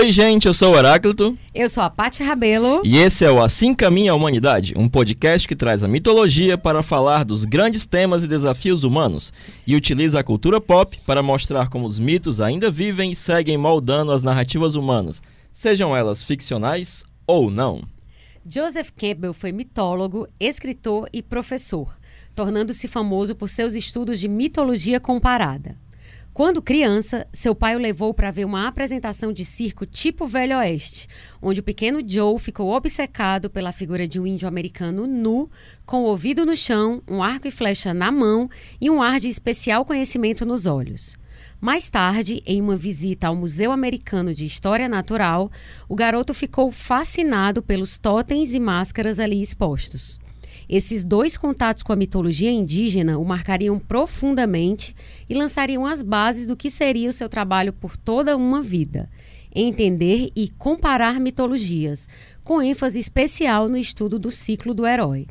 Oi, 0.00 0.10
gente, 0.10 0.48
eu 0.48 0.54
sou 0.54 0.72
o 0.72 0.78
Heráclito. 0.78 1.36
Eu 1.54 1.68
sou 1.68 1.82
a 1.82 1.90
Paty 1.90 2.22
Rabelo. 2.22 2.80
E 2.82 2.96
esse 2.96 3.22
é 3.22 3.30
o 3.30 3.42
Assim 3.42 3.74
Caminha 3.74 4.12
a 4.12 4.14
Humanidade, 4.14 4.72
um 4.74 4.88
podcast 4.88 5.46
que 5.46 5.54
traz 5.54 5.84
a 5.84 5.88
mitologia 5.88 6.56
para 6.56 6.82
falar 6.82 7.22
dos 7.22 7.44
grandes 7.44 7.84
temas 7.84 8.24
e 8.24 8.26
desafios 8.26 8.82
humanos 8.82 9.30
e 9.66 9.76
utiliza 9.76 10.18
a 10.18 10.24
cultura 10.24 10.58
pop 10.58 10.98
para 11.04 11.22
mostrar 11.22 11.68
como 11.68 11.84
os 11.84 11.98
mitos 11.98 12.40
ainda 12.40 12.70
vivem 12.70 13.12
e 13.12 13.14
seguem 13.14 13.58
moldando 13.58 14.10
as 14.10 14.22
narrativas 14.22 14.74
humanas, 14.74 15.20
sejam 15.52 15.94
elas 15.94 16.24
ficcionais 16.24 17.04
ou 17.26 17.50
não. 17.50 17.82
Joseph 18.48 18.88
Campbell 18.96 19.34
foi 19.34 19.52
mitólogo, 19.52 20.26
escritor 20.40 21.10
e 21.12 21.22
professor, 21.22 21.94
tornando-se 22.34 22.88
famoso 22.88 23.34
por 23.34 23.50
seus 23.50 23.74
estudos 23.74 24.18
de 24.18 24.28
mitologia 24.28 24.98
comparada. 24.98 25.76
Quando 26.32 26.62
criança, 26.62 27.26
seu 27.32 27.56
pai 27.56 27.74
o 27.74 27.78
levou 27.78 28.14
para 28.14 28.30
ver 28.30 28.44
uma 28.44 28.68
apresentação 28.68 29.32
de 29.32 29.44
circo 29.44 29.84
tipo 29.84 30.28
Velho 30.28 30.56
Oeste, 30.58 31.08
onde 31.42 31.58
o 31.58 31.62
pequeno 31.62 32.00
Joe 32.06 32.38
ficou 32.38 32.70
obcecado 32.70 33.50
pela 33.50 33.72
figura 33.72 34.06
de 34.06 34.20
um 34.20 34.26
índio 34.26 34.46
americano 34.46 35.08
nu, 35.08 35.50
com 35.84 36.02
o 36.02 36.06
ouvido 36.06 36.46
no 36.46 36.56
chão, 36.56 37.02
um 37.10 37.20
arco 37.20 37.48
e 37.48 37.50
flecha 37.50 37.92
na 37.92 38.12
mão 38.12 38.48
e 38.80 38.88
um 38.88 39.02
ar 39.02 39.18
de 39.18 39.28
especial 39.28 39.84
conhecimento 39.84 40.46
nos 40.46 40.66
olhos. 40.66 41.16
Mais 41.60 41.90
tarde, 41.90 42.40
em 42.46 42.62
uma 42.62 42.76
visita 42.76 43.26
ao 43.26 43.34
Museu 43.34 43.72
Americano 43.72 44.32
de 44.32 44.46
História 44.46 44.88
Natural, 44.88 45.50
o 45.88 45.96
garoto 45.96 46.32
ficou 46.32 46.70
fascinado 46.70 47.60
pelos 47.60 47.98
totens 47.98 48.54
e 48.54 48.60
máscaras 48.60 49.18
ali 49.18 49.42
expostos. 49.42 50.19
Esses 50.72 51.02
dois 51.02 51.36
contatos 51.36 51.82
com 51.82 51.92
a 51.92 51.96
mitologia 51.96 52.48
indígena 52.48 53.18
o 53.18 53.24
marcariam 53.24 53.76
profundamente 53.76 54.94
e 55.28 55.34
lançariam 55.34 55.84
as 55.84 56.00
bases 56.00 56.46
do 56.46 56.56
que 56.56 56.70
seria 56.70 57.08
o 57.08 57.12
seu 57.12 57.28
trabalho 57.28 57.72
por 57.72 57.96
toda 57.96 58.36
uma 58.36 58.62
vida. 58.62 59.10
Entender 59.52 60.30
e 60.36 60.48
comparar 60.48 61.18
mitologias, 61.18 62.08
com 62.44 62.62
ênfase 62.62 63.00
especial 63.00 63.68
no 63.68 63.76
estudo 63.76 64.16
do 64.16 64.30
ciclo 64.30 64.72
do 64.72 64.86
herói. 64.86 65.26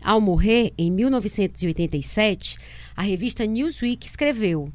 Ao 0.00 0.20
morrer, 0.20 0.72
em 0.78 0.92
1987, 0.92 2.56
a 2.94 3.02
revista 3.02 3.44
Newsweek 3.44 4.06
escreveu: 4.06 4.72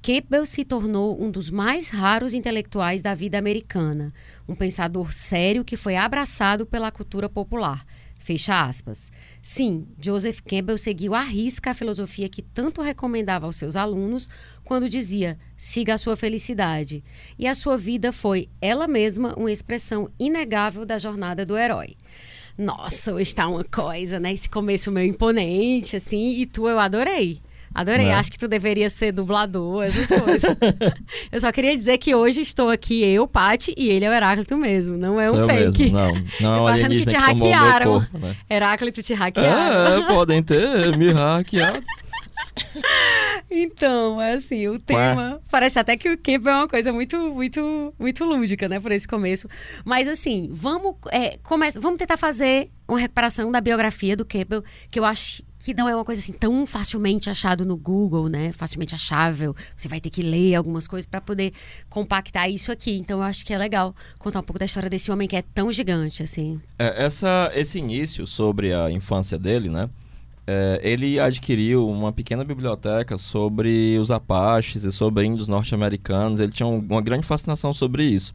Campbell 0.00 0.46
se 0.46 0.64
tornou 0.64 1.20
um 1.20 1.28
dos 1.28 1.50
mais 1.50 1.90
raros 1.90 2.34
intelectuais 2.34 3.02
da 3.02 3.16
vida 3.16 3.36
americana, 3.36 4.14
um 4.48 4.54
pensador 4.54 5.12
sério 5.12 5.64
que 5.64 5.76
foi 5.76 5.96
abraçado 5.96 6.64
pela 6.64 6.92
cultura 6.92 7.28
popular 7.28 7.84
Fecha 8.24 8.64
aspas. 8.64 9.12
Sim, 9.42 9.86
Joseph 10.00 10.40
Campbell 10.40 10.78
seguiu 10.78 11.14
à 11.14 11.20
risca 11.20 11.72
a 11.72 11.74
filosofia 11.74 12.26
que 12.26 12.40
tanto 12.40 12.80
recomendava 12.80 13.44
aos 13.44 13.56
seus 13.56 13.76
alunos 13.76 14.30
quando 14.64 14.88
dizia: 14.88 15.38
siga 15.58 15.92
a 15.92 15.98
sua 15.98 16.16
felicidade. 16.16 17.04
E 17.38 17.46
a 17.46 17.54
sua 17.54 17.76
vida 17.76 18.14
foi, 18.14 18.48
ela 18.62 18.88
mesma, 18.88 19.34
uma 19.36 19.52
expressão 19.52 20.10
inegável 20.18 20.86
da 20.86 20.96
jornada 20.96 21.44
do 21.44 21.54
herói. 21.54 21.96
Nossa, 22.56 23.12
hoje 23.12 23.28
está 23.28 23.46
uma 23.46 23.62
coisa, 23.62 24.18
né? 24.18 24.32
Esse 24.32 24.48
começo 24.48 24.90
meio 24.90 25.10
imponente, 25.10 25.94
assim, 25.94 26.38
e 26.38 26.46
tu 26.46 26.66
eu 26.66 26.78
adorei. 26.78 27.42
Adorei, 27.74 28.06
né? 28.06 28.14
acho 28.14 28.30
que 28.30 28.38
tu 28.38 28.46
deveria 28.46 28.88
ser 28.88 29.10
dublador, 29.10 29.82
essas 29.82 30.06
coisas. 30.06 30.56
eu 31.32 31.40
só 31.40 31.50
queria 31.50 31.76
dizer 31.76 31.98
que 31.98 32.14
hoje 32.14 32.42
estou 32.42 32.70
aqui, 32.70 33.02
eu, 33.02 33.26
Pati, 33.26 33.74
e 33.76 33.90
ele 33.90 34.04
é 34.04 34.10
o 34.10 34.12
Heráclito 34.12 34.56
mesmo, 34.56 34.96
não 34.96 35.20
é 35.20 35.28
um 35.28 35.34
Sou 35.34 35.48
fake. 35.48 35.90
Não, 35.90 36.12
não 36.40 36.56
é 36.56 36.60
um 36.60 36.66
achando 36.68 36.90
que 36.90 37.06
te 37.06 37.16
hackearam. 37.16 37.92
Corpo, 37.92 38.18
né? 38.18 38.36
Heráclito 38.48 39.02
te 39.02 39.12
hackearam. 39.12 40.04
É, 40.04 40.06
podem 40.14 40.42
ter 40.42 40.96
me 40.96 41.10
hackeado. 41.10 41.82
Então, 43.50 44.20
é 44.20 44.34
assim, 44.34 44.66
o 44.68 44.78
tema. 44.78 45.40
Parece 45.50 45.78
até 45.78 45.96
que 45.96 46.08
o 46.08 46.18
Campbell 46.18 46.52
é 46.52 46.56
uma 46.56 46.68
coisa 46.68 46.92
muito, 46.92 47.16
muito, 47.16 47.94
muito 47.98 48.24
lúdica, 48.24 48.68
né, 48.68 48.80
por 48.80 48.90
esse 48.90 49.06
começo. 49.06 49.48
Mas 49.84 50.08
assim, 50.08 50.48
vamos, 50.52 50.96
é, 51.12 51.38
come... 51.42 51.70
vamos 51.72 51.98
tentar 51.98 52.16
fazer 52.16 52.70
uma 52.88 52.98
recuperação 52.98 53.52
da 53.52 53.60
biografia 53.60 54.16
do 54.16 54.24
Campbell, 54.24 54.64
que 54.90 54.98
eu 54.98 55.04
acho 55.04 55.42
que 55.58 55.72
não 55.72 55.88
é 55.88 55.94
uma 55.94 56.04
coisa 56.04 56.20
assim 56.20 56.32
tão 56.32 56.66
facilmente 56.66 57.30
achado 57.30 57.64
no 57.64 57.74
Google, 57.74 58.28
né? 58.28 58.52
Facilmente 58.52 58.94
achável. 58.94 59.56
Você 59.74 59.88
vai 59.88 59.98
ter 59.98 60.10
que 60.10 60.22
ler 60.22 60.56
algumas 60.56 60.86
coisas 60.86 61.06
para 61.06 61.22
poder 61.22 61.52
compactar 61.88 62.50
isso 62.50 62.70
aqui. 62.70 62.98
Então 62.98 63.20
eu 63.20 63.22
acho 63.22 63.46
que 63.46 63.54
é 63.54 63.56
legal 63.56 63.94
contar 64.18 64.40
um 64.40 64.42
pouco 64.42 64.58
da 64.58 64.66
história 64.66 64.90
desse 64.90 65.10
homem 65.10 65.26
que 65.26 65.36
é 65.36 65.42
tão 65.42 65.72
gigante 65.72 66.22
assim. 66.22 66.60
É, 66.78 67.04
essa, 67.06 67.50
esse 67.54 67.78
início 67.78 68.26
sobre 68.26 68.74
a 68.74 68.90
infância 68.90 69.38
dele, 69.38 69.70
né? 69.70 69.88
É, 70.46 70.78
ele 70.82 71.18
adquiriu 71.18 71.88
uma 71.88 72.12
pequena 72.12 72.44
biblioteca 72.44 73.16
sobre 73.16 73.98
os 73.98 74.10
Apaches 74.10 74.84
e 74.84 74.92
sobre 74.92 75.24
índios 75.24 75.48
norte-americanos. 75.48 76.40
Ele 76.40 76.52
tinha 76.52 76.66
uma 76.66 77.02
grande 77.02 77.26
fascinação 77.26 77.72
sobre 77.72 78.04
isso. 78.04 78.34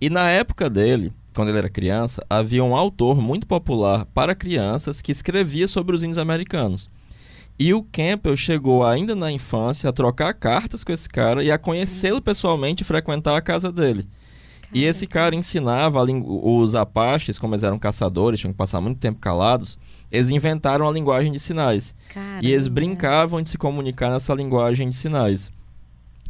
E 0.00 0.10
na 0.10 0.28
época 0.30 0.68
dele, 0.68 1.12
quando 1.34 1.48
ele 1.48 1.58
era 1.58 1.70
criança, 1.70 2.24
havia 2.28 2.64
um 2.64 2.74
autor 2.74 3.20
muito 3.20 3.46
popular 3.46 4.04
para 4.06 4.34
crianças 4.34 5.00
que 5.00 5.12
escrevia 5.12 5.68
sobre 5.68 5.94
os 5.94 6.02
índios 6.02 6.18
americanos. 6.18 6.90
E 7.58 7.72
o 7.72 7.82
Campbell 7.82 8.36
chegou 8.36 8.84
ainda 8.84 9.14
na 9.14 9.32
infância 9.32 9.88
a 9.88 9.92
trocar 9.92 10.34
cartas 10.34 10.84
com 10.84 10.92
esse 10.92 11.08
cara 11.08 11.42
e 11.42 11.50
a 11.50 11.56
conhecê-lo 11.56 12.20
pessoalmente 12.20 12.82
e 12.82 12.86
frequentar 12.86 13.36
a 13.36 13.40
casa 13.40 13.72
dele. 13.72 14.06
E 14.72 14.84
esse 14.84 15.06
cara 15.06 15.34
ensinava 15.34 16.02
os 16.02 16.74
apaches, 16.74 17.38
como 17.38 17.54
eles 17.54 17.62
eram 17.62 17.78
caçadores, 17.78 18.40
tinham 18.40 18.52
que 18.52 18.58
passar 18.58 18.80
muito 18.80 18.98
tempo 18.98 19.18
calados, 19.18 19.78
eles 20.10 20.30
inventaram 20.30 20.88
a 20.88 20.92
linguagem 20.92 21.32
de 21.32 21.38
sinais. 21.38 21.94
Caramba. 22.12 22.40
E 22.42 22.52
eles 22.52 22.68
brincavam 22.68 23.40
de 23.42 23.48
se 23.48 23.58
comunicar 23.58 24.10
nessa 24.10 24.34
linguagem 24.34 24.88
de 24.88 24.94
sinais. 24.94 25.50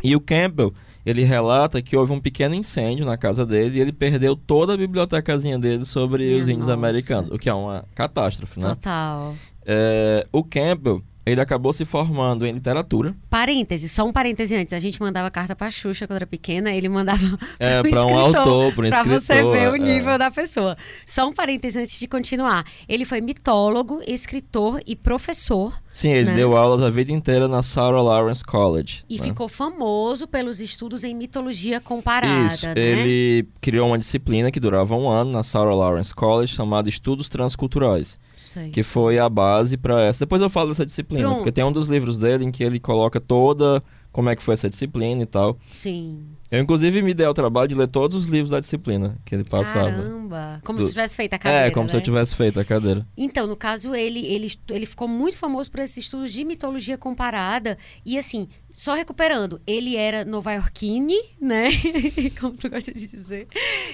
E 0.02 0.14
o 0.14 0.20
Campbell, 0.20 0.74
ele 1.04 1.24
relata 1.24 1.80
que 1.80 1.97
houve 1.97 2.12
um 2.12 2.20
pequeno 2.20 2.54
incêndio 2.54 3.06
na 3.06 3.16
casa 3.16 3.47
dele 3.47 3.78
e 3.78 3.80
ele 3.80 3.92
perdeu 3.92 4.36
toda 4.36 4.74
a 4.74 4.76
bibliotecazinha 4.76 5.58
dele 5.58 5.84
sobre 5.84 6.24
Minha 6.24 6.38
os 6.38 6.48
índios 6.48 6.66
nossa. 6.66 6.74
americanos, 6.74 7.30
o 7.30 7.38
que 7.38 7.48
é 7.48 7.54
uma 7.54 7.84
catástrofe, 7.94 8.60
né? 8.60 8.68
Total. 8.68 9.34
É, 9.64 10.26
o 10.30 10.44
Campbell, 10.44 11.03
ele 11.26 11.41
acabou 11.41 11.72
se 11.72 11.84
formando 11.84 12.47
em 12.47 12.53
literatura. 12.53 13.12
Parêntese, 13.28 13.88
só 13.88 14.04
um 14.04 14.12
parêntese 14.12 14.54
antes. 14.54 14.72
A 14.72 14.78
gente 14.78 15.00
mandava 15.00 15.28
carta 15.28 15.56
pra 15.56 15.69
Xuxa 15.69 16.06
quando 16.06 16.19
era 16.19 16.26
pequena, 16.26 16.72
ele 16.72 16.88
mandava 16.88 17.19
é, 17.59 17.82
pra 17.82 18.06
um 18.06 18.16
autor, 18.16 18.72
pra 18.72 18.87
um 18.87 18.91
pra 18.91 19.00
escritor. 19.00 19.20
você 19.20 19.34
ver 19.42 19.70
o 19.70 19.75
é. 19.75 19.78
nível 19.78 20.12
é. 20.12 20.19
da 20.19 20.31
pessoa. 20.31 20.76
Só 21.04 21.28
um 21.28 21.32
parêntese 21.32 21.81
antes 21.81 21.98
de 21.98 22.06
continuar. 22.06 22.65
Ele 22.88 23.04
foi 23.04 23.20
mitólogo, 23.20 24.00
escritor 24.06 24.81
e 24.86 24.94
professor. 24.94 25.76
Sim, 25.91 26.10
ele 26.10 26.31
né? 26.31 26.34
deu 26.36 26.56
aulas 26.56 26.81
a 26.81 26.91
vida 26.91 27.10
inteira 27.10 27.48
na 27.48 27.60
Sarah 27.60 28.00
Lawrence 28.00 28.44
College. 28.44 29.04
E 29.10 29.19
né? 29.19 29.25
ficou 29.25 29.48
famoso 29.48 30.28
pelos 30.28 30.60
estudos 30.60 31.03
em 31.03 31.15
mitologia 31.15 31.81
comparada, 31.81 32.47
Isso, 32.47 32.66
né? 32.66 32.75
ele 32.76 33.48
criou 33.60 33.88
uma 33.88 33.98
disciplina 33.98 34.53
que 34.53 34.60
durava 34.60 34.94
um 34.94 35.09
ano 35.09 35.32
na 35.32 35.42
Sarah 35.42 35.75
Lawrence 35.75 36.15
College 36.15 36.54
chamada 36.54 36.88
Estudos 36.88 37.28
Transculturais. 37.28 38.16
Sei. 38.36 38.70
Que 38.70 38.82
foi 38.82 39.19
a 39.19 39.28
base 39.28 39.76
para 39.78 40.02
essa. 40.02 40.20
Depois 40.20 40.42
eu 40.42 40.50
falo 40.50 40.69
dessa 40.69 40.84
disciplina, 40.84 41.24
Pronto. 41.24 41.36
porque 41.38 41.52
tem 41.52 41.64
um 41.64 41.72
dos 41.72 41.88
livros 41.88 42.19
dele 42.19 42.44
em 42.44 42.50
que 42.50 42.62
ele 42.62 42.78
coloca 42.78 43.19
toda 43.19 43.82
como 44.12 44.28
é 44.28 44.36
que 44.36 44.42
foi 44.42 44.54
essa 44.54 44.69
disciplina 44.69 45.22
e 45.22 45.26
tal. 45.26 45.58
Sim. 45.72 46.22
Eu, 46.50 46.60
inclusive, 46.60 47.02
me 47.02 47.12
dei 47.12 47.26
ao 47.26 47.34
trabalho 47.34 47.68
de 47.68 47.74
ler 47.74 47.88
todos 47.88 48.16
os 48.16 48.26
livros 48.26 48.50
da 48.50 48.60
disciplina 48.60 49.16
que 49.24 49.34
ele 49.34 49.44
passava. 49.44 49.90
Caramba! 49.90 50.60
Como 50.64 50.78
Do... 50.78 50.84
se 50.84 50.90
tivesse 50.90 51.16
feito 51.16 51.34
a 51.34 51.38
cadeira. 51.38 51.66
É, 51.66 51.70
como 51.70 51.84
né? 51.84 51.88
se 51.90 51.96
eu 51.96 52.00
tivesse 52.00 52.36
feito 52.36 52.60
a 52.60 52.64
cadeira. 52.64 53.06
Então, 53.16 53.46
no 53.46 53.56
caso, 53.56 53.94
ele, 53.94 54.24
ele, 54.24 54.52
ele 54.70 54.86
ficou 54.86 55.08
muito 55.08 55.36
famoso 55.36 55.70
por 55.70 55.80
esses 55.80 55.96
estudos 55.96 56.32
de 56.32 56.44
mitologia 56.44 56.96
comparada. 56.96 57.76
E 58.04 58.16
assim, 58.16 58.48
só 58.70 58.94
recuperando, 58.94 59.60
ele 59.66 59.96
era 59.96 60.24
nova-iorquine, 60.24 61.18
né? 61.41 61.65
como 62.38 62.56
tu 62.56 62.71
gosta 62.71 62.92
de 62.92 63.06
dizer. 63.06 63.48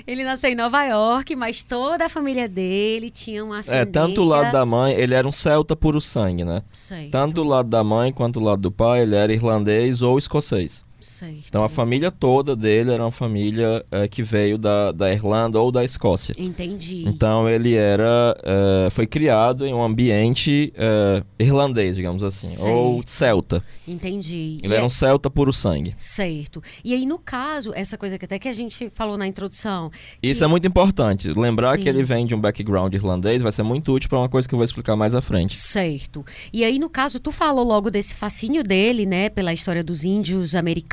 Ele 0.07 0.23
nasceu 0.23 0.51
em 0.51 0.55
Nova 0.55 0.85
York, 0.85 1.35
mas 1.35 1.65
toda 1.65 2.05
a 2.07 2.09
família 2.09 2.47
dele 2.47 3.09
tinha 3.09 3.45
uma 3.45 3.61
ascendência... 3.61 3.83
É, 3.83 3.87
tanto 3.87 4.23
o 4.23 4.25
lado 4.25 4.53
da 4.53 4.67
mãe, 4.67 4.93
ele 4.93 5.15
era 5.15 5.27
um 5.27 5.33
celta 5.33 5.75
puro 5.75 6.01
sangue, 6.01 6.45
né? 6.45 6.63
Sei. 6.73 7.09
Tanto 7.09 7.37
do 7.37 7.45
lado 7.45 7.71
da 7.71 7.83
mãe 7.83 8.13
quanto 8.13 8.41
do 8.41 8.45
lado 8.45 8.61
do 8.61 8.71
pai, 8.71 9.03
ele 9.03 9.15
era 9.15 9.33
irlandês 9.33 10.03
ou 10.03 10.19
escocês. 10.19 10.85
Certo. 11.03 11.45
Então 11.49 11.65
a 11.65 11.69
família 11.69 12.11
toda 12.11 12.55
dele 12.57 12.93
era 12.93 13.03
uma 13.05 13.11
família 13.13 13.85
é, 13.91 14.07
que 14.09 14.23
veio 14.23 14.57
da, 14.57 14.93
da 14.93 15.13
Irlanda 15.13 15.61
ou 15.61 15.71
da 15.73 15.85
Escócia. 15.85 16.35
Entendi. 16.39 17.05
Então 17.07 17.49
ele 17.49 17.75
era 17.75 18.37
é, 18.43 18.91
foi 18.91 19.07
criado 19.07 19.67
em 19.67 19.75
um 19.75 19.83
ambiente 19.83 20.73
é, 20.77 21.23
irlandês, 21.39 21.97
digamos 21.97 22.23
assim, 22.23 22.47
Certo. 22.47 22.71
ou 22.73 23.03
celta. 23.07 23.63
Entendi. 23.87 24.59
Ele 24.63 24.73
E 24.73 24.77
era 24.77 24.83
é- 24.83 24.87
um 24.87 24.91
celta 24.91 25.29
puro 25.31 25.53
sangue. 25.53 25.95
Certo. 25.99 26.63
E 26.85 26.95
aí, 26.95 27.05
no 27.07 27.19
caso, 27.19 27.73
essa 27.75 27.99
coisa 27.99 28.19
que 28.19 28.25
até 28.25 28.39
que 28.39 28.49
a 28.49 28.53
gente 28.53 28.89
falou 28.91 29.17
na 29.19 29.27
introdução. 29.27 29.91
Isso 30.23 30.41
que- 30.41 30.45
é 30.45 30.47
muito 30.49 30.67
importante. 30.67 31.33
Lembrar 31.33 31.77
Sim. 31.77 31.83
que 31.83 31.89
ele 31.89 32.03
vem 32.05 32.27
de 32.27 32.35
um 32.35 32.41
background 32.41 32.93
irlandês 32.95 33.43
vai 33.43 33.53
ser 33.53 33.63
muito 33.63 33.93
útil 33.93 34.09
para 34.09 34.19
uma 34.19 34.29
coisa 34.29 34.49
que 34.49 34.55
eu 34.55 34.59
vou 34.59 34.65
explicar 34.65 34.97
mais 34.97 35.15
à 35.15 35.21
frente. 35.21 35.55
Certo. 35.57 36.25
E 36.53 36.65
aí, 36.65 36.79
no 36.79 36.89
caso, 36.89 37.19
tu 37.21 37.33
falou 37.33 37.65
logo 37.65 37.91
desse 37.91 38.15
fascínio 38.15 38.63
dele, 38.63 39.07
né, 39.07 39.29
pela 39.29 39.53
história 39.53 39.83
dos 39.83 40.05
índios 40.05 40.55
americanos. 40.55 40.92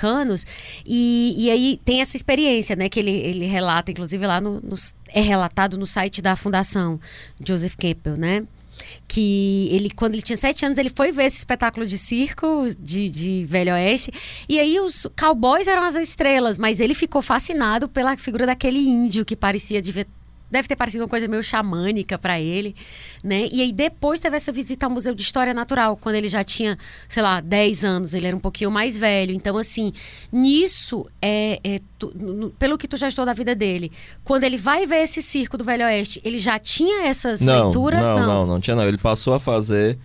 E, 0.86 1.36
e 1.38 1.50
aí 1.52 1.80
tem 1.84 2.02
essa 2.02 2.16
experiência, 2.16 2.76
né, 2.76 2.88
que 2.90 3.00
ele, 3.00 3.12
ele 3.12 3.46
relata, 3.46 3.92
inclusive 3.92 4.26
lá 4.26 4.40
no, 4.40 4.62
no- 4.62 4.76
é 5.10 5.22
relatado 5.22 5.78
no 5.78 5.86
site 5.88 6.22
da 6.22 6.36
Fundação 6.36 7.00
Joseph 7.46 7.76
Campbell, 7.76 8.18
né? 8.18 8.44
que 9.10 9.68
ele, 9.72 9.90
quando 9.90 10.14
ele 10.14 10.22
tinha 10.22 10.38
sete 10.38 10.66
anos, 10.66 10.78
ele 10.78 10.90
foi 10.90 11.12
ver 11.12 11.26
esse 11.26 11.38
espetáculo 11.40 11.86
de 11.86 11.98
circo 11.98 12.68
de, 12.80 13.10
de 13.10 13.46
Velho 13.46 13.74
Oeste. 13.74 14.10
E 14.48 14.58
aí 14.58 14.80
os 14.80 15.06
cowboys 15.20 15.68
eram 15.68 15.84
as 15.84 15.96
estrelas, 15.96 16.58
mas 16.58 16.80
ele 16.80 16.94
ficou 16.94 17.22
fascinado 17.22 17.90
pela 17.90 18.16
figura 18.16 18.46
daquele 18.46 18.80
índio 18.80 19.26
que 19.26 19.36
parecia 19.36 19.82
deve 20.50 20.68
ter 20.68 20.76
parecido 20.76 21.04
uma 21.04 21.10
coisa 21.10 21.28
meio 21.28 21.44
xamânica 21.44 22.18
para 22.18 22.40
ele, 22.40 22.76
né? 23.24 23.48
E 23.52 23.62
aí 23.62 23.72
depois 23.72 24.20
teve 24.20 24.38
essa 24.38 24.52
visita 24.52 24.86
ao 24.86 24.92
Museu 24.92 25.14
de 25.14 25.22
História 25.22 25.54
Natural, 25.54 25.96
quando 25.98 26.16
ele 26.16 26.28
já 26.28 26.44
tinha, 26.44 26.78
sei 27.08 27.24
lá, 27.24 27.42
10 27.42 27.84
anos, 27.84 28.14
ele 28.14 28.28
era 28.28 28.36
um 28.36 28.40
pouquinho 28.40 28.72
mais 28.72 28.98
velho. 28.98 29.34
Então, 29.34 29.58
assim, 29.58 29.92
nisso, 30.32 31.06
é, 31.22 31.60
é 31.64 31.80
tu, 31.98 32.12
no, 32.16 32.50
pelo 32.52 32.78
que 32.78 32.88
tu 32.88 32.98
já 32.98 33.08
estou 33.08 33.26
da 33.26 33.34
vida 33.34 33.54
dele, 33.54 33.92
quando 34.24 34.44
ele 34.44 34.58
vai 34.58 34.86
ver 34.86 35.04
esse 35.04 35.22
circo 35.22 35.58
do 35.58 35.64
Velho 35.64 35.86
Oeste, 35.86 36.22
ele 36.24 36.40
já 36.40 36.58
tinha 36.58 37.08
essas 37.08 37.42
não, 37.42 37.64
leituras? 37.64 38.02
Não, 38.02 38.20
não, 38.20 38.28
não, 38.28 38.46
não 38.46 38.60
tinha 38.60 38.76
não. 38.76 38.88
Ele 38.88 38.98
passou 38.98 39.34
a 39.34 39.40
fazer 39.40 39.98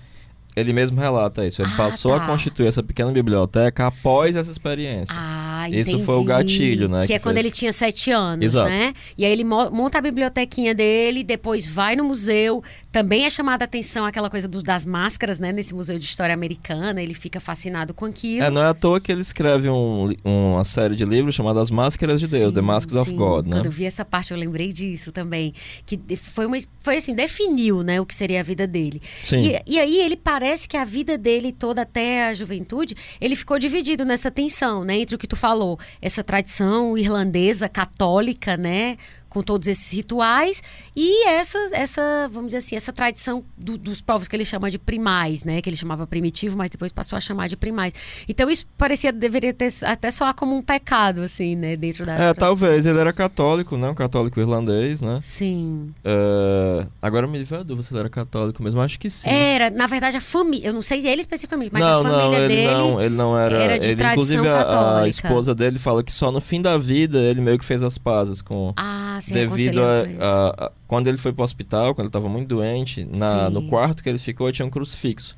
ele 0.57 0.73
mesmo 0.73 1.01
relata 1.01 1.45
isso. 1.45 1.61
Ele 1.61 1.71
ah, 1.73 1.77
passou 1.77 2.13
tá. 2.13 2.25
a 2.25 2.27
constituir 2.27 2.67
essa 2.67 2.83
pequena 2.83 3.11
biblioteca 3.11 3.89
após 3.89 4.37
essa 4.37 4.51
experiência. 4.51 5.15
Ah, 5.17 5.44
entendi. 5.69 5.89
Isso 5.89 5.99
foi 6.01 6.17
o 6.17 6.25
gatilho, 6.25 6.89
né? 6.89 7.03
Que, 7.03 7.07
que 7.09 7.13
é 7.15 7.19
quando 7.19 7.39
ele 7.39 7.51
tinha 7.51 7.73
sete 7.73 8.11
anos, 8.11 8.45
Exato. 8.45 8.69
né? 8.69 8.93
E 9.17 9.25
aí 9.25 9.33
ele 9.33 9.45
monta 9.45 9.99
a 9.99 10.01
bibliotequinha 10.01 10.75
dele, 10.75 11.23
depois 11.23 11.67
vai 11.67 11.97
no 11.97 12.05
museu. 12.05 12.63
Também 12.91 13.25
é 13.25 13.31
chamada 13.31 13.65
a 13.65 13.67
atenção 13.67 14.05
aquela 14.07 14.31
coisa 14.31 14.47
do, 14.47 14.63
das 14.63 14.87
máscaras, 14.87 15.39
né? 15.39 15.53
Nesse 15.53 15.75
Museu 15.75 15.99
de 15.99 16.05
História 16.05 16.35
Americana. 16.35 17.03
Ele 17.03 17.15
fica 17.15 17.41
fascinado 17.41 17.93
com 17.93 18.05
aquilo. 18.05 18.45
É, 18.45 18.51
não 18.51 18.63
é 18.63 18.69
à 18.69 18.75
toa 18.75 19.01
que 19.01 19.11
ele 19.11 19.21
escreve 19.21 19.69
um, 19.69 20.13
uma 20.25 20.65
série 20.65 20.95
de 20.95 21.05
livros 21.05 21.35
chamada 21.35 21.61
As 21.61 21.71
Máscaras 21.71 22.21
de 22.21 22.27
Deus, 22.27 22.49
sim, 22.49 22.55
The 22.55 22.61
Masks 22.61 22.93
sim. 22.93 23.01
of 23.01 23.13
God, 23.13 23.47
né? 23.47 23.57
Quando 23.57 23.67
eu 23.67 23.73
vi 23.73 23.85
essa 23.85 24.05
parte, 24.05 24.33
eu 24.33 24.39
lembrei 24.39 24.73
disso 24.73 25.11
também. 25.13 25.53
Que 25.85 25.99
foi, 26.17 26.47
uma, 26.47 26.57
foi 26.81 26.97
assim, 26.97 27.15
definiu, 27.15 27.83
né? 27.83 28.01
O 28.01 28.07
que 28.07 28.15
seria 28.15 28.41
a 28.41 28.43
vida 28.43 28.67
dele. 28.67 29.01
Sim. 29.23 29.49
E, 29.67 29.75
e 29.75 29.79
aí 29.79 29.99
ele 29.99 30.17
parece 30.17 30.69
que 30.69 30.77
a 30.77 30.85
vida 30.85 31.19
dele 31.19 31.53
toda 31.53 31.83
até 31.83 32.29
a 32.29 32.35
juventude, 32.35 32.95
ele 33.21 33.35
ficou 33.37 33.59
dividido 33.59 34.05
nessa 34.05 34.31
tensão, 34.31 34.85
né? 34.85 34.99
Entre 34.99 35.15
o 35.15 35.19
que 35.19 35.27
tu 35.27 35.37
falou, 35.55 35.79
essa 36.03 36.25
tradição 36.25 36.99
irlandesa, 36.99 37.69
católica, 37.69 38.57
né? 38.57 38.99
Com 39.35 39.43
todos 39.43 39.67
esses 39.67 39.93
rituais 39.93 40.63
e 40.95 41.27
essa, 41.27 41.59
essa 41.73 42.31
vamos 42.33 42.49
dizer 42.49 42.59
assim, 42.59 42.77
essa 42.77 42.93
tradição 42.93 43.45
do, 43.59 43.77
dos 43.77 44.01
povos 44.01 44.29
que 44.29 44.37
ele 44.37 44.45
chama 44.45 44.71
de 44.71 44.79
primais, 44.79 45.43
né? 45.43 45.61
Que 45.61 45.69
ele 45.69 45.77
chamava 45.77 46.07
primitivo, 46.07 46.57
mas 46.57 46.71
depois 46.71 46.93
passou 46.93 47.17
a 47.17 47.21
chamar 47.21 47.49
de 47.49 47.57
primais. 47.57 47.93
Então 48.29 48.49
isso 48.49 48.65
parecia 48.79 49.13
deveria 49.13 49.53
ter 49.53 49.73
até 49.83 50.11
soar 50.13 50.35
como 50.35 50.57
um 50.57 50.63
pecado, 50.63 51.23
assim, 51.23 51.57
né? 51.57 51.77
Dentro 51.77 52.07
da. 52.07 52.13
É, 52.13 52.17
tradição. 52.17 52.35
talvez 52.35 52.87
ele 52.87 52.99
era 52.99 53.13
católico, 53.13 53.77
né? 53.77 53.89
Um 53.89 53.95
católico 53.95 54.39
irlandês, 54.39 55.01
né? 55.01 55.19
Sim. 55.21 55.93
Uh, 56.05 56.89
agora 57.03 57.27
me 57.27 57.43
veio 57.43 57.61
a 57.61 57.65
dúvida 57.65 57.87
se 57.87 57.93
ele 57.93 58.01
era 58.01 58.09
católico 58.09 58.63
mesmo, 58.63 58.81
acho 58.81 58.99
que 58.99 59.11
sim. 59.11 59.29
Era, 59.29 59.69
na 59.71 59.89
verdade, 59.89 60.17
a 60.17 60.21
família. 60.21 60.69
Eu 60.69 60.73
não 60.73 60.83
sei 60.83 61.05
ele 61.05 61.23
especificamente, 61.23 61.71
mas 61.73 61.83
não, 61.83 62.01
a 62.01 62.03
família 62.03 62.25
não, 62.25 62.35
ele 62.35 62.49
dele. 62.49 62.73
Não, 62.73 63.03
ele 63.03 63.15
não 63.15 63.37
era. 63.37 63.57
Era 63.57 63.79
de 63.81 63.89
ele, 63.89 63.97
tradição 63.97 64.23
inclusive, 64.23 64.43
católica. 64.45 65.01
A, 65.01 65.03
a 65.03 65.09
esposa 65.09 65.55
dele 65.55 65.79
fala 65.81 66.05
que 66.05 66.13
só 66.13 66.31
no 66.31 66.41
fim 66.41 66.63
da 66.63 66.79
vida 66.79 67.19
ele 67.19 67.41
meio 67.41 67.59
que 67.59 67.65
fez 67.65 67.83
as 67.83 67.99
pazes 67.99 68.41
com. 68.41 68.73
Ah, 68.77 69.19
devido 69.33 69.81
a, 69.83 70.03
a, 70.21 70.67
a, 70.67 70.73
quando 70.87 71.09
ele 71.09 71.19
foi 71.19 71.33
para 71.33 71.43
o 71.43 71.45
hospital, 71.45 71.95
quando 71.95 72.07
ele 72.07 72.09
estava 72.09 72.29
muito 72.29 72.49
doente, 72.49 73.05
na, 73.05 73.49
no 73.51 73.69
quarto 73.69 74.03
que 74.03 74.09
ele 74.09 74.19
ficou 74.19 74.51
tinha 74.53 74.67
um 74.67 74.71
crucifixo 74.71 75.37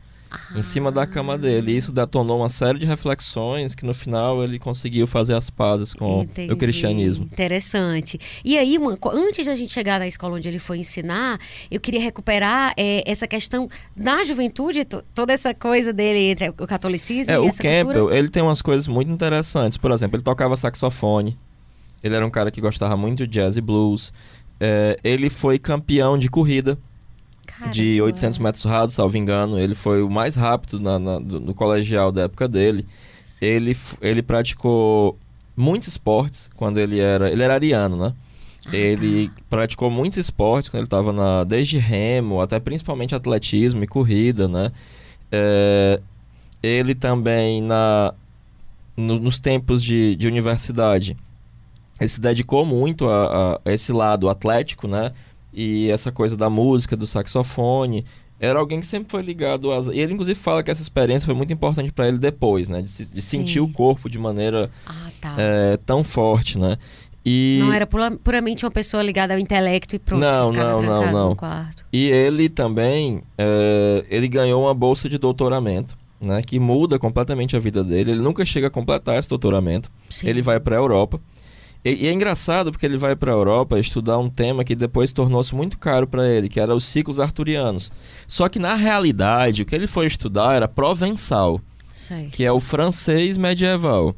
em 0.55 0.63
cima 0.63 0.91
da 0.91 1.07
cama 1.07 1.37
dele. 1.39 1.73
E 1.73 1.77
isso 1.77 1.93
detonou 1.93 2.39
uma 2.39 2.49
série 2.49 2.79
de 2.79 2.87
reflexões 2.87 3.75
que 3.75 3.85
no 3.85 3.95
final 3.95 4.43
ele 4.43 4.59
conseguiu 4.59 5.07
fazer 5.07 5.35
as 5.35 5.51
pazes 5.51 5.95
com 5.95 6.23
Entendi. 6.23 6.53
o 6.53 6.57
cristianismo. 6.57 7.25
Interessante. 7.25 8.19
E 8.45 8.57
aí, 8.59 8.79
uma, 8.79 8.99
antes 9.13 9.47
da 9.47 9.55
gente 9.55 9.73
chegar 9.73 9.99
na 9.99 10.07
escola 10.07 10.37
onde 10.37 10.49
ele 10.49 10.59
foi 10.59 10.79
ensinar, 10.79 11.39
eu 11.71 11.81
queria 11.81 12.01
recuperar 12.01 12.75
é, 12.77 13.03
essa 13.11 13.27
questão 13.27 13.69
da 13.97 14.25
juventude, 14.25 14.85
toda 15.15 15.33
essa 15.33 15.55
coisa 15.55 15.93
dele 15.93 16.31
entre 16.31 16.49
o 16.49 16.67
catolicismo 16.67 17.33
é, 17.33 17.37
e 17.37 17.39
o 17.39 17.49
essa 17.49 17.63
Campbell, 17.63 17.95
cultura. 17.95 18.19
ele 18.19 18.29
tem 18.29 18.43
umas 18.43 18.63
coisas 18.63 18.89
muito 18.89 19.11
interessantes. 19.11 19.79
Por 19.79 19.91
exemplo, 19.91 20.17
ele 20.17 20.23
tocava 20.23 20.57
saxofone. 20.57 21.37
Ele 22.07 22.15
era 22.15 22.25
um 22.25 22.31
cara 22.31 22.51
que 22.51 22.61
gostava 22.61 22.97
muito 22.97 23.27
de 23.27 23.27
jazz 23.27 23.57
e 23.57 23.61
blues. 23.61 24.13
É, 24.61 24.99
ele 25.03 25.29
foi 25.29 25.59
campeão 25.59 26.17
de 26.17 26.31
corrida 26.31 26.79
Caramba. 27.47 27.73
de 27.73 28.01
800 28.01 28.39
metros 28.39 28.65
rasos, 28.65 28.95
salvo 28.95 29.17
engano. 29.17 29.59
Ele 29.59 29.75
foi 29.75 30.03
o 30.03 30.09
mais 30.09 30.35
rápido 30.35 30.81
na, 30.81 30.99
na, 30.99 31.21
no 31.21 31.53
colegial 31.53 32.13
da 32.13 32.23
época 32.23 32.47
dele. 32.47 32.87
Ele, 33.41 33.77
ele 34.01 34.23
praticou 34.23 35.19
muitos 35.57 35.89
esportes 35.89 36.49
quando 36.55 36.79
ele 36.79 37.01
era. 37.01 37.31
Ele 37.31 37.43
era 37.43 37.55
ariano, 37.55 37.97
né? 37.97 38.15
Ah, 38.67 38.77
ele 38.77 39.29
tá. 39.29 39.35
praticou 39.51 39.91
muitos 39.91 40.19
esportes 40.19 40.69
quando 40.69 40.81
ele 40.81 40.87
estava 40.87 41.13
na 41.13 41.45
desde 41.45 41.79
remo 41.79 42.41
até 42.41 42.59
principalmente 42.59 43.15
atletismo 43.15 43.83
e 43.83 43.87
corrida, 43.87 44.49
né? 44.49 44.73
É, 45.31 46.01
ele 46.63 46.95
também 46.95 47.61
na 47.63 48.15
no, 48.97 49.19
nos 49.19 49.39
tempos 49.39 49.83
de, 49.83 50.17
de 50.17 50.27
universidade 50.27 51.11
ele 51.11 51.17
se 52.07 52.21
dedicou 52.21 52.65
muito 52.67 53.09
a, 53.09 53.61
a, 53.65 53.73
esse 53.73 53.93
lado 53.93 54.29
atlético, 54.29 54.87
né? 54.87 55.13
E 55.53 55.91
essa 55.91 56.13
coisa 56.13 56.37
da 56.37 56.51
música, 56.51 56.97
do 56.97 57.07
saxofone. 57.07 58.05
Era 58.39 58.59
alguém 58.59 58.81
que 58.81 58.87
sempre 58.87 59.11
foi 59.11 59.23
ligado 59.23 59.73
às. 59.73 59.87
E 59.87 59.99
ele, 59.99 60.13
inclusive, 60.13 60.39
fala 60.39 60.63
que 60.63 60.71
essa 60.71 60.83
experiência 60.83 61.25
foi 61.25 61.35
muito 61.35 61.53
importante 61.53 61.91
para 61.91 62.07
ele 62.07 62.19
depois, 62.19 62.69
né? 62.69 62.83
De, 62.83 62.91
se, 62.91 63.11
de 63.11 63.23
sentir 63.23 63.61
o 63.61 63.69
corpo 63.69 64.11
de 64.11 64.19
maneira 64.19 64.71
ah, 64.87 65.09
tá. 65.21 65.35
é, 65.39 65.79
tão 65.79 66.05
forte, 66.05 66.59
né? 66.59 66.77
E... 67.29 67.59
Não 67.61 67.73
era 67.73 67.89
puramente 68.23 68.65
uma 68.65 68.71
pessoa 68.71 69.03
ligada 69.03 69.35
ao 69.35 69.41
intelecto 69.41 69.97
e 69.97 69.99
pronto. 69.99 70.21
Não, 70.21 70.53
não, 70.53 70.81
não, 70.81 71.13
não. 71.13 71.29
No 71.31 71.37
quarto. 71.37 71.85
E 71.93 72.07
ele 72.07 72.49
também, 72.49 73.21
é, 73.37 74.05
ele 74.09 74.29
ganhou 74.29 74.63
uma 74.63 74.73
bolsa 74.73 75.09
de 75.09 75.19
doutoramento, 75.19 75.99
né? 76.21 76.41
Que 76.41 76.61
muda 76.61 77.01
completamente 77.01 77.57
a 77.57 77.59
vida 77.59 77.83
dele. 77.83 78.13
Ele 78.13 78.21
nunca 78.21 78.45
chega 78.45 78.69
a 78.69 78.71
completar 78.71 79.19
esse 79.19 79.29
doutoramento. 79.29 79.91
Sim. 80.09 80.29
Ele 80.29 80.41
vai 80.41 80.61
para 80.61 80.77
a 80.77 80.79
Europa. 80.79 81.21
E, 81.87 82.05
e 82.05 82.09
é 82.09 82.13
engraçado 82.13 82.73
porque 82.73 82.85
ele 82.85 82.99
vai 82.99 83.15
para 83.15 83.31
a 83.31 83.35
Europa 83.37 83.79
estudar 83.79 84.19
um 84.19 84.29
tema 84.29 84.65
que 84.65 84.75
depois 84.75 85.13
tornou-se 85.13 85.55
muito 85.55 85.79
caro 85.79 86.05
para 86.05 86.27
ele, 86.27 86.49
que 86.49 86.59
era 86.59 86.75
os 86.75 86.83
ciclos 86.83 87.21
arturianos. 87.21 87.93
Só 88.27 88.49
que 88.49 88.59
na 88.59 88.75
realidade, 88.75 89.63
o 89.63 89.65
que 89.65 89.73
ele 89.73 89.87
foi 89.87 90.07
estudar 90.07 90.57
era 90.57 90.67
provençal, 90.67 91.61
Sei. 91.89 92.27
que 92.31 92.45
é 92.45 92.51
o 92.51 92.59
francês 92.59 93.39
medieval. 93.39 94.17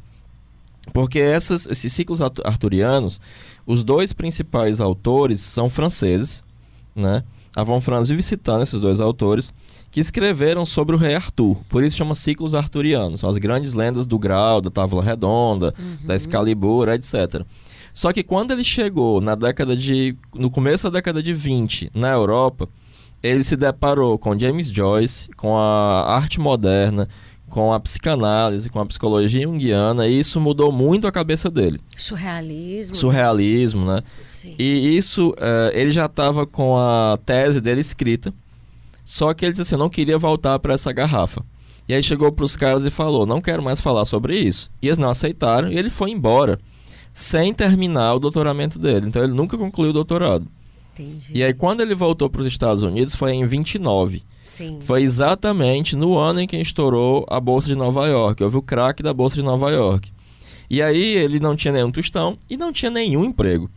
Porque 0.94 1.18
essas, 1.18 1.66
esses 1.66 1.92
ciclos 1.92 2.22
arturianos, 2.22 3.20
os 3.66 3.84
dois 3.84 4.14
principais 4.14 4.80
autores 4.80 5.42
são 5.42 5.68
franceses, 5.68 6.42
né? 6.96 7.22
A 7.54 7.62
Von 7.64 7.80
Franz 7.80 8.08
vive 8.08 8.22
citando 8.22 8.62
esses 8.62 8.80
dois 8.80 8.98
autores 8.98 9.52
que 9.90 10.00
escreveram 10.00 10.64
sobre 10.64 10.94
o 10.94 10.98
rei 10.98 11.14
Arthur. 11.14 11.56
Por 11.68 11.82
isso 11.82 11.96
chama 11.96 12.14
ciclos 12.14 12.54
arturianos. 12.54 13.20
São 13.20 13.28
as 13.28 13.38
grandes 13.38 13.72
lendas 13.72 14.06
do 14.06 14.18
Grau, 14.18 14.60
da 14.60 14.70
Távola 14.70 15.02
Redonda, 15.02 15.74
uhum. 15.78 16.06
da 16.06 16.14
Excalibur, 16.14 16.88
etc. 16.88 17.44
Só 17.98 18.12
que 18.12 18.22
quando 18.22 18.52
ele 18.52 18.62
chegou 18.62 19.20
na 19.20 19.34
década 19.34 19.76
de. 19.76 20.14
no 20.32 20.52
começo 20.52 20.84
da 20.84 20.98
década 20.98 21.20
de 21.20 21.34
20, 21.34 21.90
na 21.92 22.12
Europa, 22.12 22.68
ele 23.20 23.42
se 23.42 23.56
deparou 23.56 24.16
com 24.16 24.38
James 24.38 24.68
Joyce, 24.68 25.28
com 25.30 25.58
a 25.58 26.04
arte 26.14 26.38
moderna, 26.38 27.08
com 27.50 27.72
a 27.72 27.80
psicanálise, 27.80 28.70
com 28.70 28.78
a 28.78 28.86
psicologia 28.86 29.42
junguiana, 29.42 30.06
e 30.06 30.16
isso 30.16 30.40
mudou 30.40 30.70
muito 30.70 31.08
a 31.08 31.10
cabeça 31.10 31.50
dele. 31.50 31.80
Surrealismo. 31.96 32.94
Surrealismo, 32.94 33.84
né? 33.84 34.00
Sim. 34.28 34.54
E 34.56 34.96
isso, 34.96 35.30
uh, 35.30 35.72
ele 35.72 35.90
já 35.90 36.06
estava 36.06 36.46
com 36.46 36.76
a 36.78 37.18
tese 37.26 37.60
dele 37.60 37.80
escrita, 37.80 38.32
só 39.04 39.34
que 39.34 39.44
ele 39.44 39.54
disse 39.54 39.62
assim: 39.62 39.74
eu 39.74 39.80
não 39.80 39.90
queria 39.90 40.18
voltar 40.18 40.56
para 40.60 40.72
essa 40.72 40.92
garrafa. 40.92 41.44
E 41.88 41.94
aí 41.94 42.02
chegou 42.04 42.30
para 42.30 42.44
os 42.44 42.54
caras 42.54 42.84
e 42.86 42.90
falou: 42.90 43.26
não 43.26 43.40
quero 43.40 43.60
mais 43.60 43.80
falar 43.80 44.04
sobre 44.04 44.36
isso. 44.36 44.70
E 44.80 44.86
eles 44.86 44.98
não 44.98 45.10
aceitaram 45.10 45.68
e 45.68 45.76
ele 45.76 45.90
foi 45.90 46.12
embora 46.12 46.60
sem 47.12 47.52
terminar 47.52 48.14
o 48.14 48.18
doutoramento 48.18 48.78
dele. 48.78 49.08
Então 49.08 49.22
ele 49.22 49.32
nunca 49.32 49.56
concluiu 49.56 49.90
o 49.90 49.94
doutorado. 49.94 50.46
Entendi. 50.94 51.32
E 51.34 51.44
aí 51.44 51.54
quando 51.54 51.80
ele 51.80 51.94
voltou 51.94 52.28
para 52.28 52.40
os 52.40 52.46
Estados 52.46 52.82
Unidos 52.82 53.14
foi 53.14 53.32
em 53.32 53.44
29. 53.44 54.22
Sim. 54.42 54.78
Foi 54.80 55.02
exatamente 55.02 55.94
no 55.94 56.18
ano 56.18 56.40
em 56.40 56.46
que 56.46 56.56
estourou 56.56 57.24
a 57.28 57.38
Bolsa 57.38 57.68
de 57.68 57.76
Nova 57.76 58.06
York. 58.08 58.42
Houve 58.42 58.56
o 58.56 58.62
craque 58.62 59.02
da 59.02 59.14
Bolsa 59.14 59.36
de 59.36 59.44
Nova 59.44 59.70
York. 59.70 60.10
E 60.68 60.82
aí 60.82 61.16
ele 61.16 61.38
não 61.38 61.54
tinha 61.54 61.72
nenhum 61.72 61.92
tostão 61.92 62.36
e 62.50 62.56
não 62.56 62.72
tinha 62.72 62.90
nenhum 62.90 63.24
emprego. 63.24 63.70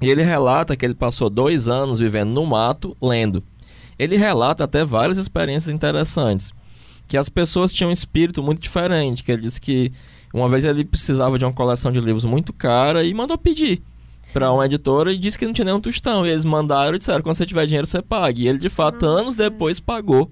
E 0.00 0.08
ele 0.08 0.22
relata 0.22 0.76
que 0.76 0.84
ele 0.84 0.94
passou 0.94 1.28
dois 1.28 1.68
anos 1.68 1.98
vivendo 1.98 2.30
no 2.30 2.46
mato, 2.46 2.96
lendo. 3.02 3.42
Ele 3.98 4.16
relata 4.16 4.64
até 4.64 4.84
várias 4.84 5.18
experiências 5.18 5.74
interessantes. 5.74 6.52
Que 7.08 7.16
as 7.16 7.28
pessoas 7.28 7.72
tinham 7.72 7.90
um 7.90 7.92
espírito 7.92 8.42
muito 8.42 8.60
diferente. 8.60 9.24
Que 9.24 9.32
ele 9.32 9.42
disse 9.42 9.60
que 9.60 9.90
uma 10.32 10.48
vez 10.48 10.64
ele 10.64 10.84
precisava 10.84 11.38
de 11.38 11.44
uma 11.44 11.52
coleção 11.52 11.90
de 11.92 12.00
livros 12.00 12.24
muito 12.24 12.52
cara 12.52 13.04
e 13.04 13.12
mandou 13.14 13.36
pedir 13.38 13.82
para 14.32 14.52
uma 14.52 14.66
editora 14.66 15.12
e 15.12 15.18
disse 15.18 15.38
que 15.38 15.46
não 15.46 15.52
tinha 15.52 15.64
nenhum 15.64 15.80
tostão. 15.80 16.26
E 16.26 16.30
eles 16.30 16.44
mandaram 16.44 16.94
e 16.94 16.98
disseram: 16.98 17.22
quando 17.22 17.36
você 17.36 17.46
tiver 17.46 17.66
dinheiro, 17.66 17.86
você 17.86 18.02
pague. 18.02 18.42
E 18.42 18.48
ele, 18.48 18.58
de 18.58 18.68
fato, 18.68 19.04
Nossa. 19.04 19.20
anos 19.20 19.34
depois 19.36 19.80
pagou 19.80 20.30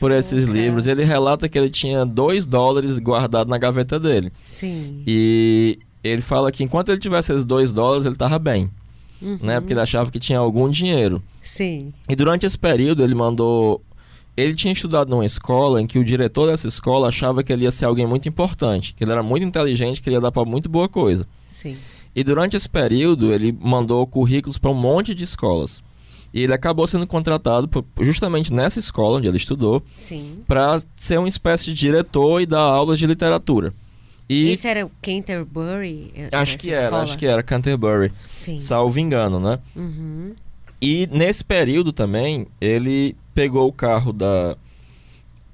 por 0.00 0.10
esses 0.12 0.46
louca. 0.46 0.60
livros. 0.60 0.86
Ele 0.86 1.04
relata 1.04 1.48
que 1.48 1.58
ele 1.58 1.70
tinha 1.70 2.04
dois 2.04 2.46
dólares 2.46 2.98
guardado 2.98 3.48
na 3.48 3.58
gaveta 3.58 4.00
dele. 4.00 4.32
Sim. 4.42 5.02
E 5.06 5.78
ele 6.02 6.22
fala 6.22 6.50
que 6.50 6.62
enquanto 6.64 6.90
ele 6.90 6.98
tivesse 6.98 7.32
esses 7.32 7.44
dois 7.44 7.72
dólares, 7.72 8.06
ele 8.06 8.14
estava 8.14 8.38
bem. 8.38 8.70
Uhum. 9.22 9.38
né? 9.42 9.58
Porque 9.60 9.72
ele 9.72 9.80
achava 9.80 10.10
que 10.10 10.18
tinha 10.18 10.38
algum 10.38 10.68
dinheiro. 10.68 11.22
Sim. 11.40 11.94
E 12.08 12.14
durante 12.16 12.44
esse 12.44 12.58
período 12.58 13.02
ele 13.02 13.14
mandou. 13.14 13.80
Ele 14.36 14.54
tinha 14.54 14.72
estudado 14.72 15.08
numa 15.10 15.24
escola 15.24 15.80
em 15.80 15.86
que 15.86 15.98
o 15.98 16.04
diretor 16.04 16.48
dessa 16.50 16.66
escola 16.66 17.08
achava 17.08 17.42
que 17.44 17.52
ele 17.52 17.64
ia 17.64 17.70
ser 17.70 17.84
alguém 17.84 18.06
muito 18.06 18.28
importante, 18.28 18.92
que 18.94 19.04
ele 19.04 19.12
era 19.12 19.22
muito 19.22 19.44
inteligente, 19.44 20.00
que 20.00 20.08
ele 20.08 20.16
ia 20.16 20.20
dar 20.20 20.32
pra 20.32 20.44
muito 20.44 20.68
boa 20.68 20.88
coisa. 20.88 21.26
Sim. 21.48 21.76
E 22.16 22.24
durante 22.24 22.56
esse 22.56 22.68
período 22.68 23.32
ele 23.32 23.56
mandou 23.60 24.04
currículos 24.06 24.58
para 24.58 24.70
um 24.70 24.74
monte 24.74 25.14
de 25.14 25.22
escolas. 25.24 25.82
E 26.32 26.42
ele 26.42 26.52
acabou 26.52 26.84
sendo 26.86 27.06
contratado 27.06 27.68
por- 27.68 27.84
justamente 28.00 28.52
nessa 28.52 28.80
escola 28.80 29.18
onde 29.18 29.28
ele 29.28 29.36
estudou 29.36 29.80
para 30.48 30.82
ser 30.96 31.18
uma 31.18 31.28
espécie 31.28 31.66
de 31.66 31.74
diretor 31.74 32.40
e 32.40 32.46
dar 32.46 32.58
aulas 32.60 32.98
de 32.98 33.06
literatura. 33.06 33.72
E 34.28 34.50
Esse 34.50 34.66
era 34.66 34.84
o 34.84 34.90
Canterbury? 35.00 36.10
eh, 36.14 36.28
acho 36.32 36.56
que 36.58 36.70
era, 36.70 36.84
escola? 36.86 37.02
acho 37.02 37.18
que 37.18 37.26
era 37.26 37.42
Canterbury, 37.42 38.12
Sim. 38.28 38.58
salvo 38.58 38.98
engano, 38.98 39.38
né? 39.38 39.58
Uhum. 39.76 40.32
E 40.80 41.08
nesse 41.12 41.44
período 41.44 41.92
também, 41.92 42.46
ele 42.60 43.14
pegou 43.34 43.68
o 43.68 43.72
carro 43.72 44.12
da, 44.12 44.56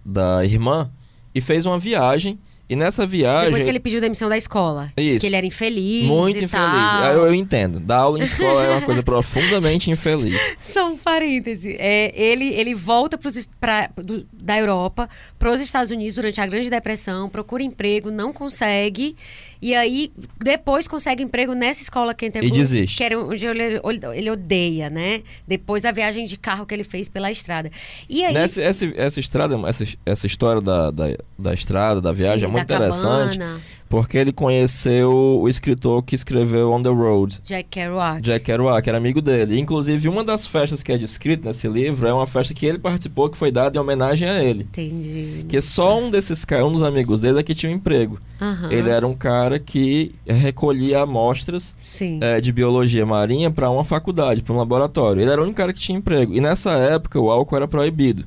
da 0.05 0.45
irmã 0.45 0.91
e 1.35 1.41
fez 1.41 1.67
uma 1.67 1.79
viagem. 1.79 2.39
E 2.69 2.77
nessa 2.77 3.05
viagem. 3.05 3.47
Depois 3.47 3.65
que 3.65 3.69
ele 3.69 3.81
pediu 3.81 4.01
demissão 4.01 4.29
da 4.29 4.39
escola. 4.39 4.93
Isso. 4.97 5.19
Que 5.19 5.27
ele 5.27 5.35
era 5.35 5.45
infeliz 5.45 6.05
Muito 6.05 6.37
e 6.39 6.45
infeliz. 6.45 6.51
tal. 6.53 7.05
Eu, 7.15 7.27
eu 7.27 7.35
entendo. 7.35 7.81
Dar 7.81 7.97
aula 7.97 8.21
em 8.21 8.23
escola 8.23 8.63
é 8.65 8.71
uma 8.71 8.83
coisa 8.83 9.03
profundamente 9.03 9.91
infeliz. 9.91 10.41
Só 10.61 10.89
um 10.89 10.97
parêntese. 10.97 11.75
É, 11.81 12.13
ele, 12.15 12.45
ele 12.55 12.73
volta 12.77 13.19
pros, 13.19 13.49
pra, 13.61 13.89
do- 13.97 14.25
da 14.33 14.57
Europa 14.57 15.11
para 15.37 15.51
os 15.51 15.61
Estados 15.61 15.91
Unidos 15.91 16.15
durante 16.15 16.41
a 16.41 16.47
Grande 16.47 16.71
Depressão, 16.71 17.29
procura 17.29 17.65
emprego, 17.65 18.09
não 18.09 18.33
consegue. 18.33 19.17
E 19.63 19.75
aí, 19.75 20.11
depois 20.39 20.89
consegue 20.89 21.23
emprego 21.23 21.53
nessa 21.55 21.83
escola 21.83 22.15
Canterbury. 22.15 22.49
E 22.49 22.51
desiste. 22.51 22.97
Que 22.97 23.05
era 23.05 23.19
onde 23.19 23.47
ele, 23.47 23.81
ele 24.15 24.31
odeia, 24.31 24.89
né? 24.89 25.23
Depois 25.47 25.83
da 25.83 25.93
viagem 25.93 26.25
de 26.25 26.39
carro 26.39 26.65
que 26.65 26.75
ele 26.75 26.85
fez 26.85 27.09
pela 27.09 27.31
estrada. 27.31 27.71
E 28.09 28.25
aí... 28.25 28.33
Nessa, 28.33 28.63
essa, 28.63 28.87
essa 28.97 29.21
estrada, 29.21 29.57
essa, 29.69 29.85
essa 30.07 30.27
história 30.27 30.63
da, 30.63 30.91
da, 30.91 31.05
da 31.39 31.53
estrada, 31.53 32.01
da 32.01 32.13
viagem, 32.13 32.41
Sim, 32.41 32.47
é 32.47 32.49
muito 32.49 32.65
interessante. 32.65 33.39
cabana, 33.39 33.61
Porque 33.91 34.17
ele 34.17 34.31
conheceu 34.33 35.11
o 35.43 35.49
escritor 35.49 36.01
que 36.05 36.15
escreveu 36.15 36.71
On 36.71 36.81
the 36.81 36.89
Road. 36.89 37.41
Jack 37.43 37.71
Kerouac. 37.71 38.23
Jack 38.23 38.45
Kerouac, 38.45 38.85
que 38.85 38.89
era 38.89 38.97
amigo 38.97 39.21
dele. 39.21 39.59
Inclusive, 39.59 40.09
uma 40.09 40.23
das 40.23 40.47
festas 40.47 40.81
que 40.81 40.93
é 40.93 40.97
descrita 40.97 41.49
nesse 41.49 41.67
livro 41.67 42.07
é 42.07 42.15
uma 42.15 42.25
festa 42.25 42.55
que 42.55 42.65
ele 42.65 42.79
participou, 42.79 43.29
que 43.29 43.37
foi 43.37 43.51
dada 43.51 43.77
em 43.77 43.81
homenagem 43.81 44.29
a 44.29 44.45
ele. 44.45 44.63
Entendi. 44.63 45.45
Que 45.49 45.61
só 45.61 45.99
um 45.99 46.09
desses 46.09 46.45
caras, 46.45 46.67
um 46.67 46.73
dos 46.73 46.85
amigos 46.85 47.21
dele, 47.21 47.41
é 47.41 47.43
que 47.43 47.53
tinha 47.53 47.73
um 47.73 47.75
emprego. 47.75 48.21
Aham. 48.41 48.71
Ele 48.71 48.89
era 48.89 49.05
um 49.05 49.15
cara 49.15 49.59
que 49.59 50.15
recolhia 50.25 51.01
amostras 51.01 51.75
eh, 52.01 52.41
de 52.41 52.53
biologia 52.53 53.05
marinha 53.05 53.51
para 53.51 53.69
uma 53.69 53.83
faculdade, 53.83 54.41
para 54.41 54.55
um 54.55 54.59
laboratório. 54.59 55.21
Ele 55.21 55.33
era 55.33 55.41
o 55.41 55.45
único 55.45 55.57
cara 55.57 55.73
que 55.73 55.81
tinha 55.81 55.99
emprego. 55.99 56.33
E 56.33 56.41
nessa 56.41 56.71
época 56.75 57.19
o 57.19 57.29
álcool 57.29 57.57
era 57.57 57.67
proibido. 57.67 58.25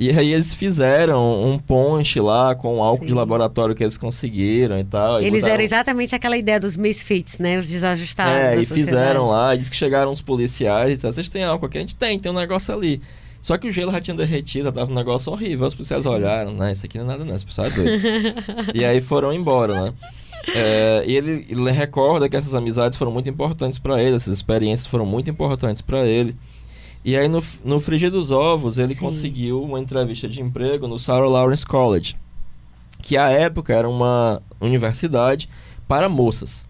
E 0.00 0.08
aí 0.18 0.32
eles 0.32 0.54
fizeram 0.54 1.44
um 1.44 1.58
ponche 1.58 2.18
lá 2.20 2.54
com 2.54 2.82
álcool 2.82 3.04
de 3.04 3.10
Sim. 3.10 3.18
laboratório 3.18 3.74
que 3.74 3.84
eles 3.84 3.98
conseguiram 3.98 4.78
e 4.78 4.84
tal. 4.84 5.20
e 5.20 5.26
Eles 5.26 5.40
botaram- 5.42 5.54
eram 5.56 5.62
exatamente 5.64 6.14
aquela 6.14 6.38
ideia 6.38 6.58
dos 6.58 6.74
misfits, 6.74 7.36
né? 7.36 7.58
Os 7.58 7.68
desajustados. 7.68 8.32
É, 8.32 8.58
e 8.58 8.64
fizeram 8.64 9.26
sociedade. 9.26 9.46
lá, 9.46 9.54
e 9.54 9.58
disse 9.58 9.70
que 9.70 9.76
chegaram 9.76 10.10
os 10.10 10.22
policiais 10.22 10.92
e 10.92 10.94
disseram, 10.94 11.12
vocês 11.12 11.28
têm 11.28 11.44
álcool 11.44 11.66
aqui? 11.66 11.76
A 11.76 11.80
gente 11.82 11.96
tem, 11.96 12.18
tem 12.18 12.32
um 12.32 12.34
negócio 12.34 12.74
ali. 12.74 13.02
Só 13.42 13.58
que 13.58 13.68
o 13.68 13.70
gelo 13.70 13.92
já 13.92 14.00
tinha 14.00 14.16
derretido, 14.16 14.64
já 14.64 14.72
tava 14.72 14.90
um 14.90 14.94
negócio 14.94 15.30
horrível. 15.30 15.66
Os 15.66 15.74
policiais 15.74 16.06
olharam, 16.06 16.54
né? 16.54 16.72
Isso 16.72 16.86
aqui 16.86 16.96
não 16.96 17.04
é 17.04 17.08
nada 17.08 17.22
não, 17.24 17.34
esse 17.36 17.44
policial 17.44 17.66
é 17.66 17.70
doido. 17.70 18.02
e 18.74 18.82
aí 18.86 19.02
foram 19.02 19.34
embora, 19.34 19.82
né? 19.84 19.92
É, 20.54 21.04
e 21.06 21.14
ele, 21.14 21.46
ele 21.48 21.70
recorda 21.70 22.26
que 22.26 22.36
essas 22.36 22.54
amizades 22.54 22.96
foram 22.96 23.12
muito 23.12 23.28
importantes 23.28 23.78
para 23.78 24.02
ele, 24.02 24.16
essas 24.16 24.32
experiências 24.32 24.86
foram 24.86 25.04
muito 25.04 25.28
importantes 25.30 25.82
para 25.82 26.06
ele. 26.06 26.34
E 27.04 27.16
aí 27.16 27.28
no, 27.28 27.42
no 27.64 27.80
Frigir 27.80 28.10
dos 28.10 28.30
Ovos 28.30 28.78
ele 28.78 28.94
Sim. 28.94 29.00
conseguiu 29.00 29.62
uma 29.62 29.80
entrevista 29.80 30.28
de 30.28 30.42
emprego 30.42 30.86
no 30.86 30.98
Sarah 30.98 31.26
Lawrence 31.26 31.66
College, 31.66 32.14
que 33.00 33.16
à 33.16 33.28
época 33.30 33.72
era 33.72 33.88
uma 33.88 34.42
universidade 34.60 35.48
para 35.88 36.08
moças 36.08 36.66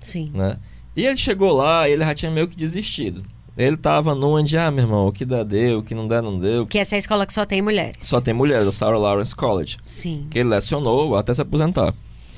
Sim. 0.00 0.30
né? 0.34 0.58
E 0.94 1.06
ele 1.06 1.16
chegou 1.16 1.52
lá 1.56 1.88
e 1.88 1.92
ele 1.92 2.04
já 2.04 2.14
tinha 2.14 2.30
meio 2.30 2.46
que 2.46 2.56
desistido. 2.56 3.22
Ele 3.56 3.76
tava 3.76 4.14
numa 4.14 4.42
de, 4.42 4.56
ah, 4.56 4.70
meu 4.70 4.84
irmão, 4.84 5.06
o 5.06 5.12
que 5.12 5.24
dá 5.24 5.42
deu, 5.42 5.78
o 5.78 5.82
que 5.82 5.94
não 5.94 6.08
der 6.08 6.22
não 6.22 6.38
deu. 6.38 6.66
Que 6.66 6.78
essa 6.78 6.94
é 6.94 6.96
a 6.96 6.98
escola 6.98 7.26
que 7.26 7.32
só 7.32 7.44
tem 7.44 7.60
mulheres. 7.60 7.96
Só 8.00 8.20
tem 8.20 8.32
mulheres, 8.32 8.66
o 8.66 8.72
Sarah 8.72 8.98
Lawrence 8.98 9.36
College, 9.36 9.78
Sim. 9.84 10.26
que 10.30 10.38
ele 10.38 10.48
lecionou 10.48 11.16
até 11.16 11.34
se 11.34 11.42
aposentar. 11.42 11.94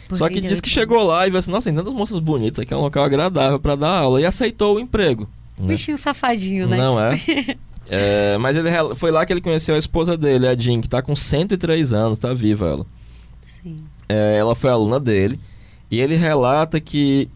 Por 0.08 0.18
Só 0.18 0.26
que 0.26 0.34
38 0.34 0.48
disse 0.48 0.62
que 0.62 0.68
chegou 0.68 1.02
lá 1.04 1.26
e 1.26 1.30
viu 1.30 1.38
assim, 1.38 1.50
nossa, 1.50 1.66
tem 1.66 1.74
tantas 1.74 1.92
moças 1.92 2.18
bonitas 2.18 2.60
aqui, 2.60 2.74
é 2.74 2.76
um 2.76 2.80
local 2.80 3.04
agradável 3.04 3.58
pra 3.58 3.76
dar 3.76 4.00
aula. 4.00 4.20
E 4.20 4.26
aceitou 4.26 4.76
o 4.76 4.80
emprego. 4.80 5.28
Né? 5.58 5.68
Bichinho 5.68 5.96
safadinho, 5.96 6.66
né? 6.68 6.76
Não 6.76 7.00
é? 7.00 7.16
É, 7.86 8.38
Mas 8.38 8.56
ele 8.56 8.70
foi 8.94 9.10
lá 9.10 9.26
que 9.26 9.32
ele 9.32 9.42
conheceu 9.42 9.74
a 9.74 9.78
esposa 9.78 10.16
dele, 10.16 10.48
a 10.48 10.56
Jean, 10.56 10.80
que 10.80 10.88
tá 10.88 11.02
com 11.02 11.14
103 11.14 11.92
anos, 11.92 12.18
tá 12.18 12.32
viva 12.32 12.66
ela. 12.66 12.86
Sim. 13.46 13.84
É, 14.08 14.38
ela 14.38 14.54
foi 14.54 14.70
aluna 14.70 14.98
dele 14.98 15.38
e 15.90 16.00
ele 16.00 16.16
relata 16.16 16.80
que 16.80 17.28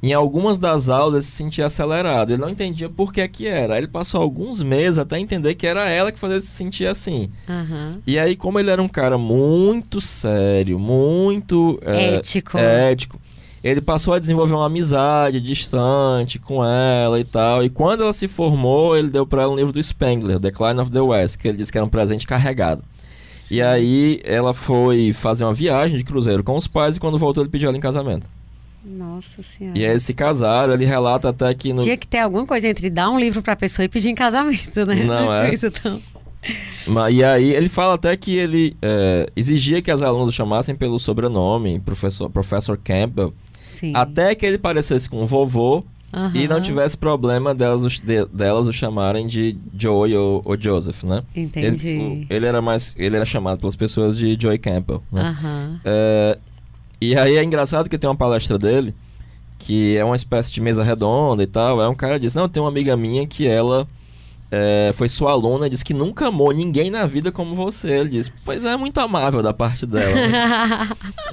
em 0.00 0.12
algumas 0.12 0.56
das 0.56 0.88
aulas 0.88 1.14
ele 1.14 1.22
se 1.24 1.32
sentia 1.32 1.66
acelerado. 1.66 2.30
Ele 2.30 2.40
não 2.40 2.48
entendia 2.48 2.88
por 2.88 3.12
que 3.12 3.26
que 3.26 3.48
era. 3.48 3.74
Aí 3.74 3.80
ele 3.80 3.88
passou 3.88 4.22
alguns 4.22 4.62
meses 4.62 4.98
até 4.98 5.18
entender 5.18 5.56
que 5.56 5.66
era 5.66 5.88
ela 5.88 6.12
que 6.12 6.18
fazia 6.18 6.36
ele 6.36 6.44
se 6.44 6.52
sentir 6.52 6.86
assim. 6.86 7.28
Aham. 7.48 7.98
E 8.06 8.18
aí, 8.18 8.36
como 8.36 8.60
ele 8.60 8.70
era 8.70 8.80
um 8.80 8.88
cara 8.88 9.18
muito 9.18 10.00
sério, 10.00 10.78
muito 10.78 11.78
é, 11.84 12.14
Ético. 12.14 12.56
ético, 12.56 13.20
ele 13.62 13.80
passou 13.80 14.14
a 14.14 14.18
desenvolver 14.18 14.54
uma 14.54 14.66
amizade 14.66 15.40
distante 15.40 16.38
com 16.38 16.64
ela 16.64 17.18
e 17.18 17.24
tal. 17.24 17.64
E 17.64 17.68
quando 17.70 18.02
ela 18.02 18.12
se 18.12 18.28
formou, 18.28 18.96
ele 18.96 19.08
deu 19.08 19.26
pra 19.26 19.42
ela 19.42 19.52
um 19.52 19.56
livro 19.56 19.72
do 19.72 19.82
Spengler, 19.82 20.38
Decline 20.38 20.80
of 20.80 20.92
the 20.92 21.00
West, 21.00 21.36
que 21.38 21.48
ele 21.48 21.58
disse 21.58 21.72
que 21.72 21.78
era 21.78 21.84
um 21.84 21.88
presente 21.90 22.26
carregado. 22.26 22.82
E 23.50 23.62
aí 23.62 24.20
ela 24.24 24.52
foi 24.52 25.12
fazer 25.12 25.44
uma 25.44 25.54
viagem 25.54 25.96
de 25.96 26.04
cruzeiro 26.04 26.44
com 26.44 26.56
os 26.56 26.66
pais 26.68 26.96
e 26.96 27.00
quando 27.00 27.18
voltou 27.18 27.42
ele 27.42 27.50
pediu 27.50 27.68
ela 27.68 27.76
em 27.78 27.80
casamento. 27.80 28.26
Nossa 28.84 29.42
senhora. 29.42 29.78
E 29.78 29.84
aí 29.84 29.90
eles 29.90 30.02
se 30.02 30.14
casaram, 30.14 30.72
ele 30.72 30.84
relata 30.84 31.28
até 31.30 31.52
que 31.54 31.72
no... 31.72 31.82
Tinha 31.82 31.96
que 31.96 32.06
ter 32.06 32.18
alguma 32.18 32.46
coisa 32.46 32.68
entre 32.68 32.88
dar 32.88 33.10
um 33.10 33.18
livro 33.18 33.42
pra 33.42 33.56
pessoa 33.56 33.84
e 33.84 33.88
pedir 33.88 34.08
em 34.10 34.14
casamento, 34.14 34.86
né? 34.86 34.96
Não 35.04 35.32
é? 35.34 35.48
Coisa 35.48 35.70
tão... 35.70 36.00
Ma- 36.86 37.10
E 37.10 37.22
aí 37.24 37.52
ele 37.52 37.68
fala 37.68 37.94
até 37.94 38.16
que 38.16 38.36
ele 38.36 38.76
é, 38.80 39.26
exigia 39.34 39.82
que 39.82 39.90
as 39.90 40.00
alunas 40.00 40.28
o 40.28 40.32
chamassem 40.32 40.74
pelo 40.74 40.98
sobrenome, 40.98 41.80
professor, 41.80 42.30
professor 42.30 42.78
Campbell, 42.82 43.34
Sim. 43.68 43.92
até 43.94 44.34
que 44.34 44.44
ele 44.46 44.58
parecesse 44.58 45.08
com 45.08 45.22
o 45.22 45.26
vovô 45.26 45.84
e 46.34 46.48
não 46.48 46.58
tivesse 46.60 46.96
problema 46.96 47.54
delas, 47.54 47.84
o- 47.84 47.88
de- 47.88 48.24
delas 48.32 48.66
o 48.66 48.72
chamarem 48.72 49.26
de 49.26 49.56
Joey 49.78 50.16
ou, 50.16 50.40
ou 50.44 50.58
Joseph, 50.60 51.04
né? 51.04 51.20
Entendi. 51.36 51.88
Ele, 51.90 52.26
ele 52.30 52.46
era 52.46 52.62
mais, 52.62 52.94
ele 52.98 53.14
era 53.16 53.26
chamado 53.26 53.58
pelas 53.60 53.76
pessoas 53.76 54.16
de 54.16 54.36
Joey 54.40 54.58
Campbell, 54.58 55.02
né? 55.12 55.20
Aham. 55.22 55.80
É, 55.84 56.38
e 57.00 57.14
aí 57.16 57.36
é 57.36 57.44
engraçado 57.44 57.88
que 57.90 57.98
tem 57.98 58.08
uma 58.08 58.16
palestra 58.16 58.58
dele 58.58 58.94
que 59.58 59.96
é 59.96 60.04
uma 60.04 60.16
espécie 60.16 60.50
de 60.52 60.60
mesa 60.60 60.82
redonda 60.82 61.42
e 61.42 61.46
tal. 61.46 61.82
É 61.82 61.88
um 61.88 61.94
cara 61.94 62.18
diz: 62.18 62.32
Não, 62.32 62.48
tem 62.48 62.62
uma 62.62 62.68
amiga 62.70 62.96
minha 62.96 63.26
que 63.26 63.46
ela 63.46 63.86
é, 64.50 64.92
foi 64.94 65.10
sua 65.10 65.32
aluna 65.32 65.68
disse 65.68 65.84
que 65.84 65.92
nunca 65.92 66.28
amou 66.28 66.50
ninguém 66.52 66.90
na 66.90 67.06
vida 67.06 67.30
como 67.30 67.54
você. 67.54 67.88
Ele 67.88 68.08
diz: 68.10 68.32
Pois 68.44 68.64
é, 68.64 68.76
muito 68.76 68.98
amável 68.98 69.42
da 69.42 69.52
parte 69.52 69.84
dela. 69.84 70.14
né? 70.14 70.42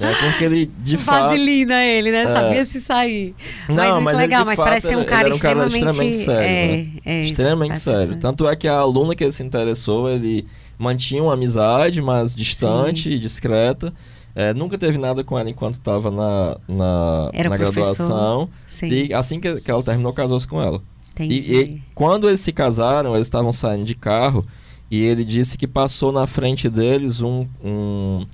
é 0.00 0.30
porque 0.30 0.44
ele 0.44 0.66
de 0.66 0.98
fato. 0.98 1.22
Vaselina 1.30 1.82
ele, 1.82 2.10
né? 2.10 2.22
É. 2.22 2.26
Sabia 2.26 2.64
se 2.64 2.80
sair. 2.80 3.34
Não, 3.68 3.76
mas 3.76 3.92
muito 3.92 4.04
mas 4.04 4.14
ele, 4.14 4.22
legal, 4.22 4.40
de 4.42 4.46
mas 4.46 4.58
fato, 4.58 4.68
parece 4.68 4.88
ser 4.88 4.96
um 4.96 5.00
ele- 5.00 5.08
cara 5.08 5.28
ele 5.28 5.28
era 5.28 5.36
um 5.36 5.38
cara 5.38 5.66
extremamente... 5.66 6.16
extremamente 6.16 6.24
sério, 6.24 6.42
é, 6.42 6.76
né? 6.76 6.92
é, 7.06 7.22
extremamente 7.22 7.78
sério. 7.78 8.14
ser. 8.14 8.20
Tanto 8.20 8.46
é 8.48 8.54
que 8.54 8.68
a 8.68 8.76
aluna 8.76 9.14
que 9.14 9.24
ele 9.24 9.32
se 9.32 9.42
interessou, 9.42 10.10
ele 10.10 10.46
mantinha 10.78 11.22
uma 11.22 11.32
amizade, 11.32 12.02
mas 12.02 12.34
distante 12.34 13.08
e 13.08 13.18
discreta. 13.18 13.94
É, 14.34 14.52
nunca 14.52 14.76
teve 14.76 14.98
nada 14.98 15.24
com 15.24 15.38
ela 15.38 15.48
enquanto 15.48 15.76
estava 15.76 16.10
na, 16.10 16.58
na, 16.68 17.30
Era 17.32 17.48
na 17.48 17.56
graduação. 17.56 18.50
Sim, 18.66 18.88
E 18.88 19.14
assim 19.14 19.40
que, 19.40 19.62
que 19.62 19.70
ela 19.70 19.82
terminou, 19.82 20.12
casou-se 20.12 20.46
com 20.46 20.60
ela. 20.60 20.82
Entendi. 21.24 21.52
E, 21.54 21.60
e 21.60 21.82
quando 21.94 22.28
eles 22.28 22.40
se 22.40 22.52
casaram, 22.52 23.14
eles 23.14 23.26
estavam 23.26 23.52
saindo 23.52 23.84
de 23.84 23.94
carro 23.94 24.46
e 24.90 25.02
ele 25.02 25.24
disse 25.24 25.56
que 25.58 25.66
passou 25.66 26.12
na 26.12 26.26
frente 26.26 26.68
deles 26.68 27.20
um, 27.22 27.46
um, 27.64 28.26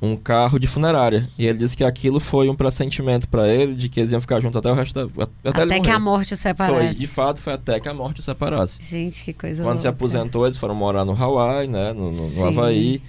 um 0.00 0.16
carro 0.16 0.58
de 0.58 0.66
funerária. 0.66 1.28
E 1.38 1.46
ele 1.46 1.58
disse 1.58 1.76
que 1.76 1.84
aquilo 1.84 2.18
foi 2.20 2.48
um 2.48 2.54
pressentimento 2.54 3.28
para 3.28 3.48
ele 3.48 3.74
de 3.74 3.88
que 3.88 4.00
eles 4.00 4.12
iam 4.12 4.20
ficar 4.20 4.40
juntos 4.40 4.56
até 4.58 4.70
o 4.70 4.74
resto 4.74 5.06
da. 5.06 5.24
Até, 5.44 5.62
Até 5.62 5.80
que 5.80 5.90
a 5.90 5.98
morte 5.98 6.28
Foi, 6.30 6.36
separasse. 6.36 6.98
de 6.98 7.06
fato, 7.06 7.40
foi 7.40 7.52
até 7.52 7.78
que 7.80 7.88
a 7.88 7.94
morte 7.94 8.20
os 8.20 8.24
separasse. 8.24 8.82
Gente, 8.82 9.22
que 9.24 9.32
coisa 9.32 9.62
Quando 9.62 9.80
se 9.80 9.86
louca. 9.86 9.96
aposentou, 9.96 10.46
eles 10.46 10.56
foram 10.56 10.74
morar 10.74 11.04
no 11.04 11.12
Hawaii, 11.12 11.68
né? 11.68 11.92
No, 11.92 12.10
no, 12.10 12.30
no 12.30 12.46
Havaí. 12.46 13.02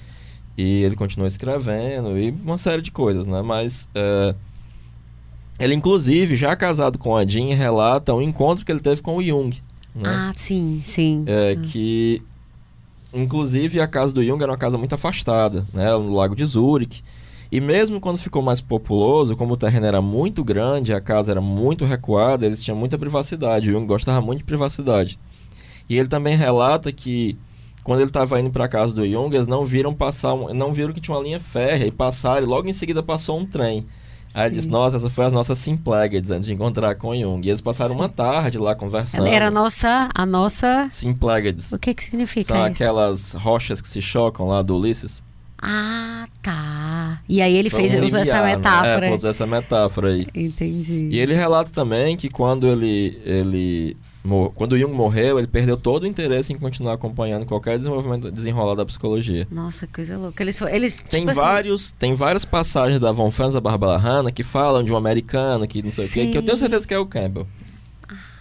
E 0.58 0.84
ele 0.84 0.96
continuou 0.98 1.26
escrevendo 1.26 2.20
e 2.20 2.32
uma 2.44 2.58
série 2.58 2.82
de 2.82 2.92
coisas, 2.92 3.26
né? 3.26 3.42
Mas 3.42 3.88
é, 3.96 4.36
ele, 5.60 5.76
inclusive, 5.76 6.36
já 6.36 6.56
casado 6.56 6.98
com 6.98 7.16
a 7.16 7.26
Jean, 7.26 7.54
relata 7.56 8.14
um 8.14 8.22
encontro 8.22 8.66
que 8.66 8.72
ele 8.72 8.80
teve 8.80 9.02
com 9.02 9.18
o 9.18 9.24
Jung. 9.24 9.58
Né? 9.94 10.04
Ah, 10.06 10.32
sim, 10.36 10.80
sim. 10.84 11.24
É, 11.28 11.56
que 11.56 12.22
inclusive 13.14 13.82
a 13.82 13.88
casa 13.88 14.14
do 14.14 14.24
Jung 14.24 14.42
era 14.42 14.52
uma 14.52 14.58
casa 14.58 14.78
muito 14.78 14.94
afastada, 14.94 15.66
né, 15.74 15.92
no 15.92 16.14
Lago 16.14 16.36
de 16.36 16.46
Zurich. 16.46 17.04
E 17.52 17.60
mesmo 17.60 18.00
quando 18.00 18.20
ficou 18.20 18.44
mais 18.44 18.62
populoso, 18.62 19.36
como 19.36 19.54
o 19.54 19.58
terreno 19.58 19.88
era 19.88 20.02
muito 20.02 20.44
grande, 20.44 20.94
a 20.94 21.02
casa 21.02 21.32
era 21.32 21.42
muito 21.42 21.84
recuada, 21.84 22.46
eles 22.46 22.62
tinham 22.62 22.78
muita 22.78 22.98
privacidade. 22.98 23.70
O 23.70 23.74
Jung 23.74 23.88
gostava 23.88 24.22
muito 24.22 24.40
de 24.40 24.46
privacidade. 24.46 25.20
E 25.90 25.98
ele 25.98 26.08
também 26.08 26.38
relata 26.38 26.92
que 26.92 27.36
quando 27.84 28.02
ele 28.02 28.10
estava 28.12 28.40
indo 28.40 28.52
para 28.52 28.66
a 28.66 28.70
casa 28.70 28.94
do 28.94 29.08
Jung, 29.08 29.34
eles 29.36 29.48
não 29.48 29.66
viram 29.66 29.96
passar, 29.96 30.36
não 30.54 30.72
viram 30.72 30.94
que 30.94 31.02
tinha 31.02 31.18
uma 31.18 31.24
linha 31.24 31.40
férrea 31.40 31.88
e 31.88 31.92
passaram, 31.92 32.44
e 32.44 32.46
logo 32.46 32.70
em 32.70 32.74
seguida 32.74 33.02
passou 33.02 33.42
um 33.42 33.46
trem. 33.46 33.84
Aí 34.34 34.48
ele 34.48 34.56
disse, 34.56 34.70
nossa, 34.70 34.98
essa 34.98 35.10
foi 35.10 35.26
as 35.26 35.34
nossas 35.34 35.58
Simplegades 35.58 36.30
antes 36.32 36.46
de 36.46 36.54
encontrar 36.54 36.96
com 36.96 37.10
o 37.10 37.16
Jung. 37.16 37.46
E 37.46 37.50
eles 37.50 37.62
passaram 37.62 37.96
Sim. 37.96 38.02
uma 38.02 38.10
tarde 38.10 38.58
lá 38.58 38.76
conversando. 38.76 39.28
Era 39.28 39.48
a 39.48 39.52
nossa... 39.52 40.10
A 40.14 40.26
nossa... 40.26 40.88
Simplegades. 40.92 41.72
O 41.72 41.80
que 41.80 41.94
que 41.94 42.04
significa 42.04 42.54
São 42.54 42.58
isso? 42.58 42.68
aquelas 42.68 43.34
rochas 43.34 43.82
que 43.82 43.88
se 43.88 44.02
chocam 44.02 44.46
lá 44.46 44.62
do 44.62 44.78
Ulisses. 44.78 45.24
Ah, 45.62 46.24
tá. 46.42 47.20
E 47.28 47.42
aí 47.42 47.56
ele 47.56 47.70
fez, 47.70 47.94
usou 47.94 48.22
essa 48.22 48.42
metáfora. 48.42 49.02
Né? 49.02 49.12
É, 49.12 49.16
usou 49.16 49.30
essa 49.30 49.46
metáfora 49.46 50.10
aí. 50.10 50.28
Entendi. 50.34 51.10
E 51.12 51.20
ele 51.20 51.34
relata 51.34 51.70
também 51.72 52.16
que 52.16 52.30
quando 52.30 52.66
ele, 52.68 53.20
ele 53.26 53.98
quando 54.56 54.78
Jung 54.78 54.94
morreu, 54.94 55.38
ele 55.38 55.48
perdeu 55.48 55.78
todo 55.78 56.04
o 56.04 56.08
interesse 56.08 56.54
em 56.54 56.58
continuar 56.58 56.94
acompanhando 56.94 57.46
qualquer 57.46 57.78
desenvolvimento 57.78 58.32
desenrolar 58.32 58.76
da 58.76 58.86
psicologia. 58.86 59.48
Nossa, 59.52 59.88
coisa 59.88 60.18
louca. 60.18 60.44
Eles, 60.44 60.62
eles 60.62 61.02
tem 61.02 61.26
tipo 61.26 61.34
vários, 61.34 61.88
assim... 61.88 61.96
tem 61.98 62.14
várias 62.16 62.46
passagens 62.46 63.00
da 63.00 63.12
Von 63.12 63.32
Franz 63.32 63.54
da 63.54 63.62
Barbara 63.62 63.98
Hanna 63.98 64.32
que 64.32 64.44
falam 64.44 64.84
de 64.84 64.94
um 64.94 64.98
americano 64.98 65.68
que 65.68 65.82
não 65.82 65.92
sei 65.92 66.08
Sim. 66.08 66.10
o 66.10 66.14
quê, 66.26 66.32
que 66.32 66.38
eu 66.38 66.44
tenho 66.44 66.58
certeza 66.58 66.88
que 66.88 66.94
é 66.94 67.00
o 67.00 67.06
Campbell. 67.06 67.48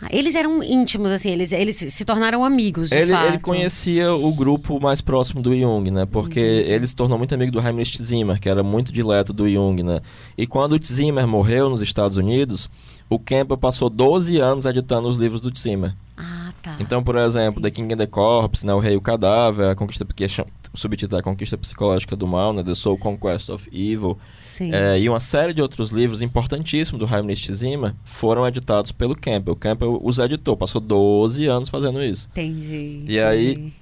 Ah, 0.00 0.08
eles 0.12 0.36
eram 0.36 0.62
íntimos, 0.62 1.10
assim, 1.10 1.30
eles, 1.30 1.52
eles 1.52 1.76
se 1.76 2.04
tornaram 2.04 2.44
amigos. 2.44 2.92
Ele, 2.92 3.12
ele, 3.12 3.38
conhecia 3.40 4.12
o 4.12 4.32
grupo 4.32 4.80
mais 4.80 5.00
próximo 5.00 5.42
do 5.42 5.54
Jung, 5.54 5.90
né? 5.90 6.06
Porque 6.06 6.38
Entendi. 6.38 6.70
ele 6.70 6.86
se 6.86 6.94
tornou 6.94 7.18
muito 7.18 7.34
amigo 7.34 7.50
do 7.50 7.60
Heinrich 7.60 8.00
Zimmer, 8.00 8.38
que 8.38 8.48
era 8.48 8.62
muito 8.62 8.92
dileto 8.92 9.32
do 9.32 9.48
Jung, 9.48 9.82
né? 9.82 10.00
E 10.36 10.46
quando 10.46 10.74
o 10.74 10.80
Zimmer 10.84 11.26
morreu 11.26 11.68
nos 11.68 11.82
Estados 11.82 12.16
Unidos, 12.16 12.70
o 13.08 13.18
Campbell 13.18 13.56
passou 13.56 13.88
12 13.88 14.38
anos 14.38 14.64
editando 14.64 15.08
os 15.08 15.16
livros 15.16 15.40
do 15.40 15.56
Zimmer. 15.56 15.94
Ah, 16.16 16.52
tá. 16.62 16.76
Então, 16.78 17.02
por 17.02 17.16
exemplo, 17.16 17.62
The 17.62 17.70
King 17.70 17.94
and 17.94 17.98
the 17.98 18.06
Corpse, 18.06 18.66
né, 18.66 18.74
O 18.74 18.78
Rei 18.78 18.94
e 18.94 18.96
o 18.96 19.00
Cadáver, 19.00 19.70
a 19.70 19.74
Conquista, 19.74 20.04
que 20.04 20.24
é 20.24 20.28
subtítulo 20.74 21.18
A 21.18 21.22
Conquista 21.22 21.56
Psicológica 21.56 22.14
do 22.14 22.26
Mal, 22.26 22.52
né, 22.52 22.62
The 22.62 22.74
Soul 22.74 22.98
Conquest 22.98 23.48
of 23.48 23.68
Evil, 23.72 24.18
é, 24.60 24.98
e 24.98 25.08
uma 25.08 25.20
série 25.20 25.54
de 25.54 25.62
outros 25.62 25.90
livros 25.90 26.20
importantíssimos 26.20 26.98
do 26.98 27.12
Heinrich 27.12 27.52
Zimmer 27.52 27.94
foram 28.04 28.46
editados 28.46 28.92
pelo 28.92 29.14
Campbell. 29.14 29.54
O 29.54 29.56
Campbell 29.56 30.00
os 30.02 30.18
editou, 30.18 30.56
passou 30.56 30.80
12 30.80 31.46
anos 31.46 31.68
fazendo 31.68 32.02
isso. 32.02 32.28
Entendi. 32.32 33.04
E 33.06 33.18
aí, 33.20 33.72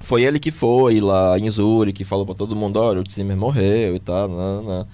foi 0.00 0.24
ele 0.24 0.38
que 0.38 0.50
foi 0.50 1.00
lá 1.00 1.38
em 1.38 1.48
Zurich, 1.48 1.96
que 1.96 2.04
falou 2.04 2.26
para 2.26 2.34
todo 2.34 2.54
mundo, 2.54 2.78
olha, 2.78 3.00
o 3.00 3.10
Zimmer 3.10 3.36
morreu 3.36 3.94
e 3.94 3.98
tal, 3.98 4.28
não, 4.28 4.62
não. 4.62 4.86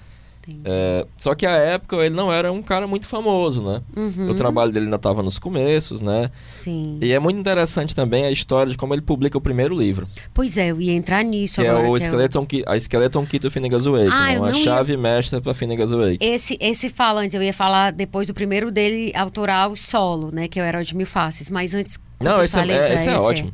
É, 0.63 1.05
só 1.17 1.33
que 1.33 1.45
a 1.45 1.51
época 1.51 1.95
ele 1.97 2.15
não 2.15 2.31
era 2.31 2.51
um 2.51 2.61
cara 2.61 2.85
muito 2.87 3.05
famoso, 3.05 3.63
né? 3.63 3.81
Uhum. 3.95 4.29
O 4.29 4.33
trabalho 4.33 4.71
dele 4.71 4.85
ainda 4.85 4.95
estava 4.95 5.23
nos 5.23 5.39
começos, 5.39 6.01
né? 6.01 6.29
Sim. 6.49 6.97
E 7.01 7.11
é 7.11 7.19
muito 7.19 7.39
interessante 7.39 7.95
também 7.95 8.25
a 8.25 8.31
história 8.31 8.71
de 8.71 8.77
como 8.77 8.93
ele 8.93 9.01
publica 9.01 9.37
o 9.37 9.41
primeiro 9.41 9.77
livro. 9.77 10.07
Pois 10.33 10.57
é, 10.57 10.71
eu 10.71 10.79
ia 10.79 10.93
entrar 10.93 11.23
nisso 11.23 11.61
que 11.61 11.67
agora. 11.67 11.87
É 11.87 11.89
o 11.89 11.93
que 11.93 12.03
Skeleton, 12.03 12.47
é 12.51 12.69
o... 12.69 12.71
A 12.71 12.77
Skeleton 12.77 13.25
Key 13.25 13.39
do 13.39 13.51
Finnegan's 13.51 13.85
Wake, 13.85 14.09
ah, 14.11 14.25
né? 14.27 14.39
uma 14.39 14.53
chave 14.53 14.93
ia... 14.93 14.97
mestra 14.97 15.41
para 15.41 15.53
Finnegan's 15.53 15.91
Wake. 15.91 16.17
Esse, 16.19 16.57
esse 16.59 16.89
fala 16.89 17.21
antes, 17.21 17.33
eu 17.33 17.41
ia 17.41 17.53
falar 17.53 17.91
depois 17.91 18.27
do 18.27 18.33
primeiro 18.33 18.71
dele, 18.71 19.11
autoral 19.15 19.75
solo, 19.75 20.31
né? 20.31 20.47
Que 20.47 20.59
eu 20.59 20.63
era 20.63 20.83
de 20.83 20.95
Mil 20.95 21.07
Faces, 21.07 21.49
mas 21.49 21.73
antes... 21.73 21.99
Não, 22.19 22.41
esse 22.41 22.57
é, 22.57 22.71
é, 22.71 22.93
esse 22.93 23.09
é, 23.09 23.17
ótimo. 23.17 23.53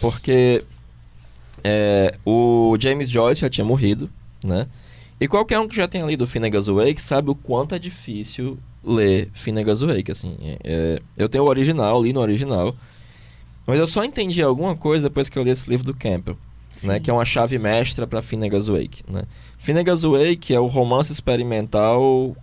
Porque 0.00 0.64
é, 1.62 2.14
o 2.24 2.76
James 2.80 3.10
Joyce 3.10 3.40
já 3.40 3.50
tinha 3.50 3.64
morrido, 3.64 4.08
né? 4.44 4.66
E 5.20 5.28
qualquer 5.28 5.58
um 5.58 5.68
que 5.68 5.76
já 5.76 5.86
tenha 5.86 6.06
lido 6.06 6.26
Finnegan's 6.26 6.66
Wake 6.66 7.00
sabe 7.00 7.30
o 7.30 7.34
quanto 7.34 7.74
é 7.74 7.78
difícil 7.78 8.58
ler 8.82 9.30
Finnegan's 9.34 9.82
Wake, 9.82 10.10
assim. 10.10 10.36
É, 10.40 10.58
é, 10.64 11.02
eu 11.16 11.28
tenho 11.28 11.44
o 11.44 11.46
original, 11.46 12.02
li 12.02 12.12
no 12.12 12.20
original, 12.20 12.74
mas 13.66 13.78
eu 13.78 13.86
só 13.86 14.02
entendi 14.02 14.42
alguma 14.42 14.74
coisa 14.74 15.08
depois 15.08 15.28
que 15.28 15.38
eu 15.38 15.42
li 15.42 15.50
esse 15.50 15.68
livro 15.68 15.84
do 15.84 15.94
Campbell, 15.94 16.38
né, 16.84 16.98
que 16.98 17.10
é 17.10 17.12
uma 17.12 17.24
chave 17.24 17.58
mestra 17.58 18.06
para 18.06 18.22
Finnegan's 18.22 18.68
Wake, 18.68 19.02
né? 19.06 19.24
Finnegan's 19.58 20.02
Wake 20.02 20.54
é 20.54 20.58
o 20.58 20.66
romance 20.66 21.12
experimental 21.12 22.34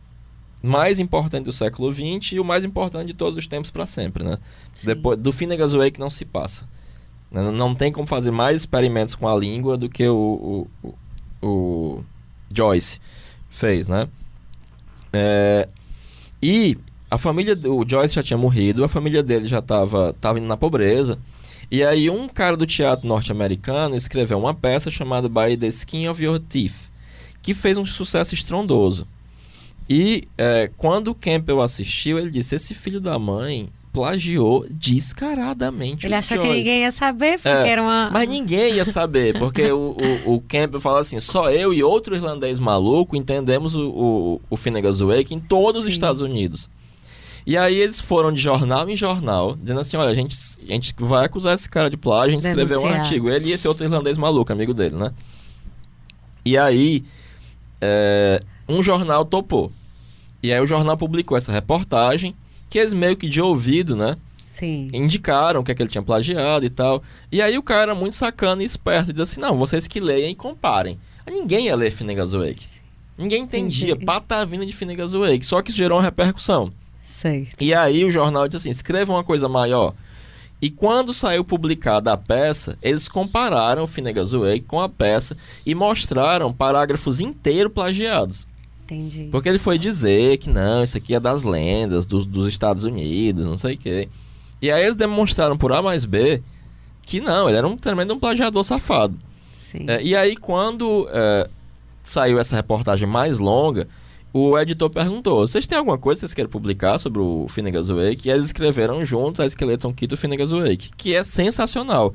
mais 0.62 1.00
importante 1.00 1.46
do 1.46 1.52
século 1.52 1.92
XX 1.92 2.34
e 2.34 2.40
o 2.40 2.46
mais 2.46 2.64
importante 2.64 3.08
de 3.08 3.14
todos 3.14 3.38
os 3.38 3.48
tempos 3.48 3.72
para 3.72 3.88
sempre, 3.88 4.24
né? 4.24 4.38
Depois 4.86 5.18
do 5.18 5.32
Finnegan's 5.32 5.74
Wake 5.74 6.00
não 6.00 6.10
se 6.10 6.26
passa. 6.26 6.68
Né? 7.32 7.42
Não 7.52 7.74
tem 7.74 7.92
como 7.92 8.08
fazer 8.08 8.32
mais 8.32 8.58
experimentos 8.58 9.16
com 9.16 9.28
a 9.28 9.36
língua 9.36 9.78
do 9.78 9.90
que 9.90 10.08
o, 10.08 10.68
o, 10.84 10.90
o, 11.42 11.48
o 11.48 12.04
Joyce 12.54 13.00
fez, 13.50 13.88
né? 13.88 14.08
É, 15.12 15.68
e 16.42 16.78
a 17.10 17.18
família 17.18 17.56
do 17.56 17.86
Joyce 17.88 18.16
já 18.16 18.24
tinha 18.24 18.38
morrido, 18.38 18.84
a 18.84 18.88
família 18.88 19.24
dele 19.24 19.46
já 19.46 19.60
estava 19.60 20.14
tava 20.20 20.40
indo 20.40 20.48
na 20.48 20.58
pobreza. 20.58 21.18
E 21.70 21.84
aí 21.84 22.10
um 22.10 22.28
cara 22.28 22.56
do 22.56 22.66
teatro 22.66 23.08
norte-americano 23.08 23.96
escreveu 23.96 24.40
uma 24.40 24.54
peça 24.54 24.90
chamada 24.90 25.28
By 25.28 25.58
the 25.58 25.68
Skin 25.68 26.08
of 26.08 26.24
Your 26.24 26.40
Teeth, 26.40 26.90
que 27.42 27.54
fez 27.54 27.78
um 27.78 27.86
sucesso 27.86 28.34
estrondoso. 28.34 29.08
E 29.90 30.28
é, 30.38 30.70
quando 30.78 31.10
o 31.10 31.16
Campbell 31.16 31.62
assistiu, 31.62 32.20
ele 32.20 32.30
disse: 32.30 32.56
Esse 32.56 32.76
filho 32.76 33.00
da 33.00 33.18
mãe 33.18 33.70
plagiou 33.98 34.64
descaradamente 34.70 36.06
Ele 36.06 36.14
achou 36.14 36.40
que 36.40 36.48
ninguém 36.48 36.82
ia 36.82 36.92
saber, 36.92 37.40
porque 37.40 37.48
é, 37.50 37.70
era 37.70 37.82
uma. 37.82 38.12
Mas 38.12 38.28
ninguém 38.28 38.76
ia 38.76 38.86
saber, 38.86 39.40
porque 39.40 39.72
o, 39.72 39.98
o, 40.26 40.36
o 40.36 40.42
Campbell 40.42 40.80
fala 40.80 41.00
assim: 41.00 41.20
só 41.20 41.50
eu 41.50 41.74
e 41.74 41.84
outro 41.84 42.16
irlandês 42.16 42.60
maluco 42.60 43.16
entendemos 43.16 43.74
o, 43.74 43.90
o, 43.90 44.42
o 44.52 44.56
Finnegan's 44.56 45.00
Wake 45.00 45.34
em 45.34 45.40
todos 45.40 45.82
Sim. 45.82 45.88
os 45.88 45.94
Estados 45.94 46.22
Unidos. 46.22 46.70
E 47.44 47.58
aí 47.58 47.76
eles 47.76 48.00
foram 48.00 48.32
de 48.32 48.40
jornal 48.40 48.88
em 48.88 48.96
jornal, 48.96 49.56
dizendo 49.56 49.80
assim: 49.80 49.98
olha, 49.98 50.12
a 50.12 50.14
gente, 50.14 50.38
a 50.70 50.72
gente 50.74 50.94
vai 51.00 51.26
acusar 51.26 51.56
esse 51.56 51.68
cara 51.68 51.90
de 51.90 51.98
plágio, 51.98 52.38
a 52.38 52.40
gente 52.40 52.48
escreveu 52.48 52.82
um 52.82 52.86
artigo. 52.86 53.32
Ele 53.32 53.50
e 53.50 53.54
esse 53.54 53.68
outro 53.68 53.84
irlandês 53.84 54.16
maluco, 54.16 54.54
amigo 54.54 54.76
dele, 54.76 54.96
né? 54.96 55.12
E 56.46 56.56
aí, 56.56 57.04
é, 57.82 58.40
um 58.70 58.84
jornal 58.84 59.26
topou. 59.26 59.72
E 60.44 60.54
aí 60.54 60.62
o 60.62 60.68
jornal 60.68 60.96
publicou 60.96 61.36
essa 61.36 61.52
reportagem 61.52 62.36
que 62.70 62.80
eles 62.80 62.94
meio 62.94 63.16
que 63.16 63.28
de 63.28 63.42
ouvido, 63.42 63.96
né? 63.96 64.18
Sim. 64.46 64.90
Indicaram 64.92 65.64
que, 65.64 65.72
é 65.72 65.76
que 65.76 65.84
ele 65.84 65.90
tinha 65.90 66.02
plagiado 66.02 66.66
e 66.66 66.70
tal. 66.70 67.04
E 67.32 67.42
aí 67.42 67.58
o 67.58 67.64
cara 67.64 67.84
era 67.84 67.96
muito 67.96 68.16
sacana 68.16 68.64
e 68.64 68.66
esperto. 68.66 69.12
E 69.12 69.14
diz 69.14 69.22
assim, 69.22 69.40
não, 69.40 69.56
vocês 69.56 69.88
que 69.88 70.00
leem 70.00 70.32
e 70.32 70.36
comparem. 70.36 71.00
Ninguém 71.30 71.66
ia 71.66 71.76
ler 71.76 71.92
Finnegan's 71.92 72.34
Wake. 72.34 72.66
Ninguém 73.18 73.44
entendia 73.44 73.96
patavina 73.96 74.66
de 74.66 74.72
Finnegan's 74.72 75.14
Wake. 75.14 75.46
Só 75.46 75.62
que 75.62 75.70
isso 75.70 75.78
gerou 75.78 76.00
uma 76.00 76.04
repercussão. 76.04 76.70
Certo. 77.06 77.62
E 77.62 77.74
aí 77.74 78.04
o 78.04 78.12
jornal 78.12 78.48
disse 78.48 78.58
assim, 78.58 78.70
escreva 78.70 79.14
uma 79.14 79.24
coisa 79.24 79.48
maior. 79.48 79.94
E 80.60 80.72
quando 80.72 81.14
saiu 81.14 81.44
publicada 81.44 82.12
a 82.12 82.18
peça, 82.18 82.80
eles 82.82 83.08
compararam 83.08 83.84
o 83.84 83.88
Finnegan's 83.88 84.32
Wake 84.32 84.62
com 84.62 84.80
a 84.80 84.90
peça 84.90 85.38
e 85.64 85.76
mostraram 85.76 86.52
parágrafos 86.52 87.20
inteiros 87.20 87.72
plagiados. 87.72 88.48
Entendi. 88.88 89.28
Porque 89.32 89.50
ele 89.50 89.60
foi 89.60 89.78
dizer 89.78 90.38
que 90.38 90.50
não, 90.50 90.84
isso 90.84 90.98
aqui 90.98 91.14
é 91.14 91.20
das 91.20 91.44
lendas 91.44 92.06
dos, 92.06 92.26
dos 92.26 92.48
Estados 92.48 92.86
Unidos, 92.86 93.46
não 93.46 93.58
sei 93.58 93.76
o 93.76 93.78
quê. 93.78 94.08
E 94.62 94.72
aí 94.72 94.84
eles 94.84 94.96
demonstraram 94.96 95.58
por 95.58 95.74
A 95.74 95.82
mais 95.82 96.06
B 96.06 96.42
que 97.02 97.20
não, 97.22 97.48
ele 97.48 97.58
era 97.58 97.68
um 97.68 97.78
tremendo 97.78 98.14
um 98.14 98.20
plagiador 98.20 98.64
safado. 98.64 99.16
É, 99.88 100.02
e 100.02 100.16
aí 100.16 100.36
quando 100.36 101.08
é, 101.12 101.50
saiu 102.02 102.40
essa 102.40 102.56
reportagem 102.56 103.08
mais 103.08 103.38
longa, 103.38 103.88
o 104.34 104.58
editor 104.58 104.90
perguntou: 104.90 105.46
vocês 105.46 105.68
têm 105.68 105.78
alguma 105.78 105.98
coisa 105.98 106.20
que 106.20 106.22
vocês 106.22 106.34
querem 106.34 106.50
publicar 106.50 106.98
sobre 106.98 107.20
o 107.20 107.48
Finnegan's 107.50 107.90
Wake? 107.90 108.28
E 108.28 108.32
eles 108.32 108.46
escreveram 108.46 109.04
juntos 109.04 109.42
a 109.42 109.50
Skeleton 109.50 109.94
Key 109.94 110.08
do 110.08 110.18
Finnegan's 110.18 110.52
Wake, 110.52 110.92
que 110.96 111.14
é 111.14 111.24
sensacional. 111.24 112.14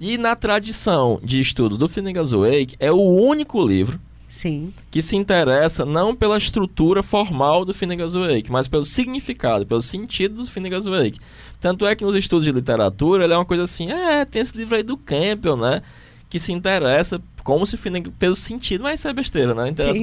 E 0.00 0.18
na 0.18 0.34
tradição 0.34 1.20
de 1.22 1.40
estudo 1.40 1.76
do 1.76 1.88
Finnegan's 1.88 2.32
Wake, 2.32 2.76
é 2.80 2.90
o 2.90 3.00
único 3.00 3.64
livro 3.64 4.00
Sim. 4.34 4.74
que 4.90 5.00
se 5.00 5.14
interessa 5.14 5.84
não 5.84 6.12
pela 6.12 6.36
estrutura 6.36 7.04
formal 7.04 7.64
do 7.64 7.72
Finnegan's 7.72 8.14
Wake, 8.14 8.50
mas 8.50 8.66
pelo 8.66 8.84
significado, 8.84 9.64
pelo 9.64 9.80
sentido 9.80 10.42
do 10.42 10.50
Finnegan's 10.50 10.86
Wake. 10.86 11.20
Tanto 11.60 11.86
é 11.86 11.94
que 11.94 12.04
nos 12.04 12.16
estudos 12.16 12.44
de 12.44 12.50
literatura 12.50 13.22
ele 13.22 13.32
é 13.32 13.36
uma 13.36 13.44
coisa 13.44 13.62
assim, 13.62 13.92
é, 13.92 14.24
tem 14.24 14.42
esse 14.42 14.56
livro 14.56 14.74
aí 14.74 14.82
do 14.82 14.96
Campbell, 14.96 15.56
né? 15.56 15.82
Que 16.28 16.40
se 16.40 16.50
interessa 16.50 17.22
como 17.44 17.64
se 17.64 17.76
Finnegan, 17.76 18.10
pelo 18.18 18.34
sentido, 18.34 18.82
mas 18.82 18.98
isso 18.98 19.06
é 19.06 19.12
besteira, 19.12 19.54
né? 19.54 19.68
Interessa 19.68 20.00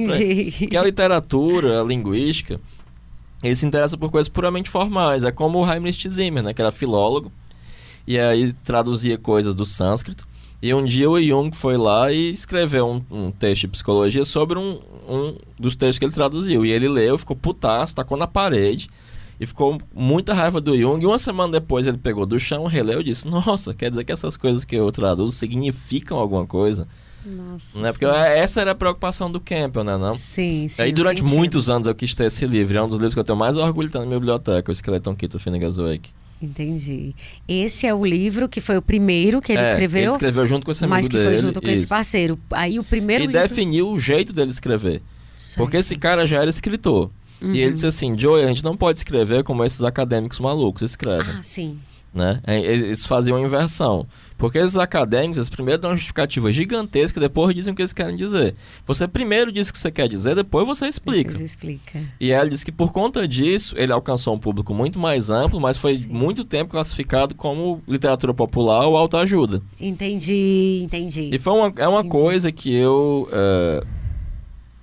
Porque 0.60 0.76
a 0.78 0.82
literatura, 0.82 1.82
a 1.82 1.84
linguística, 1.84 2.58
ele 3.42 3.54
se 3.54 3.66
interessa 3.66 3.98
por 3.98 4.10
coisas 4.10 4.30
puramente 4.30 4.70
formais. 4.70 5.24
É 5.24 5.30
como 5.30 5.58
o 5.58 5.70
Heinrich 5.70 6.08
Zimmer, 6.08 6.42
né? 6.42 6.54
Que 6.54 6.62
era 6.62 6.72
filólogo 6.72 7.30
e 8.06 8.18
aí 8.18 8.50
traduzia 8.64 9.18
coisas 9.18 9.54
do 9.54 9.66
sânscrito. 9.66 10.26
E 10.62 10.72
um 10.72 10.84
dia 10.84 11.10
o 11.10 11.20
Jung 11.20 11.50
foi 11.52 11.76
lá 11.76 12.12
e 12.12 12.30
escreveu 12.30 12.86
um, 12.86 13.02
um 13.10 13.30
texto 13.32 13.62
de 13.62 13.68
psicologia 13.68 14.24
sobre 14.24 14.56
um, 14.56 14.78
um, 15.08 15.36
dos 15.58 15.74
textos 15.74 15.98
que 15.98 16.04
ele 16.04 16.12
traduziu. 16.12 16.64
E 16.64 16.70
ele 16.70 16.88
leu, 16.88 17.18
ficou 17.18 17.34
putaço, 17.34 17.96
tacou 17.96 18.16
na 18.16 18.28
parede 18.28 18.88
e 19.40 19.46
ficou 19.46 19.76
muita 19.92 20.32
raiva 20.32 20.60
do 20.60 20.78
Jung. 20.78 21.02
E 21.02 21.06
uma 21.06 21.18
semana 21.18 21.54
depois 21.54 21.88
ele 21.88 21.98
pegou 21.98 22.24
do 22.24 22.38
chão, 22.38 22.66
releu 22.66 23.00
e 23.00 23.04
disse: 23.04 23.26
Nossa, 23.26 23.74
quer 23.74 23.90
dizer 23.90 24.04
que 24.04 24.12
essas 24.12 24.36
coisas 24.36 24.64
que 24.64 24.76
eu 24.76 24.92
traduzo 24.92 25.32
significam 25.32 26.16
alguma 26.16 26.46
coisa? 26.46 26.86
Nossa. 27.26 27.80
Né? 27.80 27.90
Porque 27.90 28.04
essa 28.04 28.60
era 28.60 28.70
a 28.70 28.74
preocupação 28.74 29.30
do 29.30 29.40
Campbell, 29.40 29.82
né? 29.82 29.96
Não? 29.96 30.14
Sim, 30.14 30.68
sim. 30.68 30.80
Aí 30.80 30.90
eu 30.90 30.94
durante 30.94 31.20
senti. 31.20 31.34
muitos 31.34 31.68
anos 31.68 31.88
eu 31.88 31.94
quis 31.94 32.14
ter 32.14 32.26
esse 32.26 32.46
livro. 32.46 32.78
É 32.78 32.82
um 32.82 32.86
dos 32.86 32.98
livros 32.98 33.14
que 33.14 33.20
eu 33.20 33.24
tenho 33.24 33.38
mais 33.38 33.56
orgulho 33.56 33.88
de 33.88 33.92
ter 33.92 33.98
na 33.98 34.06
minha 34.06 34.18
biblioteca, 34.18 34.70
o 34.70 34.74
Skeleton 34.74 35.16
Key 35.16 35.26
do 35.26 35.40
Finnegan's 35.40 35.76
Wake. 35.76 36.10
Entendi. 36.42 37.14
Esse 37.46 37.86
é 37.86 37.94
o 37.94 38.04
livro 38.04 38.48
que 38.48 38.60
foi 38.60 38.76
o 38.76 38.82
primeiro 38.82 39.40
que 39.40 39.52
ele 39.52 39.60
É, 39.60 39.70
escreveu, 39.70 40.02
Ele 40.02 40.10
escreveu 40.12 40.46
junto 40.46 40.64
com 40.66 40.72
esse 40.72 40.84
amigo 40.84 40.96
mas 40.96 41.08
que 41.08 41.16
dele. 41.16 41.28
foi 41.30 41.38
junto 41.38 41.60
com 41.62 41.68
esse 41.68 41.78
isso. 41.80 41.88
parceiro. 41.88 42.38
Aí 42.50 42.78
o 42.78 42.84
primeiro 42.84 43.24
E 43.24 43.26
livro... 43.28 43.40
definiu 43.42 43.90
o 43.90 43.98
jeito 43.98 44.32
dele 44.32 44.50
escrever. 44.50 45.00
Porque 45.56 45.76
esse 45.76 45.96
cara 45.96 46.26
já 46.26 46.40
era 46.40 46.50
escritor. 46.50 47.10
Uhum. 47.42 47.52
E 47.54 47.60
ele 47.60 47.72
disse 47.72 47.86
assim, 47.86 48.16
Joey, 48.18 48.44
a 48.44 48.48
gente 48.48 48.62
não 48.62 48.76
pode 48.76 48.98
escrever 48.98 49.42
como 49.44 49.64
esses 49.64 49.82
acadêmicos 49.82 50.38
malucos 50.40 50.82
escrevem. 50.82 51.34
Ah, 51.38 51.42
sim. 51.42 51.78
né? 52.14 52.40
É, 52.46 52.58
Eles 52.60 53.04
faziam 53.06 53.36
a 53.36 53.40
inversão. 53.40 54.06
Porque 54.42 54.58
esses 54.58 54.74
acadêmicos, 54.74 55.36
eles 55.38 55.48
primeiro 55.48 55.80
dão 55.80 55.92
uma 55.92 55.96
justificativa 55.96 56.52
gigantesca, 56.52 57.20
depois 57.20 57.54
dizem 57.54 57.72
o 57.72 57.76
que 57.76 57.82
eles 57.82 57.92
querem 57.92 58.16
dizer. 58.16 58.56
Você 58.84 59.06
primeiro 59.06 59.52
diz 59.52 59.68
o 59.68 59.72
que 59.72 59.78
você 59.78 59.88
quer 59.88 60.08
dizer, 60.08 60.34
depois 60.34 60.66
você 60.66 60.88
explica. 60.88 61.30
Depois 61.30 61.48
explica. 61.48 62.00
E 62.18 62.32
ele 62.32 62.50
disse 62.50 62.64
que 62.64 62.72
por 62.72 62.90
conta 62.92 63.28
disso, 63.28 63.72
ele 63.78 63.92
alcançou 63.92 64.34
um 64.34 64.38
público 64.40 64.74
muito 64.74 64.98
mais 64.98 65.30
amplo, 65.30 65.60
mas 65.60 65.78
foi 65.78 65.96
muito 66.10 66.44
tempo 66.44 66.72
classificado 66.72 67.36
como 67.36 67.80
literatura 67.86 68.34
popular 68.34 68.84
ou 68.84 68.96
autoajuda. 68.96 69.62
Entendi, 69.80 70.80
entendi. 70.82 71.30
E 71.32 71.38
foi 71.38 71.52
uma, 71.52 71.72
é 71.76 71.86
uma 71.86 72.00
Entendi. 72.00 72.10
coisa 72.10 72.50
que 72.50 72.74
eu. 72.74 73.28
é, 73.30 73.84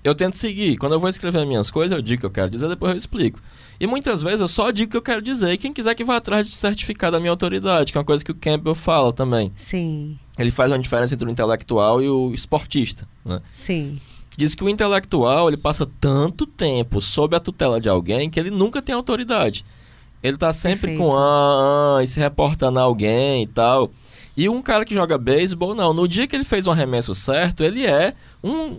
eu 0.05 0.15
tento 0.15 0.37
seguir. 0.37 0.77
Quando 0.77 0.93
eu 0.93 1.01
vou 1.01 1.09
escrever 1.09 1.45
minhas 1.45 1.69
coisas, 1.69 1.97
eu 1.97 2.01
digo 2.01 2.19
o 2.19 2.19
que 2.21 2.25
eu 2.27 2.31
quero 2.31 2.49
dizer, 2.49 2.69
depois 2.69 2.93
eu 2.93 2.97
explico. 2.97 3.41
E 3.79 3.87
muitas 3.87 4.21
vezes 4.21 4.41
eu 4.41 4.47
só 4.47 4.71
digo 4.71 4.89
o 4.89 4.91
que 4.91 4.97
eu 4.97 5.01
quero 5.01 5.21
dizer. 5.21 5.53
E 5.53 5.57
quem 5.57 5.71
quiser 5.71 5.95
que 5.95 6.03
vá 6.03 6.17
atrás 6.17 6.47
de 6.47 6.55
certificar 6.55 7.11
da 7.11 7.19
minha 7.19 7.31
autoridade, 7.31 7.91
que 7.91 7.97
é 7.97 7.99
uma 7.99 8.05
coisa 8.05 8.23
que 8.23 8.31
o 8.31 8.35
Campbell 8.35 8.75
fala 8.75 9.13
também. 9.13 9.51
Sim, 9.55 10.19
Ele 10.37 10.51
faz 10.51 10.71
uma 10.71 10.79
diferença 10.79 11.13
entre 11.13 11.27
o 11.27 11.31
intelectual 11.31 12.01
e 12.01 12.09
o 12.09 12.33
esportista. 12.33 13.07
Né? 13.23 13.41
sim. 13.53 13.99
Diz 14.37 14.55
que 14.55 14.63
o 14.63 14.69
intelectual 14.69 15.49
ele 15.49 15.57
passa 15.57 15.85
tanto 15.99 16.45
tempo 16.45 17.01
sob 17.01 17.35
a 17.35 17.41
tutela 17.41 17.81
de 17.81 17.89
alguém 17.89 18.29
que 18.29 18.39
ele 18.39 18.49
nunca 18.49 18.81
tem 18.81 18.95
autoridade. 18.95 19.65
Ele 20.23 20.37
tá 20.37 20.53
sempre 20.53 20.91
Perfeito. 20.91 20.97
com 20.99 21.17
ah, 21.17 21.97
ah, 21.97 22.03
e 22.03 22.07
se 22.07 22.21
reportando 22.21 22.79
a 22.79 22.83
alguém 22.83 23.43
e 23.43 23.47
tal. 23.47 23.91
E 24.37 24.47
um 24.47 24.61
cara 24.61 24.85
que 24.85 24.93
joga 24.93 25.17
beisebol, 25.17 25.75
não. 25.75 25.93
No 25.93 26.07
dia 26.07 26.25
que 26.25 26.37
ele 26.37 26.45
fez 26.45 26.67
um 26.67 26.71
arremesso 26.71 27.13
certo, 27.13 27.65
ele 27.65 27.85
é 27.85 28.13
um 28.41 28.77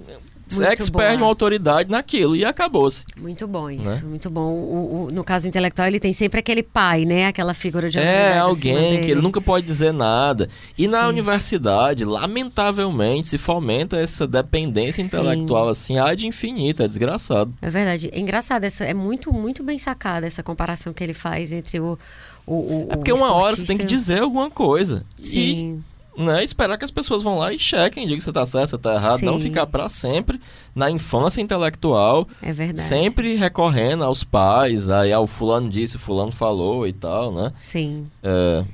expert, 0.58 1.12
bom. 1.12 1.16
uma 1.18 1.26
autoridade 1.26 1.90
naquilo. 1.90 2.34
E 2.34 2.44
acabou-se. 2.44 3.04
Muito 3.16 3.46
bom 3.46 3.66
Né? 3.68 3.76
isso, 3.82 4.06
muito 4.06 4.28
bom. 4.30 4.50
O, 4.52 5.04
o- 5.06 5.10
no 5.10 5.22
caso 5.22 5.46
intelectual, 5.46 5.86
ele 5.88 6.00
tem 6.00 6.12
sempre 6.12 6.40
aquele 6.40 6.62
pai, 6.62 7.04
né? 7.04 7.26
Aquela 7.26 7.54
figura 7.54 7.88
de 7.90 7.98
É, 7.98 8.38
alguém 8.38 9.00
que 9.02 9.10
ele 9.10 9.20
nunca 9.20 9.40
pode 9.40 9.66
dizer 9.66 9.92
nada. 9.92 10.48
E 10.78 10.88
na 10.88 11.02
Sim. 11.02 11.08
universidade, 11.10 12.04
lamentavelmente, 12.04 13.28
se 13.28 13.38
fomenta 13.38 13.96
essa 13.98 14.26
dependência 14.26 15.02
Sim. 15.02 15.06
intelectual 15.08 15.68
assim, 15.68 15.98
há 15.98 16.14
de 16.14 16.26
infinito, 16.26 16.82
é 16.82 16.88
desgraçado. 16.88 17.52
É 17.60 17.70
verdade. 17.70 18.08
É 18.12 18.18
engraçado, 18.18 18.64
essa, 18.64 18.84
é 18.84 18.94
muito, 18.94 19.32
muito 19.32 19.62
bem 19.62 19.78
sacada 19.78 20.26
essa 20.26 20.42
comparação 20.42 20.92
que 20.92 21.02
ele 21.04 21.14
faz 21.14 21.52
entre 21.52 21.78
o. 21.80 21.98
o, 22.46 22.54
o 22.54 22.88
É 22.90 22.96
porque 22.96 23.12
uma 23.12 23.32
hora 23.32 23.54
você 23.54 23.64
tem 23.64 23.76
que 23.76 23.84
dizer 23.84 24.20
alguma 24.22 24.50
coisa. 24.50 25.04
Sim, 25.18 25.38
E 25.38 25.80
né, 26.16 26.42
esperar 26.42 26.76
que 26.76 26.84
as 26.84 26.90
pessoas 26.90 27.22
vão 27.22 27.36
lá 27.38 27.52
e 27.52 27.58
chequem, 27.58 28.04
digam 28.04 28.18
que 28.18 28.24
você 28.24 28.32
tá 28.32 28.44
certo, 28.44 28.70
você 28.70 28.78
tá 28.78 28.94
errado. 28.94 29.22
Não 29.22 29.38
Sim. 29.38 29.44
ficar 29.44 29.66
pra 29.66 29.88
sempre 29.88 30.40
na 30.74 30.90
infância 30.90 31.40
intelectual, 31.40 32.26
é 32.42 32.52
verdade. 32.52 32.80
sempre 32.80 33.36
recorrendo 33.36 34.04
aos 34.04 34.24
pais, 34.24 34.90
aí 34.90 35.12
ao 35.12 35.26
fulano 35.26 35.68
disse, 35.68 35.96
o 35.96 36.00
fulano 36.00 36.32
falou 36.32 36.86
e 36.86 36.92
tal, 36.92 37.32
né? 37.32 37.52
Sim. 37.56 38.06
É, 38.22 38.64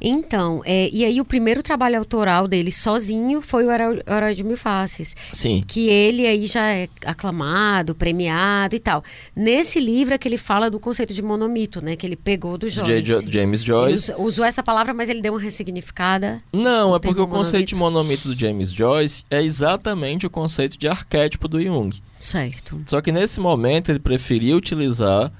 Então, 0.00 0.62
é, 0.64 0.88
e 0.92 1.04
aí 1.04 1.20
o 1.20 1.24
primeiro 1.24 1.62
trabalho 1.62 1.98
autoral 1.98 2.46
dele 2.48 2.70
sozinho 2.70 3.40
foi 3.40 3.64
o 3.64 3.70
Herói 3.70 4.34
de 4.34 4.44
Mil 4.44 4.56
Faces. 4.56 5.14
sim. 5.32 5.64
que 5.66 5.88
ele 5.88 6.26
aí 6.26 6.46
já 6.46 6.70
é 6.70 6.88
aclamado, 7.04 7.94
premiado 7.94 8.74
e 8.76 8.78
tal. 8.78 9.02
Nesse 9.34 9.80
livro 9.80 10.14
é 10.14 10.18
que 10.18 10.28
ele 10.28 10.36
fala 10.38 10.70
do 10.70 10.78
conceito 10.78 11.12
de 11.12 11.22
monomito, 11.22 11.80
né? 11.82 11.96
Que 11.96 12.06
ele 12.06 12.16
pegou 12.16 12.56
do 12.58 12.68
Joyce. 12.68 13.02
J. 13.02 13.30
James 13.30 13.60
Ele 13.62 13.66
Joyce. 13.68 14.12
us- 14.12 14.18
usou 14.18 14.44
essa 14.44 14.62
palavra, 14.62 14.92
mas 14.94 15.08
ele 15.08 15.20
deu 15.20 15.32
uma 15.34 15.40
ressignificada. 15.40 16.42
Não, 16.52 16.94
é 16.94 16.98
porque 16.98 17.20
o 17.20 17.26
conceito 17.26 17.68
de 17.68 17.74
monomito. 17.74 17.88
monomito 17.98 18.28
do 18.28 18.38
James 18.38 18.70
Joyce 18.72 19.24
é 19.30 19.42
exatamente 19.42 20.26
o 20.26 20.30
conceito 20.30 20.78
de 20.78 20.86
arquétipo 20.88 21.48
do 21.48 21.60
Jung. 21.60 21.90
Certo. 22.18 22.80
Só 22.86 23.00
que 23.00 23.10
nesse 23.12 23.40
momento 23.40 23.90
ele 23.90 23.98
preferia 23.98 24.56
utilizar 24.56 25.32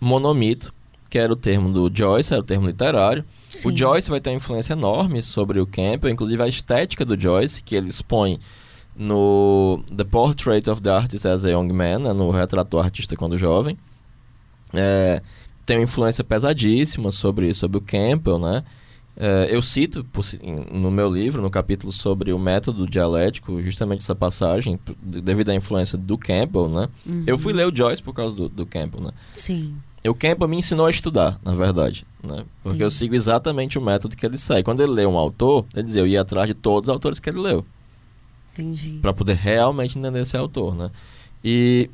monomito, 0.00 0.72
que 1.08 1.18
era 1.18 1.32
o 1.32 1.36
termo 1.36 1.72
do 1.72 1.90
Joyce, 1.92 2.32
era 2.32 2.42
o 2.42 2.44
termo 2.44 2.66
literário. 2.66 3.24
Sim. 3.48 3.68
O 3.68 3.76
Joyce 3.76 4.10
vai 4.10 4.20
ter 4.20 4.30
uma 4.30 4.36
influência 4.36 4.72
enorme 4.72 5.22
sobre 5.22 5.60
o 5.60 5.66
Campbell, 5.66 6.10
inclusive 6.10 6.42
a 6.42 6.48
estética 6.48 7.04
do 7.04 7.18
Joyce, 7.18 7.62
que 7.62 7.74
ele 7.74 7.88
expõe 7.88 8.38
no 8.94 9.82
The 9.94 10.04
Portrait 10.04 10.68
of 10.70 10.80
the 10.80 10.90
Artist 10.90 11.26
as 11.26 11.44
a 11.44 11.50
Young 11.50 11.72
Man, 11.72 11.98
né, 11.98 12.12
no 12.12 12.30
Retrato 12.30 12.70
do 12.70 12.78
Artista 12.78 13.16
quando 13.16 13.36
jovem. 13.36 13.76
É, 14.72 15.22
tem 15.64 15.76
uma 15.76 15.84
influência 15.84 16.24
pesadíssima 16.24 17.10
sobre, 17.10 17.52
sobre 17.54 17.78
o 17.78 17.80
Campbell, 17.80 18.38
né? 18.38 18.64
É, 19.18 19.48
eu 19.50 19.62
cito 19.62 20.04
por 20.04 20.22
no 20.70 20.90
meu 20.90 21.10
livro, 21.10 21.40
no 21.40 21.50
capítulo 21.50 21.90
sobre 21.90 22.32
o 22.32 22.38
método 22.38 22.86
dialético, 22.86 23.62
justamente 23.62 24.00
essa 24.00 24.14
passagem, 24.14 24.78
devido 25.02 25.48
à 25.48 25.54
influência 25.54 25.96
do 25.96 26.18
Campbell, 26.18 26.68
né? 26.68 26.88
Uhum. 27.06 27.24
Eu 27.26 27.38
fui 27.38 27.54
ler 27.54 27.66
o 27.66 27.74
Joyce 27.74 28.02
por 28.02 28.12
causa 28.12 28.36
do, 28.36 28.48
do 28.48 28.66
Campbell, 28.66 29.00
né? 29.00 29.10
Sim. 29.32 29.74
O 30.08 30.14
Campbell 30.14 30.48
me 30.48 30.56
ensinou 30.58 30.86
a 30.86 30.90
estudar, 30.90 31.38
na 31.42 31.54
verdade, 31.54 32.04
né? 32.22 32.44
Porque 32.62 32.82
eu 32.82 32.90
Sim. 32.90 32.98
sigo 32.98 33.14
exatamente 33.14 33.78
o 33.78 33.82
método 33.82 34.16
que 34.16 34.24
ele 34.26 34.38
segue. 34.38 34.62
Quando 34.62 34.82
ele 34.82 34.92
lê 34.92 35.06
um 35.06 35.16
autor, 35.16 35.66
ele 35.74 35.84
dizia, 35.84 36.02
eu 36.02 36.06
ia 36.06 36.20
atrás 36.20 36.48
de 36.48 36.54
todos 36.54 36.88
os 36.88 36.92
autores 36.92 37.18
que 37.20 37.30
ele 37.30 37.40
leu, 37.40 37.64
Entendi. 38.52 38.98
para 39.00 39.12
poder 39.12 39.34
realmente 39.34 39.98
entender 39.98 40.20
esse 40.20 40.36
autor, 40.36 40.74
né? 40.74 40.90
E 41.44 41.90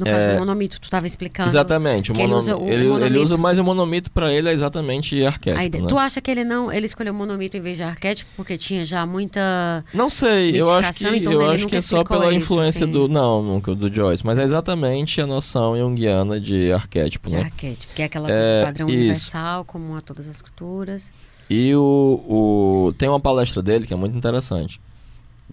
No 0.00 0.06
caso 0.06 0.18
É, 0.18 0.32
do 0.34 0.38
monomito, 0.38 0.80
tu 0.80 0.84
estava 0.84 1.06
explicando. 1.06 1.48
exatamente, 1.48 2.12
o 2.12 2.16
ele 2.16 2.32
usa 2.32 2.56
o 2.56 2.64
ele, 2.66 2.74
ele 2.74 2.88
monomito. 2.88 3.22
usa 3.22 3.36
mais 3.36 3.58
o 3.58 3.64
monomito 3.64 4.10
para 4.10 4.32
ele 4.32 4.48
é 4.48 4.52
exatamente 4.52 5.24
arquétipo, 5.24 5.64
ideia. 5.64 5.82
né? 5.82 5.88
Tu 5.88 5.98
acha 5.98 6.20
que 6.20 6.30
ele 6.30 6.44
não, 6.44 6.72
ele 6.72 6.86
escolheu 6.86 7.12
monomito 7.14 7.56
em 7.56 7.60
vez 7.60 7.76
de 7.76 7.82
arquétipo 7.82 8.30
porque 8.36 8.56
tinha 8.56 8.84
já 8.84 9.04
muita 9.06 9.84
Não 9.94 10.08
sei, 10.10 10.60
eu 10.60 10.70
acho 10.72 10.92
que 10.94 11.06
então 11.06 11.32
eu 11.32 11.42
ele 11.42 11.52
acho 11.54 11.66
que 11.66 11.76
é 11.76 11.80
só 11.80 12.02
pela 12.04 12.26
isso, 12.26 12.36
influência 12.36 12.86
do 12.86 13.08
não, 13.08 13.42
nunca 13.42 13.74
do 13.74 13.92
Joyce, 13.94 14.24
mas 14.24 14.38
é 14.38 14.44
exatamente 14.44 15.20
a 15.20 15.26
noção 15.26 15.76
junguiana 15.76 16.40
de 16.40 16.72
arquétipo, 16.72 17.28
de 17.28 17.36
né? 17.36 17.42
arquétipo, 17.42 17.92
que 17.94 18.02
é 18.02 18.04
aquela 18.06 18.30
É, 18.30 18.64
padrão 18.64 18.88
isso. 18.88 18.96
universal, 18.98 19.64
comum 19.64 19.96
a 19.96 20.00
todas 20.00 20.28
as 20.28 20.40
culturas. 20.40 21.12
E 21.52 21.74
o, 21.74 22.22
o 22.28 22.94
tem 22.96 23.08
uma 23.08 23.18
palestra 23.20 23.60
dele 23.60 23.84
que 23.86 23.92
é 23.92 23.96
muito 23.96 24.16
interessante, 24.16 24.80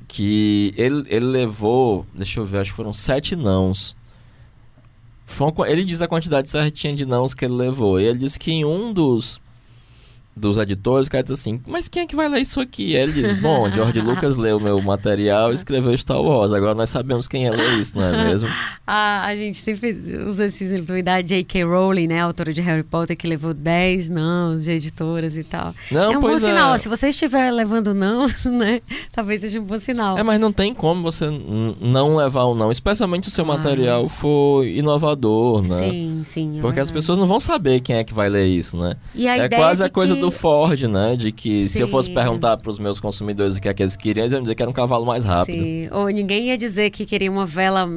que 0.08 0.72
ele, 0.78 1.04
ele 1.10 1.26
levou, 1.26 2.06
deixa 2.14 2.40
eu 2.40 2.46
ver, 2.46 2.60
acho 2.60 2.70
que 2.70 2.76
foram 2.78 2.94
sete 2.94 3.36
nãos. 3.36 3.97
Ele 5.66 5.84
diz 5.84 6.02
a 6.02 6.08
quantidade 6.08 6.50
certinha 6.50 6.96
de 6.96 7.06
nãos 7.06 7.34
que 7.34 7.46
ele 7.46 7.54
levou. 7.54 8.00
E 8.00 8.06
ele 8.06 8.20
disse 8.20 8.40
que 8.40 8.52
em 8.52 8.66
um 8.66 8.92
dos 8.92 9.40
dos 10.38 10.58
editores, 10.58 11.08
o 11.08 11.12
cara 11.12 11.24
diz 11.24 11.32
assim, 11.34 11.60
mas 11.70 11.88
quem 11.88 12.04
é 12.04 12.06
que 12.06 12.16
vai 12.16 12.28
ler 12.30 12.42
isso 12.42 12.60
aqui? 12.60 12.96
Aí 12.96 13.02
ele 13.04 13.12
diz, 13.14 13.34
bom, 13.42 13.70
George 13.74 14.00
Lucas 14.02 14.36
leu 14.38 14.60
meu 14.60 14.82
material 14.82 15.52
e 15.52 15.56
escreveu 15.56 15.98
Star 15.98 16.22
Wars. 16.22 16.54
Agora 16.54 16.74
nós 16.76 16.90
sabemos 16.90 17.28
quem 17.28 17.48
é 17.48 17.52
ler 17.52 17.80
isso, 17.80 17.98
não 17.98 18.04
é 18.06 18.24
mesmo? 18.26 18.48
A, 18.86 19.26
a 19.28 19.36
gente 19.36 19.58
sempre 19.60 19.98
usa 20.28 20.46
esse 20.46 20.64
exemplo 20.64 21.02
da 21.04 21.22
J.K. 21.22 21.64
Rowling, 21.64 22.08
né? 22.08 22.22
Autora 22.22 22.54
de 22.54 22.62
Harry 22.62 22.84
Potter, 22.84 23.18
que 23.18 23.28
levou 23.28 23.54
10 23.54 24.10
não 24.10 24.58
de 24.58 24.72
editoras 24.72 25.38
e 25.38 25.44
tal. 25.44 25.74
Não, 25.92 26.14
é 26.14 26.18
um 26.18 26.22
bom 26.22 26.28
pois 26.30 26.42
sinal. 26.42 26.74
é. 26.76 26.78
Se 26.78 26.88
você 26.88 27.10
estiver 27.10 27.52
levando 27.52 27.94
não, 27.94 28.28
né? 28.46 28.82
Talvez 29.12 29.42
seja 29.42 29.60
um 29.60 29.64
bom 29.64 29.80
sinal. 29.80 30.18
É, 30.18 30.24
mas 30.24 30.40
não 30.40 30.52
tem 30.54 30.74
como 30.74 31.02
você 31.02 31.26
não 31.82 32.16
levar 32.16 32.46
um 32.48 32.56
não, 32.56 32.72
especialmente 32.72 33.26
se 33.26 33.32
o 33.32 33.34
seu 33.34 33.46
Claro. 33.48 33.60
material 33.62 34.10
for 34.10 34.66
inovador, 34.66 35.62
né? 35.62 35.90
Sim, 35.90 36.22
sim. 36.26 36.58
é 36.58 36.62
Porque 36.62 36.80
as 36.80 36.90
verdade. 36.90 36.94
pessoas 36.94 37.18
não 37.18 37.26
vão 37.28 37.40
saber 37.40 37.80
quem 37.80 37.96
é 37.96 38.04
que 38.04 38.14
vai 38.14 38.28
ler 38.30 38.46
isso, 38.46 38.78
né? 38.78 38.96
E 39.16 39.28
a 39.28 39.38
é 39.38 39.50
quase 39.50 39.82
de 39.82 39.88
a 39.88 39.90
coisa 39.90 40.16
que- 40.16 40.20
do 40.22 40.27
Ford, 40.32 40.82
né? 40.84 41.16
De 41.16 41.32
que 41.32 41.68
se 41.68 41.82
eu 41.82 41.88
fosse 41.88 42.10
Sim. 42.10 42.16
perguntar 42.16 42.58
para 42.58 42.70
os 42.70 42.80
meus 42.80 43.00
consumidores 43.00 43.58
o 43.58 43.62
que 43.62 43.70
é 43.70 43.74
que 43.74 43.84
eles 43.84 43.96
queriam, 43.96 44.24
eles 44.24 44.34
iam 44.34 44.42
dizer 44.42 44.56
que 44.56 44.62
era 44.62 44.70
um 44.70 44.74
cavalo 44.74 45.06
mais 45.06 45.26
rápido. 45.26 45.64
Sim. 45.64 45.90
Ou 45.92 46.08
ninguém 46.10 46.48
ia 46.48 46.58
dizer 46.58 46.90
que 46.90 47.06
queria 47.06 47.32
uma 47.32 47.46
vela. 47.46 47.88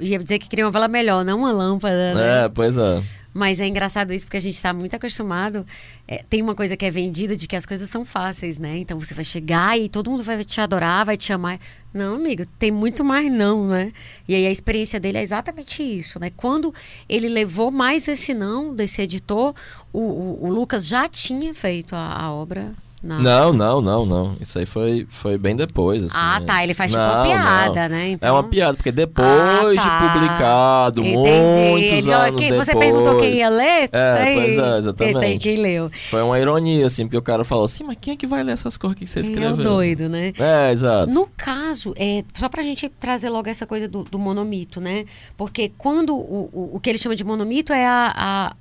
Ia 0.00 0.18
dizer 0.18 0.38
que 0.38 0.48
queria 0.48 0.64
uma 0.64 0.70
vela 0.70 0.88
melhor, 0.88 1.24
não 1.24 1.38
uma 1.38 1.52
lâmpada, 1.52 2.14
né? 2.14 2.44
É, 2.44 2.48
pois 2.48 2.76
é. 2.76 3.02
Mas 3.38 3.60
é 3.60 3.68
engraçado 3.68 4.12
isso 4.12 4.26
porque 4.26 4.36
a 4.36 4.40
gente 4.40 4.56
está 4.56 4.72
muito 4.74 4.96
acostumado. 4.96 5.64
é, 6.08 6.24
tem 6.28 6.42
uma 6.42 6.56
coisa 6.56 6.76
que 6.76 6.84
é 6.84 6.90
vendida 6.90 7.36
de 7.36 7.46
que 7.46 7.54
as 7.54 7.64
coisas 7.64 7.88
são 7.88 8.04
fáceis, 8.04 8.58
né? 8.58 8.78
Então 8.78 8.98
você 8.98 9.14
vai 9.14 9.24
chegar 9.24 9.78
e 9.78 9.88
todo 9.88 10.10
mundo 10.10 10.24
vai 10.24 10.42
te 10.44 10.60
adorar, 10.60 11.06
vai 11.06 11.16
te 11.16 11.32
amar. 11.32 11.60
Não, 11.94 12.16
amigo, 12.16 12.44
tem 12.58 12.72
muito 12.72 13.04
mais 13.04 13.30
não, 13.30 13.68
né? 13.68 13.92
E 14.26 14.34
aí 14.34 14.44
a 14.44 14.50
experiência 14.50 14.98
dele 14.98 15.18
é 15.18 15.22
exatamente 15.22 15.82
isso, 15.84 16.18
né? 16.18 16.30
Quando 16.36 16.74
ele 17.08 17.28
levou 17.28 17.70
mais 17.70 18.08
esse 18.08 18.34
não 18.34 18.74
desse 18.74 19.00
editor, 19.02 19.54
o, 19.92 20.00
o- 20.00 20.46
o 20.46 20.48
Lucas 20.52 20.88
já 20.88 21.08
tinha 21.08 21.54
feito 21.54 21.94
a, 21.94 22.20
a 22.20 22.32
obra 22.32 22.74
Não. 23.02 23.20
Não, 23.22 23.52
não, 23.52 23.80
não, 23.80 24.06
não. 24.06 24.36
Isso 24.40 24.58
aí 24.58 24.66
foi, 24.66 25.06
foi 25.08 25.38
bem 25.38 25.54
depois. 25.54 26.02
Assim, 26.02 26.16
Ah, 26.16 26.40
né? 26.40 26.46
tá. 26.46 26.64
Ele 26.64 26.74
faz 26.74 26.90
tipo 26.92 27.02
Não, 27.02 27.14
uma 27.14 27.24
piada, 27.24 27.88
não. 27.88 27.96
né? 27.96 28.04
É 28.04 28.10
Então... 28.10 28.34
uma 28.34 28.42
piada, 28.42 28.74
porque 28.74 28.90
depois 28.92 29.28
Ah, 29.28 29.70
de 29.70 29.76
tá. 29.76 30.12
publicado, 30.14 31.00
Entendi. 31.00 31.16
muitos 31.16 31.92
Ele, 31.92 32.12
anos 32.12 32.40
quem- 32.40 32.48
depois... 32.50 32.66
Você 32.66 32.76
perguntou 32.76 33.16
quem 33.18 33.34
ia 33.36 33.48
ler? 33.48 33.88
É, 33.92 34.22
Aí, 34.22 34.34
pois 34.34 34.58
é, 34.58 34.78
exatamente. 34.78 35.12
Quem, 35.14 35.20
tem, 35.20 35.38
quem 35.38 35.56
leu. 35.56 35.90
Foi 36.10 36.22
uma 36.22 36.38
ironia, 36.38 36.86
assim, 36.86 37.04
porque 37.04 37.16
o 37.16 37.22
cara 37.22 37.44
falou 37.44 37.64
assim, 37.64 37.84
mas 37.84 37.96
quem 38.00 38.14
é 38.14 38.16
que 38.16 38.26
vai 38.26 38.42
ler 38.42 38.52
essas 38.52 38.76
coisas 38.76 38.98
que 38.98 39.06
você 39.06 39.20
Quem 39.22 39.30
é 39.30 39.32
escreveu? 39.32 39.54
o 39.54 39.62
doido, 39.62 40.08
né? 40.08 40.32
É, 40.38 40.72
exato. 40.72 41.10
No 41.12 41.28
caso, 41.36 41.94
é, 41.96 42.24
só 42.34 42.48
pra 42.48 42.62
gente 42.62 42.88
trazer 43.00 43.28
logo 43.30 43.48
essa 43.48 43.66
coisa 43.66 43.86
do, 43.88 44.02
do 44.04 44.18
monomito, 44.18 44.80
né? 44.80 45.04
Porque 45.36 45.70
quando 45.78 46.14
o, 46.16 46.50
o, 46.52 46.70
o 46.76 46.80
que 46.80 46.90
ele 46.90 46.98
chama 46.98 47.14
de 47.14 47.24
monomito 47.24 47.72
é 47.72 47.86
a. 47.86 48.12
a- 48.16 48.56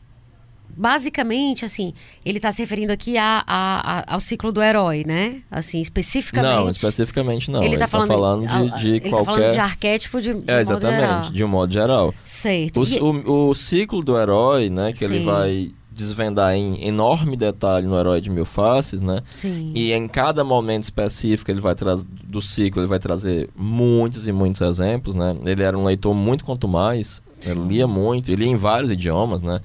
basicamente, 0.78 1.66
assim, 1.66 1.94
ele 2.24 2.40
tá 2.40 2.52
se 2.52 2.62
referindo 2.62 2.94
aqui 2.94 3.18
a, 3.18 3.44
a- 3.48 4.00
a- 4.00 4.14
ao 4.14 4.20
ciclo 4.20 4.52
do 4.52 4.62
herói, 4.62 5.04
né? 5.06 5.42
Assim, 5.50 5.82
especificamente. 5.82 6.54
Não, 6.56 6.70
especificamente 6.70 7.52
não. 7.52 7.64
Ele 7.64 7.78
tá 7.78 7.88
falando, 7.88 8.46
de, 8.48 8.80
de 8.80 8.90
ele 8.92 9.00
qualquer... 9.10 9.26
tá 9.26 9.26
falando 9.26 9.52
de 9.52 9.60
arquétipo 9.60 10.22
de, 10.22 10.34
de 10.36 10.44
É, 10.52 10.58
modo 10.58 10.62
exatamente, 10.62 11.00
geral. 11.00 11.32
de 11.32 11.44
um 11.44 11.48
modo 11.48 11.74
geral. 11.74 12.14
Certo. 12.24 12.82
O, 12.82 12.84
E- 12.86 13.00
o, 13.28 13.50
o 13.50 13.56
ciclo 13.56 14.04
do 14.04 14.18
herói, 14.18 14.70
né, 14.70 14.94
que 14.94 15.04
ele 15.04 15.20
Sim. 15.20 15.26
vai 15.26 15.72
desvendar 15.92 16.54
em 16.54 16.86
enorme 16.88 17.36
detalhe 17.36 17.88
no 17.88 17.98
Herói 17.98 18.22
de 18.22 18.30
Mil 18.30 18.46
Faces, 18.46 19.02
né? 19.02 19.20
Sim. 19.32 19.72
E 19.76 19.92
em 19.92 20.08
cada 20.08 20.44
momento 20.44 20.84
específico 20.84 21.50
ele 21.50 21.60
vai 21.60 21.74
trazer 21.74 22.06
do 22.24 22.40
ciclo, 22.40 22.82
ele 22.84 22.88
vai 22.88 23.00
trazer 23.00 23.50
muitos 23.56 24.28
e 24.28 24.32
muitos 24.32 24.62
exemplos, 24.62 25.16
né? 25.16 25.36
Ele 25.44 25.64
era 25.64 25.76
um 25.76 25.84
leitor 25.86 26.14
muito 26.14 26.46
quanto 26.46 26.68
mais, 26.68 27.24
ele 27.44 27.62
lia 27.62 27.88
muito, 27.88 28.30
ele 28.30 28.44
lia 28.44 28.52
em 28.52 28.56
vários 28.56 28.92
idiomas, 28.92 29.42
né? 29.42 29.60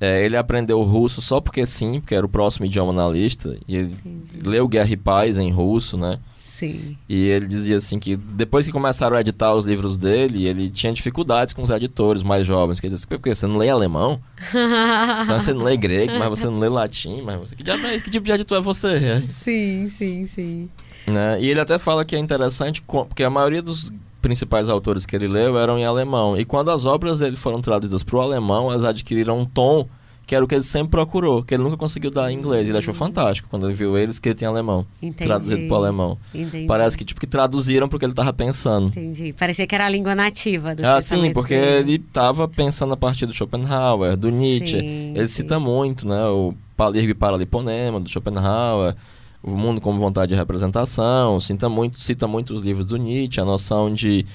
É, 0.00 0.24
ele 0.24 0.36
aprendeu 0.36 0.80
russo 0.82 1.20
só 1.20 1.40
porque 1.40 1.66
sim, 1.66 2.00
porque 2.00 2.14
era 2.14 2.24
o 2.24 2.28
próximo 2.28 2.64
idioma 2.64 2.92
na 2.92 3.06
lista. 3.08 3.56
E 3.68 3.76
ele 3.76 3.96
leu 4.42 4.66
Guerra 4.66 4.90
e 4.90 4.96
Paz 4.96 5.36
em 5.36 5.50
russo, 5.50 5.98
né? 5.98 6.18
Sim. 6.40 6.96
E 7.08 7.26
ele 7.28 7.46
dizia 7.46 7.78
assim 7.78 7.98
que 7.98 8.16
depois 8.16 8.66
que 8.66 8.72
começaram 8.72 9.16
a 9.16 9.20
editar 9.20 9.54
os 9.54 9.64
livros 9.64 9.96
dele, 9.96 10.46
ele 10.46 10.68
tinha 10.68 10.92
dificuldades 10.92 11.54
com 11.54 11.62
os 11.62 11.70
editores 11.70 12.22
mais 12.22 12.46
jovens. 12.46 12.80
Que 12.80 12.86
ele 12.86 12.94
disse, 12.94 13.06
porque 13.06 13.34
você 13.34 13.46
não 13.46 13.56
lê 13.56 13.70
alemão? 13.70 14.20
Você 15.26 15.54
não 15.54 15.62
lê 15.62 15.76
grego, 15.76 16.12
mas 16.18 16.28
você 16.28 16.46
não 16.46 16.58
lê 16.58 16.68
latim, 16.68 17.22
mas 17.22 17.38
você... 17.38 17.54
Que, 17.56 17.62
diabo 17.62 17.86
é- 17.86 17.98
que 18.00 18.10
tipo 18.10 18.24
de 18.24 18.32
editor 18.32 18.58
é 18.58 18.60
você? 18.60 19.22
sim, 19.26 19.88
sim, 19.88 20.26
sim. 20.26 20.68
Né? 21.06 21.40
E 21.40 21.48
ele 21.48 21.60
até 21.60 21.78
fala 21.78 22.04
que 22.04 22.16
é 22.16 22.18
interessante, 22.18 22.82
porque 22.82 23.22
a 23.22 23.30
maioria 23.30 23.62
dos 23.62 23.92
principais 24.20 24.68
autores 24.68 25.06
que 25.06 25.16
ele 25.16 25.28
leu 25.28 25.58
eram 25.58 25.78
em 25.78 25.84
alemão. 25.84 26.36
E 26.36 26.44
quando 26.44 26.70
as 26.70 26.84
obras 26.84 27.18
dele 27.18 27.36
foram 27.36 27.60
traduzidas 27.60 28.02
para 28.02 28.16
o 28.16 28.20
alemão, 28.20 28.70
elas 28.70 28.84
adquiriram 28.84 29.38
um 29.40 29.44
tom 29.44 29.88
que 30.30 30.34
era 30.36 30.44
o 30.44 30.46
que 30.46 30.54
ele 30.54 30.62
sempre 30.62 30.92
procurou, 30.92 31.42
que 31.42 31.52
ele 31.52 31.64
nunca 31.64 31.76
conseguiu 31.76 32.08
dar 32.08 32.30
em 32.30 32.36
inglês. 32.36 32.68
Ele 32.68 32.78
achou 32.78 32.94
fantástico 32.94 33.48
quando 33.50 33.66
ele 33.66 33.74
viu 33.74 33.98
ele 33.98 34.12
escrito 34.12 34.42
em 34.42 34.44
alemão, 34.44 34.86
Entendi. 35.02 35.26
traduzido 35.26 35.66
para 35.66 35.74
o 35.74 35.76
alemão. 35.76 36.18
Entendi. 36.32 36.66
Parece 36.68 36.96
que 36.96 37.04
tipo 37.04 37.20
que 37.20 37.26
traduziram 37.26 37.88
porque 37.88 38.04
ele 38.04 38.14
tava 38.14 38.32
pensando. 38.32 38.86
Entendi. 38.86 39.32
Parecia 39.32 39.66
que 39.66 39.74
era 39.74 39.86
a 39.86 39.88
língua 39.88 40.14
nativa 40.14 40.72
dos 40.72 40.84
Ah, 40.84 41.00
sim, 41.00 41.32
porque 41.32 41.54
ele 41.54 41.98
tava 41.98 42.46
pensando 42.46 42.92
a 42.92 42.96
partir 42.96 43.26
do 43.26 43.32
Schopenhauer, 43.32 44.16
do 44.16 44.30
Nietzsche. 44.30 44.78
Sim, 44.78 45.14
ele 45.16 45.26
sim. 45.26 45.42
cita 45.42 45.58
muito, 45.58 46.06
né, 46.06 46.24
o 46.26 46.54
Palirgo 46.76 47.10
e 47.10 47.14
Paraliponema 47.14 47.98
do 47.98 48.08
Schopenhauer, 48.08 48.94
o 49.42 49.56
mundo 49.56 49.80
como 49.80 49.98
vontade 49.98 50.30
de 50.30 50.38
representação, 50.38 51.40
cita 51.40 51.68
muito, 51.68 51.98
cita 51.98 52.26
muito 52.26 52.54
os 52.54 52.62
livros 52.62 52.86
do 52.86 52.96
Nietzsche, 52.96 53.40
a 53.40 53.44
noção 53.44 53.92
de 53.92 54.26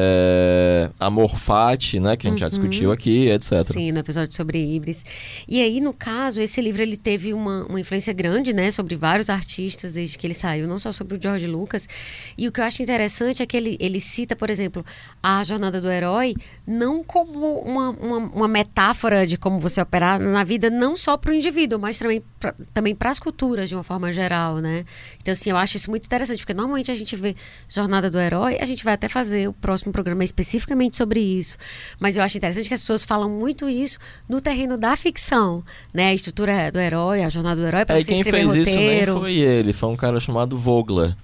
é, 0.00 0.90
amor 1.00 1.36
fati, 1.36 1.98
né, 1.98 2.16
que 2.16 2.26
a 2.26 2.30
gente 2.30 2.40
já 2.40 2.48
discutiu 2.48 2.92
aqui, 2.92 3.28
etc. 3.28 3.52
Uhum. 3.52 3.64
Sim, 3.64 3.92
no 3.92 3.98
episódio 3.98 4.34
sobre 4.34 4.58
Ibris. 4.74 5.04
E 5.46 5.60
aí, 5.60 5.80
no 5.80 5.92
caso, 5.92 6.40
esse 6.40 6.60
livro 6.60 6.82
ele 6.82 6.96
teve 6.96 7.34
uma, 7.34 7.66
uma 7.66 7.80
influência 7.80 8.12
grande, 8.12 8.52
né, 8.52 8.70
sobre 8.70 8.94
vários 8.94 9.28
artistas 9.28 9.94
desde 9.94 10.16
que 10.16 10.26
ele 10.26 10.34
saiu, 10.34 10.68
não 10.68 10.78
só 10.78 10.92
sobre 10.92 11.16
o 11.16 11.22
George 11.22 11.46
Lucas. 11.46 11.88
E 12.36 12.46
o 12.46 12.52
que 12.52 12.60
eu 12.60 12.64
acho 12.64 12.82
interessante 12.82 13.42
é 13.42 13.46
que 13.46 13.56
ele, 13.56 13.76
ele 13.80 14.00
cita, 14.00 14.36
por 14.36 14.50
exemplo, 14.50 14.84
a 15.22 15.42
jornada 15.42 15.80
do 15.80 15.90
herói 15.90 16.34
não 16.66 17.02
como 17.02 17.60
uma, 17.60 17.90
uma, 17.90 18.18
uma 18.18 18.48
metáfora 18.48 19.26
de 19.26 19.36
como 19.36 19.58
você 19.58 19.80
operar 19.80 20.20
na 20.20 20.44
vida, 20.44 20.70
não 20.70 20.96
só 20.96 21.16
para 21.16 21.30
o 21.30 21.34
indivíduo, 21.34 21.78
mas 21.78 21.98
também 21.98 22.22
pra, 22.38 22.54
também 22.72 22.94
para 22.94 23.10
as 23.10 23.18
culturas 23.18 23.68
de 23.68 23.74
uma 23.74 23.82
forma 23.82 24.12
geral, 24.12 24.58
né? 24.58 24.84
Então, 25.20 25.32
assim, 25.32 25.50
eu 25.50 25.56
acho 25.56 25.76
isso 25.76 25.90
muito 25.90 26.04
interessante, 26.06 26.40
porque 26.40 26.54
normalmente 26.54 26.90
a 26.90 26.94
gente 26.94 27.16
vê 27.16 27.34
jornada 27.68 28.10
do 28.10 28.18
herói, 28.18 28.58
a 28.60 28.66
gente 28.66 28.84
vai 28.84 28.94
até 28.94 29.08
fazer 29.08 29.48
o 29.48 29.52
próximo 29.52 29.87
programa 29.92 30.24
especificamente 30.24 30.96
sobre 30.96 31.20
isso. 31.20 31.56
Mas 31.98 32.16
eu 32.16 32.22
acho 32.22 32.36
interessante 32.36 32.68
que 32.68 32.74
as 32.74 32.80
pessoas 32.80 33.04
falam 33.04 33.28
muito 33.28 33.68
isso 33.68 33.98
no 34.28 34.40
terreno 34.40 34.76
da 34.76 34.96
ficção, 34.96 35.62
né? 35.94 36.08
A 36.08 36.14
estrutura 36.14 36.70
do 36.70 36.78
herói, 36.78 37.22
a 37.22 37.28
jornada 37.28 37.60
do 37.60 37.66
herói, 37.66 37.84
para 37.84 37.96
É, 37.96 38.00
e 38.00 38.04
você 38.04 38.12
quem 38.12 38.24
fez 38.24 38.54
isso 38.54 38.76
nem 38.76 39.06
foi 39.06 39.34
ele, 39.36 39.72
foi 39.72 39.88
um 39.88 39.96
cara 39.96 40.18
chamado 40.20 40.56
Vogler. 40.56 41.16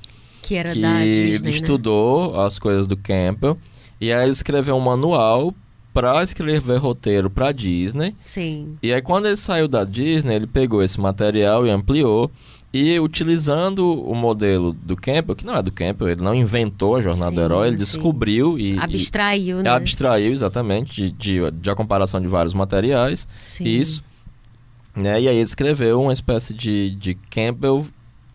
que 0.42 0.54
era 0.56 0.72
que 0.72 0.80
da 0.80 1.00
Disney, 1.00 1.44
né? 1.44 1.50
estudou 1.50 2.40
as 2.40 2.58
coisas 2.58 2.86
do 2.86 2.96
Campbell 2.96 3.58
e 4.00 4.12
aí 4.12 4.22
ele 4.22 4.32
escreveu 4.32 4.76
um 4.76 4.80
manual 4.80 5.54
para 5.92 6.22
escrever 6.22 6.76
roteiro 6.78 7.30
para 7.30 7.52
Disney. 7.52 8.14
Sim. 8.20 8.76
E 8.82 8.92
aí 8.92 9.00
quando 9.00 9.26
ele 9.26 9.36
saiu 9.36 9.68
da 9.68 9.84
Disney, 9.84 10.34
ele 10.34 10.46
pegou 10.46 10.82
esse 10.82 11.00
material 11.00 11.66
e 11.66 11.70
ampliou 11.70 12.30
e 12.76 12.98
utilizando 12.98 14.02
o 14.02 14.16
modelo 14.16 14.72
do 14.72 14.96
Campbell, 14.96 15.36
que 15.36 15.46
não 15.46 15.54
é 15.54 15.62
do 15.62 15.70
Campbell, 15.70 16.08
ele 16.08 16.22
não 16.22 16.34
inventou 16.34 16.96
a 16.96 17.00
jornada 17.00 17.30
Sim, 17.30 17.34
do 17.36 17.40
herói, 17.40 17.68
ele 17.68 17.78
sim. 17.78 17.84
descobriu 17.84 18.58
e, 18.58 18.76
Abstraiu, 18.76 19.60
e 19.60 19.62
né? 19.62 19.70
abstraiu 19.70 20.32
exatamente 20.32 20.92
de, 20.92 21.10
de, 21.12 21.50
de 21.52 21.70
a 21.70 21.76
comparação 21.76 22.20
de 22.20 22.26
vários 22.26 22.52
materiais. 22.52 23.28
Sim. 23.44 23.62
Isso. 23.64 24.02
Né? 24.92 25.22
E 25.22 25.28
aí 25.28 25.36
ele 25.36 25.44
escreveu 25.44 26.02
uma 26.02 26.12
espécie 26.12 26.52
de, 26.52 26.90
de 26.96 27.14
Campbell 27.14 27.86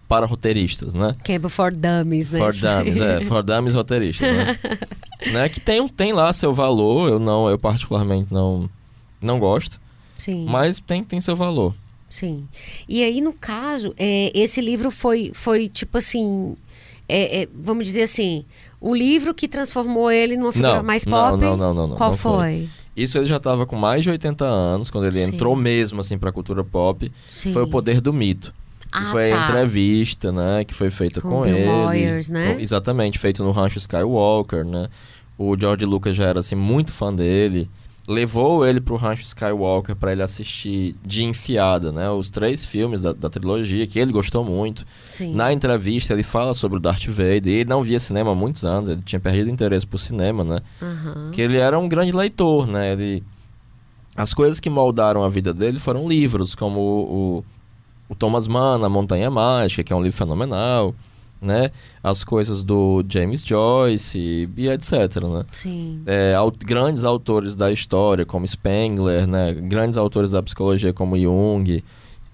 para 0.08 0.26
roteiristas, 0.26 0.96
né? 0.96 1.18
Campbell 1.22 1.50
for 1.50 1.74
Dummies, 1.74 2.32
né? 2.32 2.40
For 2.40 2.56
Dummies, 2.56 3.02
é, 3.02 3.22
For 3.26 3.44
Dummies 3.44 3.74
roteiristas, 3.74 4.38
né? 4.38 4.58
né? 5.34 5.50
Que 5.50 5.60
tem, 5.60 5.86
tem 5.90 6.14
lá 6.14 6.32
seu 6.32 6.54
valor, 6.54 7.10
eu 7.10 7.20
não, 7.20 7.50
eu 7.50 7.60
particularmente 7.60 8.34
não, 8.34 8.70
não 9.22 9.38
gosto, 9.38 9.82
Sim. 10.18 10.46
mas 10.48 10.80
tem, 10.80 11.04
tem 11.04 11.20
seu 11.20 11.36
valor. 11.36 11.76
Sim. 12.10 12.48
E 12.88 13.04
aí, 13.04 13.22
no 13.22 13.34
caso, 13.34 13.94
é, 13.98 14.32
esse 14.34 14.60
livro 14.62 14.90
foi, 14.92 15.32
foi 15.34 15.70
tipo 15.70 15.98
assim. 15.98 16.56
é, 17.08 17.44
é, 17.44 17.48
vamos 17.54 17.86
dizer 17.86 18.04
assim, 18.04 18.46
o 18.82 18.96
livro 18.96 19.34
que 19.34 19.48
transformou 19.48 20.12
ele 20.12 20.36
numa 20.38 20.52
figura 20.52 20.76
Não, 20.78 20.84
mais 20.84 21.06
pop. 21.06 21.38
não, 21.42 21.56
não, 21.58 21.74
não, 21.74 21.88
não, 21.90 21.96
Qual 21.96 22.12
não 22.12 22.18
foi. 22.18 22.34
foi? 22.38 22.70
Isso 22.96 23.18
ele 23.18 23.26
já 23.28 23.38
estava 23.38 23.66
com 23.66 23.76
mais 23.78 24.04
de 24.04 24.10
80 24.10 24.44
anos, 24.46 24.90
quando 24.92 25.06
ele 25.06 25.24
Sim. 25.24 25.34
entrou 25.34 25.56
mesmo 25.56 26.02
assim 26.02 26.18
para 26.18 26.30
a 26.32 26.34
cultura 26.34 26.64
pop, 26.64 27.10
Sim. 27.30 27.54
foi 27.54 27.64
o 27.64 27.68
Poder 27.70 28.02
do 28.02 28.12
Mito. 28.12 28.54
Que 28.92 28.98
Ah, 28.98 29.12
foi 29.12 29.32
a 29.32 29.38
tá. 29.38 29.44
entrevista, 29.50 30.32
né, 30.32 30.64
que 30.66 30.74
foi 30.74 30.90
feita 30.90 31.22
Com 31.22 31.30
com, 31.30 31.42
Bill 31.44 31.56
ele. 31.58 31.66
Moyers, 31.68 32.30
né? 32.30 32.56
Com- 32.56 32.60
exatamente, 32.60 33.20
feito 33.20 33.44
no 33.44 33.52
Rancho 33.52 33.78
Skywalker, 33.78 34.66
né? 34.66 34.90
O 35.38 35.56
George 35.58 35.86
Lucas 35.86 36.16
já 36.16 36.26
era 36.26 36.40
assim 36.40 36.56
muito 36.56 36.92
fã 36.92 37.14
dele. 37.14 37.70
Levou 38.10 38.66
ele 38.66 38.82
pro 38.82 38.96
Rancho 38.96 39.22
Skywalker 39.22 39.96
para 39.96 40.12
ele 40.12 40.24
assistir 40.24 40.96
de 41.06 41.24
enfiada, 41.24 41.92
né? 41.92 42.10
Os 42.10 42.32
três 42.32 42.66
filmes 42.66 43.02
da, 43.02 43.14
da 43.14 43.30
trilogia, 43.30 43.86
que 43.86 44.00
ele 44.00 44.12
gostou 44.12 44.44
muito. 44.44 44.84
Sim. 45.06 45.36
Na 45.36 45.54
entrevista 45.54 46.14
ele 46.14 46.24
fala 46.24 46.56
sobre 46.56 46.80
o 46.80 46.82
Darth 46.82 47.06
Vader. 47.06 47.46
E 47.48 47.58
ele 47.58 47.70
não 47.70 47.84
via 47.84 48.00
cinema 48.00 48.32
há 48.32 48.36
muitos 48.36 48.66
anos, 48.66 48.90
ele 48.90 49.04
tinha 49.06 49.20
perdido 49.20 49.52
interesse 49.52 49.86
por 49.86 50.00
cinema, 50.00 50.44
né? 50.44 50.58
Aham. 50.82 51.30
Que 51.32 51.40
ele 51.40 51.60
era 51.60 51.78
um 51.78 51.88
grande 51.88 52.12
leitor, 52.12 52.66
né? 52.66 52.94
Ele... 52.94 53.24
As 54.16 54.34
coisas 54.34 54.60
que 54.60 54.72
moldaram 54.72 55.24
a 55.24 55.30
vida 55.30 55.54
dele 55.54 55.78
foram 55.78 56.08
livros, 56.08 56.56
como 56.56 56.80
o, 56.80 57.38
o, 57.38 57.46
o 58.10 58.16
Thomas 58.16 58.48
Mann, 58.48 58.84
A 58.84 58.90
Montanha 58.90 59.30
Mágica, 59.30 59.84
que 59.84 59.94
é 59.94 59.96
um 59.96 60.02
livro 60.02 60.18
fenomenal, 60.18 60.96
né? 61.42 61.72
As 62.04 62.24
coisas 62.24 62.64
do 62.64 63.04
James 63.08 63.44
Joyce 63.46 64.50
e, 64.58 64.68
etc, 64.70 64.92
né? 65.24 65.44
Sim. 65.52 66.02
É, 66.06 66.34
au- 66.36 66.52
grandes 66.52 67.04
autores 67.04 67.56
da 67.56 67.72
história, 67.72 68.26
como 68.26 68.46
Spengler, 68.48 69.26
né? 69.28 69.54
Grandes 69.54 69.98
autores 69.98 70.32
da 70.32 70.44
psicologia, 70.44 70.92
como 70.94 71.18
Jung, 71.18 71.84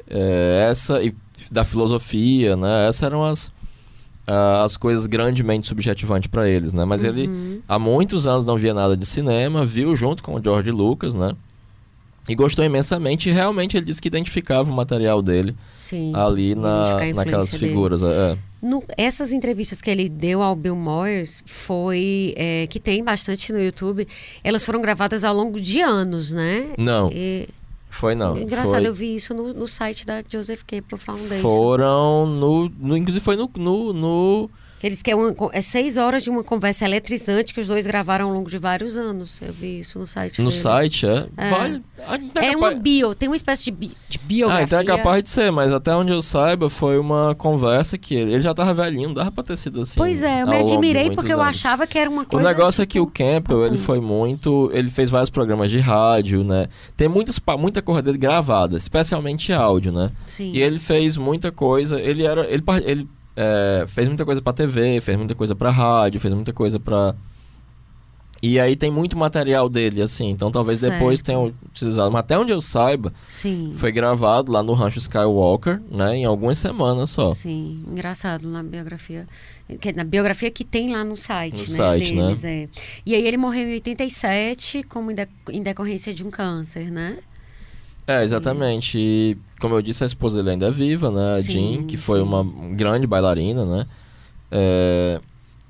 é, 0.09 0.67
essa 0.71 1.01
e 1.03 1.13
da 1.51 1.63
filosofia, 1.63 2.55
né? 2.55 2.87
Essas 2.87 3.03
eram 3.03 3.23
as 3.23 3.51
as 4.27 4.75
coisas 4.75 5.05
grandemente 5.05 5.67
subjetivantes 5.67 6.27
para 6.27 6.49
eles, 6.49 6.73
né? 6.73 6.83
Mas 6.83 7.03
ele 7.03 7.27
Uhum. 7.27 7.61
há 7.67 7.77
muitos 7.77 8.25
anos 8.25 8.43
não 8.43 8.57
via 8.57 8.73
nada 8.73 8.97
de 8.97 9.05
cinema, 9.05 9.63
viu 9.63 9.95
junto 9.95 10.23
com 10.23 10.33
o 10.33 10.43
George 10.43 10.71
Lucas, 10.71 11.13
né? 11.13 11.33
E 12.27 12.33
gostou 12.33 12.65
imensamente 12.65 13.29
e 13.29 13.31
realmente 13.31 13.77
ele 13.77 13.85
disse 13.85 14.01
que 14.01 14.07
identificava 14.07 14.71
o 14.71 14.73
material 14.75 15.21
dele 15.21 15.55
Sim. 15.77 16.11
ali 16.15 16.55
na, 16.55 16.95
naquelas 17.13 17.53
figuras. 17.67 18.01
É. 18.01 18.35
No- 18.65 18.83
essas 18.97 19.31
entrevistas 19.31 19.81
que 19.81 19.89
ele 19.89 20.09
deu 20.09 20.41
ao 20.41 20.55
Bill 20.55 20.75
Moyers 20.75 21.43
foi 21.45 22.33
é, 22.35 22.65
que 22.67 22.79
tem 22.79 23.03
bastante 23.03 23.53
no 23.53 23.59
YouTube. 23.61 24.07
Elas 24.43 24.65
foram 24.65 24.81
gravadas 24.81 25.23
ao 25.23 25.33
longo 25.35 25.59
de 25.59 25.81
anos, 25.81 26.31
né? 26.31 26.73
Não, 26.77 27.09
E- 27.13 27.47
foi 27.89 28.15
não. 28.15 28.37
engraçado, 28.37 28.79
foi, 28.79 28.87
eu 28.87 28.93
vi 28.93 29.15
isso 29.15 29.33
no, 29.33 29.53
no 29.53 29.67
site 29.67 30.05
da 30.05 30.23
Joseph 30.27 30.63
Campbell 30.67 30.97
Foundation. 30.97 31.41
foram 31.41 32.25
no, 32.25 32.69
no. 32.79 32.97
Inclusive 32.97 33.23
foi 33.23 33.35
no, 33.37 33.49
no, 33.55 33.93
no, 33.93 34.49
Eles 34.85 35.01
querem 35.01 35.19
uma, 35.19 35.35
é 35.51 35.61
seis 35.61 35.97
horas 35.97 36.21
de 36.21 36.29
uma 36.29 36.43
conversa 36.43 36.85
eletrizante 36.85 37.53
que 37.55 37.59
os 37.59 37.65
dois 37.67 37.87
gravaram 37.87 38.27
ao 38.27 38.33
longo 38.35 38.47
de 38.49 38.59
vários 38.59 38.95
anos. 38.97 39.39
Eu 39.41 39.51
vi 39.51 39.79
isso 39.79 39.97
no 39.97 40.05
site 40.05 40.37
No 40.43 40.49
deles. 40.49 40.61
site, 40.61 41.07
é? 41.07 41.25
É. 41.37 41.49
Vale. 41.49 41.81
Ah, 42.07 42.17
não 42.19 42.41
É 42.43 42.55
uma 42.55 42.71
bio, 42.75 43.15
tem 43.15 43.27
uma 43.27 43.35
espécie 43.35 43.63
de, 43.63 43.71
bi, 43.71 43.87
de 44.07 44.17
Ah, 44.17 44.21
biografia. 44.27 44.63
então 44.63 44.79
é 44.79 44.83
capaz 44.85 45.23
de 45.23 45.29
ser, 45.29 45.51
mas 45.51 45.71
até 45.73 45.95
onde 45.95 46.11
eu 46.13 46.21
saiba, 46.21 46.69
foi 46.69 46.99
uma 46.99 47.33
conversa 47.33 47.97
que 47.97 48.13
ele, 48.13 48.33
ele 48.33 48.41
já 48.41 48.53
tava 48.53 48.75
velhinho, 48.75 49.07
não 49.07 49.15
dava 49.15 49.31
pra 49.31 49.43
ter 49.43 49.57
sido 49.57 49.81
assim. 49.81 49.95
Pois 49.97 50.21
é, 50.21 50.43
eu 50.43 50.47
me 50.47 50.57
admirei 50.57 51.09
porque 51.09 51.33
eu 51.33 51.41
anos. 51.41 51.55
achava 51.57 51.87
que 51.87 51.97
era 51.97 52.07
uma 52.09 52.21
O 52.21 52.25
coisa. 52.27 52.47
negócio 52.47 52.83
é 52.83 52.85
que 52.85 52.99
o 52.99 53.05
tipo, 53.07 53.17
Campbell, 53.17 53.61
ele 53.65 53.69
papum. 53.71 53.83
foi 53.83 53.99
muito. 53.99 54.69
Ele 54.71 54.89
fez 54.89 55.09
vários 55.09 55.31
programas 55.31 55.71
de 55.71 55.79
rádio, 55.79 56.43
né? 56.43 56.67
Tem 56.95 57.07
muitas, 57.07 57.39
muita 57.57 57.81
coisa 57.81 58.03
dele 58.03 58.19
gravada, 58.19 58.77
especialmente 58.77 59.51
áudio, 59.51 59.91
né? 59.91 60.11
Sim. 60.27 60.51
E 60.53 60.61
ele 60.61 60.77
fez 60.77 61.17
muita 61.17 61.51
coisa. 61.51 61.99
Ele 61.99 62.23
era. 62.23 62.45
Ele, 62.45 62.63
ele 62.83 63.07
é, 63.35 63.85
fez 63.87 64.07
muita 64.07 64.23
coisa 64.25 64.41
pra 64.41 64.53
TV, 64.53 65.01
fez 65.01 65.17
muita 65.17 65.35
coisa 65.35 65.55
pra 65.55 65.69
rádio, 65.69 66.19
fez 66.19 66.33
muita 66.33 66.53
coisa 66.53 66.79
pra. 66.79 67.15
E 68.43 68.59
aí 68.59 68.75
tem 68.75 68.91
muito 68.91 69.17
material 69.17 69.67
dele, 69.67 70.01
assim. 70.03 70.29
Então 70.29 70.51
talvez 70.51 70.81
depois 70.81 71.17
Certo. 71.19 71.25
tenham 71.25 71.53
utilizado. 71.67 72.11
Mas 72.11 72.19
até 72.19 72.37
onde 72.37 72.51
eu 72.51 72.61
saiba, 72.61 73.11
Sim. 73.27 73.71
foi 73.73 73.91
gravado 73.91 74.51
lá 74.51 74.61
no 74.61 74.73
Rancho 74.73 74.99
Skywalker, 74.99 75.81
né? 75.89 76.17
Em 76.17 76.25
algumas 76.25 76.57
semanas 76.59 77.09
só. 77.09 77.33
Sim, 77.33 77.83
engraçado 77.87 78.47
na 78.47 78.61
biografia. 78.61 79.27
que- 79.81 79.93
na 79.93 80.03
biografia 80.03 80.51
que 80.51 80.63
tem 80.63 80.91
lá 80.91 81.03
no 81.03 81.17
site, 81.17 81.63
No 81.63 81.71
né? 81.71 81.75
site, 81.77 82.13
né? 82.15 82.25
deles, 82.27 82.43
é. 82.43 82.69
E 83.03 83.15
aí 83.15 83.25
ele 83.25 83.35
morreu 83.37 83.67
em 83.67 83.73
87 83.73 84.83
como 84.83 85.09
em, 85.09 85.15
de- 85.15 85.27
em 85.49 85.63
decorrência 85.63 86.13
de 86.13 86.23
um 86.23 86.29
câncer, 86.29 86.91
né? 86.91 87.17
É, 88.07 88.23
exatamente. 88.23 88.97
E, 88.97 89.37
como 89.59 89.75
eu 89.75 89.81
disse, 89.81 90.03
a 90.03 90.07
esposa 90.07 90.37
dele 90.37 90.51
ainda 90.51 90.67
é 90.67 90.71
viva, 90.71 91.09
né? 91.09 91.31
A 91.31 91.35
Sim, 91.35 91.51
Jean, 91.77 91.83
que 91.83 91.97
foi 91.97 92.19
sim. 92.19 92.25
uma 92.25 92.43
grande 92.75 93.07
bailarina, 93.07 93.65
né? 93.65 93.85
É, 94.51 95.19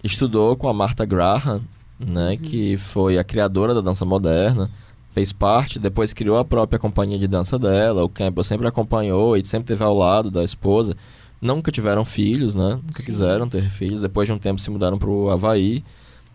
estudou 0.04 0.56
com 0.56 0.68
a 0.68 0.74
Martha 0.74 1.06
Graham, 1.06 1.62
né? 2.00 2.32
Uhum. 2.32 2.38
Que 2.38 2.78
foi 2.78 3.18
a 3.18 3.24
criadora 3.24 3.74
da 3.74 3.82
dança 3.82 4.04
moderna. 4.06 4.70
Fez 5.12 5.32
parte, 5.32 5.80
depois 5.80 6.14
criou 6.14 6.38
a 6.38 6.44
própria 6.44 6.78
companhia 6.78 7.18
de 7.18 7.28
dança 7.28 7.58
dela. 7.58 8.04
O 8.04 8.10
Campbell 8.10 8.44
sempre 8.44 8.68
acompanhou 8.68 9.38
e 9.38 9.46
sempre 9.46 9.74
esteve 9.74 9.84
ao 9.84 9.96
lado 9.96 10.30
da 10.30 10.44
esposa. 10.44 10.96
Nunca 11.42 11.72
tiveram 11.72 12.04
filhos, 12.04 12.54
né? 12.54 12.80
Nunca 12.84 13.00
Sim. 13.00 13.06
quiseram 13.06 13.48
ter 13.48 13.70
filhos. 13.70 14.02
Depois 14.02 14.28
de 14.28 14.34
um 14.34 14.38
tempo 14.38 14.60
se 14.60 14.70
mudaram 14.70 14.98
para 14.98 15.10
o 15.10 15.30
Havaí. 15.30 15.84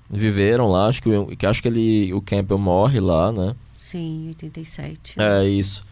Viveram 0.09 0.71
lá. 0.71 0.87
Acho 0.87 1.03
que, 1.03 1.47
acho 1.47 1.61
que 1.61 1.69
ele, 1.69 2.15
o 2.15 2.23
Campbell 2.23 2.59
morre 2.59 3.01
lá, 3.01 3.31
né? 3.31 3.55
Sim, 3.79 4.25
em 4.25 4.29
87. 4.29 5.19
né? 5.19 5.43
É 5.43 5.49
isso. 5.49 5.85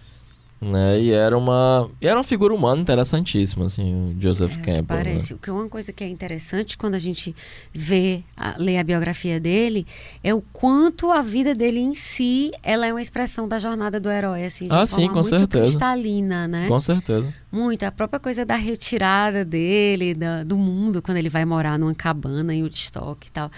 Né? 0.61 1.01
E 1.01 1.13
era 1.13 1.39
uma. 1.39 1.89
E 2.01 2.09
era 2.09 2.17
uma 2.19 2.25
figura 2.25 2.53
humana 2.53 2.83
interessantíssima, 2.83 3.67
assim, 3.67 3.95
o 4.17 4.21
Joseph 4.21 4.55
É, 4.55 4.57
Campbell. 4.57 4.97
né? 4.97 5.05
Parece. 5.05 5.33
O 5.35 5.39
que 5.39 5.53
uma 5.53 5.69
coisa 5.69 5.93
que 5.93 6.03
é 6.03 6.09
interessante 6.09 6.77
quando 6.77 6.97
a 6.97 6.99
gente 6.99 7.33
vê, 7.73 8.25
a, 8.37 8.57
lê 8.59 8.77
a 8.77 8.83
biografia 8.83 9.39
dele, 9.39 9.87
é 10.23 10.35
o 10.35 10.43
quanto 10.53 11.13
a 11.13 11.23
vida 11.23 11.55
dele 11.55 11.79
em 11.79 11.95
si, 11.95 12.51
ela 12.61 12.87
é 12.89 12.93
uma 12.93 13.01
expressão 13.01 13.47
da 13.47 13.61
jornada 13.61 14.01
do 14.01 14.11
herói, 14.11 14.45
assim, 14.45 14.67
de 14.67 14.75
Ah, 14.75 14.79
uma 14.81 14.87
sim, 14.89 14.95
forma 14.97 15.09
com 15.09 15.15
muito 15.21 15.29
certeza. 15.29 15.63
cristalina, 15.63 16.49
né? 16.49 16.67
Com 16.67 16.81
certeza. 16.81 17.33
Muito. 17.53 17.85
A 17.85 17.93
própria 17.93 18.19
coisa 18.19 18.45
da 18.45 18.57
retirada 18.57 19.45
dele, 19.45 20.13
da- 20.13 20.43
do 20.43 20.57
mundo, 20.57 21.01
quando 21.01 21.19
ele 21.19 21.29
vai 21.31 21.45
morar 21.45 21.79
numa 21.79 21.95
cabana 21.95 22.53
em 22.53 22.63
Woodstock 22.65 23.29
e 23.29 23.31
tal. 23.31 23.49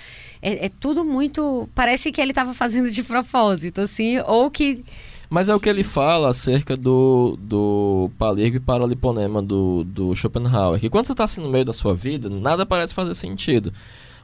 É, 0.43 0.67
é 0.67 0.69
tudo 0.69 1.03
muito. 1.03 1.67
Parece 1.75 2.13
que 2.13 2.21
ele 2.21 2.33
estava 2.33 2.53
fazendo 2.53 2.91
de 2.91 3.03
propósito, 3.03 3.81
assim, 3.81 4.19
ou 4.27 4.51
que. 4.51 4.85
Mas 5.31 5.49
é 5.49 5.55
o 5.55 5.61
que 5.61 5.69
ele 5.69 5.85
fala 5.85 6.29
acerca 6.29 6.77
do, 6.77 7.39
do 7.41 8.11
palígrafo 8.19 8.57
e 8.57 8.61
paraliponema 8.61 9.41
do, 9.41 9.85
do 9.85 10.15
Schopenhauer. 10.17 10.81
Que 10.81 10.91
quando 10.91 11.07
você 11.07 11.13
está 11.13 11.23
assim 11.23 11.41
no 11.41 11.49
meio 11.49 11.65
da 11.65 11.73
sua 11.73 11.95
vida, 11.95 12.29
nada 12.29 12.67
parece 12.67 12.93
fazer 12.93 13.15
sentido. 13.15 13.73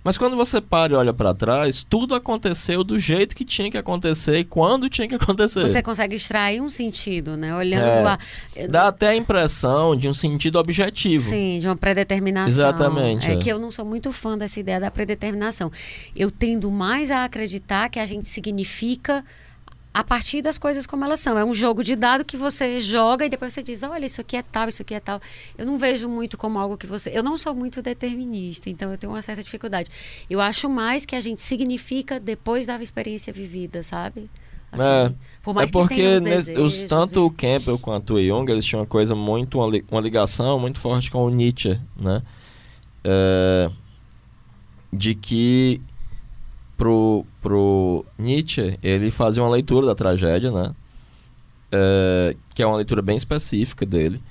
Mas 0.02 0.16
quando 0.16 0.36
você 0.36 0.60
para 0.60 0.92
e 0.92 0.96
olha 0.96 1.12
para 1.12 1.34
trás, 1.34 1.82
tudo 1.82 2.14
aconteceu 2.14 2.84
do 2.84 2.96
jeito 2.96 3.34
que 3.34 3.44
tinha 3.44 3.68
que 3.68 3.76
acontecer 3.76 4.38
e 4.38 4.44
quando 4.44 4.88
tinha 4.88 5.08
que 5.08 5.16
acontecer. 5.16 5.66
Você 5.66 5.82
consegue 5.82 6.14
extrair 6.14 6.60
um 6.60 6.70
sentido, 6.70 7.36
né? 7.36 7.54
Olhando 7.56 7.82
É. 7.88 8.00
lá. 8.02 8.18
Dá 8.68 8.86
até 8.86 9.08
a 9.08 9.16
impressão 9.16 9.96
de 9.96 10.08
um 10.08 10.12
sentido 10.14 10.60
objetivo. 10.60 11.28
Sim, 11.28 11.58
de 11.60 11.66
uma 11.66 11.74
predeterminação. 11.76 12.46
Exatamente, 12.48 13.28
É, 13.28 13.34
é. 13.34 13.36
que 13.36 13.48
eu 13.48 13.58
não 13.58 13.72
sou 13.72 13.84
muito 13.84 14.12
fã 14.12 14.38
dessa 14.38 14.60
ideia 14.60 14.78
da 14.78 14.92
predeterminação. 14.92 15.72
Eu 16.14 16.30
tendo 16.30 16.70
mais 16.70 17.10
a 17.10 17.24
acreditar 17.24 17.88
que 17.88 17.98
a 17.98 18.06
gente 18.06 18.28
significa 18.28 19.24
a 19.98 20.04
partir 20.04 20.42
das 20.42 20.58
coisas 20.58 20.86
como 20.86 21.04
elas 21.06 21.20
são. 21.20 21.38
É 21.38 21.44
um 21.44 21.54
jogo 21.54 21.82
de 21.82 21.96
dado 21.96 22.22
que 22.22 22.36
você 22.36 22.78
joga 22.80 23.24
e 23.24 23.30
depois 23.30 23.54
você 23.54 23.62
diz, 23.62 23.82
olha, 23.82 24.04
isso 24.04 24.20
aqui 24.20 24.36
é 24.36 24.42
tal, 24.42 24.68
isso 24.68 24.82
aqui 24.82 24.92
é 24.94 25.00
tal. 25.00 25.18
Eu 25.56 25.64
não 25.64 25.78
vejo 25.78 26.06
muito 26.06 26.36
como 26.36 26.58
algo 26.58 26.76
que 26.76 26.86
você. 26.86 27.10
Eu 27.16 27.22
não 27.22 27.38
sou 27.38 27.54
muito 27.54 27.80
determinista, 27.80 28.68
então 28.68 28.92
eu 28.92 28.98
tenho 28.98 29.10
uma 29.14 29.22
certa 29.22 29.42
dificuldade. 29.42 29.88
Eu 30.28 30.38
acho 30.38 30.68
mais 30.68 31.06
que 31.06 31.16
a 31.16 31.20
gente 31.22 31.40
significa 31.40 32.20
depois 32.20 32.66
da 32.66 32.76
experiência 32.82 33.32
vivida, 33.32 33.82
sabe? 33.82 34.28
Assim, 34.70 34.84
É. 34.84 35.14
por 35.42 35.52
É 35.52 35.54
mais 35.54 35.70
que 35.70 35.78
porque 35.78 35.94
tenha 35.94 36.14
os 36.16 36.20
desejos 36.20 36.84
tanto 36.84 37.14
e- 37.20 37.22
o 37.22 37.30
Campbell 37.30 37.78
quanto 37.78 38.14
o 38.16 38.22
Jung, 38.22 38.52
eles 38.52 38.66
tinham 38.66 38.80
uma 38.80 38.86
coisa 38.86 39.14
muito, 39.14 39.58
uma, 39.58 39.70
uma 39.90 40.00
ligação 40.02 40.58
muito 40.60 40.78
forte 40.78 41.10
com 41.10 41.24
o 41.24 41.30
Nietzsche, 41.30 41.80
né? 41.98 42.20
É, 43.02 43.70
de 44.92 45.14
que 45.14 45.80
pro, 46.76 47.24
pro 47.40 48.04
Nietzsche, 48.18 48.78
ele 48.82 49.10
fazia 49.10 49.42
uma 49.42 49.50
leitura 49.50 49.86
da 49.86 49.94
tragédia, 49.94 50.50
né? 50.50 50.74
É, 51.72 52.36
que 52.54 52.62
é 52.62 52.66
uma 52.66 52.76
leitura 52.76 53.02
bem 53.02 53.16
específica 53.16 53.84
dele, 53.84 54.22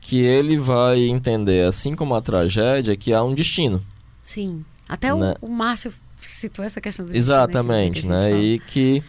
que 0.00 0.20
ele 0.20 0.56
vai 0.56 1.00
entender, 1.02 1.66
assim 1.66 1.94
como 1.94 2.14
a 2.14 2.20
tragédia, 2.22 2.96
que 2.96 3.12
há 3.12 3.22
um 3.22 3.34
destino. 3.34 3.84
Sim. 4.24 4.64
Até 4.88 5.14
Né? 5.14 5.34
o, 5.40 5.46
o 5.46 5.50
Márcio 5.50 5.92
citou 6.20 6.64
essa 6.64 6.80
questão 6.80 7.04
do 7.04 7.12
destino, 7.12 7.36
né, 7.36 7.42
Exatamente, 7.42 8.00
que 8.02 8.06
a 8.06 8.10
né? 8.10 8.32
E 8.40 8.58
que 8.60 9.02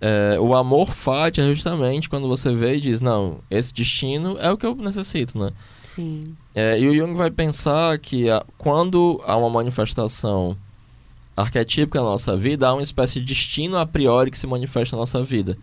é, 0.00 0.38
o 0.40 0.54
amor 0.54 0.92
fati 0.92 1.40
é 1.40 1.44
justamente 1.44 2.08
quando 2.08 2.26
você 2.28 2.54
vê 2.54 2.76
e 2.76 2.80
diz, 2.80 3.00
não, 3.00 3.38
esse 3.50 3.72
destino 3.72 4.36
é 4.40 4.50
o 4.50 4.56
que 4.56 4.66
eu 4.66 4.74
necessito, 4.74 5.38
né? 5.38 5.50
Sim. 5.82 6.34
É, 6.54 6.78
e 6.78 6.88
o 6.88 6.96
Jung 6.96 7.14
vai 7.14 7.30
pensar 7.30 7.98
que 7.98 8.28
a- 8.30 8.44
quando 8.58 9.20
há 9.26 9.36
uma 9.36 9.50
manifestação 9.50 10.56
arquetípica 11.36 12.00
na 12.00 12.06
nossa 12.06 12.36
vida, 12.36 12.68
há 12.68 12.74
uma 12.74 12.82
espécie 12.82 13.20
de 13.20 13.26
destino 13.26 13.76
a 13.76 13.86
priori 13.86 14.30
que 14.30 14.38
se 14.38 14.46
manifesta 14.46 14.96
na 14.96 15.00
nossa 15.00 15.22
vida. 15.22 15.56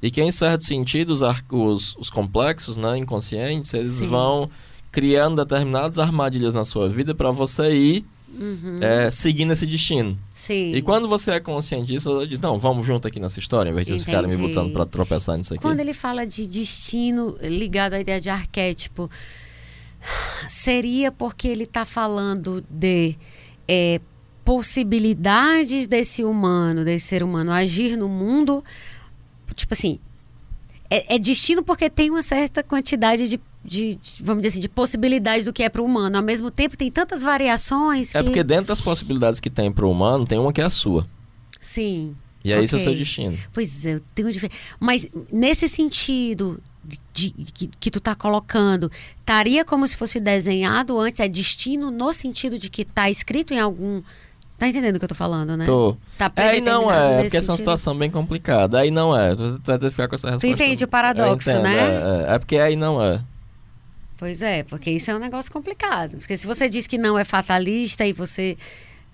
E 0.00 0.10
que, 0.10 0.22
em 0.22 0.30
certo 0.30 0.64
sentido, 0.64 1.10
os, 1.10 1.22
os, 1.50 1.96
os 1.96 2.10
complexos 2.10 2.76
né, 2.76 2.96
inconscientes, 2.96 3.74
eles 3.74 3.96
Sim. 3.96 4.08
vão 4.08 4.48
criando 4.92 5.44
determinadas 5.44 5.98
armadilhas 5.98 6.54
na 6.54 6.64
sua 6.64 6.88
vida 6.88 7.14
para 7.14 7.30
você 7.30 7.72
ir 7.72 8.06
Uhum. 8.30 8.78
é, 8.82 9.10
seguindo 9.10 9.52
esse 9.52 9.66
destino. 9.66 10.16
Sim. 10.34 10.74
E 10.74 10.82
quando 10.82 11.08
você 11.08 11.32
é 11.32 11.40
consciente 11.40 11.86
disso, 11.86 12.12
você 12.12 12.26
diz, 12.26 12.38
não, 12.38 12.58
vamos 12.58 12.86
junto 12.86 13.08
aqui 13.08 13.18
nessa 13.18 13.40
história, 13.40 13.70
em 13.70 13.72
vez 13.72 13.86
de 13.86 13.94
vocês 13.94 14.04
ficarem 14.04 14.30
me 14.30 14.36
botando 14.36 14.72
pra 14.72 14.86
tropeçar 14.86 15.36
nisso 15.36 15.54
aqui. 15.54 15.62
Quando 15.62 15.80
ele 15.80 15.94
fala 15.94 16.26
de 16.26 16.46
destino 16.46 17.36
ligado 17.42 17.94
à 17.94 18.00
ideia 18.00 18.20
de 18.20 18.30
arquétipo, 18.30 19.10
seria 20.48 21.10
porque 21.10 21.48
ele 21.48 21.64
está 21.64 21.84
falando 21.84 22.64
de 22.70 23.16
é, 23.66 24.00
possibilidades 24.48 25.86
desse 25.86 26.24
humano, 26.24 26.84
desse 26.84 27.06
ser 27.06 27.22
humano 27.22 27.50
agir 27.52 27.96
no 27.96 28.08
mundo, 28.08 28.64
tipo 29.54 29.74
assim, 29.74 29.98
é, 30.88 31.16
é 31.16 31.18
destino 31.18 31.62
porque 31.62 31.90
tem 31.90 32.10
uma 32.10 32.22
certa 32.22 32.62
quantidade 32.62 33.28
de, 33.28 33.40
de- 33.64 33.94
de, 33.96 34.22
vamos 34.22 34.40
dizer 34.42 34.54
assim, 34.54 34.60
de 34.60 34.68
possibilidades 34.68 35.44
do 35.44 35.52
que 35.52 35.62
é 35.62 35.68
para 35.68 35.82
o 35.82 35.84
humano. 35.84 36.16
Ao 36.16 36.22
mesmo 36.22 36.50
tempo, 36.50 36.76
tem 36.76 36.90
tantas 36.90 37.22
variações 37.22 38.12
que... 38.12 38.16
É 38.18 38.22
porque 38.22 38.42
dentro 38.42 38.66
das 38.66 38.80
possibilidades 38.80 39.38
que 39.38 39.50
tem 39.50 39.70
pro 39.70 39.90
humano, 39.90 40.26
tem 40.26 40.38
uma 40.38 40.52
que 40.52 40.60
é 40.60 40.64
a 40.64 40.70
sua. 40.70 41.06
Sim. 41.60 42.16
E 42.42 42.52
aí 42.52 42.64
esse 42.64 42.74
é 42.74 42.78
o 42.78 42.80
seu 42.80 42.94
destino. 42.94 43.36
Pois 43.52 43.84
é, 43.84 43.94
eu 43.96 44.00
tenho 44.14 44.32
difer- 44.32 44.50
Mas 44.80 45.06
nesse 45.30 45.68
sentido 45.68 46.58
de, 46.84 46.98
de- 47.12 47.52
que, 47.52 47.66
que 47.78 47.90
tu 47.90 48.00
tá 48.00 48.14
colocando, 48.14 48.90
estaria 49.20 49.64
como 49.64 49.86
se 49.86 49.96
fosse 49.96 50.18
desenhado 50.20 50.98
antes, 50.98 51.20
é 51.20 51.28
destino 51.28 51.90
no 51.90 52.14
sentido 52.14 52.58
de 52.58 52.70
que 52.70 52.84
tá 52.84 53.10
escrito 53.10 53.52
em 53.52 53.58
algum. 53.60 54.02
Tá 54.58 54.66
entendendo 54.66 54.96
o 54.96 54.98
que 54.98 55.04
eu 55.04 55.08
tô 55.08 55.14
falando, 55.14 55.56
né? 55.56 55.64
Tô. 55.64 55.96
Tá 56.18 56.32
É, 56.34 56.48
aí 56.48 56.60
não 56.60 56.90
é, 56.92 57.22
porque 57.22 57.36
essa 57.36 57.52
é 57.52 57.52
uma 57.52 57.58
situação 57.58 57.96
bem 57.96 58.10
complicada. 58.10 58.80
Aí 58.80 58.90
não 58.90 59.16
é. 59.16 59.36
Tu 59.36 59.60
vai 59.62 59.78
ter 59.78 59.86
que 59.86 59.90
ficar 59.92 60.08
com 60.08 60.16
essa 60.16 60.30
resposta. 60.30 60.48
entende 60.48 60.84
o 60.84 60.88
paradoxo, 60.88 61.48
entendo, 61.48 61.62
né? 61.62 61.78
É, 61.78 62.32
é, 62.32 62.34
é 62.34 62.38
porque 62.40 62.56
aí 62.56 62.74
não 62.74 63.00
é. 63.00 63.22
Pois 64.16 64.42
é, 64.42 64.64
porque 64.64 64.90
isso 64.90 65.12
é 65.12 65.14
um 65.14 65.20
negócio 65.20 65.52
complicado. 65.52 66.16
Porque 66.16 66.36
se 66.36 66.44
você 66.44 66.68
diz 66.68 66.88
que 66.88 66.98
não 66.98 67.16
é 67.16 67.24
fatalista 67.24 68.04
e 68.04 68.12
você 68.12 68.58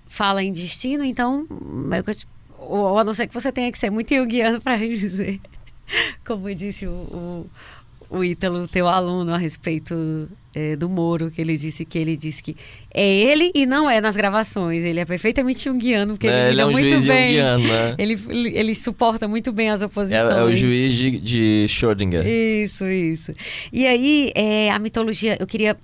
fala 0.07 0.41
em 0.41 0.51
destino, 0.51 1.03
então. 1.03 1.45
é 1.91 2.11
Ou, 2.57 2.79
ou 2.79 2.97
a 2.97 3.03
não 3.03 3.13
ser 3.13 3.27
que 3.27 3.33
você 3.33 3.51
tenha 3.51 3.71
que 3.71 3.77
ser 3.77 3.91
muito 3.91 4.15
junguiano 4.15 4.59
para 4.59 4.77
dizer. 4.81 5.39
Como 6.25 6.51
disse 6.55 6.87
o, 6.87 6.91
o, 6.91 7.49
o 8.09 8.23
Ítalo, 8.23 8.67
teu 8.67 8.87
aluno, 8.87 9.33
a 9.33 9.37
respeito 9.37 10.29
é, 10.53 10.75
do 10.75 10.87
Moro, 10.89 11.29
que 11.31 11.41
ele 11.41 11.55
disse 11.57 11.83
que 11.85 11.97
ele 11.97 12.15
disse 12.15 12.41
que 12.43 12.55
é 12.93 13.05
ele 13.07 13.51
e 13.53 13.65
não 13.65 13.89
é 13.89 13.99
nas 13.99 14.15
gravações. 14.15 14.83
Ele 14.85 14.99
é 14.99 15.05
perfeitamente 15.05 15.63
junguiano, 15.63 16.13
porque 16.13 16.27
É, 16.27 16.49
ele 16.49 16.61
é 16.61 16.65
um 16.65 16.71
muito 16.71 16.87
juiz 16.87 17.05
bem. 17.05 17.27
junguiano, 17.27 17.67
né? 17.67 17.95
Ele, 17.97 18.19
ele, 18.29 18.57
ele 18.57 18.75
suporta 18.75 19.27
muito 19.27 19.51
bem 19.51 19.69
as 19.69 19.81
É, 19.81 19.85
oposições. 19.85 20.35
é 20.37 20.43
o 20.43 20.55
juiz 20.55 20.93
de, 20.93 21.19
de 21.19 21.65
Schrödinger. 21.67 22.25
Isso, 22.25 22.85
isso. 22.85 23.33
E 23.71 23.85
aí, 23.85 24.31
é, 24.35 24.71
a 24.71 24.79
mitologia, 24.79 25.37
eu 25.39 25.47
queria 25.47 25.77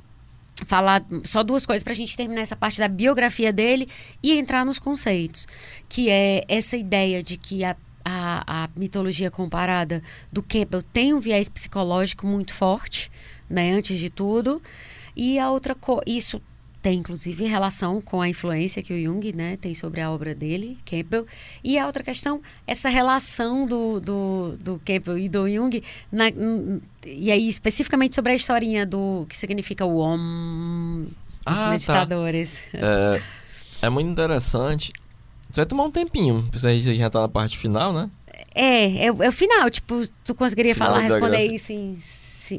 falar 0.66 1.04
só 1.24 1.42
duas 1.44 1.66
coisas 1.66 1.84
para 1.84 1.94
a 1.94 1.96
gente 1.96 2.16
terminar 2.16 2.42
essa 2.42 2.56
parte 2.56 2.78
da 2.78 2.88
biografia 2.88 3.52
dele 3.52 3.88
e 4.22 4.34
entrar 4.38 4.64
nos 4.64 4.78
conceitos, 4.78 5.48
que 5.90 6.08
é 6.10 6.44
essa 6.48 6.78
ideia 6.78 7.24
de 7.24 7.36
que 7.36 7.64
a, 7.64 7.76
a, 8.04 8.64
a 8.64 8.70
mitologia 8.76 9.32
comparada 9.32 10.02
do 10.32 10.42
Campbell 10.42 10.84
tem 10.84 11.14
um 11.14 11.20
viés 11.20 11.50
psicológico 11.50 12.26
muito 12.28 12.54
forte, 12.54 13.12
né, 13.50 13.74
antes 13.74 14.00
de 14.00 14.10
tudo, 14.10 14.62
e 15.16 15.38
a 15.38 15.52
outra 15.52 15.76
isso 16.06 16.42
tem 16.82 16.98
inclusive 16.98 17.46
relação 17.46 18.02
com 18.02 18.22
a 18.22 18.28
influência 18.28 18.82
que 18.82 18.92
o 18.92 19.02
Jung 19.02 19.32
né, 19.34 19.56
tem 19.56 19.74
sobre 19.74 20.02
a 20.02 20.10
obra 20.10 20.34
dele, 20.34 20.78
Campbell. 20.84 21.28
E 21.64 21.78
a 21.78 21.86
outra 21.86 22.04
questão, 22.04 22.42
essa 22.66 22.90
relação 22.90 23.68
do, 23.68 24.00
do, 24.00 24.58
do 24.58 24.82
Campbell 24.84 25.18
e 25.20 25.30
do 25.30 25.48
Jung, 25.48 25.84
na, 26.12 26.26
e 27.06 27.32
aí 27.32 27.48
especificamente 27.48 28.16
sobre 28.16 28.32
a 28.32 28.36
historinha 28.36 28.86
do 28.86 29.26
que 29.30 29.38
significa 29.38 29.86
o 29.86 30.00
Om 30.00 31.06
dos 31.46 31.58
ah, 31.58 31.64
tá. 31.64 31.70
meditadores. 31.70 32.62
Tá. 32.72 32.80
É, 32.82 33.22
é 33.84 33.90
muito 33.90 34.10
interessante. 34.10 34.92
Você 35.52 35.62
vai 35.62 35.66
tomar 35.66 35.84
um 35.84 35.92
tempinho, 35.92 36.48
gente 36.54 36.96
já 36.96 37.10
tá 37.10 37.20
na 37.20 37.28
parte 37.28 37.58
final, 37.58 37.92
né? 37.92 38.10
É, 38.56 38.86
é, 38.86 39.08
é 39.08 39.30
o 39.30 39.32
final. 39.32 39.70
Tipo, 39.70 40.02
tu 40.24 40.34
conseguiria 40.34 40.74
final 40.74 40.94
falar, 40.94 41.02
responder 41.02 41.46
isso 41.46 41.74
em 41.74 41.98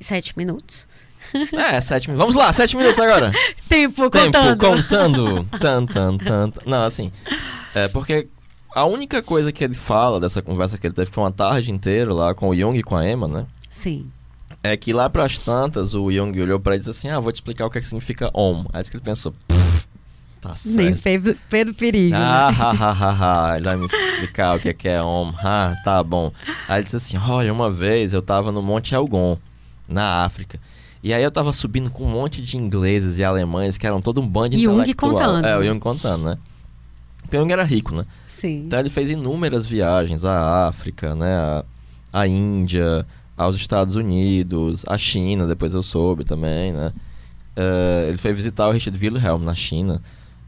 sete 0.03 0.36
minutos? 0.36 0.86
É, 1.53 1.80
sete 1.80 2.09
minutos. 2.09 2.18
Vamos 2.18 2.34
lá, 2.34 2.53
sete 2.53 2.76
minutos 2.76 2.99
agora. 2.99 3.32
Tempo, 3.66 4.11
contando. 4.11 4.32
Tempo, 4.32 4.57
contando. 4.59 5.45
Tan, 5.59 5.86
tan, 5.86 6.18
tan, 6.18 6.51
tan. 6.51 6.61
Não, 6.66 6.84
assim. 6.84 7.11
É 7.74 7.88
porque 7.88 8.28
a 8.74 8.84
única 8.84 9.22
coisa 9.22 9.51
que 9.51 9.64
ele 9.64 9.74
fala 9.74 10.20
dessa 10.20 10.43
conversa 10.43 10.76
que 10.76 10.86
ele 10.86 10.95
teve 10.95 11.11
foi 11.11 11.24
uma 11.24 11.32
tarde 11.32 11.70
inteira 11.70 12.12
lá 12.12 12.34
com 12.34 12.49
o 12.49 12.55
Jung 12.55 12.78
e 12.78 12.82
com 12.82 12.97
a 12.97 13.09
Emma, 13.09 13.26
né? 13.26 13.47
Sim. 13.70 14.11
É 14.62 14.76
que 14.76 14.93
lá 14.93 15.09
pras 15.09 15.38
tantas, 15.38 15.95
o 15.95 16.11
Jung 16.12 16.38
olhou 16.40 16.61
pra 16.61 16.74
ele 16.74 16.82
e 16.82 16.84
disse 16.84 16.90
assim: 16.90 17.09
Ah, 17.09 17.20
vou 17.20 17.32
te 17.32 17.36
explicar 17.36 17.64
o 17.66 17.70
que, 17.70 17.78
é 17.78 17.80
que 17.80 17.86
significa 17.86 18.30
Om. 18.34 18.66
Aí 18.72 18.84
que 18.84 18.97
ele 18.97 19.05
pensou: 19.05 19.32
Tá 20.43 20.57
certo. 20.57 20.76
Nem 20.76 20.97
Pedro, 20.97 21.36
Pedro 21.49 21.72
Perigo. 21.72 22.16
Ah, 22.16 22.51
né? 22.51 22.59
ha, 22.59 22.70
ha, 22.72 22.90
ha, 22.90 23.51
ha. 23.53 23.57
Ele 23.57 23.64
vai 23.64 23.76
me 23.76 23.86
explicar 23.86 24.57
o 24.57 24.61
que 24.61 24.70
é, 24.70 24.74
que 24.74 24.88
é 24.88 25.01
Om. 25.01 25.32
Ah, 25.38 25.76
tá 25.84 26.03
bom. 26.03 26.32
Aí 26.68 26.78
ele 26.78 26.84
disse 26.84 26.97
assim: 26.97 27.16
Olha, 27.16 27.53
uma 27.53 27.70
vez 27.70 28.12
eu 28.12 28.20
tava 28.20 28.51
no 28.51 28.61
Monte 28.61 28.93
Elgon, 28.93 29.38
na 29.88 30.24
África. 30.24 30.59
E 31.01 31.14
aí 31.14 31.22
eu 31.22 31.30
tava 31.30 31.53
subindo 31.53 31.90
com 31.90 32.05
um 32.05 32.11
monte 32.11 32.43
de 32.43 32.57
ingleses 32.57 33.20
e 33.20 33.24
alemães 33.24 33.78
que 33.78 33.86
eram 33.86 34.03
todo 34.03 34.20
um 34.20 34.26
bando 34.26 34.57
de 34.57 34.62
Jung 34.62 34.93
contando. 34.95 35.47
É, 35.47 35.57
o 35.57 35.62
Jung 35.62 35.78
contando, 35.78 36.24
né? 36.24 36.38
Porque 37.22 37.36
o 37.36 37.40
Jung 37.40 37.53
era 37.53 37.62
rico, 37.62 37.95
né? 37.95 38.05
Sim. 38.26 38.64
Então 38.66 38.80
ele 38.80 38.90
fez 38.90 39.11
inúmeras 39.11 39.64
viagens 39.64 40.24
à 40.24 40.66
África, 40.66 41.14
né? 41.14 41.36
À, 41.36 41.64
à 42.12 42.26
Índia, 42.26 43.07
aos 43.36 43.55
Estados 43.55 43.95
Unidos, 43.95 44.84
à 44.88 44.99
China, 44.99 45.47
depois 45.47 45.72
eu 45.72 45.84
soube 45.84 46.24
também, 46.24 46.72
né? 46.72 46.93
Uh, 47.57 48.09
ele 48.09 48.18
foi 48.18 48.32
visitar 48.32 48.66
o 48.66 48.72
Richard 48.72 48.99
Wilhelm 48.99 49.45
na 49.45 49.55
China. 49.55 50.03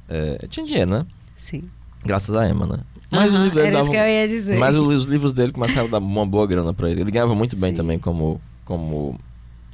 Uh, 0.09 0.48
tinha 0.48 0.66
dinheiro, 0.66 0.90
né? 0.90 1.07
Sim. 1.36 1.62
Graças 2.05 2.34
a 2.36 2.48
Emma, 2.48 2.66
né? 2.66 2.78
Mas 3.11 3.32
uhum, 3.32 3.38
os 3.38 3.44
livros 3.44 3.62
dele 3.62 3.76
davam, 3.76 3.90
que 3.90 3.96
eu 3.96 4.07
ia 4.07 4.28
dizer. 4.28 4.59
Mas 4.59 4.76
os 4.76 5.07
livros 5.07 5.32
dele 5.32 5.52
começaram 5.52 5.86
a 5.86 5.90
dar 5.90 5.98
uma 5.98 6.26
boa 6.26 6.46
grana 6.46 6.74
pra 6.74 6.90
ele. 6.90 7.00
Ele 7.00 7.11
ganhava 7.11 7.34
muito 7.34 7.55
Sim. 7.55 7.61
bem 7.61 7.74
também 7.74 7.98
como, 7.98 8.40
como 8.64 9.18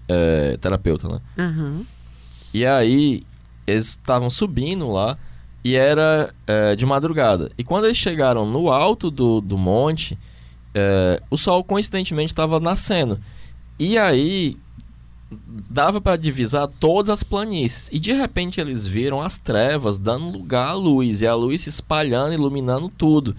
é, 0.09 0.57
terapeuta, 0.61 1.09
né? 1.09 1.21
Uhum. 1.39 1.85
E 2.53 2.67
aí, 2.67 3.23
eles 3.67 3.89
estavam 3.89 4.29
subindo 4.29 4.91
lá 4.91 5.17
e 5.65 5.77
era 5.77 6.33
é, 6.47 6.75
de 6.77 6.85
madrugada. 6.85 7.51
E 7.57 7.65
quando 7.65 7.87
eles 7.87 7.97
chegaram 7.97 8.45
no 8.47 8.71
alto 8.71 9.11
do, 9.11 9.41
do 9.41 9.57
monte, 9.57 10.19
é, 10.75 11.23
o 11.31 11.37
sol 11.37 11.65
coincidentemente 11.65 12.33
estava 12.33 12.61
nascendo. 12.61 13.19
E 13.79 13.97
aí, 13.97 14.57
dava 15.31 16.01
para 16.01 16.17
divisar 16.17 16.67
todas 16.67 17.11
as 17.11 17.23
planícies. 17.23 17.89
E 17.93 18.01
de 18.01 18.13
repente 18.13 18.61
eles 18.61 18.87
viram 18.87 19.21
as 19.21 19.39
trevas 19.39 19.99
dando 19.99 20.31
lugar 20.31 20.71
à 20.71 20.75
luz, 20.75 21.23
e 21.23 21.27
a 21.27 21.35
luz 21.35 21.63
se 21.63 21.69
espalhando, 21.69 22.35
iluminando 22.35 22.89
tudo. 22.89 23.37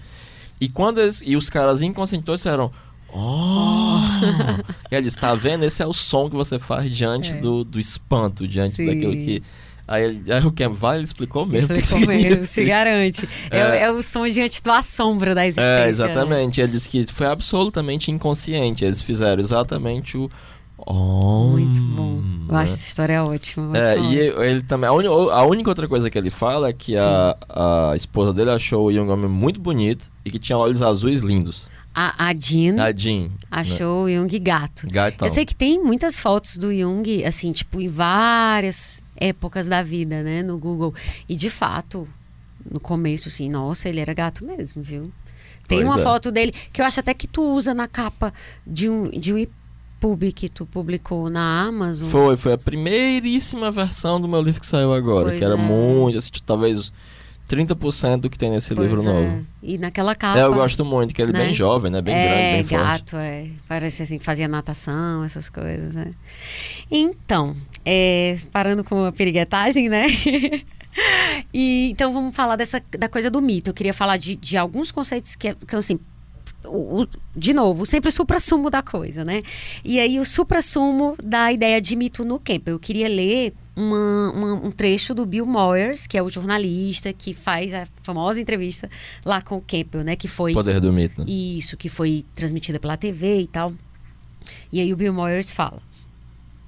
E 0.60 0.68
quando 0.68 1.00
eles, 1.00 1.22
e 1.24 1.36
os 1.36 1.50
caras 1.50 1.82
inconscientes 1.82 2.34
disseram: 2.34 2.70
Oh! 3.12 3.98
e 4.90 4.94
ele 4.94 5.08
está 5.08 5.34
vendo? 5.34 5.64
Esse 5.64 5.82
é 5.82 5.86
o 5.86 5.92
som 5.92 6.30
que 6.30 6.36
você 6.36 6.58
faz 6.58 6.90
diante 6.90 7.32
é. 7.32 7.40
do, 7.40 7.62
do 7.62 7.78
espanto, 7.78 8.48
diante 8.48 8.76
Sim. 8.76 8.86
daquilo 8.86 9.12
que. 9.12 9.42
Aí, 9.86 10.22
aí 10.30 10.46
o 10.46 10.52
Cam 10.52 10.72
vai, 10.72 10.96
ele 10.96 11.04
explicou 11.04 11.44
mesmo. 11.44 11.74
Explicou 11.74 12.06
mesmo, 12.06 12.46
se 12.46 12.64
garante. 12.64 13.28
É, 13.50 13.58
é, 13.58 13.82
é, 13.82 13.90
o 13.90 14.02
som 14.02 14.26
diante 14.28 14.62
do 14.62 14.70
assombro 14.70 15.34
da 15.34 15.46
existência. 15.46 15.84
É, 15.84 15.88
exatamente. 15.88 16.60
Né? 16.60 16.64
Ele 16.64 16.72
disse 16.72 16.88
que 16.88 17.04
foi 17.06 17.26
absolutamente 17.26 18.10
inconsciente. 18.10 18.84
Eles 18.84 19.02
fizeram 19.02 19.40
exatamente 19.40 20.16
o. 20.16 20.30
Oh, 20.86 21.50
Muito 21.52 21.80
bom. 21.80 22.20
Eu 22.48 22.56
acho 22.56 22.74
essa 22.74 22.86
história 22.86 23.24
ótima. 23.24 23.76
É, 23.76 23.98
e 23.98 24.18
ele, 24.18 24.44
ele 24.44 24.62
também. 24.62 24.88
A, 24.88 24.92
un, 24.92 25.30
a, 25.30 25.44
única 25.44 25.70
outra 25.70 25.88
coisa 25.88 26.10
que 26.10 26.18
ele 26.18 26.28
fala 26.28 26.68
é 26.68 26.72
que 26.72 26.96
a, 26.96 27.36
a 27.48 27.96
esposa 27.96 28.32
dele 28.32 28.50
achou 28.50 28.86
o 28.86 28.90
Young 28.90 29.08
homem 29.08 29.28
muito 29.28 29.58
bonito 29.58 30.10
e 30.24 30.30
que 30.30 30.38
tinha 30.38 30.58
olhos 30.58 30.82
azuis 30.82 31.22
lindos. 31.22 31.68
A, 31.94 32.28
a 32.28 32.34
Jean, 32.34 32.82
a 32.82 32.90
Jean 32.92 33.30
achou 33.50 34.06
né? 34.06 34.18
o 34.18 34.22
Jung 34.22 34.38
gato. 34.38 34.86
Gatão. 34.90 35.28
Eu 35.28 35.32
sei 35.32 35.44
que 35.44 35.54
tem 35.54 35.82
muitas 35.82 36.18
fotos 36.18 36.56
do 36.56 36.74
Jung, 36.74 37.24
assim, 37.24 37.52
tipo, 37.52 37.80
em 37.80 37.88
várias 37.88 39.02
épocas 39.16 39.66
da 39.66 39.82
vida, 39.82 40.22
né, 40.22 40.42
no 40.42 40.58
Google. 40.58 40.94
E 41.28 41.36
de 41.36 41.50
fato, 41.50 42.08
no 42.70 42.80
começo, 42.80 43.28
assim, 43.28 43.48
nossa, 43.48 43.88
ele 43.88 44.00
era 44.00 44.14
gato 44.14 44.44
mesmo, 44.44 44.82
viu? 44.82 45.12
Tem 45.68 45.78
pois 45.78 45.88
uma 45.88 46.00
é. 46.00 46.02
foto 46.02 46.32
dele 46.32 46.52
que 46.72 46.80
eu 46.80 46.84
acho 46.84 47.00
até 47.00 47.14
que 47.14 47.28
tu 47.28 47.42
usa 47.42 47.74
na 47.74 47.86
capa 47.86 48.32
de 48.66 48.88
um, 48.88 49.10
de 49.10 49.32
um 49.32 49.46
EPUB 50.02 50.32
que 50.32 50.48
tu 50.48 50.66
publicou 50.66 51.30
na 51.30 51.62
Amazon. 51.66 52.08
Foi, 52.08 52.36
foi 52.36 52.52
a 52.54 52.58
primeiríssima 52.58 53.70
versão 53.70 54.20
do 54.20 54.26
meu 54.26 54.42
livro 54.42 54.60
que 54.60 54.66
saiu 54.66 54.92
agora, 54.92 55.26
pois 55.26 55.38
que 55.38 55.44
era 55.44 55.54
é. 55.54 55.56
muito, 55.56 56.18
assim, 56.18 56.30
talvez 56.44 56.92
30% 57.48 58.18
do 58.18 58.30
que 58.30 58.36
tem 58.36 58.50
nesse 58.50 58.74
pois 58.74 58.88
livro 58.88 59.02
é. 59.02 59.04
novo. 59.04 59.46
E 59.62 59.78
naquela 59.78 60.14
capa. 60.16 60.38
É, 60.38 60.42
eu 60.42 60.54
gosto 60.54 60.84
muito, 60.84 61.14
que 61.14 61.22
ele 61.22 61.30
é 61.30 61.34
né? 61.34 61.44
bem 61.44 61.54
jovem, 61.54 61.90
né? 61.90 62.02
Bem 62.02 62.14
é, 62.14 62.28
grande, 62.28 62.68
bem 62.68 62.78
gato, 62.78 63.10
forte. 63.12 63.16
é. 63.16 63.48
Parece 63.68 64.02
assim 64.02 64.18
que 64.18 64.24
fazia 64.24 64.48
natação, 64.48 65.22
essas 65.22 65.48
coisas, 65.48 65.94
né? 65.94 66.10
Então, 66.90 67.54
é, 67.84 68.38
parando 68.50 68.82
com 68.82 69.04
a 69.04 69.12
periguetagem, 69.12 69.88
né? 69.88 70.06
e, 71.54 71.90
então 71.90 72.12
vamos 72.12 72.34
falar 72.34 72.56
dessa 72.56 72.82
da 72.98 73.08
coisa 73.08 73.30
do 73.30 73.40
mito. 73.40 73.70
Eu 73.70 73.74
queria 73.74 73.94
falar 73.94 74.16
de, 74.16 74.34
de 74.34 74.56
alguns 74.56 74.90
conceitos 74.90 75.36
que, 75.36 75.54
que 75.54 75.76
assim, 75.76 75.98
o, 76.64 77.02
o, 77.02 77.08
de 77.36 77.52
novo, 77.52 77.84
sempre 77.86 78.08
o 78.08 78.12
supra-sumo 78.12 78.70
da 78.70 78.82
coisa, 78.82 79.24
né? 79.24 79.42
E 79.84 79.98
aí 79.98 80.18
o 80.18 80.24
supra-sumo 80.24 81.16
da 81.22 81.52
ideia 81.52 81.80
de 81.80 81.96
mito 81.96 82.24
no 82.24 82.38
Campbell. 82.38 82.74
Eu 82.74 82.78
queria 82.78 83.08
ler 83.08 83.54
uma, 83.74 84.32
uma, 84.32 84.54
um 84.54 84.70
trecho 84.70 85.14
do 85.14 85.24
Bill 85.24 85.46
Moyers, 85.46 86.06
que 86.06 86.16
é 86.16 86.22
o 86.22 86.30
jornalista 86.30 87.12
que 87.12 87.32
faz 87.32 87.72
a 87.72 87.86
famosa 88.02 88.40
entrevista 88.40 88.88
lá 89.24 89.40
com 89.40 89.56
o 89.56 89.60
Campbell, 89.60 90.04
né? 90.04 90.16
Que 90.16 90.28
foi... 90.28 90.52
Poder 90.52 90.80
do 90.80 90.92
Mito. 90.92 91.24
Isso, 91.26 91.76
que 91.76 91.88
foi 91.88 92.24
transmitida 92.34 92.78
pela 92.78 92.96
TV 92.96 93.40
e 93.40 93.46
tal. 93.46 93.72
E 94.72 94.80
aí 94.80 94.92
o 94.92 94.96
Bill 94.96 95.12
Moyers 95.12 95.50
fala... 95.50 95.80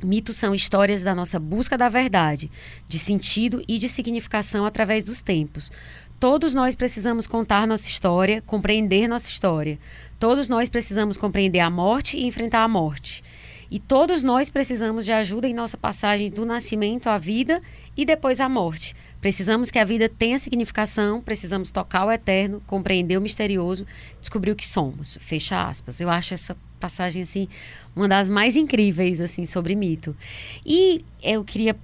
Mitos 0.03 0.37
são 0.37 0.55
histórias 0.55 1.03
da 1.03 1.15
nossa 1.15 1.41
busca 1.41 1.79
da 1.79 1.89
verdade, 1.89 2.51
de 2.87 2.99
sentido 2.99 3.63
e 3.67 3.79
de 3.79 3.89
significação 3.89 4.67
através 4.67 5.05
dos 5.07 5.23
tempos. 5.23 5.73
Todos 6.19 6.55
nós 6.55 6.75
precisamos 6.75 7.27
contar 7.27 7.67
nossa 7.67 7.87
história, 7.87 8.43
compreender 8.43 9.09
nossa 9.09 9.29
história. 9.29 9.79
Todos 10.19 10.49
nós 10.49 10.69
precisamos 10.69 11.17
compreender 11.17 11.61
a 11.61 11.69
morte 11.69 12.17
e 12.17 12.27
enfrentar 12.27 12.63
a 12.63 12.69
morte. 12.69 13.23
E 13.71 13.79
todos 13.79 14.23
nós 14.23 14.49
precisamos 14.49 15.05
de 15.05 15.13
ajuda 15.13 15.49
em 15.49 15.55
nossa 15.55 15.77
passagem 15.77 16.31
do 16.31 16.47
nascimento 16.47 17.09
à 17.09 17.19
vida 17.19 17.61
e 17.97 18.05
depois 18.05 18.41
à 18.41 18.49
morte. 18.49 18.95
Precisamos 19.21 19.71
que 19.71 19.79
a 19.79 19.85
vida 19.85 20.09
tenha 20.09 20.39
significação, 20.39 21.21
precisamos 21.21 21.71
tocar 21.71 22.07
o 22.07 22.13
eterno, 22.13 22.63
compreender 22.67 23.19
o 23.19 23.21
misterioso, 23.21 23.87
descobrir 24.21 24.53
o 24.53 24.57
que 24.57 24.67
somos. 24.67 25.19
Fecha 25.21 25.67
aspas. 25.67 26.01
Eu 26.01 26.09
acho 26.09 26.35
essa 26.35 26.57
passagem 26.79 27.23
assim 27.23 27.49
uma 27.97 28.07
das 28.07 28.29
mais 28.29 28.57
incríveis 28.57 29.21
assim 29.21 29.45
sobre 29.47 29.75
mito. 29.75 30.17
E 30.65 31.05
eu 31.23 31.43
queria 31.43 31.77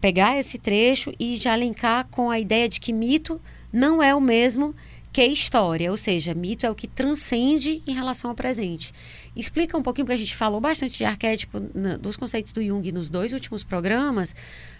pegar 0.00 0.38
esse 0.38 0.58
trecho 0.58 1.12
e 1.18 1.36
já 1.36 1.56
linkar 1.56 2.06
com 2.10 2.30
a 2.30 2.38
ideia 2.38 2.68
de 2.68 2.78
que 2.78 2.92
mito 2.92 3.40
não 3.74 4.00
é 4.00 4.14
o 4.14 4.20
mesmo 4.20 4.74
que 5.12 5.24
história, 5.26 5.90
ou 5.90 5.96
seja, 5.96 6.34
mito 6.34 6.64
é 6.64 6.70
o 6.70 6.74
que 6.74 6.88
transcende 6.88 7.82
em 7.86 7.92
relação 7.92 8.30
ao 8.30 8.36
presente. 8.36 8.92
Explica 9.36 9.76
um 9.76 9.82
pouquinho, 9.82 10.06
porque 10.06 10.14
a 10.14 10.18
gente 10.18 10.34
falou 10.34 10.60
bastante 10.60 10.96
de 10.96 11.04
arquétipo 11.04 11.60
na, 11.74 11.96
dos 11.96 12.16
conceitos 12.16 12.52
do 12.52 12.64
Jung 12.64 12.90
nos 12.90 13.10
dois 13.10 13.32
últimos 13.32 13.62
programas, 13.62 14.34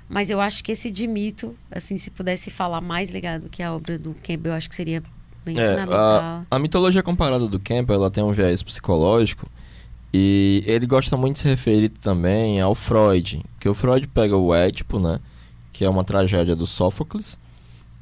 mas 0.08 0.30
eu 0.30 0.40
acho 0.40 0.62
que 0.62 0.72
esse 0.72 0.90
de 0.90 1.06
mito, 1.06 1.56
assim, 1.70 1.96
se 1.96 2.10
pudesse 2.10 2.50
falar 2.50 2.80
mais 2.80 3.10
ligado 3.10 3.48
que 3.48 3.62
a 3.62 3.74
obra 3.74 3.98
do 3.98 4.14
Campbell, 4.22 4.52
eu 4.52 4.56
acho 4.56 4.68
que 4.68 4.74
seria 4.74 5.02
bem 5.44 5.58
é, 5.58 5.70
fundamental. 5.70 6.00
A, 6.00 6.46
a 6.50 6.58
mitologia 6.58 7.02
comparada 7.02 7.46
do 7.46 7.60
Campbell, 7.60 7.96
ela 7.96 8.10
tem 8.10 8.22
um 8.22 8.32
viés 8.32 8.62
psicológico 8.62 9.48
e 10.12 10.62
ele 10.66 10.86
gosta 10.86 11.16
muito 11.16 11.36
de 11.36 11.42
se 11.42 11.48
referir 11.48 11.88
também 11.88 12.60
ao 12.60 12.74
Freud, 12.74 13.44
que 13.58 13.68
o 13.68 13.74
Freud 13.74 14.06
pega 14.08 14.36
o 14.36 14.54
Édipo, 14.54 14.98
né, 14.98 15.20
que 15.72 15.84
é 15.84 15.88
uma 15.88 16.02
tragédia 16.02 16.56
do 16.56 16.66
Sófocles, 16.66 17.38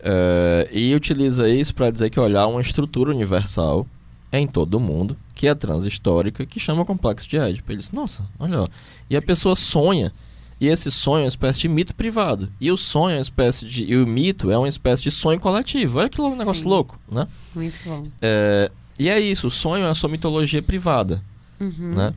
Uh, 0.02 0.68
e 0.72 0.94
utiliza 0.94 1.48
isso 1.48 1.74
para 1.74 1.90
dizer 1.90 2.10
que 2.10 2.18
olhar 2.18 2.46
uma 2.48 2.60
estrutura 2.60 3.10
universal 3.10 3.86
em 4.32 4.46
todo 4.46 4.74
o 4.74 4.80
mundo, 4.80 5.16
que 5.34 5.46
é 5.46 5.54
transhistórica, 5.54 6.44
que 6.44 6.58
chama 6.58 6.84
complexo 6.84 7.28
de 7.28 7.36
Édipo. 7.36 7.70
Ele 7.70 7.78
diz, 7.78 7.92
nossa, 7.92 8.24
olha, 8.38 8.62
ó. 8.62 8.68
e 9.08 9.16
a 9.16 9.22
pessoa 9.22 9.54
sonha 9.54 10.12
E 10.60 10.66
esse 10.68 10.90
sonho 10.90 11.20
é 11.20 11.24
uma 11.24 11.28
espécie 11.28 11.60
de 11.60 11.68
mito 11.68 11.94
privado. 11.94 12.48
E 12.60 12.70
o 12.70 12.76
sonho 12.76 13.12
é 13.14 13.16
uma 13.16 13.22
espécie 13.22 13.66
de. 13.66 13.84
E 13.84 13.96
o 13.96 14.06
mito 14.06 14.50
é 14.50 14.56
uma 14.58 14.68
espécie 14.68 15.02
de 15.02 15.10
sonho 15.10 15.38
coletivo. 15.40 15.98
Olha 15.98 16.08
que 16.08 16.20
louco, 16.20 16.36
negócio 16.36 16.62
Sim. 16.62 16.68
louco, 16.68 16.98
né? 17.10 17.26
Muito 17.54 17.78
bom. 17.84 18.06
É, 18.20 18.70
e 18.98 19.08
é 19.08 19.18
isso, 19.20 19.46
o 19.48 19.50
sonho 19.50 19.84
é 19.84 19.90
a 19.90 19.94
sua 19.94 20.08
mitologia 20.08 20.62
privada, 20.62 21.22
Uhum. 21.60 21.94
né? 21.94 22.14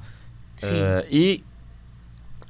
Sim. 0.55 0.69
É, 0.71 1.07
e 1.11 1.43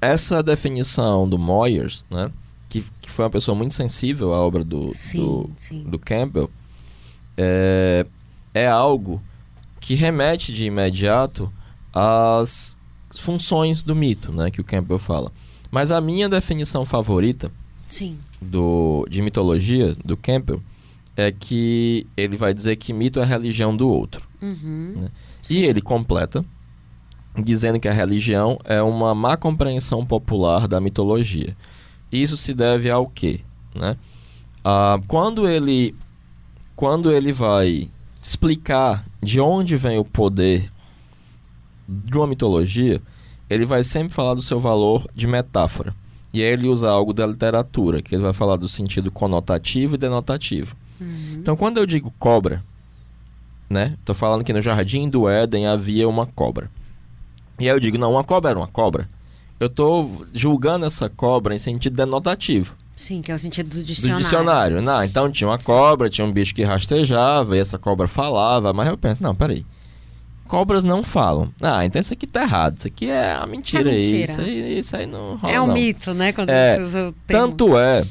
essa 0.01 0.43
definição 0.43 1.27
do 1.27 1.37
Moyers, 1.39 2.05
né? 2.09 2.29
Que, 2.69 2.83
que 3.01 3.11
foi 3.11 3.25
uma 3.25 3.31
pessoa 3.31 3.55
muito 3.55 3.73
sensível 3.73 4.33
à 4.33 4.39
obra 4.39 4.63
do, 4.63 4.93
sim, 4.93 5.19
do, 5.19 5.49
sim. 5.57 5.83
do 5.83 5.97
Campbell, 5.97 6.49
é, 7.37 8.05
é 8.53 8.67
algo 8.67 9.21
que 9.79 9.95
remete 9.95 10.51
de 10.51 10.65
imediato 10.65 11.51
às 11.93 12.77
funções 13.17 13.83
do 13.83 13.95
mito, 13.95 14.31
né? 14.31 14.49
Que 14.51 14.59
o 14.59 14.63
Campbell 14.63 14.99
fala. 14.99 15.31
Mas 15.71 15.91
a 15.91 15.99
minha 15.99 16.29
definição 16.29 16.85
favorita 16.85 17.51
Sim. 17.87 18.17
do, 18.41 19.05
de 19.09 19.21
mitologia 19.21 19.95
do 20.03 20.15
Campbell 20.17 20.61
é 21.15 21.31
que 21.31 22.07
ele 22.15 22.35
vai 22.37 22.53
dizer 22.53 22.75
que 22.75 22.93
mito 22.93 23.19
é 23.19 23.23
a 23.23 23.25
religião 23.25 23.75
do 23.75 23.89
outro. 23.89 24.27
Uhum. 24.41 24.93
Né? 24.95 25.09
E 25.49 25.63
ele 25.63 25.81
completa 25.81 26.43
dizendo 27.37 27.79
que 27.79 27.87
a 27.87 27.93
religião 27.93 28.59
é 28.63 28.81
uma 28.81 29.13
má 29.13 29.35
compreensão 29.35 30.05
popular 30.05 30.67
da 30.67 30.79
mitologia. 30.79 31.55
Isso 32.21 32.37
se 32.37 32.53
deve 32.53 32.89
ao 32.89 33.07
quê? 33.07 33.41
Né? 33.73 33.97
Ah, 34.63 34.99
quando 35.07 35.47
ele 35.47 35.95
quando 36.75 37.11
ele 37.11 37.31
vai 37.31 37.89
explicar 38.21 39.05
de 39.21 39.39
onde 39.39 39.77
vem 39.77 39.97
o 39.97 40.03
poder 40.03 40.69
de 41.87 42.17
uma 42.17 42.27
mitologia, 42.27 43.01
ele 43.49 43.65
vai 43.65 43.83
sempre 43.83 44.13
falar 44.13 44.33
do 44.33 44.41
seu 44.41 44.59
valor 44.59 45.07
de 45.15 45.27
metáfora. 45.27 45.95
E 46.33 46.41
aí 46.41 46.51
ele 46.51 46.67
usa 46.67 46.89
algo 46.89 47.13
da 47.13 47.25
literatura, 47.25 48.01
que 48.01 48.13
ele 48.13 48.23
vai 48.23 48.33
falar 48.33 48.57
do 48.57 48.67
sentido 48.67 49.11
conotativo 49.11 49.95
e 49.95 49.97
denotativo. 49.97 50.75
Uhum. 50.99 51.37
Então, 51.37 51.55
quando 51.55 51.77
eu 51.77 51.85
digo 51.85 52.13
cobra, 52.19 52.63
né? 53.69 53.95
Tô 54.03 54.13
falando 54.13 54.43
que 54.43 54.51
no 54.51 54.61
jardim 54.61 55.07
do 55.07 55.29
Éden 55.29 55.67
havia 55.67 56.09
uma 56.09 56.25
cobra. 56.25 56.69
E 57.59 57.69
aí 57.69 57.75
eu 57.75 57.79
digo, 57.79 57.97
não, 57.97 58.11
uma 58.11 58.23
cobra 58.23 58.51
era 58.51 58.59
uma 58.59 58.67
cobra. 58.67 59.07
Eu 59.59 59.69
tô 59.69 60.25
julgando 60.33 60.85
essa 60.85 61.09
cobra 61.09 61.55
em 61.55 61.59
sentido 61.59 61.95
denotativo. 61.95 62.75
Sim, 62.95 63.21
que 63.21 63.31
é 63.31 63.35
o 63.35 63.39
sentido 63.39 63.69
do 63.69 63.75
Do 63.77 63.83
dicionário. 63.83 64.23
dicionário. 64.23 64.81
Não, 64.81 65.03
então 65.03 65.31
tinha 65.31 65.49
uma 65.49 65.57
cobra, 65.57 66.09
tinha 66.09 66.25
um 66.25 66.31
bicho 66.31 66.53
que 66.55 66.63
rastejava, 66.63 67.55
e 67.55 67.59
essa 67.59 67.77
cobra 67.77 68.07
falava. 68.07 68.71
Mas 68.73 68.87
eu 68.87 68.97
penso, 68.97 69.21
não, 69.23 69.35
peraí. 69.35 69.65
Cobras 70.47 70.83
não 70.83 71.03
falam. 71.03 71.49
Ah, 71.61 71.83
então 71.85 71.99
isso 71.99 72.13
aqui 72.13 72.27
tá 72.27 72.43
errado. 72.43 72.77
Isso 72.77 72.87
aqui 72.87 73.09
é 73.09 73.33
a 73.33 73.45
mentira. 73.45 73.89
É 73.89 73.93
aí. 73.95 73.99
mentira. 74.01 74.23
Isso 74.31 74.41
aí, 74.41 74.79
isso 74.79 74.95
aí 74.95 75.05
não 75.07 75.35
rola, 75.37 75.53
É 75.53 75.59
um 75.59 75.67
não. 75.67 75.73
mito, 75.73 76.13
né? 76.13 76.31
Quando 76.31 76.49
É, 76.49 76.79
usa 76.81 77.07
o 77.07 77.11
termo. 77.25 77.47
Tanto 77.47 77.77
é 77.77 78.05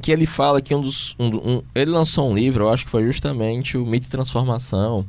que 0.00 0.10
ele 0.10 0.26
fala 0.26 0.60
que 0.62 0.74
um 0.74 0.80
dos. 0.80 1.14
um- 1.18 1.26
um- 1.56 1.62
ele 1.74 1.90
lançou 1.90 2.30
um 2.30 2.34
livro, 2.34 2.64
eu 2.64 2.70
acho 2.70 2.84
que 2.84 2.90
foi 2.90 3.04
justamente 3.04 3.76
o 3.76 3.84
Mito 3.84 4.06
e 4.06 4.10
Transformação. 4.10 5.04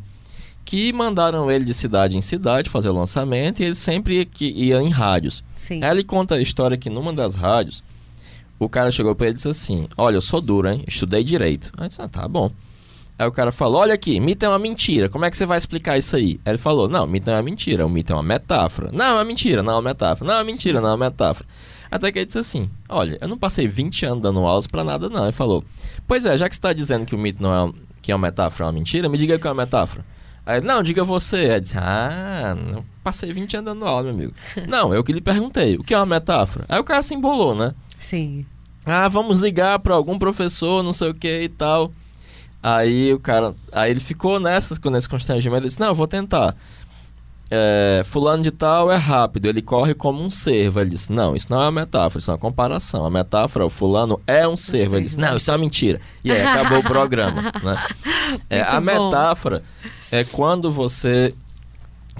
Que 0.65 0.91
mandaram 0.93 1.51
ele 1.51 1.65
de 1.65 1.73
cidade 1.73 2.17
em 2.17 2.21
cidade 2.21 2.69
fazer 2.69 2.89
o 2.89 2.93
lançamento 2.93 3.61
e 3.61 3.65
ele 3.65 3.75
sempre 3.75 4.25
que 4.25 4.45
ia 4.49 4.81
em 4.81 4.89
rádios. 4.89 5.43
Sim. 5.55 5.83
Aí 5.83 5.91
ele 5.91 6.03
conta 6.03 6.35
a 6.35 6.41
história 6.41 6.77
que 6.77 6.89
numa 6.89 7.11
das 7.13 7.35
rádios, 7.35 7.83
o 8.57 8.69
cara 8.69 8.89
chegou 8.91 9.13
pra 9.13 9.27
ele 9.27 9.33
e 9.33 9.35
disse 9.35 9.49
assim: 9.49 9.87
Olha, 9.97 10.15
eu 10.15 10.21
sou 10.21 10.39
duro, 10.39 10.69
hein? 10.69 10.83
Estudei 10.87 11.23
direito. 11.23 11.71
Aí 11.77 11.87
disse: 11.89 12.01
Ah, 12.01 12.07
tá 12.07 12.27
bom. 12.27 12.49
Aí 13.19 13.27
o 13.27 13.31
cara 13.31 13.51
falou: 13.51 13.81
Olha 13.81 13.93
aqui, 13.93 14.19
mito 14.19 14.45
é 14.45 14.49
uma 14.49 14.57
mentira. 14.57 15.09
Como 15.09 15.25
é 15.25 15.29
que 15.29 15.35
você 15.37 15.45
vai 15.45 15.57
explicar 15.57 15.97
isso 15.97 16.15
aí? 16.15 16.39
Aí 16.45 16.51
ele 16.53 16.57
falou: 16.57 16.87
Não, 16.87 17.05
mito 17.05 17.27
não 17.27 17.33
é 17.33 17.37
uma 17.37 17.43
mentira. 17.43 17.85
O 17.85 17.89
mito 17.89 18.13
é 18.13 18.15
uma 18.15 18.23
metáfora. 18.23 18.89
Não, 18.91 19.05
é 19.05 19.13
uma 19.13 19.25
mentira, 19.25 19.61
não 19.61 19.73
é 19.73 19.75
uma 19.75 19.81
metáfora. 19.81 20.27
Não, 20.27 20.35
é 20.35 20.37
uma 20.39 20.45
mentira, 20.45 20.79
não 20.81 20.89
é 20.89 20.91
uma 20.91 21.05
metáfora. 21.05 21.47
Até 21.91 22.11
que 22.11 22.19
ele 22.19 22.25
disse 22.25 22.39
assim: 22.39 22.69
Olha, 22.87 23.17
eu 23.21 23.27
não 23.27 23.37
passei 23.37 23.67
20 23.67 24.05
anos 24.05 24.23
dando 24.23 24.39
aulas 24.39 24.65
pra 24.65 24.83
nada, 24.83 25.09
não. 25.09 25.23
Ele 25.23 25.31
falou: 25.33 25.63
Pois 26.07 26.25
é, 26.25 26.37
já 26.37 26.47
que 26.47 26.55
você 26.55 26.61
tá 26.61 26.71
dizendo 26.73 27.05
que 27.05 27.13
o 27.13 27.17
mito 27.17 27.43
não 27.43 27.53
é, 27.53 27.63
um- 27.65 27.73
que 28.01 28.11
é 28.11 28.15
uma 28.15 28.27
metáfora, 28.27 28.63
é 28.63 28.67
uma 28.67 28.73
mentira, 28.73 29.07
me 29.09 29.17
diga 29.17 29.37
que 29.37 29.45
é 29.45 29.49
uma 29.49 29.61
metáfora. 29.63 30.05
Aí, 30.45 30.61
não, 30.61 30.83
diga 30.83 31.03
você. 31.03 31.51
Aí 31.51 31.61
disse, 31.61 31.77
ah, 31.77 32.55
não 32.55 32.83
passei 33.03 33.31
20 33.33 33.57
anos 33.57 33.73
dando 33.73 33.85
aula, 33.85 34.03
meu 34.03 34.13
amigo. 34.13 34.33
não, 34.67 34.93
eu 34.93 35.03
que 35.03 35.13
lhe 35.13 35.21
perguntei, 35.21 35.75
o 35.75 35.83
que 35.83 35.93
é 35.93 35.97
uma 35.97 36.05
metáfora? 36.05 36.65
Aí 36.69 36.79
o 36.79 36.83
cara 36.83 37.01
se 37.03 37.13
embolou, 37.13 37.53
né? 37.55 37.73
Sim. 37.97 38.45
Ah, 38.85 39.07
vamos 39.07 39.39
ligar 39.39 39.79
pra 39.79 39.93
algum 39.93 40.19
professor, 40.19 40.83
não 40.83 40.93
sei 40.93 41.09
o 41.09 41.13
que 41.13 41.43
e 41.43 41.49
tal. 41.49 41.91
Aí 42.61 43.13
o 43.13 43.19
cara, 43.19 43.53
aí 43.71 43.91
ele 43.91 43.99
ficou 43.99 44.39
nessa, 44.39 44.79
com 44.79 44.95
esse 44.95 45.07
constrangimento, 45.07 45.61
ele 45.61 45.67
disse, 45.67 45.79
não, 45.79 45.87
eu 45.87 45.95
vou 45.95 46.07
tentar. 46.07 46.55
É, 47.51 48.01
fulano 48.05 48.41
de 48.41 48.49
tal 48.49 48.91
é 48.91 48.95
rápido, 48.95 49.45
ele 49.45 49.61
corre 49.61 49.93
como 49.93 50.23
um 50.23 50.29
cervo. 50.29 50.79
Ele 50.79 50.89
disse, 50.89 51.11
não, 51.11 51.35
isso 51.35 51.47
não 51.49 51.61
é 51.61 51.65
uma 51.65 51.81
metáfora, 51.81 52.19
isso 52.19 52.31
é 52.31 52.33
uma 52.33 52.39
comparação. 52.39 53.05
A 53.05 53.09
metáfora, 53.09 53.65
o 53.65 53.69
fulano 53.69 54.19
é 54.25 54.47
um 54.47 54.55
cervo. 54.55 54.95
Ele 54.95 55.05
disse, 55.05 55.19
não, 55.19 55.37
isso 55.37 55.51
é 55.51 55.53
uma 55.53 55.59
mentira. 55.59 56.01
E 56.23 56.31
aí 56.31 56.41
acabou 56.41 56.79
o 56.79 56.83
programa, 56.83 57.41
né? 57.63 57.87
É, 58.49 58.61
a 58.61 58.79
bom. 58.79 58.85
metáfora 58.85 59.63
é 60.11 60.23
quando 60.23 60.71
você 60.71 61.35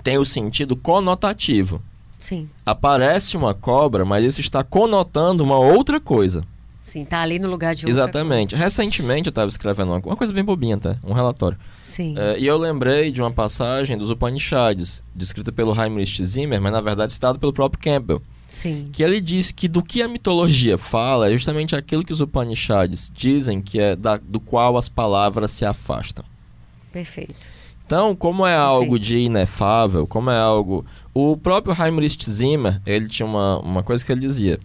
tem 0.04 0.18
o 0.18 0.26
sentido 0.26 0.76
conotativo. 0.76 1.82
Sim. 2.20 2.48
Aparece 2.66 3.36
uma 3.36 3.54
cobra, 3.54 4.06
mas 4.06 4.24
isso 4.24 4.42
está 4.42 4.64
conotando 4.64 5.44
uma 5.44 5.58
outra 5.58 6.00
coisa. 6.00 6.44
Sim, 6.84 7.06
tá 7.06 7.22
ali 7.22 7.40
no 7.40 7.50
lugar 7.50 7.74
de 7.74 7.86
outra 7.86 7.92
Exatamente. 7.92 8.58
Recentemente 8.58 9.28
eu 9.28 9.32
estava 9.32 9.48
escrevendo 9.48 9.94
uma, 9.94 10.00
uma 10.00 10.16
coisa 10.18 10.34
bem 10.34 10.44
bobinha 10.44 10.76
até, 10.76 10.98
um 11.02 11.14
relatório. 11.14 11.58
coisa. 11.58 11.74
Sim. 11.82 12.16
É, 12.18 12.38
e 12.38 12.46
eu 12.46 12.58
lembrei 12.58 13.10
de 13.10 13.22
uma 13.22 13.32
passagem 13.32 13.98
dos 13.98 14.10
Upanishads, 14.10 15.02
descrita 15.16 15.50
pelo 15.50 15.74
Heinrich 15.74 16.24
Zimmer, 16.24 16.62
mas 16.62 16.74
na 16.74 16.82
verdade 16.82 17.14
citada 17.14 17.40
pelo 17.40 17.54
próprio 17.54 17.82
Campbell, 17.82 18.22
Sim. 18.46 18.90
que 18.92 19.02
ele 19.02 19.22
diz 19.22 19.50
que 19.50 19.70
do 19.70 19.82
que 19.82 20.02
a 20.02 20.10
mitologia 20.10 20.78
fala 20.78 21.30
é 21.30 21.32
justamente 21.32 21.74
aquilo 21.74 22.04
que 22.04 22.12
os 22.12 22.20
Upanishads 22.20 23.10
dizem 23.16 23.62
que 23.62 23.80
é 23.80 23.96
da, 23.96 24.18
do 24.18 24.42
qual 24.42 24.78
as 24.78 24.90
palavras 24.90 25.52
se 25.52 25.64
afastam. 25.64 26.26
Perfeito. 26.92 27.48
Então, 27.86 28.14
como 28.14 28.46
é 28.46 28.56
algo 28.56 29.00
de 29.00 29.20
inefável, 29.20 30.06
como 30.06 30.30
é 30.30 30.38
algo. 30.38 30.86
O 31.14 31.38
próprio 31.38 31.76
Heinrich 31.80 32.30
Zimmer, 32.30 32.82
ele 32.86 33.08
tinha 33.08 33.26
uma, 33.26 33.60
uma 33.60 33.84
coisa 33.84 34.04
que 34.04 34.12
ele 34.12 34.22
dizia. 34.22 34.60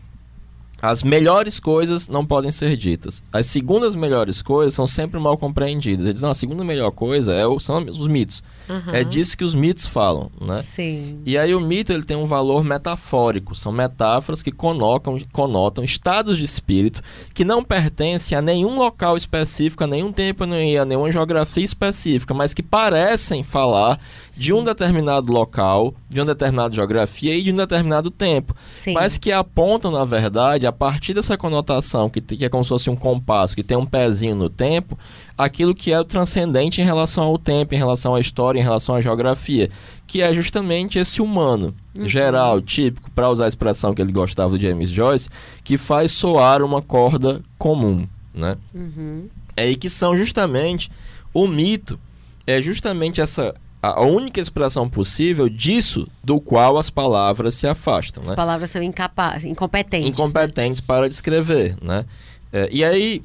As 0.80 1.02
melhores 1.02 1.58
coisas 1.58 2.08
não 2.08 2.24
podem 2.24 2.52
ser 2.52 2.76
ditas. 2.76 3.22
As 3.32 3.46
segundas 3.46 3.96
melhores 3.96 4.40
coisas 4.42 4.74
são 4.74 4.86
sempre 4.86 5.18
mal 5.18 5.36
compreendidas. 5.36 6.04
Ele 6.04 6.12
diz, 6.12 6.22
não, 6.22 6.30
a 6.30 6.34
segunda 6.34 6.62
melhor 6.62 6.92
coisa 6.92 7.34
é 7.34 7.44
o, 7.46 7.58
são 7.58 7.78
os 7.84 8.06
mitos. 8.06 8.44
Aham. 8.68 8.92
É 8.92 9.02
disso 9.02 9.36
que 9.36 9.44
os 9.44 9.54
mitos 9.54 9.86
falam, 9.86 10.30
né? 10.40 10.62
Sim. 10.62 11.20
E 11.26 11.36
aí 11.36 11.52
o 11.52 11.60
mito 11.60 11.92
ele 11.92 12.04
tem 12.04 12.16
um 12.16 12.26
valor 12.26 12.62
metafórico, 12.62 13.54
são 13.54 13.72
metáforas 13.72 14.42
que 14.42 14.52
conotam, 14.52 15.18
conotam 15.32 15.82
estados 15.82 16.38
de 16.38 16.44
espírito 16.44 17.02
que 17.34 17.44
não 17.44 17.64
pertencem 17.64 18.38
a 18.38 18.42
nenhum 18.42 18.78
local 18.78 19.16
específico, 19.16 19.82
a 19.82 19.86
nenhum 19.86 20.12
tempo 20.12 20.44
nem 20.44 20.78
a 20.78 20.84
nenhuma 20.84 21.10
geografia 21.10 21.64
específica, 21.64 22.32
mas 22.32 22.54
que 22.54 22.62
parecem 22.62 23.42
falar 23.42 23.98
de 24.30 24.52
um 24.52 24.62
determinado 24.62 25.32
local, 25.32 25.94
de 26.08 26.20
uma 26.20 26.26
determinada 26.26 26.74
geografia 26.74 27.34
e 27.34 27.42
de 27.42 27.52
um 27.52 27.56
determinado 27.56 28.10
tempo, 28.10 28.54
Sim. 28.70 28.92
mas 28.92 29.18
que 29.18 29.32
apontam 29.32 29.90
na 29.90 30.04
verdade 30.04 30.67
a 30.68 30.72
partir 30.72 31.14
dessa 31.14 31.36
conotação 31.36 32.08
que, 32.08 32.20
que 32.20 32.44
é 32.44 32.48
como 32.48 32.62
se 32.62 32.68
fosse 32.68 32.90
um 32.90 32.96
compasso, 32.96 33.56
que 33.56 33.62
tem 33.62 33.76
um 33.76 33.86
pezinho 33.86 34.34
no 34.34 34.48
tempo, 34.48 34.98
aquilo 35.36 35.74
que 35.74 35.92
é 35.92 35.98
o 35.98 36.04
transcendente 36.04 36.80
em 36.80 36.84
relação 36.84 37.24
ao 37.24 37.38
tempo, 37.38 37.74
em 37.74 37.78
relação 37.78 38.14
à 38.14 38.20
história, 38.20 38.60
em 38.60 38.62
relação 38.62 38.94
à 38.94 39.00
geografia, 39.00 39.70
que 40.06 40.20
é 40.20 40.32
justamente 40.32 40.98
esse 40.98 41.20
humano 41.22 41.74
geral, 42.02 42.60
típico, 42.60 43.10
para 43.10 43.28
usar 43.28 43.46
a 43.46 43.48
expressão 43.48 43.92
que 43.92 44.00
ele 44.00 44.12
gostava 44.12 44.56
do 44.56 44.60
James 44.60 44.90
Joyce, 44.90 45.28
que 45.64 45.76
faz 45.76 46.12
soar 46.12 46.62
uma 46.62 46.80
corda 46.80 47.42
comum, 47.58 48.06
né? 48.32 48.56
Uhum. 48.74 49.28
É, 49.56 49.68
e 49.68 49.76
que 49.76 49.90
são 49.90 50.16
justamente 50.16 50.90
o 51.34 51.48
mito, 51.48 51.98
é 52.46 52.62
justamente 52.62 53.20
essa 53.20 53.54
a 53.80 54.02
única 54.02 54.40
expressão 54.40 54.88
possível 54.88 55.48
disso 55.48 56.08
do 56.22 56.40
qual 56.40 56.76
as 56.78 56.90
palavras 56.90 57.54
se 57.54 57.66
afastam, 57.66 58.22
As 58.22 58.30
né? 58.30 58.36
palavras 58.36 58.70
são 58.70 58.82
incapazes, 58.82 59.44
incompetentes. 59.44 60.08
né? 60.08 60.12
incompetentes 60.12 60.80
para 60.80 61.08
descrever, 61.08 61.76
né? 61.82 62.04
É, 62.52 62.68
e 62.72 62.82
aí, 62.84 63.22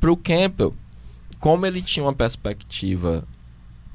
para 0.00 0.10
o 0.12 0.16
Campbell, 0.16 0.74
como 1.40 1.64
ele 1.64 1.80
tinha 1.80 2.04
uma 2.04 2.12
perspectiva 2.14 3.24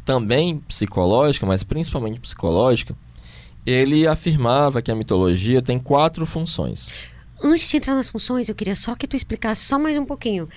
também 0.06 0.58
psicológica, 0.60 1.46
mas 1.46 1.64
principalmente 1.64 2.20
psicológica, 2.20 2.96
ele 3.66 4.08
afirmava 4.08 4.82
que 4.82 4.92
a 4.92 4.96
mitologia 4.96 5.62
tem 5.62 5.80
quatro 5.80 6.26
funções. 6.26 6.92
Antes 7.42 7.70
de 7.70 7.78
entrar 7.78 7.96
nas 7.96 8.10
funções, 8.10 8.48
eu 8.48 8.56
queria 8.56 8.76
só 8.76 8.96
que 8.96 9.06
tu 9.06 9.16
explicasse 9.18 9.66
só 9.66 9.78
mais 9.78 9.98
um 9.98 10.06
pouquinho. 10.06 10.48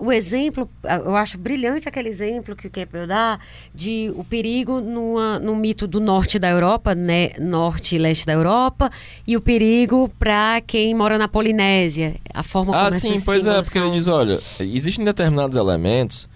O 0.00 0.10
exemplo, 0.10 0.68
eu 1.04 1.14
acho 1.14 1.36
brilhante 1.36 1.88
aquele 1.88 2.08
exemplo 2.08 2.56
que 2.56 2.66
o 2.66 2.70
Campbell 2.70 3.06
dá 3.06 3.38
de 3.74 4.10
o 4.16 4.24
perigo 4.24 4.80
numa, 4.80 5.38
no 5.38 5.54
mito 5.54 5.86
do 5.86 6.00
norte 6.00 6.38
da 6.38 6.48
Europa, 6.48 6.94
né, 6.94 7.32
norte 7.38 7.96
e 7.96 7.98
leste 7.98 8.24
da 8.24 8.32
Europa, 8.32 8.90
e 9.26 9.36
o 9.36 9.40
perigo 9.40 10.10
para 10.18 10.60
quem 10.62 10.94
mora 10.94 11.18
na 11.18 11.28
Polinésia, 11.28 12.16
a 12.32 12.42
forma 12.42 12.72
como 12.72 12.86
Ah, 12.86 12.90
sim, 12.90 13.20
pois 13.20 13.46
é, 13.46 13.60
porque 13.62 13.78
ele 13.78 13.90
diz, 13.90 14.08
olha, 14.08 14.40
existem 14.58 15.04
determinados 15.04 15.56
elementos 15.56 16.28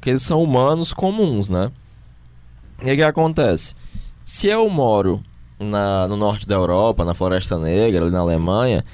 que 0.00 0.10
eles 0.10 0.22
são 0.22 0.42
humanos 0.42 0.92
comuns, 0.94 1.48
né? 1.48 1.70
E 2.82 2.90
o 2.90 2.96
que 2.96 3.02
acontece? 3.02 3.74
Se 4.24 4.46
eu 4.46 4.68
moro 4.70 5.22
na, 5.58 6.08
no 6.08 6.16
norte 6.16 6.46
da 6.46 6.54
Europa, 6.54 7.04
na 7.04 7.14
Floresta 7.14 7.58
Negra, 7.58 8.02
ali 8.02 8.10
na 8.10 8.20
Alemanha, 8.20 8.84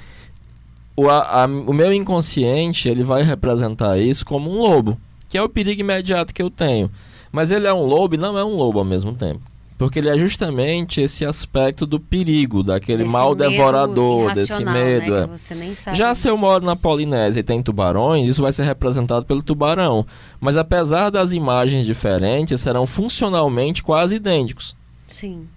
o, 0.97 1.09
a, 1.09 1.45
o 1.45 1.73
meu 1.73 1.93
inconsciente 1.93 2.89
ele 2.89 3.03
vai 3.03 3.21
representar 3.21 3.99
isso 3.99 4.25
como 4.25 4.51
um 4.51 4.59
lobo, 4.59 4.99
que 5.29 5.37
é 5.37 5.43
o 5.43 5.47
perigo 5.47 5.79
imediato 5.79 6.33
que 6.33 6.41
eu 6.41 6.49
tenho. 6.49 6.89
Mas 7.31 7.51
ele 7.51 7.67
é 7.67 7.73
um 7.73 7.83
lobo 7.83 8.15
e 8.15 8.17
não 8.17 8.35
é 8.37 8.43
um 8.43 8.55
lobo 8.55 8.79
ao 8.79 8.85
mesmo 8.85 9.13
tempo. 9.13 9.41
Porque 9.77 9.99
ele 9.99 10.09
é 10.09 10.17
justamente 10.17 10.99
esse 10.99 11.23
aspecto 11.23 11.85
do 11.85 11.99
perigo, 11.99 12.63
daquele 12.63 13.03
Desse 13.03 13.13
mal 13.13 13.35
devorador, 13.35 14.33
desse 14.33 14.53
irracional, 14.53 14.73
medo. 14.73 15.11
Né, 15.11 15.19
é. 15.19 15.23
que 15.25 15.29
você 15.29 15.53
nem 15.53 15.75
sabe. 15.75 15.95
Já 15.95 16.15
se 16.15 16.27
eu 16.27 16.35
moro 16.35 16.65
na 16.65 16.75
Polinésia 16.75 17.41
e 17.41 17.43
tem 17.43 17.61
tubarões, 17.61 18.27
isso 18.27 18.41
vai 18.41 18.51
ser 18.51 18.63
representado 18.63 19.23
pelo 19.27 19.43
tubarão. 19.43 20.03
Mas 20.39 20.57
apesar 20.57 21.11
das 21.11 21.31
imagens 21.31 21.85
diferentes, 21.85 22.59
serão 22.59 22.87
funcionalmente 22.87 23.83
quase 23.83 24.15
idênticos. 24.15 24.75
Sim, 25.05 25.47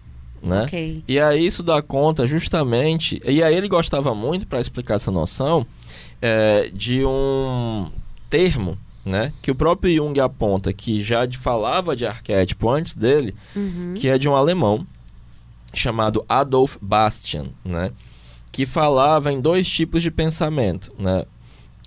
Né? 0.42 0.64
ok. 0.64 1.04
E 1.06 1.20
aí 1.20 1.44
isso 1.46 1.62
dá 1.62 1.82
conta 1.82 2.26
justamente. 2.26 3.20
E 3.24 3.42
aí 3.42 3.54
ele 3.54 3.68
gostava 3.68 4.14
muito, 4.14 4.46
para 4.46 4.60
explicar 4.60 4.94
essa 4.94 5.10
noção, 5.10 5.66
é, 6.22 6.70
de 6.72 7.04
um 7.04 7.90
termo 8.30 8.78
né, 9.04 9.32
que 9.42 9.50
o 9.50 9.54
próprio 9.54 9.94
Jung 9.94 10.18
aponta 10.20 10.72
que 10.72 11.02
já 11.02 11.26
falava 11.38 11.96
de 11.96 12.06
arquétipo 12.06 12.68
antes 12.70 12.94
dele, 12.94 13.34
Uhum. 13.56 13.94
que 13.96 14.08
é 14.08 14.18
de 14.18 14.28
um 14.28 14.36
alemão 14.36 14.86
chamado 15.72 16.24
Adolf 16.28 16.76
Bastian, 16.80 17.46
né, 17.64 17.92
que 18.52 18.66
falava 18.66 19.32
em 19.32 19.40
dois 19.40 19.68
tipos 19.68 20.02
de 20.02 20.10
pensamento, 20.10 20.92
né, 20.98 21.24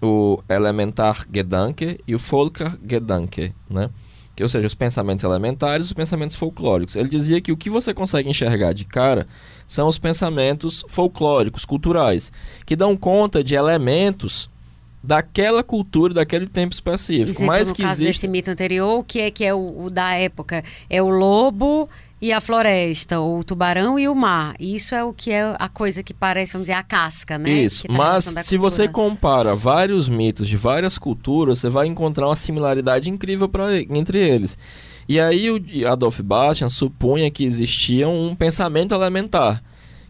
o 0.02 0.42
elementar 0.50 1.26
Gedanke 1.34 2.00
e 2.08 2.16
o 2.16 2.20
Volker 2.20 2.72
Gedanke, 2.88 3.54
né, 3.70 3.90
que, 4.36 4.44
ou 4.44 4.50
seja, 4.50 4.68
os 4.68 4.76
pensamentos 4.76 5.24
elementares 5.24 5.86
e 5.86 5.90
os 5.90 5.94
pensamentos 5.94 6.36
folclóricos. 6.36 6.96
Ele 6.96 7.10
dizia 7.10 7.40
que 7.40 7.52
o 7.52 7.58
que 7.58 7.70
você 7.70 7.94
consegue 7.94 8.30
enxergar 8.30 8.74
de 8.74 8.86
cara 8.86 9.28
são 9.68 9.88
os 9.88 9.98
pensamentos 9.98 10.84
folclóricos, 10.88 11.66
culturais, 11.66 12.32
que 12.66 12.76
dão 12.76 12.98
conta 12.98 13.44
de 13.44 13.56
elementos 13.56 14.50
daquela 15.04 15.62
cultura, 15.62 16.14
daquele 16.14 16.48
tempo 16.48 16.74
específico, 16.74 17.30
Exemplo, 17.30 17.48
mas 17.48 17.68
no 17.68 17.76
que 17.76 17.82
caso 17.82 18.02
existe 18.02 18.22
desse 18.22 18.28
mito 18.30 18.50
anterior, 18.50 19.00
o 19.00 19.04
que 19.04 19.20
é 19.20 19.30
que 19.30 19.44
é 19.44 19.54
o, 19.54 19.84
o 19.84 19.90
da 19.90 20.14
época? 20.14 20.64
É 20.90 21.04
o 21.04 21.10
lobo 21.10 21.90
e 22.24 22.32
a 22.32 22.40
floresta, 22.40 23.20
o 23.20 23.44
tubarão 23.44 24.00
e 24.00 24.08
o 24.08 24.16
mar. 24.16 24.56
Isso 24.58 24.96
é 24.96 25.04
o 25.04 25.12
que 25.12 25.30
é 25.30 25.58
a 25.60 25.68
coisa 25.68 26.02
que 26.02 26.14
parece, 26.14 26.54
vamos 26.54 26.70
dizer, 26.70 26.80
a 26.80 26.82
casca, 26.82 27.38
né? 27.38 27.50
Isso, 27.50 27.86
tá 27.86 27.94
mas 27.94 28.24
se 28.24 28.58
você 28.58 28.88
compara 28.88 29.54
vários 29.54 30.08
mitos 30.08 30.48
de 30.48 30.56
várias 30.56 30.98
culturas, 30.98 31.60
você 31.60 31.68
vai 31.68 31.86
encontrar 31.86 32.28
uma 32.28 32.36
similaridade 32.38 33.10
incrível 33.10 33.50
pra, 33.50 33.78
entre 33.78 34.20
eles. 34.20 34.58
E 35.06 35.20
aí 35.20 35.52
o 35.52 35.62
Adolf 35.86 36.22
Bastian 36.22 36.70
supunha 36.70 37.30
que 37.30 37.44
existia 37.44 38.08
um 38.08 38.34
pensamento 38.34 38.96
elementar, 38.96 39.62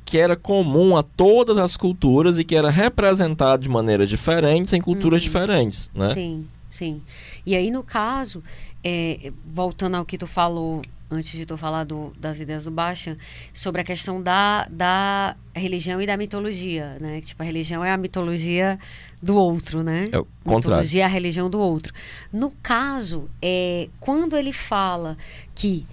que 0.05 0.20
era 0.20 0.36
comum 0.36 0.95
a 0.95 1.01
todas 1.01 1.57
as 1.57 1.76
culturas 1.76 2.38
e 2.38 2.43
que 2.43 2.55
era 2.55 2.70
representado 2.70 3.64
de 3.64 3.70
maneiras 3.70 4.07
diferentes 4.07 4.72
em 4.72 4.82
culturas 4.82 5.24
diferentes, 5.24 5.89
né? 5.95 6.09
Uhum. 6.09 6.14
Sim, 6.14 6.47
sim. 6.70 7.01
E 7.43 7.55
aí, 7.55 7.72
no 7.72 7.82
caso, 7.82 8.43
é, 8.84 9.34
voltando 9.51 9.95
ao 9.95 10.05
que 10.05 10.16
tu 10.16 10.28
falou 10.28 10.80
antes 11.14 11.32
de 11.32 11.45
tu 11.45 11.57
falar 11.57 11.84
do- 11.84 12.11
das 12.20 12.39
ideias 12.39 12.64
do 12.66 12.72
Baixa, 12.72 13.16
sobre 13.53 13.82
a 13.82 13.84
questão 13.84 14.22
da, 14.22 14.68
da 14.70 15.36
religião 15.55 16.01
e 16.01 16.07
da 16.07 16.18
mitologia, 16.18 16.97
né? 16.99 17.22
Tipo, 17.22 17.41
a 17.43 17.45
religião 17.45 17.84
é 17.84 17.91
a 17.91 17.97
mitologia 17.97 18.78
do 19.22 19.36
outro, 19.36 19.84
né? 19.84 20.05
É 20.11 20.18
o 20.20 20.26
contrário. 20.26 20.55
Mitologia 20.57 21.01
é 21.03 21.05
a 21.05 21.07
religião 21.09 21.49
do 21.49 21.59
outro. 21.59 21.93
No 22.32 22.51
caso, 22.61 23.30
é, 23.41 23.88
quando 23.99 24.36
ele 24.36 24.51
fala 24.51 25.18
que 25.55 25.86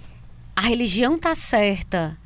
a 0.55 0.61
religião 0.61 1.17
tá 1.17 1.33
certa, 1.33 2.17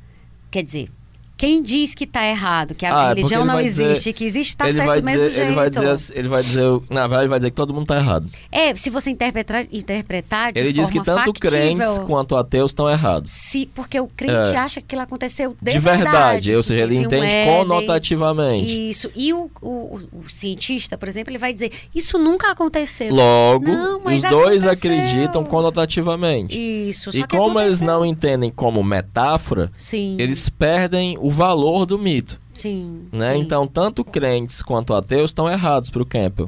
quer 0.50 0.62
dizer, 0.62 0.90
quem 1.36 1.62
diz 1.62 1.94
que 1.94 2.06
tá 2.06 2.26
errado, 2.26 2.74
que 2.74 2.86
a 2.86 2.96
Ah, 2.98 3.04
é 3.04 3.08
religião 3.14 3.44
não 3.44 3.60
dizer- 3.62 3.90
existe, 3.90 4.12
que 4.12 4.24
existe, 4.24 4.56
tá 4.56 4.66
ele 4.68 4.76
certo 4.76 4.86
vai 4.88 5.00
do 5.00 5.04
mesmo 5.04 5.20
jeito. 5.30 5.38
ele 5.40 5.52
vai 5.54 5.70
dizer, 5.70 6.18
ele 6.18 6.28
vai 6.28 6.42
dizer, 6.42 6.64
na 6.88 7.00
verdade, 7.02 7.22
ele 7.22 7.28
vai 7.28 7.38
dizer 7.38 7.50
que 7.50 7.56
todo 7.56 7.74
mundo 7.74 7.86
tá 7.86 7.96
errado. 7.96 8.26
É, 8.50 8.74
se 8.74 8.88
você 8.90 9.10
interpretar, 9.10 9.66
interpretar 9.70 10.52
de 10.52 10.60
Ele 10.60 10.72
diz 10.72 10.90
que 10.90 11.02
tanto 11.02 11.26
factível, 11.26 11.50
crentes 11.50 11.98
quanto 12.00 12.36
ateus 12.36 12.70
estão 12.70 12.88
errados. 12.88 13.30
Se, 13.30 13.66
porque 13.74 14.00
o 14.00 14.06
crente 14.06 14.54
É. 14.54 14.56
acha 14.56 14.80
que 14.80 14.86
aquilo 14.86 15.02
aconteceu 15.02 15.54
de, 15.60 15.72
De, 15.72 15.78
verdade, 15.78 16.54
ou 16.54 16.62
que 16.62 16.68
seja, 16.68 16.82
ele 16.84 16.98
um 16.98 17.02
entende 17.02 17.26
Éden, 17.26 17.54
conotativamente. 17.58 18.90
Isso. 18.90 19.10
E 19.14 19.32
o, 19.32 19.50
o, 19.60 20.00
o 20.12 20.24
cientista, 20.28 20.96
por 20.96 21.08
exemplo, 21.08 21.30
ele 21.30 21.38
vai 21.38 21.52
dizer: 21.52 21.70
Isso 21.94 22.18
nunca 22.18 22.50
aconteceu. 22.50 23.12
Logo, 23.14 23.66
Não, 23.66 23.98
os 24.04 24.22
dois 24.22 24.64
aconteceu. 24.64 24.70
acreditam 24.70 25.44
conotativamente. 25.44 26.56
Isso. 26.58 27.10
E 27.10 27.24
como 27.26 27.60
eles 27.60 27.74
aconteceu. 27.82 27.86
não 27.86 28.06
entendem 28.06 28.50
como 28.50 28.82
metáfora, 28.82 29.70
Sim. 29.76 30.16
eles 30.18 30.48
perdem 30.48 31.16
o 31.20 31.25
valor 31.30 31.86
do 31.86 31.98
mito, 31.98 32.40
Sim. 32.54 33.02
né? 33.12 33.34
sim. 33.34 33.40
Então, 33.40 33.66
tanto 33.66 34.04
crentes 34.04 34.62
quanto 34.62 34.94
ateus 34.94 35.30
estão 35.30 35.50
errados 35.50 35.90
para 35.90 36.02
o 36.02 36.06
Campbell. 36.06 36.46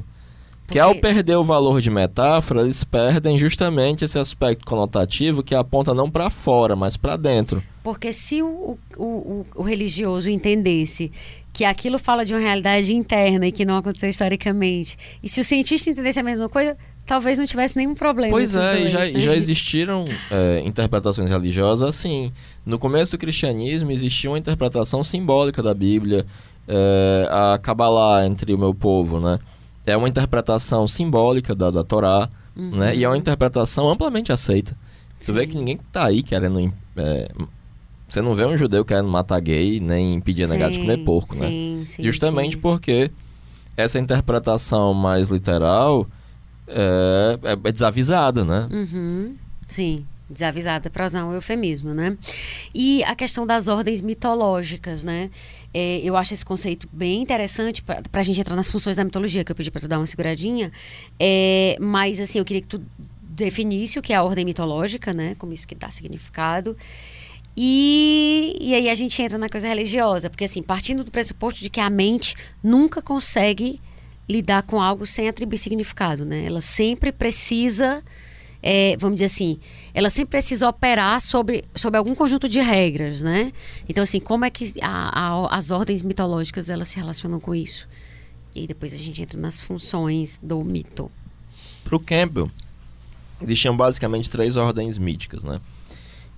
Que 0.67 0.73
Porque- 0.77 0.79
ao 0.79 0.93
perder 0.95 1.35
o 1.35 1.43
valor 1.43 1.81
de 1.81 1.89
metáfora, 1.89 2.61
eles 2.61 2.83
perdem 2.83 3.39
justamente 3.39 4.05
esse 4.05 4.19
aspecto 4.19 4.67
conotativo 4.67 5.41
que 5.41 5.55
aponta 5.55 5.95
não 5.95 6.11
para 6.11 6.29
fora, 6.29 6.75
mas 6.75 6.95
para 6.95 7.17
dentro. 7.17 7.63
Porque 7.83 8.13
se 8.13 8.43
o, 8.43 8.77
o, 8.95 9.03
o, 9.03 9.45
o 9.55 9.63
religioso 9.63 10.29
entendesse 10.29 11.11
que 11.51 11.65
aquilo 11.65 11.97
fala 11.97 12.23
de 12.23 12.33
uma 12.35 12.39
realidade 12.39 12.93
interna 12.93 13.47
e 13.47 13.51
que 13.51 13.65
não 13.65 13.77
aconteceu 13.77 14.09
historicamente, 14.11 14.95
e 15.23 15.27
se 15.27 15.41
o 15.41 15.43
cientista 15.43 15.89
entendesse 15.89 16.19
a 16.19 16.23
mesma 16.23 16.47
coisa, 16.47 16.77
talvez 17.09 17.39
não 17.39 17.45
tivesse 17.47 17.75
nenhum 17.75 17.95
problema. 17.95 18.29
Pois 18.29 18.55
é, 18.55 18.77
dois, 18.77 18.91
já, 18.91 18.99
né? 18.99 19.19
já 19.19 19.35
existiram 19.35 20.05
é, 20.29 20.61
interpretações 20.63 21.27
religiosas 21.27 21.89
assim. 21.89 22.31
No 22.63 22.77
começo 22.77 23.13
do 23.13 23.19
cristianismo 23.19 23.91
existia 23.91 24.29
uma 24.29 24.37
interpretação 24.37 25.03
simbólica 25.03 25.63
da 25.63 25.73
Bíblia, 25.73 26.23
é, 26.67 27.27
a 27.31 27.57
Kabbalah 27.57 28.27
entre 28.27 28.53
o 28.53 28.59
meu 28.59 28.75
povo, 28.75 29.19
né? 29.19 29.39
É 29.87 29.97
uma 29.97 30.07
interpretação 30.07 30.87
simbólica 30.87 31.55
da, 31.55 31.71
da 31.71 31.83
Torá, 31.83 32.29
né? 32.55 32.95
E 32.95 33.03
é 33.03 33.09
uma 33.09 33.17
interpretação 33.17 33.89
amplamente 33.89 34.31
aceita. 34.31 34.77
Você 35.17 35.31
vê 35.31 35.39
Uhum. 35.39 35.45
Sim. 35.45 35.51
que 35.51 35.57
ninguém 35.57 35.79
tá 35.91 36.05
aí 36.05 36.21
querendo... 36.21 36.71
é, 36.95 37.27
você 38.07 38.21
não 38.21 38.35
vê 38.35 38.45
um 38.45 38.55
judeu 38.55 38.85
querendo 38.85 39.09
matar 39.09 39.39
gay, 39.39 39.79
nem 39.79 40.13
impedir 40.13 40.47
negar 40.47 40.69
de 40.69 40.75
Sim, 40.75 40.81
comer 40.81 40.97
porco, 40.99 41.35
né? 41.35 41.47
sim, 41.47 41.83
sim, 41.85 42.03
Justamente 42.03 42.53
sim. 42.53 42.61
porque 42.61 43.09
essa 43.75 43.97
interpretação 43.97 44.93
mais 44.93 45.29
literal 45.29 46.07
é, 46.69 47.39
é- 47.51 47.71
desavisada, 47.71 48.45
né? 48.45 48.67
Uhum, 48.71 49.35
sim, 49.67 50.05
desavisada 50.29 50.89
para 50.89 51.05
usar 51.05 51.25
um 51.25 51.33
eufemismo, 51.33 51.93
né? 51.93 52.17
E 52.73 53.03
a 53.03 53.15
questão 53.15 53.45
das 53.45 53.67
ordens 53.67 54.01
mitológicas, 54.01 55.03
né? 55.03 55.29
É, 55.73 55.99
eu 56.03 56.15
acho 56.17 56.33
esse 56.33 56.45
conceito 56.45 56.87
bem 56.91 57.21
interessante 57.21 57.83
para 57.83 58.01
a 58.13 58.23
gente 58.23 58.39
entrar 58.39 58.55
nas 58.55 58.69
funções 58.69 58.95
da 58.95 59.03
mitologia, 59.03 59.43
que 59.43 59.51
eu 59.51 59.55
pedi 59.55 59.69
para 59.69 59.81
tu 59.81 59.87
dar 59.87 59.99
uma 59.99 60.05
seguradinha. 60.05 60.71
É, 61.19 61.77
mas, 61.79 62.19
assim, 62.19 62.39
eu 62.39 62.45
queria 62.45 62.61
que 62.61 62.67
tu 62.67 62.81
definisse 63.21 63.97
o 63.97 64.01
que 64.01 64.11
é 64.11 64.15
a 64.15 64.23
ordem 64.23 64.45
mitológica, 64.45 65.13
né? 65.13 65.35
Como 65.37 65.53
isso 65.53 65.67
que 65.67 65.75
dá 65.75 65.89
significado. 65.89 66.75
E, 67.55 68.55
e 68.59 68.73
aí 68.73 68.89
a 68.89 68.95
gente 68.95 69.21
entra 69.21 69.37
na 69.37 69.49
coisa 69.49 69.67
religiosa, 69.67 70.29
porque 70.29 70.45
assim, 70.45 70.63
partindo 70.63 71.03
do 71.03 71.11
pressuposto 71.11 71.61
de 71.61 71.69
que 71.69 71.79
a 71.79 71.89
mente 71.89 72.35
nunca 72.63 73.01
consegue 73.01 73.81
lidar 74.29 74.61
com 74.63 74.79
algo 74.81 75.05
sem 75.07 75.27
atribuir 75.27 75.57
significado, 75.57 76.23
né? 76.23 76.45
Ela 76.45 76.61
sempre 76.61 77.11
precisa, 77.11 78.03
é, 78.61 78.95
vamos 78.97 79.15
dizer 79.15 79.25
assim, 79.25 79.57
ela 79.93 80.09
sempre 80.09 80.31
precisa 80.31 80.69
operar 80.69 81.19
sobre, 81.19 81.65
sobre 81.75 81.97
algum 81.97 82.13
conjunto 82.13 82.47
de 82.47 82.59
regras, 82.61 83.21
né? 83.23 83.51
Então 83.87 84.03
assim, 84.03 84.19
como 84.19 84.45
é 84.45 84.49
que 84.51 84.73
a- 84.81 85.45
a- 85.47 85.57
as 85.57 85.71
ordens 85.71 86.03
mitológicas 86.03 86.69
elas 86.69 86.89
se 86.89 86.97
relacionam 86.97 87.39
com 87.39 87.55
isso? 87.55 87.87
E 88.55 88.67
depois 88.67 88.93
a 88.93 88.97
gente 88.97 89.21
entra 89.21 89.39
nas 89.39 89.59
funções 89.59 90.39
do 90.43 90.63
mito. 90.63 91.09
Para 91.83 91.95
o 91.95 91.99
Campbell, 91.99 92.51
existiam 93.41 93.75
basicamente 93.75 94.29
três 94.29 94.57
ordens 94.57 94.97
míticas, 94.99 95.43
né? 95.43 95.59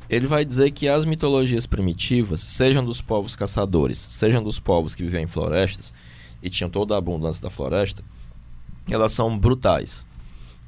Ele 0.10 0.28
vai 0.28 0.44
dizer 0.46 0.72
que 0.72 0.88
as 0.90 1.06
mitologias 1.06 1.66
primitivas, 1.66 2.42
sejam 2.42 2.84
dos 2.84 3.02
povos 3.02 3.36
caçadores, 3.36 3.98
sejam 3.98 4.44
dos 4.44 4.60
povos 4.60 4.94
que 4.94 5.04
viviam 5.04 5.24
em 5.24 5.28
florestas 5.28 5.94
e 6.42 6.50
tinham 6.50 6.70
toda 6.70 6.96
a 6.96 6.98
abundância 6.98 7.42
da 7.42 7.50
floresta, 7.50 8.04
elas 8.90 9.12
são 9.12 9.38
brutais. 9.38 10.06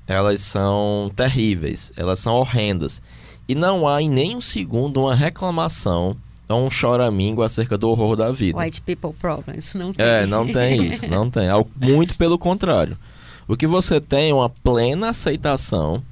Elas 0.07 0.41
são 0.41 1.11
terríveis, 1.15 1.91
elas 1.95 2.19
são 2.19 2.33
horrendas. 2.35 3.01
E 3.47 3.55
não 3.55 3.87
há 3.87 4.01
em 4.01 4.09
nenhum 4.09 4.41
segundo 4.41 5.01
uma 5.01 5.15
reclamação 5.15 6.17
ou 6.49 6.65
um 6.65 6.69
choramingo 6.69 7.41
acerca 7.41 7.77
do 7.77 7.89
horror 7.89 8.15
da 8.15 8.31
vida. 8.31 8.59
White 8.59 8.81
people 8.81 9.13
problems, 9.13 9.73
não 9.73 9.93
tem. 9.93 10.05
É, 10.05 10.25
não 10.25 10.47
tem 10.47 10.87
isso, 10.87 11.07
não 11.07 11.29
tem. 11.29 11.47
Muito 11.75 12.17
pelo 12.17 12.37
contrário. 12.37 12.97
O 13.47 13.57
que 13.57 13.67
você 13.67 13.99
tem 13.99 14.31
é 14.31 14.33
uma 14.33 14.49
plena 14.49 15.09
aceitação 15.09 16.03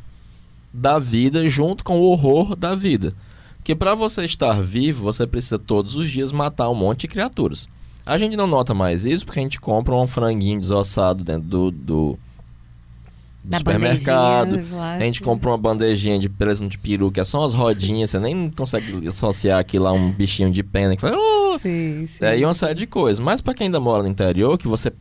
da 0.73 0.99
vida 0.99 1.47
junto 1.49 1.83
com 1.83 1.99
o 1.99 2.03
horror 2.03 2.55
da 2.55 2.75
vida. 2.75 3.13
Porque 3.57 3.75
para 3.75 3.93
você 3.93 4.25
estar 4.25 4.61
vivo, 4.61 5.03
você 5.03 5.27
precisa 5.27 5.59
todos 5.59 5.95
os 5.95 6.09
dias 6.09 6.31
matar 6.31 6.69
um 6.69 6.75
monte 6.75 7.01
de 7.01 7.09
criaturas. 7.09 7.69
A 8.05 8.17
gente 8.17 8.35
não 8.35 8.47
nota 8.47 8.73
mais 8.73 9.05
isso 9.05 9.25
porque 9.25 9.39
a 9.39 9.43
gente 9.43 9.59
compra 9.59 9.95
um 9.95 10.07
franguinho 10.07 10.59
desossado 10.59 11.23
dentro 11.23 11.47
do, 11.47 11.71
do, 11.71 11.79
do 11.83 12.19
Da 13.43 13.57
supermercado. 13.57 14.59
A 14.99 14.99
gente 15.03 15.21
compra 15.21 15.49
uma 15.49 15.57
bandejinha 15.57 16.17
de 16.17 16.27
presunto 16.29 16.69
de 16.71 16.77
peru, 16.77 17.11
que 17.11 17.19
é 17.19 17.23
só 17.23 17.39
umas 17.41 17.53
rodinhas, 17.53 18.09
você 18.09 18.19
nem 18.19 18.49
consegue 18.49 19.07
associar 19.07 19.59
aquilo 19.59 19.87
a 19.87 19.91
um 19.93 20.11
bichinho 20.11 20.49
de 20.51 20.63
pena 20.63 20.95
que 20.95 21.01
faz. 21.01 21.15
"Oh!" 21.15 21.57
Sim, 21.59 22.05
sim. 22.07 22.23
É, 22.25 22.37
e 22.39 22.45
uma 22.45 22.53
série 22.53 22.75
de 22.75 22.87
coisas. 22.87 23.19
Mas 23.19 23.41
pra 23.41 23.53
quem 23.53 23.65
ainda 23.65 23.79
mora 23.79 24.01
no 24.03 24.09
interior, 24.09 24.57
que 24.57 24.67
você, 24.67 24.91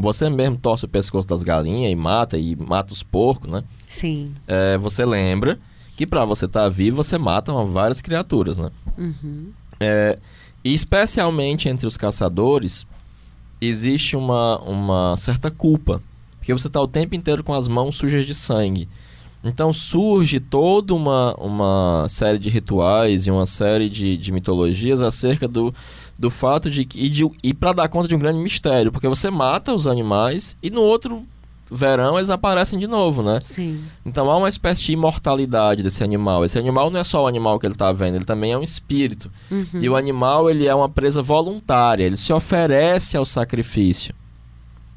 você 0.00 0.28
mesmo 0.30 0.56
torce 0.56 0.84
o 0.84 0.88
pescoço 0.88 1.28
das 1.28 1.42
galinhas 1.42 1.92
e 1.92 1.94
mata, 1.94 2.36
e 2.38 2.56
mata 2.56 2.92
os 2.92 3.02
porcos, 3.02 3.50
né? 3.50 3.62
Sim. 3.86 4.32
É, 4.46 4.76
você 4.78 5.04
lembra 5.04 5.58
que 5.96 6.06
pra 6.06 6.24
você 6.24 6.46
estar 6.46 6.68
vivo, 6.68 7.02
você 7.02 7.18
mata 7.18 7.52
várias 7.64 8.00
criaturas, 8.00 8.56
né? 8.58 8.70
Uhum. 8.96 9.50
É, 9.78 10.18
e 10.64 10.74
especialmente 10.74 11.68
entre 11.68 11.86
os 11.86 11.96
caçadores, 11.96 12.86
existe 13.60 14.16
uma, 14.16 14.58
uma 14.60 15.16
certa 15.16 15.50
culpa. 15.50 16.02
Porque 16.38 16.52
você 16.52 16.66
está 16.66 16.80
o 16.80 16.88
tempo 16.88 17.14
inteiro 17.14 17.44
com 17.44 17.52
as 17.52 17.68
mãos 17.68 17.96
sujas 17.96 18.24
de 18.24 18.34
sangue. 18.34 18.88
Então 19.42 19.72
surge 19.72 20.40
toda 20.40 20.94
uma, 20.94 21.34
uma 21.34 22.06
série 22.08 22.38
de 22.38 22.48
rituais 22.48 23.26
e 23.26 23.30
uma 23.30 23.46
série 23.46 23.88
de, 23.88 24.16
de 24.16 24.32
mitologias 24.32 25.00
acerca 25.00 25.46
do, 25.46 25.72
do 26.18 26.30
fato 26.30 26.70
de 26.70 26.84
que. 26.84 26.98
E, 26.98 27.48
e 27.50 27.54
para 27.54 27.72
dar 27.72 27.88
conta 27.88 28.08
de 28.08 28.16
um 28.16 28.18
grande 28.18 28.40
mistério. 28.40 28.90
Porque 28.90 29.08
você 29.08 29.30
mata 29.30 29.72
os 29.72 29.86
animais 29.86 30.56
e 30.62 30.70
no 30.70 30.82
outro 30.82 31.24
verão 31.70 32.18
eles 32.18 32.30
aparecem 32.30 32.78
de 32.78 32.86
novo, 32.86 33.22
né? 33.22 33.40
Sim. 33.42 33.82
Então 34.04 34.30
há 34.30 34.36
uma 34.36 34.48
espécie 34.48 34.82
de 34.82 34.92
imortalidade 34.92 35.82
desse 35.82 36.02
animal. 36.02 36.44
Esse 36.44 36.58
animal 36.58 36.90
não 36.90 37.00
é 37.00 37.04
só 37.04 37.24
o 37.24 37.26
animal 37.26 37.58
que 37.58 37.66
ele 37.66 37.74
está 37.74 37.92
vendo, 37.92 38.16
ele 38.16 38.24
também 38.24 38.52
é 38.52 38.58
um 38.58 38.62
espírito. 38.62 39.30
Uhum. 39.50 39.80
E 39.80 39.88
o 39.88 39.96
animal 39.96 40.48
ele 40.48 40.66
é 40.66 40.74
uma 40.74 40.88
presa 40.88 41.22
voluntária, 41.22 42.04
ele 42.04 42.16
se 42.16 42.32
oferece 42.32 43.16
ao 43.16 43.24
sacrifício, 43.24 44.14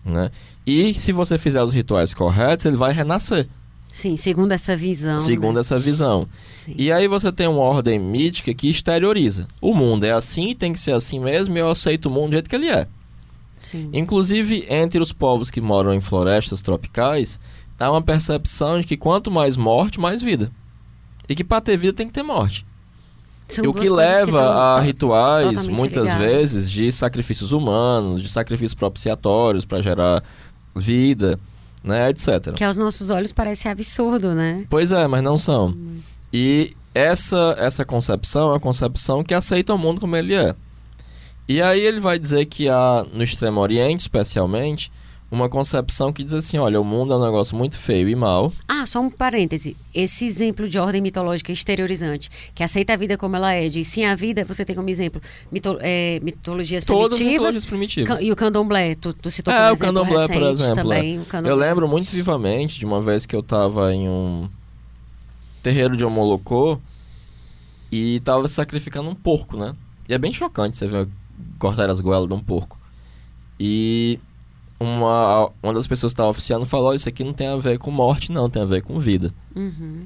né? 0.05 0.32
E 0.65 0.93
se 0.93 1.11
você 1.11 1.38
fizer 1.38 1.61
os 1.63 1.74
rituais 1.74 2.13
corretos, 2.13 2.65
ele 2.65 2.78
vai 2.78 2.93
renascer, 2.93 3.47
Sim, 3.91 4.15
segundo 4.15 4.51
essa 4.53 4.76
visão. 4.76 5.19
segundo 5.19 5.55
né? 5.55 5.61
essa 5.61 5.78
visão. 5.78 6.28
Sim. 6.53 6.76
E 6.78 6.91
aí 6.91 7.07
você 7.07 7.32
tem 7.32 7.47
uma 7.47 7.61
ordem 7.61 7.99
mítica 7.99 8.53
que 8.53 8.69
exterioriza. 8.69 9.47
O 9.59 9.74
mundo 9.74 10.05
é 10.05 10.11
assim, 10.11 10.55
tem 10.55 10.72
que 10.72 10.80
ser 10.80 10.93
assim 10.93 11.19
mesmo, 11.19 11.57
e 11.57 11.59
eu 11.59 11.69
aceito 11.69 12.05
o 12.05 12.11
mundo 12.11 12.30
do 12.30 12.34
jeito 12.34 12.49
que 12.49 12.55
ele 12.55 12.69
é. 12.69 12.88
Sim. 13.62 13.89
Inclusive, 13.93 14.66
entre 14.68 14.99
os 14.99 15.14
povos 15.14 15.49
que 15.49 15.62
moram 15.62 15.93
em 15.93 16.01
florestas 16.01 16.62
tropicais, 16.62 17.39
há 17.80 17.89
uma 17.89 18.01
percepção 18.01 18.80
de 18.80 18.88
que 18.88 18.97
quanto 18.97 19.32
mais 19.32 19.55
morte, 19.55 19.99
mais 19.99 20.22
vida. 20.22 20.51
E 21.30 21.36
que 21.36 21.43
para 21.43 21.62
ter 21.62 21.78
vida 21.78 21.93
tem 21.93 22.07
que 22.07 22.14
ter 22.14 22.24
morte. 22.24 22.66
São 23.47 23.66
E 23.66 23.68
o 23.68 23.74
que 23.74 23.89
leva 23.89 24.41
tão 24.41 24.51
a 24.51 24.80
rituais, 24.80 25.68
muitas 25.68 26.05
ligadas. 26.05 26.28
vezes, 26.28 26.72
de 26.72 26.91
sacrifícios 26.91 27.51
humanos, 27.51 28.22
de 28.22 28.30
sacrifícios 28.30 28.74
propiciatórios 28.74 29.66
para 29.66 29.82
gerar 29.82 30.24
vida, 30.76 31.39
né, 31.84 32.09
etc. 32.09 32.53
Que 32.55 32.64
aos 32.64 32.78
nossos 32.78 33.09
olhos 33.09 33.32
parece 33.32 33.68
absurdo, 33.68 34.34
né? 34.34 34.66
Pois 34.70 34.91
é, 34.91 35.07
mas 35.07 35.22
não 35.22 35.38
são. 35.38 35.76
E 36.32 36.74
essa, 36.93 37.55
essa 37.57 37.84
concepção 37.84 38.49
é 38.49 38.53
uma 38.53 38.59
concepção 38.59 39.24
que 39.24 39.34
aceita 39.34 39.74
o 39.74 39.78
mundo 39.78 39.99
como 39.99 40.16
ele 40.16 40.34
é. 40.34 40.55
E 41.48 41.62
aí 41.62 41.82
ele 41.82 42.00
vai 42.00 42.18
dizer 42.18 42.46
que 42.46 42.70
há, 42.70 43.06
no 43.14 43.24
Extremo 43.24 43.60
Oriente, 43.60 44.02
especialmente, 44.02 44.92
uma 45.30 45.48
concepção 45.50 46.12
que 46.12 46.24
diz 46.24 46.34
assim, 46.34 46.58
olha, 46.58 46.80
o 46.80 46.84
mundo 46.84 47.14
é 47.14 47.18
um 47.18 47.24
negócio 47.24 47.56
muito 47.58 47.78
feio 47.78 48.08
e 48.10 48.16
mau. 48.16 48.52
Ah, 48.68 48.86
só 48.86 49.00
um 49.00 49.10
parêntese. 49.10 49.76
Esse 49.94 50.26
exemplo 50.26 50.68
de 50.68 50.78
ordem 50.78 51.02
mitológica 51.02 51.52
exteriorizante, 51.52 52.30
que 52.54 52.62
aceita 52.64 52.94
a 52.94 52.98
vida 52.98 53.18
como 53.18 53.36
ela 53.38 53.54
é, 53.54 53.70
de 53.70 53.84
sim 53.84 54.04
a 54.06 54.14
vida, 54.16 54.44
você 54.44 54.66
tem 54.66 54.76
como 54.76 54.89
exemplo 54.89 55.22
mito- 55.52 55.78
é, 55.82 56.20
mitologias 56.22 56.84
Todas 56.84 57.14
as 57.14 57.18
primitivas. 57.20 57.32
mitologias 57.56 57.66
primitivas. 57.66 58.22
E 58.22 58.32
o 58.32 58.36
candomblé, 58.36 58.96
tu, 58.96 59.14
tu 59.14 59.32
citou 59.32 59.54
É, 59.54 59.58
como 59.58 59.74
o 59.74 59.78
candomblé, 59.78 60.28
por 60.28 60.36
recente 60.36 60.52
exemplo, 60.52 60.76
também. 60.76 61.20
o 61.20 61.48
Eu 61.48 61.56
lembro 61.56 61.88
muito 61.88 62.10
vivamente 62.12 62.78
de 62.78 62.86
uma 62.86 63.02
vez 63.02 63.26
que 63.26 63.36
eu 63.36 63.42
tava 63.44 63.94
em 63.94 64.08
um 64.10 64.50
terreiro 65.64 65.96
de 65.96 66.04
Omolocô 66.04 66.80
e 67.92 68.20
tava 68.22 68.48
sacrificando 68.50 69.10
um 69.10 69.16
porco, 69.16 69.56
né? 69.58 69.76
E 70.10 70.14
é 70.14 70.18
bem 70.18 70.34
chocante 70.34 70.76
você 70.76 70.88
ver 70.88 71.08
cortar 71.60 71.89
as 71.89 72.02
goelas 72.02 72.28
de 72.28 72.34
um 72.34 72.39
porco. 72.39 72.80
E 73.60 74.20
uma, 74.80 75.50
uma 75.62 75.74
das 75.74 75.86
pessoas 75.88 76.12
que 76.12 76.16
estava 76.16 76.30
oficiando 76.30 76.66
falou: 76.66 76.88
"Olha, 76.89 76.96
Isso 76.96 77.08
aqui 77.10 77.24
não 77.24 77.34
tem 77.34 77.48
a 77.48 77.56
ver 77.58 77.78
com 77.78 77.92
morte, 77.92 78.32
não, 78.32 78.50
tem 78.50 78.62
a 78.62 78.66
ver 78.66 78.82
com 78.82 79.00
vida. 79.00 79.32
Uhum. 79.56 80.06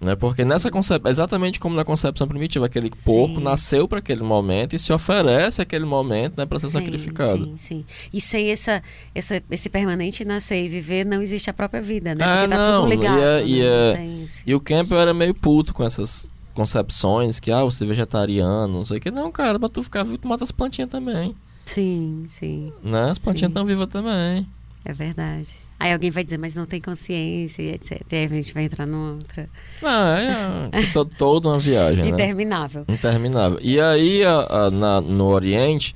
Né? 0.00 0.14
Porque 0.16 0.44
nessa 0.44 0.70
concepção, 0.70 1.10
exatamente 1.10 1.58
como 1.58 1.74
na 1.74 1.84
concepção 1.84 2.28
primitiva, 2.28 2.66
aquele 2.66 2.90
Sim. 2.94 3.04
porco 3.04 3.40
nasceu 3.40 3.88
para 3.88 4.00
aquele 4.00 4.22
momento 4.22 4.74
e 4.76 4.78
se 4.78 4.92
oferece 4.92 5.62
aquele 5.62 5.86
momento 5.86 6.36
né, 6.36 6.44
para 6.44 6.58
ser 6.58 6.66
Sim, 6.66 6.72
sacrificado. 6.72 7.44
Sim, 7.44 7.56
sim. 7.56 7.84
E 8.12 8.20
sem 8.20 8.50
essa, 8.50 8.82
essa, 9.14 9.42
esse 9.50 9.70
permanente 9.70 10.22
nascer 10.24 10.62
e 10.64 10.68
viver, 10.68 11.06
não 11.06 11.22
existe 11.22 11.48
a 11.48 11.54
própria 11.54 11.80
vida, 11.80 12.14
né? 12.14 12.22
É, 12.24 12.36
Porque 12.42 12.48
tá 12.54 12.70
não, 12.72 12.82
tudo 12.82 12.90
ligado. 12.90 13.18
e 13.18 13.22
é- 13.22 13.34
né? 13.34 13.46
e 13.46 13.62
é- 13.62 14.26
E 14.46 14.54
o 14.54 14.60
Campbell 14.60 14.98
era 15.00 15.14
meio 15.14 15.34
puto 15.34 15.72
com 15.72 15.82
essas 15.84 16.28
concepções 16.54 17.38
que, 17.40 17.50
ah, 17.50 17.64
você 17.64 17.84
é 17.84 17.86
vegetariano, 17.86 18.72
não 18.72 18.84
sei 18.84 18.98
o 18.98 19.00
que. 19.00 19.10
Não, 19.10 19.30
cara, 19.30 19.58
pra 19.58 19.68
tu 19.68 19.82
ficar 19.82 20.02
vivo, 20.02 20.18
tu 20.18 20.28
mata 20.28 20.44
as 20.44 20.50
plantinhas 20.52 20.88
também. 20.90 21.34
Sim, 21.64 22.24
sim. 22.28 22.72
Né? 22.82 23.10
As 23.10 23.18
plantinhas 23.18 23.50
estão 23.50 23.64
vivas 23.64 23.86
também. 23.88 24.46
É 24.84 24.92
verdade. 24.92 25.48
Aí 25.80 25.92
alguém 25.92 26.10
vai 26.10 26.22
dizer, 26.24 26.38
mas 26.38 26.54
não 26.54 26.64
tem 26.66 26.80
consciência 26.80 27.60
e 27.62 27.70
etc. 27.72 28.00
E 28.10 28.16
aí 28.16 28.24
a 28.26 28.28
gente 28.28 28.54
vai 28.54 28.64
entrar 28.64 28.86
numa 28.86 29.14
outra. 29.14 29.48
Ah, 29.82 30.68
é, 30.72 30.78
é 30.80 30.86
to- 30.92 31.04
toda 31.04 31.48
uma 31.48 31.58
viagem, 31.58 32.04
né? 32.04 32.10
Interminável. 32.10 32.84
Interminável. 32.88 33.58
E 33.60 33.80
aí, 33.80 34.24
a- 34.24 34.46
a- 34.66 34.70
na- 34.70 35.00
no 35.00 35.26
Oriente, 35.26 35.94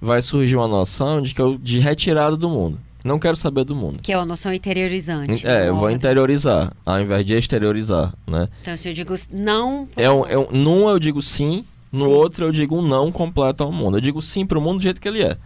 vai 0.00 0.22
surgir 0.22 0.56
uma 0.56 0.66
noção 0.66 1.20
de 1.20 1.34
que 1.34 1.40
eu, 1.42 1.58
de 1.58 1.78
retirada 1.78 2.36
do 2.36 2.48
mundo. 2.48 2.80
Não 3.04 3.18
quero 3.18 3.36
saber 3.36 3.64
do 3.64 3.76
mundo. 3.76 4.00
Que 4.02 4.12
é 4.12 4.16
uma 4.16 4.26
noção 4.26 4.52
interiorizante. 4.52 5.46
É, 5.46 5.68
eu 5.68 5.76
vou 5.76 5.90
interiorizar, 5.90 6.72
ao 6.84 7.00
invés 7.00 7.24
de 7.24 7.34
exteriorizar, 7.34 8.12
né? 8.26 8.48
Então, 8.62 8.76
se 8.76 8.88
eu 8.88 8.92
digo 8.92 9.14
não. 9.30 9.86
É 9.96 10.10
um, 10.10 10.26
é 10.26 10.36
um, 10.38 10.50
num 10.50 10.88
eu 10.88 10.98
digo 10.98 11.22
sim, 11.22 11.64
no 11.92 12.04
Sim. 12.04 12.10
outro 12.10 12.44
eu 12.46 12.52
digo 12.52 12.76
um 12.76 12.82
não 12.82 13.12
completo 13.12 13.62
ao 13.62 13.70
mundo. 13.72 13.98
Eu 13.98 14.00
digo 14.00 14.20
sim 14.20 14.44
pro 14.44 14.60
mundo 14.60 14.78
do 14.78 14.82
jeito 14.82 15.00
que 15.00 15.06
ele 15.08 15.22
é. 15.22 15.36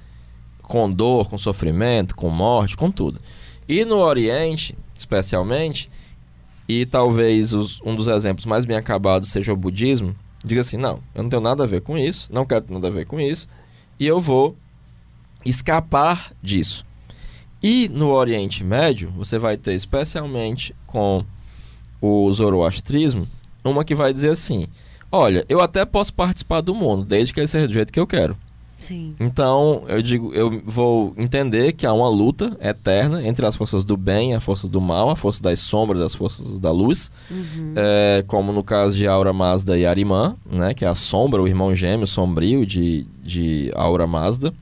Com 0.62 0.90
dor, 0.90 1.28
com 1.28 1.36
sofrimento, 1.36 2.16
com 2.16 2.30
morte, 2.30 2.76
com 2.76 2.90
tudo. 2.90 3.20
E 3.68 3.84
no 3.84 3.96
Oriente, 3.98 4.76
especialmente, 4.94 5.90
e 6.68 6.86
talvez 6.86 7.52
os- 7.52 7.80
um 7.84 7.94
dos 7.94 8.08
exemplos 8.08 8.46
mais 8.46 8.64
bem 8.64 8.76
acabados 8.78 9.28
seja 9.28 9.52
o 9.52 9.56
budismo, 9.56 10.16
diga 10.44 10.62
assim, 10.62 10.76
não, 10.78 11.00
eu 11.14 11.22
não 11.22 11.28
tenho 11.30 11.42
nada 11.42 11.64
a 11.64 11.66
ver 11.66 11.82
com 11.82 11.98
isso, 11.98 12.32
não 12.32 12.46
quero 12.46 12.64
nada 12.70 12.88
a 12.88 12.90
ver 12.90 13.04
com 13.04 13.20
isso, 13.20 13.46
e 14.00 14.06
eu 14.06 14.20
vou 14.20 14.56
escapar 15.44 16.32
disso. 16.42 16.84
E 17.62 17.88
no 17.88 18.10
Oriente 18.10 18.64
Médio, 18.64 19.12
você 19.16 19.38
vai 19.38 19.56
ter, 19.56 19.74
especialmente 19.74 20.74
com 20.86 21.24
o 22.00 22.30
zoroastrismo, 22.32 23.28
uma 23.64 23.84
que 23.84 23.94
vai 23.94 24.12
dizer 24.12 24.30
assim: 24.30 24.66
olha, 25.10 25.44
eu 25.48 25.60
até 25.60 25.84
posso 25.84 26.12
participar 26.12 26.60
do 26.60 26.74
mundo, 26.74 27.04
desde 27.04 27.32
que 27.32 27.40
ele 27.40 27.46
seja 27.46 27.66
do 27.68 27.72
jeito 27.72 27.92
que 27.92 28.00
eu 28.00 28.06
quero. 28.06 28.36
Sim. 28.80 29.14
Então, 29.20 29.84
eu 29.86 30.02
digo, 30.02 30.34
eu 30.34 30.60
vou 30.66 31.14
entender 31.16 31.70
que 31.72 31.86
há 31.86 31.92
uma 31.92 32.08
luta 32.08 32.56
eterna 32.60 33.24
entre 33.24 33.46
as 33.46 33.54
forças 33.54 33.84
do 33.84 33.96
bem 33.96 34.32
e 34.32 34.34
as 34.34 34.42
forças 34.42 34.68
do 34.68 34.80
mal, 34.80 35.08
a 35.08 35.14
força 35.14 35.40
das 35.40 35.60
sombras 35.60 36.00
e 36.00 36.02
as 36.02 36.16
forças 36.16 36.58
da 36.58 36.72
luz, 36.72 37.08
Uhum. 37.30 37.74
é, 37.76 38.24
como 38.26 38.50
no 38.52 38.64
caso 38.64 38.96
de 38.96 39.06
Aura 39.06 39.32
Mazda 39.32 39.78
e 39.78 39.86
Arimã, 39.86 40.34
né, 40.52 40.74
que 40.74 40.84
é 40.84 40.88
a 40.88 40.96
sombra, 40.96 41.40
o 41.40 41.46
irmão 41.46 41.72
gêmeo 41.76 42.08
sombrio 42.08 42.66
de, 42.66 43.06
de 43.22 43.70
Aura 43.76 44.04
Mazda. 44.04 44.52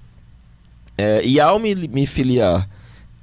É, 0.98 1.24
e 1.24 1.40
ao 1.40 1.58
me, 1.58 1.74
me 1.74 2.04
filiar 2.06 2.68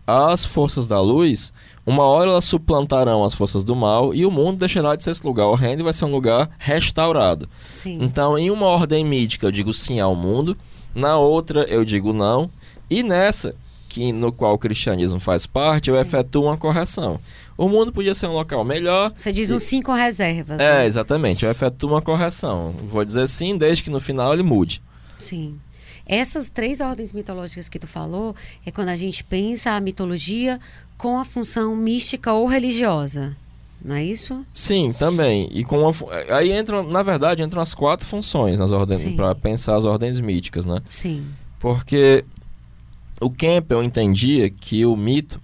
às 0.07 0.45
forças 0.45 0.87
da 0.87 1.01
luz, 1.01 1.51
uma 1.85 2.03
hora 2.03 2.29
elas 2.29 2.45
suplantarão 2.45 3.25
as 3.25 3.35
forças 3.35 3.65
do 3.65 3.75
mal 3.75 4.15
e 4.15 4.25
o 4.25 4.31
mundo 4.31 4.59
deixará 4.59 4.95
de 4.95 5.03
ser 5.03 5.11
esse 5.11 5.27
lugar 5.27 5.47
horrendo 5.47 5.81
e 5.81 5.83
vai 5.83 5.93
ser 5.93 6.05
um 6.05 6.11
lugar 6.11 6.49
restaurado. 6.57 7.49
Sim. 7.75 7.99
Então, 8.01 8.37
em 8.37 8.49
uma 8.49 8.67
ordem 8.67 9.03
mítica, 9.03 9.45
eu 9.47 9.51
digo 9.51 9.73
sim 9.73 9.99
ao 9.99 10.15
mundo, 10.15 10.57
na 10.95 11.17
outra, 11.17 11.63
eu 11.63 11.83
digo 11.83 12.13
não, 12.13 12.49
e 12.89 13.03
nessa, 13.03 13.53
que 13.89 14.13
no 14.13 14.31
qual 14.31 14.53
o 14.53 14.57
cristianismo 14.57 15.19
faz 15.19 15.45
parte, 15.45 15.89
eu 15.89 15.95
Sim. 15.95 16.01
efetuo 16.01 16.45
uma 16.45 16.57
correção. 16.57 17.19
O 17.57 17.67
mundo 17.67 17.91
podia 17.91 18.13
ser 18.13 18.27
um 18.27 18.33
local 18.33 18.63
melhor. 18.63 19.11
Você 19.15 19.33
diz 19.33 19.49
um 19.49 19.57
sim 19.57 19.81
com 19.81 19.91
reservas. 19.93 20.59
É, 20.59 20.79
né? 20.79 20.85
exatamente, 20.85 21.43
eu 21.43 21.51
efetuo 21.51 21.89
uma 21.89 22.01
correção. 22.01 22.75
Vou 22.85 23.03
dizer 23.03 23.27
sim, 23.27 23.57
desde 23.57 23.83
que 23.83 23.89
no 23.89 23.99
final 23.99 24.31
ele 24.33 24.43
mude. 24.43 24.81
Sim. 25.17 25.59
Essas 26.07 26.49
três 26.49 26.79
ordens 26.79 27.11
mitológicas 27.13 27.67
que 27.69 27.77
tu 27.77 27.87
falou 27.87 28.35
é 28.65 28.71
quando 28.71 28.89
a 28.89 28.95
gente 28.95 29.23
pensa 29.23 29.71
a 29.71 29.81
mitologia 29.81 30.59
com 30.97 31.17
a 31.19 31.25
função 31.25 31.75
mística 31.75 32.31
ou 32.33 32.47
religiosa. 32.47 33.35
Não 33.83 33.93
é 33.95 34.03
isso? 34.03 34.43
Sim, 34.53 34.91
também. 34.97 35.49
E 35.51 35.63
com 35.63 35.91
fu- 35.93 36.07
aí 36.29 36.51
entram, 36.57 36.83
na 36.83 37.03
verdade, 37.03 37.43
entram 37.43 37.61
as 37.61 37.75
quatro 37.75 38.05
funções 38.07 38.57
nas 38.57 38.71
ordens 38.71 39.01
Sim. 39.01 39.15
para 39.15 39.35
pensar 39.35 39.75
as 39.75 39.85
ordens 39.85 40.19
míticas, 40.19 40.65
né? 40.65 40.81
Sim. 40.87 41.27
Porque 41.59 42.25
o 43.21 43.29
Campbell 43.29 43.83
entendia 43.83 44.49
que 44.49 44.85
o 44.85 44.95
mito 44.95 45.39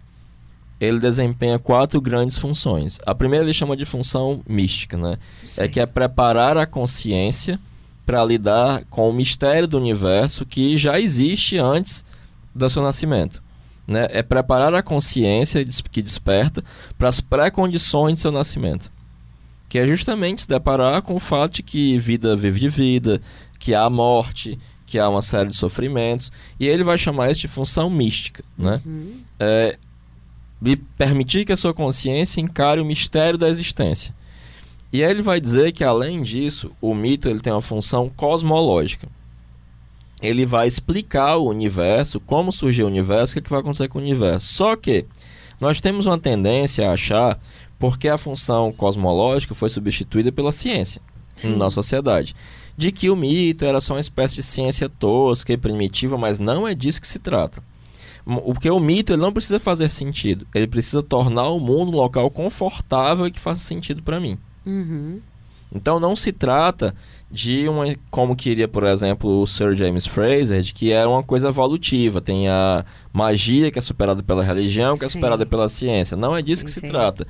ele 0.79 0.99
desempenha 0.99 1.59
quatro 1.59 2.01
grandes 2.01 2.37
funções. 2.37 2.99
A 3.05 3.13
primeira 3.13 3.45
ele 3.45 3.53
chama 3.53 3.77
de 3.77 3.85
função 3.85 4.41
mística, 4.49 4.97
né? 4.97 5.17
É 5.57 5.67
que 5.67 5.79
é 5.79 5.85
preparar 5.85 6.57
a 6.57 6.65
consciência 6.65 7.59
para 8.05 8.23
lidar 8.23 8.83
com 8.89 9.09
o 9.09 9.13
mistério 9.13 9.67
do 9.67 9.77
universo 9.77 10.45
que 10.45 10.77
já 10.77 10.99
existe 10.99 11.57
antes 11.57 12.03
do 12.53 12.69
seu 12.69 12.83
nascimento. 12.83 13.41
né, 13.87 14.07
é 14.11 14.23
preparar 14.23 14.73
a 14.73 14.81
consciência 14.81 15.63
que 15.91 16.01
desperta 16.01 16.63
para 16.97 17.09
as 17.09 17.19
pré-condições 17.19 18.15
de 18.15 18.21
seu 18.21 18.31
nascimento. 18.31 18.91
Que 19.67 19.79
é 19.79 19.87
justamente 19.87 20.41
se 20.41 20.47
deparar 20.47 21.01
com 21.01 21.15
o 21.15 21.19
fato 21.19 21.55
de 21.55 21.63
que 21.63 21.97
vida 21.97 22.35
vive 22.35 22.59
de 22.59 22.69
vida, 22.69 23.21
que 23.59 23.73
há 23.73 23.89
morte, 23.89 24.57
que 24.85 24.99
há 24.99 25.09
uma 25.09 25.21
série 25.21 25.49
de 25.49 25.55
sofrimentos, 25.55 26.31
e 26.59 26.67
ele 26.67 26.83
vai 26.83 26.97
chamar 26.97 27.31
isso 27.31 27.41
de 27.41 27.47
função 27.47 27.89
mística, 27.89 28.43
né? 28.57 28.79
Uhum. 28.85 29.19
É, 29.39 29.77
permitir 30.97 31.45
que 31.45 31.51
a 31.51 31.57
sua 31.57 31.73
consciência 31.73 32.39
encare 32.39 32.79
o 32.79 32.85
mistério 32.85 33.37
da 33.37 33.49
existência. 33.49 34.13
E 34.93 35.03
aí 35.03 35.09
ele 35.09 35.23
vai 35.23 35.41
dizer 35.41 35.73
que 35.73 35.83
além 35.83 36.21
disso, 36.21 36.71
o 36.79 36.95
mito 36.95 37.27
ele 37.27 37.39
tem 37.39 37.51
uma 37.51 37.61
função 37.61 38.07
cosmológica 38.07 39.09
ele 40.23 40.45
vai 40.45 40.65
explicar 40.65 41.35
o 41.35 41.49
universo, 41.49 42.17
como 42.21 42.49
surgiu 42.49 42.85
o 42.85 42.89
universo, 42.89 43.31
o 43.31 43.33
que, 43.33 43.39
é 43.39 43.41
que 43.41 43.49
vai 43.49 43.59
acontecer 43.59 43.89
com 43.89 43.99
o 43.99 44.01
universo. 44.01 44.53
Só 44.53 44.73
que 44.77 45.05
nós 45.59 45.81
temos 45.81 46.05
uma 46.05 46.17
tendência 46.17 46.89
a 46.89 46.93
achar, 46.93 47.37
porque 47.77 48.07
a 48.07 48.17
função 48.17 48.71
cosmológica 48.71 49.53
foi 49.53 49.69
substituída 49.69 50.31
pela 50.31 50.53
ciência 50.53 51.01
Sim. 51.35 51.57
na 51.57 51.69
sociedade, 51.69 52.33
de 52.77 52.89
que 52.89 53.09
o 53.09 53.17
mito 53.17 53.65
era 53.65 53.81
só 53.81 53.95
uma 53.95 53.99
espécie 53.99 54.35
de 54.35 54.43
ciência 54.43 54.87
tosca 54.87 55.51
e 55.51 55.57
primitiva, 55.57 56.17
mas 56.17 56.39
não 56.39 56.65
é 56.65 56.73
disso 56.73 57.01
que 57.01 57.07
se 57.07 57.19
trata. 57.19 57.61
Porque 58.23 58.69
o 58.69 58.79
mito 58.79 59.11
ele 59.11 59.21
não 59.21 59.33
precisa 59.33 59.59
fazer 59.59 59.89
sentido, 59.89 60.47
ele 60.55 60.67
precisa 60.67 61.03
tornar 61.03 61.49
o 61.49 61.59
mundo 61.59 61.91
um 61.91 61.99
local 61.99 62.31
confortável 62.31 63.27
e 63.27 63.31
que 63.31 63.41
faça 63.41 63.59
sentido 63.59 64.01
para 64.01 64.21
mim. 64.21 64.37
Uhum. 64.65 65.19
Então 65.73 65.99
não 65.99 66.15
se 66.15 66.31
trata 66.31 66.93
de 67.31 67.67
uma 67.67 67.85
como 68.11 68.35
queria, 68.35 68.67
por 68.67 68.83
exemplo, 68.83 69.41
o 69.41 69.47
Sir 69.47 69.75
James 69.75 70.05
Fraser, 70.05 70.61
de 70.61 70.71
que 70.71 70.91
era 70.91 71.09
uma 71.09 71.23
coisa 71.23 71.47
evolutiva, 71.47 72.21
tem 72.21 72.47
a 72.47 72.85
magia 73.11 73.71
que 73.71 73.79
é 73.79 73.81
superada 73.81 74.21
pela 74.21 74.43
religião, 74.43 74.95
que 74.95 75.03
é 75.03 75.09
Sim. 75.09 75.17
é 75.17 75.19
superada 75.19 75.45
pela 75.45 75.67
ciência. 75.67 76.15
Não 76.15 76.37
é 76.37 76.43
disso 76.43 76.63
que 76.63 76.69
se 76.69 76.81
trata. 76.81 77.25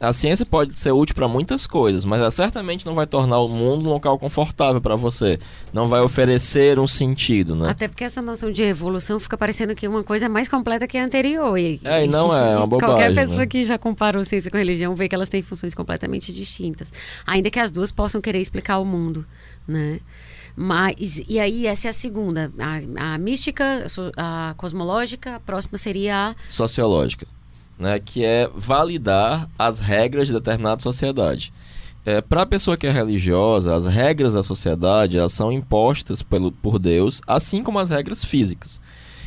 A 0.00 0.12
ciência 0.12 0.46
pode 0.46 0.78
ser 0.78 0.92
útil 0.92 1.14
para 1.14 1.26
muitas 1.26 1.66
coisas, 1.66 2.04
mas 2.04 2.20
ela 2.20 2.30
certamente 2.30 2.86
não 2.86 2.94
vai 2.94 3.06
tornar 3.06 3.40
o 3.40 3.48
mundo 3.48 3.88
um 3.88 3.92
local 3.92 4.16
confortável 4.16 4.80
para 4.80 4.94
você. 4.94 5.40
Não 5.72 5.88
vai 5.88 6.00
oferecer 6.00 6.78
um 6.78 6.86
sentido, 6.86 7.56
né? 7.56 7.68
Até 7.68 7.88
porque 7.88 8.04
essa 8.04 8.22
noção 8.22 8.52
de 8.52 8.62
evolução 8.62 9.18
fica 9.18 9.36
parecendo 9.36 9.74
que 9.74 9.88
uma 9.88 10.04
coisa 10.04 10.26
é 10.26 10.28
mais 10.28 10.48
completa 10.48 10.86
que 10.86 10.96
a 10.96 11.04
anterior. 11.04 11.58
E, 11.58 11.80
é, 11.82 12.04
e 12.04 12.06
não 12.06 12.34
é, 12.34 12.52
é 12.52 12.56
uma 12.56 12.66
bobagem. 12.68 12.94
Qualquer 12.94 13.14
pessoa 13.14 13.40
né? 13.40 13.46
que 13.46 13.64
já 13.64 13.76
comparou 13.76 14.24
ciência 14.24 14.50
com 14.50 14.56
religião 14.56 14.94
vê 14.94 15.08
que 15.08 15.14
elas 15.16 15.28
têm 15.28 15.42
funções 15.42 15.74
completamente 15.74 16.32
distintas. 16.32 16.92
Ainda 17.26 17.50
que 17.50 17.58
as 17.58 17.72
duas 17.72 17.90
possam 17.90 18.20
querer 18.20 18.40
explicar 18.40 18.78
o 18.78 18.84
mundo, 18.84 19.26
né? 19.66 19.98
Mas, 20.54 21.22
e 21.28 21.38
aí, 21.38 21.66
essa 21.66 21.88
é 21.88 21.90
a 21.90 21.92
segunda. 21.92 22.52
A, 22.58 23.14
a 23.14 23.18
mística, 23.18 23.86
a 24.16 24.54
cosmológica, 24.56 25.36
a 25.36 25.40
próxima 25.40 25.76
seria 25.76 26.30
a... 26.30 26.34
Sociológica 26.48 27.26
né, 27.78 27.98
que 27.98 28.24
é 28.24 28.50
validar 28.54 29.48
as 29.58 29.78
regras 29.78 30.26
de 30.26 30.32
determinada 30.32 30.82
sociedade. 30.82 31.52
É, 32.04 32.20
Para 32.20 32.42
a 32.42 32.46
pessoa 32.46 32.76
que 32.76 32.86
é 32.86 32.90
religiosa, 32.90 33.74
as 33.74 33.86
regras 33.86 34.32
da 34.32 34.42
sociedade 34.42 35.18
elas 35.18 35.32
são 35.32 35.52
impostas 35.52 36.22
pelo, 36.22 36.50
por 36.50 36.78
Deus, 36.78 37.20
assim 37.26 37.62
como 37.62 37.78
as 37.78 37.90
regras 37.90 38.24
físicas. 38.24 38.80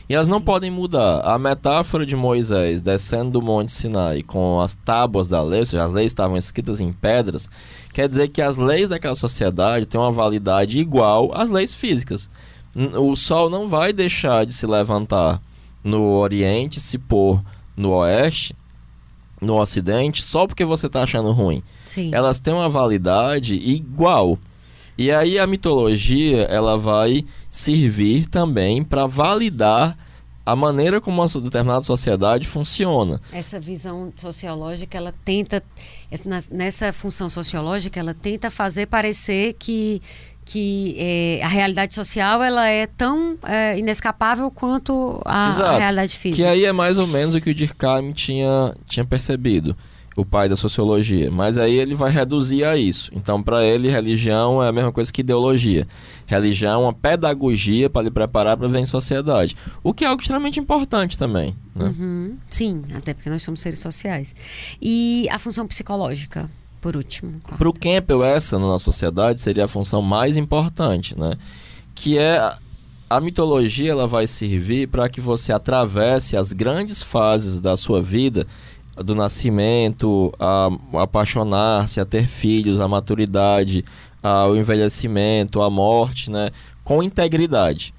E 0.10 0.16
elas 0.16 0.28
não 0.28 0.42
podem 0.42 0.70
mudar. 0.70 1.22
A 1.22 1.40
metáfora 1.40 2.06
de 2.06 2.16
Moisés 2.18 2.82
descendo 2.82 3.32
do 3.32 3.42
Monte 3.42 3.72
Sinai 3.72 4.22
com 4.22 4.60
as 4.60 4.76
tábuas 4.76 5.28
da 5.28 5.42
lei, 5.42 5.62
ou 5.62 5.66
seja, 5.66 5.86
as 5.86 5.92
leis 5.92 6.08
estavam 6.08 6.36
escritas 6.36 6.82
em 6.82 6.92
pedras, 6.92 7.50
quer 7.94 8.10
dizer 8.10 8.28
que 8.28 8.42
as 8.42 8.58
leis 8.58 8.90
daquela 8.90 9.16
sociedade 9.16 9.86
têm 9.86 10.02
uma 10.02 10.12
validade 10.12 10.80
igual 10.80 11.32
às 11.34 11.50
leis 11.50 11.74
físicas. 11.74 12.30
O 12.98 13.16
sol 13.16 13.50
não 13.50 13.68
vai 13.68 13.94
deixar 13.94 14.46
de 14.46 14.54
se 14.54 14.66
levantar 14.66 15.42
no 15.84 16.02
Oriente, 16.18 16.80
se 16.80 16.98
pôr 16.98 17.42
no 17.82 17.92
Oeste, 17.92 18.56
no 19.42 19.60
Ocidente, 19.60 20.22
só 20.22 20.46
porque 20.46 20.64
você 20.64 20.86
está 20.86 21.02
achando 21.04 21.32
ruim. 21.32 21.64
Sim. 21.86 22.12
Elas 22.14 22.40
têm 22.40 22.54
uma 22.54 22.70
validade 22.70 23.56
igual. 23.56 24.38
E 24.98 25.12
aí 25.12 25.40
a 25.40 25.48
mitologia 25.48 26.44
ela 26.44 26.78
vai 26.78 27.26
servir 27.50 28.28
também 28.28 28.84
para 28.84 29.08
validar 29.08 29.98
a 30.46 30.56
maneira 30.56 31.00
como 31.00 31.22
uma 31.22 31.42
determinada 31.42 31.84
sociedade 31.84 32.48
funciona. 32.48 33.22
Essa 33.32 33.60
visão 33.60 34.12
sociológica, 34.16 34.98
ela 34.98 35.14
tenta 35.24 35.62
nessa 36.52 36.92
função 36.92 37.30
sociológica, 37.30 38.00
ela 38.00 38.14
tenta 38.14 38.52
fazer 38.52 38.88
parecer 38.88 39.54
que 39.54 40.02
que 40.46 40.96
é, 40.98 41.44
a 41.44 41.48
realidade 41.48 41.94
social 41.94 42.42
ela 42.42 42.68
é 42.68 42.88
tão 42.88 43.38
é, 43.44 43.78
inescapável 43.78 44.50
quanto 44.50 45.22
a, 45.26 45.48
a, 45.48 45.78
realidade 45.78 46.18
física. 46.18 46.44
Que 46.44 46.48
aí 46.48 46.66
é 46.66 46.72
mais 46.72 46.98
ou 46.98 47.08
menos 47.08 47.36
o 47.36 47.42
que 47.42 47.52
o 47.52 47.56
Durkheim 47.56 48.12
tinha, 48.12 48.76
tinha 48.86 49.06
percebido, 49.06 49.76
o 50.16 50.26
pai 50.26 50.50
da 50.50 50.56
sociologia. 50.56 51.30
Mas 51.32 51.58
aí 51.58 51.76
ele 51.76 51.96
vai 51.96 52.12
reduzir 52.12 52.64
a 52.64 52.76
isso. 52.76 53.12
Então, 53.14 53.42
para 53.42 53.64
ele, 53.64 53.90
religião 53.90 54.62
é 54.62 54.68
a 54.68 54.72
mesma 54.72 54.92
coisa 54.92 55.12
que 55.12 55.22
ideologia. 55.22 55.88
Religião 56.26 56.82
é 56.82 56.86
uma 56.86 56.94
pedagogia 56.94 57.90
para 57.90 58.04
lhe 58.04 58.12
preparar 58.12 58.58
para 58.58 58.68
viver 58.68 58.80
em 58.80 58.86
sociedade. 58.86 59.56
O 59.84 59.94
que 59.94 60.04
é 60.04 60.08
algo 60.08 60.22
extremamente 60.22 60.60
importante 60.60 61.18
também. 61.18 61.56
Né? 61.76 61.86
Uhum, 61.86 62.38
sim, 62.50 62.84
até 62.96 63.14
porque 63.14 63.30
nós 63.30 63.44
somos 63.44 63.62
seres 63.62 63.80
sociais. 63.80 64.36
E 64.82 65.28
a 65.30 65.38
função 65.38 65.68
psicológica? 65.68 66.50
Por 66.82 66.98
último. 66.98 67.40
Para 67.58 67.70
o 67.70 67.74
Campbell, 67.74 68.24
essa 68.24 68.58
na 68.58 68.66
nossa 68.66 68.86
sociedade 68.86 69.40
seria 69.40 69.66
a 69.66 69.68
função 69.68 70.02
mais 70.02 70.36
importante, 70.36 71.18
né? 71.18 71.34
Que 71.94 72.18
é 72.18 72.56
a 73.10 73.22
mitologia 73.22 73.92
ela 73.92 74.08
vai 74.08 74.26
servir 74.26 74.88
para 74.88 75.08
que 75.08 75.22
você 75.22 75.54
atravesse 75.54 76.36
as 76.36 76.52
grandes 76.52 77.04
fases 77.04 77.62
da 77.62 77.78
sua 77.78 78.02
vida, 78.02 78.48
do 78.96 79.14
nascimento, 79.14 80.34
a, 80.40 80.70
apaixonar-se, 80.94 82.00
a 82.00 82.06
ter 82.06 82.28
filhos, 82.28 82.80
a 82.80 82.88
maturidade, 82.88 83.86
ao 84.24 84.56
envelhecimento, 84.56 85.62
a 85.62 85.70
morte, 85.70 86.32
né? 86.32 86.50
Com 86.84 87.04
integridade 87.04 87.94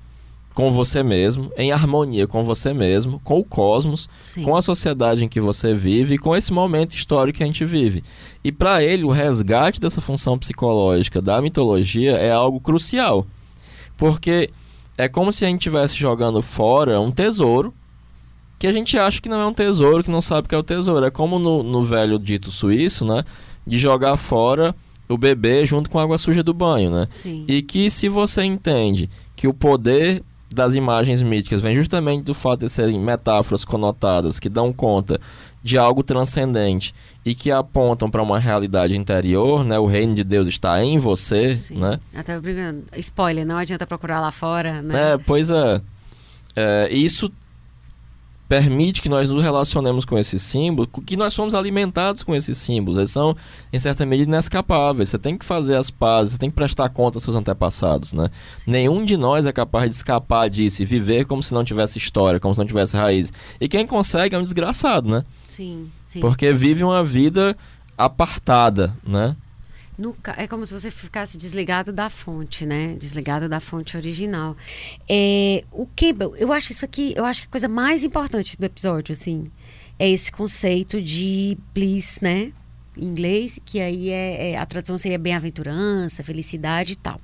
com 0.55 0.71
você 0.71 1.03
mesmo, 1.03 1.51
em 1.57 1.73
harmonia 1.73 2.27
com 2.27 2.43
você 2.43 2.75
mesmo, 2.75 3.21
com 3.21 3.39
o 3.39 3.45
cosmos, 3.45 4.09
Sim. 4.21 4.43
com 4.43 4.55
a 4.55 4.63
sociedade 4.63 5.25
em 5.25 5.29
que 5.29 5.41
você 5.41 5.75
vive 5.75 6.15
e 6.15 6.19
com 6.19 6.37
esse 6.37 6.53
momento 6.53 6.95
histórico 6.95 7.39
que 7.39 7.43
a 7.43 7.47
gente 7.47 7.65
vive. 7.65 8.05
E 8.45 8.53
para 8.53 8.83
ele, 8.83 9.05
o 9.05 9.11
resgate 9.11 9.81
dessa 9.81 10.01
função 10.01 10.39
psicológica 10.39 11.23
da 11.23 11.41
mitologia 11.41 12.13
é 12.13 12.31
algo 12.31 12.61
crucial. 12.61 13.27
Porque 13.97 14.51
é 14.99 15.09
como 15.09 15.33
se 15.33 15.45
a 15.45 15.49
gente 15.49 15.61
estivesse 15.61 15.97
jogando 15.97 16.43
fora 16.43 17.01
um 17.01 17.11
tesouro 17.11 17.73
que 18.59 18.67
a 18.67 18.73
gente 18.73 18.97
acha 18.97 19.21
que 19.21 19.29
não 19.29 19.41
é 19.41 19.47
um 19.47 19.53
tesouro, 19.53 20.05
que 20.05 20.11
não 20.11 20.21
sabe 20.21 20.47
que 20.47 20.55
é 20.55 20.59
o 20.59 20.63
tesouro. 20.63 21.05
É 21.05 21.11
como 21.11 21.39
no, 21.39 21.63
no 21.65 21.83
velho 21.83 22.19
dito 22.19 22.51
suíço, 22.51 23.05
né? 23.05 23.25
De 23.67 23.77
jogar 23.77 24.17
fora 24.17 24.73
o 25.09 25.19
bebê 25.19 25.67
junto 25.67 25.91
com 25.91 25.99
a 25.99 26.03
água 26.03 26.17
suja 26.17 26.43
do 26.43 26.55
banho, 26.55 26.91
né? 26.91 27.09
Sim. 27.11 27.45
E 27.49 27.61
que 27.61 27.91
se 27.91 28.09
você 28.09 28.45
entende 28.45 29.11
que 29.35 29.49
o 29.49 29.55
poder 29.55 30.23
das 30.55 30.75
imagens 30.75 31.23
míticas 31.23 31.63
vem 31.63 31.75
justamente 31.75 32.25
do 32.25 32.35
fato 32.35 32.61
de 32.61 32.69
serem 32.69 32.99
metáforas 33.01 33.65
conotadas 33.65 34.39
que 34.39 34.49
dão 34.49 34.73
conta 34.73 35.21
de 35.63 35.79
algo 35.79 36.03
transcendente 36.03 36.95
e 37.25 37.35
que 37.35 37.51
apontam 37.51 38.11
para 38.11 38.23
uma 38.23 38.39
realidade 38.39 38.97
interior, 38.97 39.65
né? 39.65 39.79
O 39.79 39.87
reino 39.87 40.15
de 40.15 40.25
Deus 40.25 40.49
está 40.49 40.83
em 40.83 40.99
você, 40.99 41.55
Sim. 41.55 41.77
né? 41.77 42.01
Até 42.15 42.39
brincando. 42.41 42.83
Spoiler, 42.97 43.47
não 43.47 43.57
adianta 43.57 43.87
procurar 43.87 44.21
lá 44.21 44.33
fora, 44.33 44.83
né? 44.83 45.13
É, 45.13 45.19
pois 45.19 45.51
é. 45.51 45.81
é 46.57 46.93
isso 46.93 47.31
permite 48.53 49.01
que 49.01 49.09
nós 49.09 49.31
nos 49.31 49.43
relacionemos 49.43 50.05
com 50.05 50.19
esses 50.19 50.43
símbolos, 50.43 50.91
que 51.07 51.17
nós 51.17 51.33
somos 51.33 51.55
alimentados 51.55 52.23
com 52.23 52.37
esses 52.37 52.59
símbolos. 52.59 52.99
Eles 52.99 53.11
são, 53.11 53.35
em 53.73 53.81
certa 53.81 54.05
medida, 54.05 54.29
inescapáveis. 54.29 55.09
Você 55.09 55.19
tem 55.19 55.39
que 55.39 55.45
fazer 55.47 55.75
as 55.75 55.91
pazes, 55.91 56.35
você 56.35 56.39
tem 56.39 56.51
que 56.51 56.55
prestar 56.55 56.91
conta 56.91 57.17
aos 57.17 57.25
seus 57.25 57.35
antepassados, 57.35 58.13
né? 58.13 58.29
Nenhum 58.67 59.07
de 59.07 59.17
nós 59.17 59.47
é 59.47 59.53
capaz 59.53 59.89
de 59.89 59.97
escapar 59.97 60.51
disso 60.51 60.83
e 60.83 60.85
viver 60.85 61.25
como 61.25 61.43
se 61.43 61.55
não 61.55 61.65
tivesse 61.65 61.97
história, 61.97 62.39
como 62.39 62.53
se 62.53 62.61
não 62.61 62.67
tivesse 62.67 62.95
raiz. 62.95 63.33
E 63.59 63.67
quem 63.67 63.87
consegue 63.87 64.37
é 64.37 64.39
um 64.39 64.43
desgraçado, 64.43 65.09
né? 65.09 65.25
Sim, 65.49 65.91
sim. 66.07 66.21
Porque 66.21 66.53
vive 66.53 66.85
uma 66.85 67.03
vida 67.03 67.57
apartada, 67.97 68.95
né? 69.03 69.35
No, 69.99 70.17
é 70.39 70.47
como 70.47 70.65
se 70.65 70.73
você 70.73 70.91
ficasse 70.91 71.37
desligado 71.37 71.93
da 71.93 72.09
fonte, 72.09 72.65
né? 72.65 72.97
Desligado 72.99 73.49
da 73.49 73.61
fonte 73.61 73.97
original. 73.97 74.57
É, 75.09 75.65
o 75.71 75.87
que 75.87 76.15
eu 76.39 76.51
acho 76.53 76.73
isso 76.73 76.85
aqui, 76.85 77.13
eu 77.15 77.25
acho 77.27 77.43
que 77.43 77.49
a 77.49 77.51
coisa 77.51 77.69
mais 77.69 78.03
importante 78.03 78.59
do 78.59 78.65
episódio, 78.65 79.13
assim, 79.13 79.51
é 79.99 80.09
esse 80.09 80.33
conceito 80.33 81.01
de 81.01 81.59
bliss, 81.75 82.19
né? 82.21 82.53
Em 82.97 83.05
inglês, 83.05 83.59
que 83.65 83.81
aí 83.81 84.09
é, 84.11 84.53
é 84.53 84.57
a 84.59 84.65
tradução 84.65 84.97
seria 84.97 85.19
bem-aventurança, 85.19 86.25
felicidade 86.25 86.95
e 86.95 86.97
tal. 86.97 87.21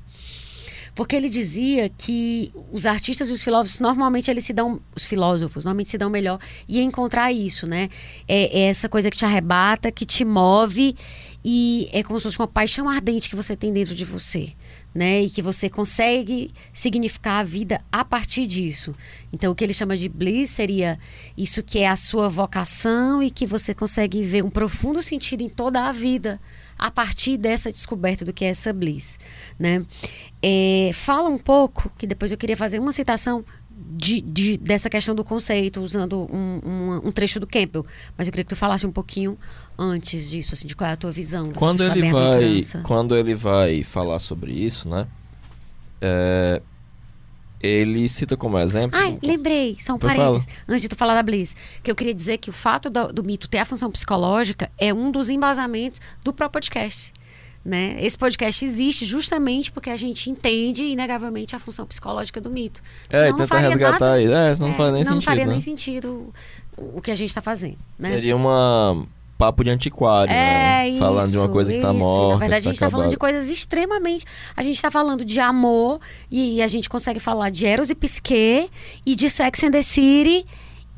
porque 0.99 1.15
ele 1.15 1.29
dizia 1.29 1.89
que 1.89 2.53
os 2.73 2.85
artistas 2.85 3.29
e 3.31 3.33
os 3.33 3.41
filósofos 3.41 3.79
normalmente 3.79 4.29
eles 4.31 4.45
se 4.45 4.53
dão, 4.53 4.81
os 4.97 5.05
filósofos 5.05 5.63
normalmente 5.65 5.89
se 5.91 5.97
dão 5.97 6.11
melhor 6.11 6.41
e 6.67 6.81
encontrar 6.81 7.31
isso, 7.33 7.69
né? 7.69 7.89
É, 8.27 8.63
é 8.63 8.63
essa 8.65 8.89
coisa 8.89 9.09
que 9.09 9.17
te 9.17 9.25
arrebata, 9.25 9.93
que 9.93 10.05
te 10.05 10.25
move 10.25 10.97
e 11.45 11.89
é 11.93 12.03
como 12.03 12.19
se 12.19 12.25
fosse 12.25 12.39
uma 12.39 12.49
paixão 12.49 12.89
ardente 12.89 13.29
que 13.29 13.37
você 13.37 13.57
tem 13.57 13.73
dentro 13.73 13.95
de 13.95 14.05
você 14.05 14.55
né? 14.95 15.23
E 15.23 15.31
que 15.31 15.41
você 15.41 15.69
consegue 15.69 16.53
significar 16.73 17.41
a 17.41 17.45
vida 17.45 17.81
a 17.91 18.05
partir 18.05 18.47
disso. 18.47 18.95
Então, 19.33 19.53
o 19.53 19.55
que 19.55 19.63
ele 19.63 19.73
chama 19.73 19.97
de 19.97 20.09
bliss 20.09 20.51
seria 20.51 20.99
isso 21.37 21.63
que 21.63 21.79
é 21.79 21.89
a 21.89 21.97
sua 21.97 22.29
vocação 22.29 23.23
e 23.23 23.31
que 23.31 23.47
você 23.47 23.73
consegue 23.73 24.23
ver 24.23 24.43
um 24.43 24.51
profundo 24.51 25.03
sentido 25.03 25.43
em 25.43 25.49
toda 25.49 25.85
a 25.85 25.93
vida 25.93 26.41
a 26.77 26.91
partir 26.91 27.37
dessa 27.37 27.71
descoberta 27.71 28.25
do 28.25 28.33
que 28.33 28.45
é 28.45 28.49
essa 28.49 28.73
bliss, 28.73 29.19
né? 29.59 29.85
É, 30.43 30.91
fala 30.95 31.29
um 31.29 31.39
pouco, 31.39 31.91
que 31.99 32.07
depois 32.07 32.33
eu 32.33 32.39
queria 32.39 32.57
fazer 32.57 32.79
uma 32.79 32.93
citação 32.93 33.45
de, 33.87 34.21
de, 34.21 34.57
dessa 34.57 34.91
questão 34.91 35.15
do 35.15 35.23
conceito, 35.23 35.81
usando 35.81 36.29
um, 36.33 36.61
um, 36.65 37.09
um, 37.09 37.13
trecho 37.13 37.39
do 37.39 37.47
Campbell. 37.47 37.87
Mas 38.17 38.27
eu 38.27 38.33
queria 38.33 38.45
que 38.45 38.51
tu 38.51 38.57
falasse 38.57 38.87
um 38.87 38.93
pouquinho 38.93 39.39
antes 39.79 40.31
disso, 40.31 40.55
assim, 40.55 40.67
de 40.67 40.75
qual 40.75 40.91
é 40.91 40.93
a 40.93 40.97
tua 40.97 41.11
visão. 41.11 41.53
Quando 41.53 41.85
ele 41.85 42.11
vai, 42.11 42.59
quando 42.83 43.17
ele 43.17 43.35
vai 43.35 43.85
falar 43.85 44.19
sobre 44.19 44.53
isso, 44.53 44.89
né? 44.89 45.07
É, 46.01 46.63
ele 47.61 48.09
cita 48.09 48.37
como 48.37 48.59
exemplo. 48.59 48.99
Ai, 48.99 49.19
lembrei, 49.23 49.77
só 49.81 49.95
um 49.95 49.99
parênteses, 49.99 50.49
antes 50.69 50.83
de 50.83 50.89
tu 50.89 50.97
falar 50.97 51.15
da 51.15 51.23
Bliss, 51.23 51.55
que 51.83 51.91
eu 51.91 51.95
queria 51.95 52.15
dizer 52.15 52.39
que 52.39 52.51
o 52.51 52.53
fato 52.53 52.89
do, 52.89 53.13
do 53.13 53.25
mito 53.25 53.49
ter 53.49 53.59
a 53.59 53.65
função 53.65 53.91
psicológica 53.91 54.71
é 54.79 54.93
um 54.93 55.11
dos 55.11 55.29
embasamentos 55.29 56.01
do 56.23 56.33
próprio 56.33 56.61
podcast. 56.61 57.13
Né? 57.69 57.97
Esse 57.99 58.17
podcast 58.17 58.65
existe 58.65 59.05
justamente 59.05 59.71
porque 59.71 59.91
a 59.91 59.97
gente 59.97 60.31
entende 60.31 60.85
inegavelmente 60.85 61.55
a 61.55 61.59
função 61.59 61.85
psicológica 61.85 62.41
do 62.41 62.51
mito. 62.51 62.81
É, 63.11 63.27
senão 63.27 63.37
tenta 63.37 63.59
resgatar 63.59 64.01
nada, 64.01 64.49
É, 64.49 64.55
senão 64.55 64.69
não 64.71 64.75
faria 64.75 64.93
nem 64.93 65.05
não 65.05 65.13
sentido. 65.13 65.15
Não 65.15 65.23
faria 65.23 65.45
né? 65.45 65.53
nem 65.53 65.61
sentido 65.61 66.33
o, 66.79 66.97
o 66.97 67.03
que 67.03 67.11
a 67.11 67.15
gente 67.15 67.29
está 67.29 67.43
fazendo. 67.43 67.77
Né? 67.99 68.09
Seria 68.09 68.35
uma 68.35 69.07
papo 69.37 69.63
de 69.63 69.69
antiquário, 69.69 70.33
é, 70.33 70.93
né? 70.93 70.99
Falando 70.99 71.25
isso, 71.25 71.33
de 71.33 71.39
uma 71.39 71.49
coisa 71.51 71.71
que 71.71 71.77
está 71.77 71.93
morta. 71.93 72.33
Na 72.33 72.41
verdade, 72.41 72.65
tá 72.65 72.71
a 72.71 72.73
gente 72.73 72.75
está 72.75 72.91
falando 72.91 73.11
de 73.11 73.17
coisas 73.19 73.51
extremamente. 73.51 74.25
A 74.57 74.63
gente 74.63 74.77
está 74.77 74.91
falando 74.91 75.23
de 75.23 75.39
amor 75.39 76.01
e, 76.33 76.63
a 76.63 76.69
gente 76.69 76.89
consegue 76.89 77.21
falar 77.21 77.51
de 77.51 77.67
Eros 77.67 77.91
e 77.91 77.95
Pisquet 77.95 78.71
e 79.05 79.15
de 79.15 79.29
Sex 79.29 79.63
and 79.63 79.73
the 79.73 79.83
City. 79.83 80.47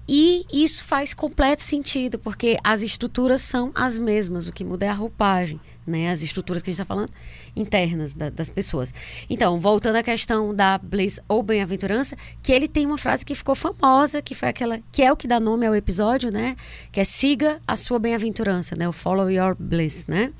E 0.09 0.47
isso 0.53 0.85
faz 0.85 1.13
completo 1.15 1.63
sentido, 1.63 2.17
porque 2.17 2.57
as 2.63 2.83
estruturas 2.83 3.43
são 3.43 3.73
as 3.75 3.99
mesmas, 3.99 4.47
o 4.47 4.53
que 4.53 4.65
muda 4.65 4.87
é 4.87 4.89
a 4.89 4.95
roupagem 4.95 5.61
né? 5.87 6.11
As 6.11 6.23
estruturas 6.23 6.63
que 6.63 6.71
a 6.71 6.73
gente 6.73 6.81
está 6.81 6.87
falando 6.87 7.11
internas 7.57 8.15
da, 8.15 8.31
das 8.31 8.49
pessoas. 8.49 8.93
Então, 9.29 9.59
voltando 9.59 9.97
à 9.97 10.03
questão 10.03 10.55
da 10.55 10.79
bliss 10.79 11.21
ou 11.29 11.43
bem-aventurança, 11.43 12.17
que 12.43 12.53
ele 12.53 12.69
tem 12.69 12.87
uma 12.87 12.99
frase 12.99 13.25
que 13.25 13.35
ficou 13.35 13.55
famosa, 13.55 14.23
que 14.23 14.35
foi 14.35 14.49
aquela 14.49 14.81
que 14.93 15.03
é 15.03 15.13
o 15.13 15.17
que 15.17 15.27
dá 15.27 15.41
nome 15.41 15.67
ao 15.67 15.75
episódio, 15.75 16.31
né? 16.31 16.57
Que 16.93 17.01
é 17.01 17.05
siga 17.05 17.61
a 17.67 17.77
sua 17.77 17.99
bem-aventurança, 17.99 18.77
né? 18.77 18.89
O 18.89 18.93
follow 18.93 19.31
your 19.31 19.57
bliss, 19.59 20.07
né? 20.07 20.33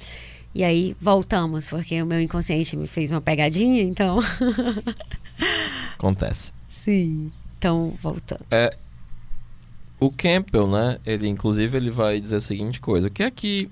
E 0.55 0.65
aí 0.65 0.97
voltamos, 1.01 1.69
porque 1.69 2.03
o 2.03 2.07
meu 2.07 2.21
inconsciente 2.21 2.77
me 2.77 2.87
fez 2.87 3.13
uma 3.13 3.21
pegadinha, 3.21 3.83
então. 3.83 4.19
Acontece. 5.95 6.53
Sim. 6.67 7.31
Então, 7.57 7.95
voltando. 8.03 8.45
É, 8.51 8.77
o 10.01 10.11
Campbell, 10.11 10.67
né? 10.67 10.99
Ele, 11.05 11.29
inclusive, 11.29 11.77
ele 11.77 11.91
vai 11.91 12.19
dizer 12.19 12.37
a 12.37 12.41
seguinte 12.41 12.81
coisa: 12.81 13.09
o 13.09 13.11
que 13.11 13.23
é 13.23 13.31
que 13.31 13.71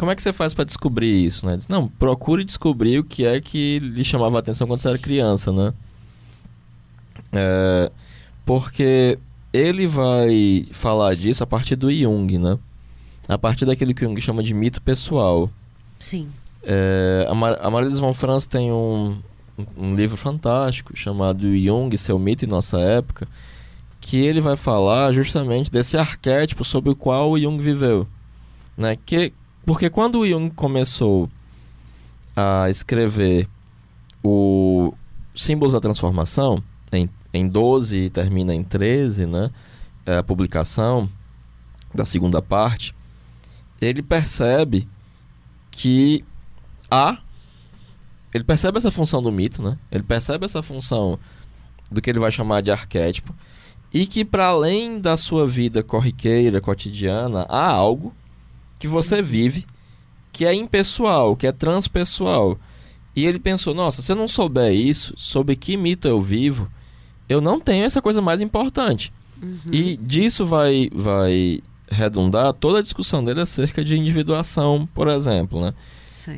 como 0.00 0.10
é 0.10 0.16
que 0.16 0.22
você 0.22 0.32
faz 0.32 0.54
para 0.54 0.64
descobrir 0.64 1.26
isso, 1.26 1.46
né? 1.46 1.58
Diz, 1.58 1.68
não, 1.68 1.86
procure 1.86 2.42
descobrir 2.42 2.98
o 2.98 3.04
que 3.04 3.26
é 3.26 3.38
que 3.38 3.78
lhe 3.80 4.02
chamava 4.02 4.36
a 4.36 4.38
atenção 4.38 4.66
quando 4.66 4.80
você 4.80 4.88
era 4.88 4.96
criança, 4.96 5.52
né? 5.52 5.74
É, 7.30 7.92
porque 8.46 9.18
ele 9.52 9.86
vai 9.86 10.66
falar 10.72 11.14
disso 11.14 11.44
a 11.44 11.46
partir 11.46 11.76
do 11.76 11.92
Jung, 11.92 12.38
né? 12.38 12.58
A 13.28 13.36
partir 13.36 13.66
daquilo 13.66 13.92
que 13.92 14.02
o 14.02 14.08
Jung 14.08 14.18
chama 14.22 14.42
de 14.42 14.54
mito 14.54 14.80
pessoal. 14.80 15.50
Sim. 15.98 16.30
É, 16.62 17.26
a, 17.28 17.34
Mar 17.34 17.58
a 17.60 17.70
Marilis 17.70 17.98
von 17.98 18.14
Franz 18.14 18.46
tem 18.46 18.72
um, 18.72 19.18
um 19.76 19.94
livro 19.94 20.16
fantástico 20.16 20.96
chamado 20.96 21.54
Jung, 21.54 21.94
Seu 21.98 22.18
Mito 22.18 22.46
e 22.46 22.48
Nossa 22.48 22.80
Época, 22.80 23.28
que 24.00 24.16
ele 24.16 24.40
vai 24.40 24.56
falar 24.56 25.12
justamente 25.12 25.70
desse 25.70 25.98
arquétipo 25.98 26.64
sobre 26.64 26.88
o 26.88 26.96
qual 26.96 27.32
o 27.32 27.38
Jung 27.38 27.62
viveu. 27.62 28.08
Né? 28.78 28.96
Que, 29.04 29.34
porque 29.64 29.90
quando 29.90 30.20
o 30.20 30.26
Jung 30.26 30.50
começou 30.50 31.28
a 32.34 32.68
escrever 32.70 33.48
o 34.22 34.92
Símbolos 35.34 35.72
da 35.72 35.80
Transformação, 35.80 36.62
em, 36.92 37.08
em 37.32 37.48
12 37.48 37.96
e 37.96 38.10
termina 38.10 38.54
em 38.54 38.64
13, 38.64 39.26
né? 39.26 39.50
É 40.04 40.18
a 40.18 40.22
publicação 40.22 41.08
da 41.94 42.04
segunda 42.04 42.40
parte, 42.40 42.94
ele 43.80 44.02
percebe 44.02 44.88
que 45.70 46.24
há. 46.90 47.18
Ele 48.32 48.44
percebe 48.44 48.78
essa 48.78 48.90
função 48.90 49.22
do 49.22 49.32
mito, 49.32 49.62
né? 49.62 49.78
Ele 49.90 50.02
percebe 50.02 50.44
essa 50.44 50.62
função 50.62 51.18
do 51.90 52.00
que 52.00 52.10
ele 52.10 52.20
vai 52.20 52.30
chamar 52.30 52.60
de 52.60 52.70
arquétipo. 52.70 53.34
E 53.92 54.06
que, 54.06 54.24
para 54.24 54.46
além 54.46 55.00
da 55.00 55.16
sua 55.16 55.46
vida 55.48 55.82
corriqueira, 55.82 56.60
cotidiana, 56.60 57.44
há 57.48 57.66
algo 57.66 58.14
que 58.80 58.88
você 58.88 59.22
vive 59.22 59.64
que 60.32 60.44
é 60.44 60.54
impessoal, 60.54 61.36
que 61.36 61.46
é 61.46 61.52
transpessoal. 61.52 62.58
E 63.14 63.26
ele 63.26 63.38
pensou: 63.38 63.74
nossa, 63.74 64.02
se 64.02 64.10
eu 64.10 64.16
não 64.16 64.26
souber 64.26 64.72
isso, 64.72 65.14
sobre 65.16 65.54
que 65.54 65.76
mito 65.76 66.08
eu 66.08 66.20
vivo, 66.20 66.68
eu 67.28 67.40
não 67.40 67.60
tenho 67.60 67.84
essa 67.84 68.00
coisa 68.00 68.20
mais 68.20 68.40
importante. 68.40 69.12
Uhum. 69.40 69.58
E 69.72 69.96
disso 69.96 70.44
vai, 70.46 70.88
vai 70.92 71.60
redundar 71.90 72.52
toda 72.54 72.78
a 72.78 72.82
discussão 72.82 73.24
dele 73.24 73.40
acerca 73.40 73.84
de 73.84 73.96
individuação, 73.96 74.88
por 74.94 75.08
exemplo, 75.08 75.60
né? 75.60 75.74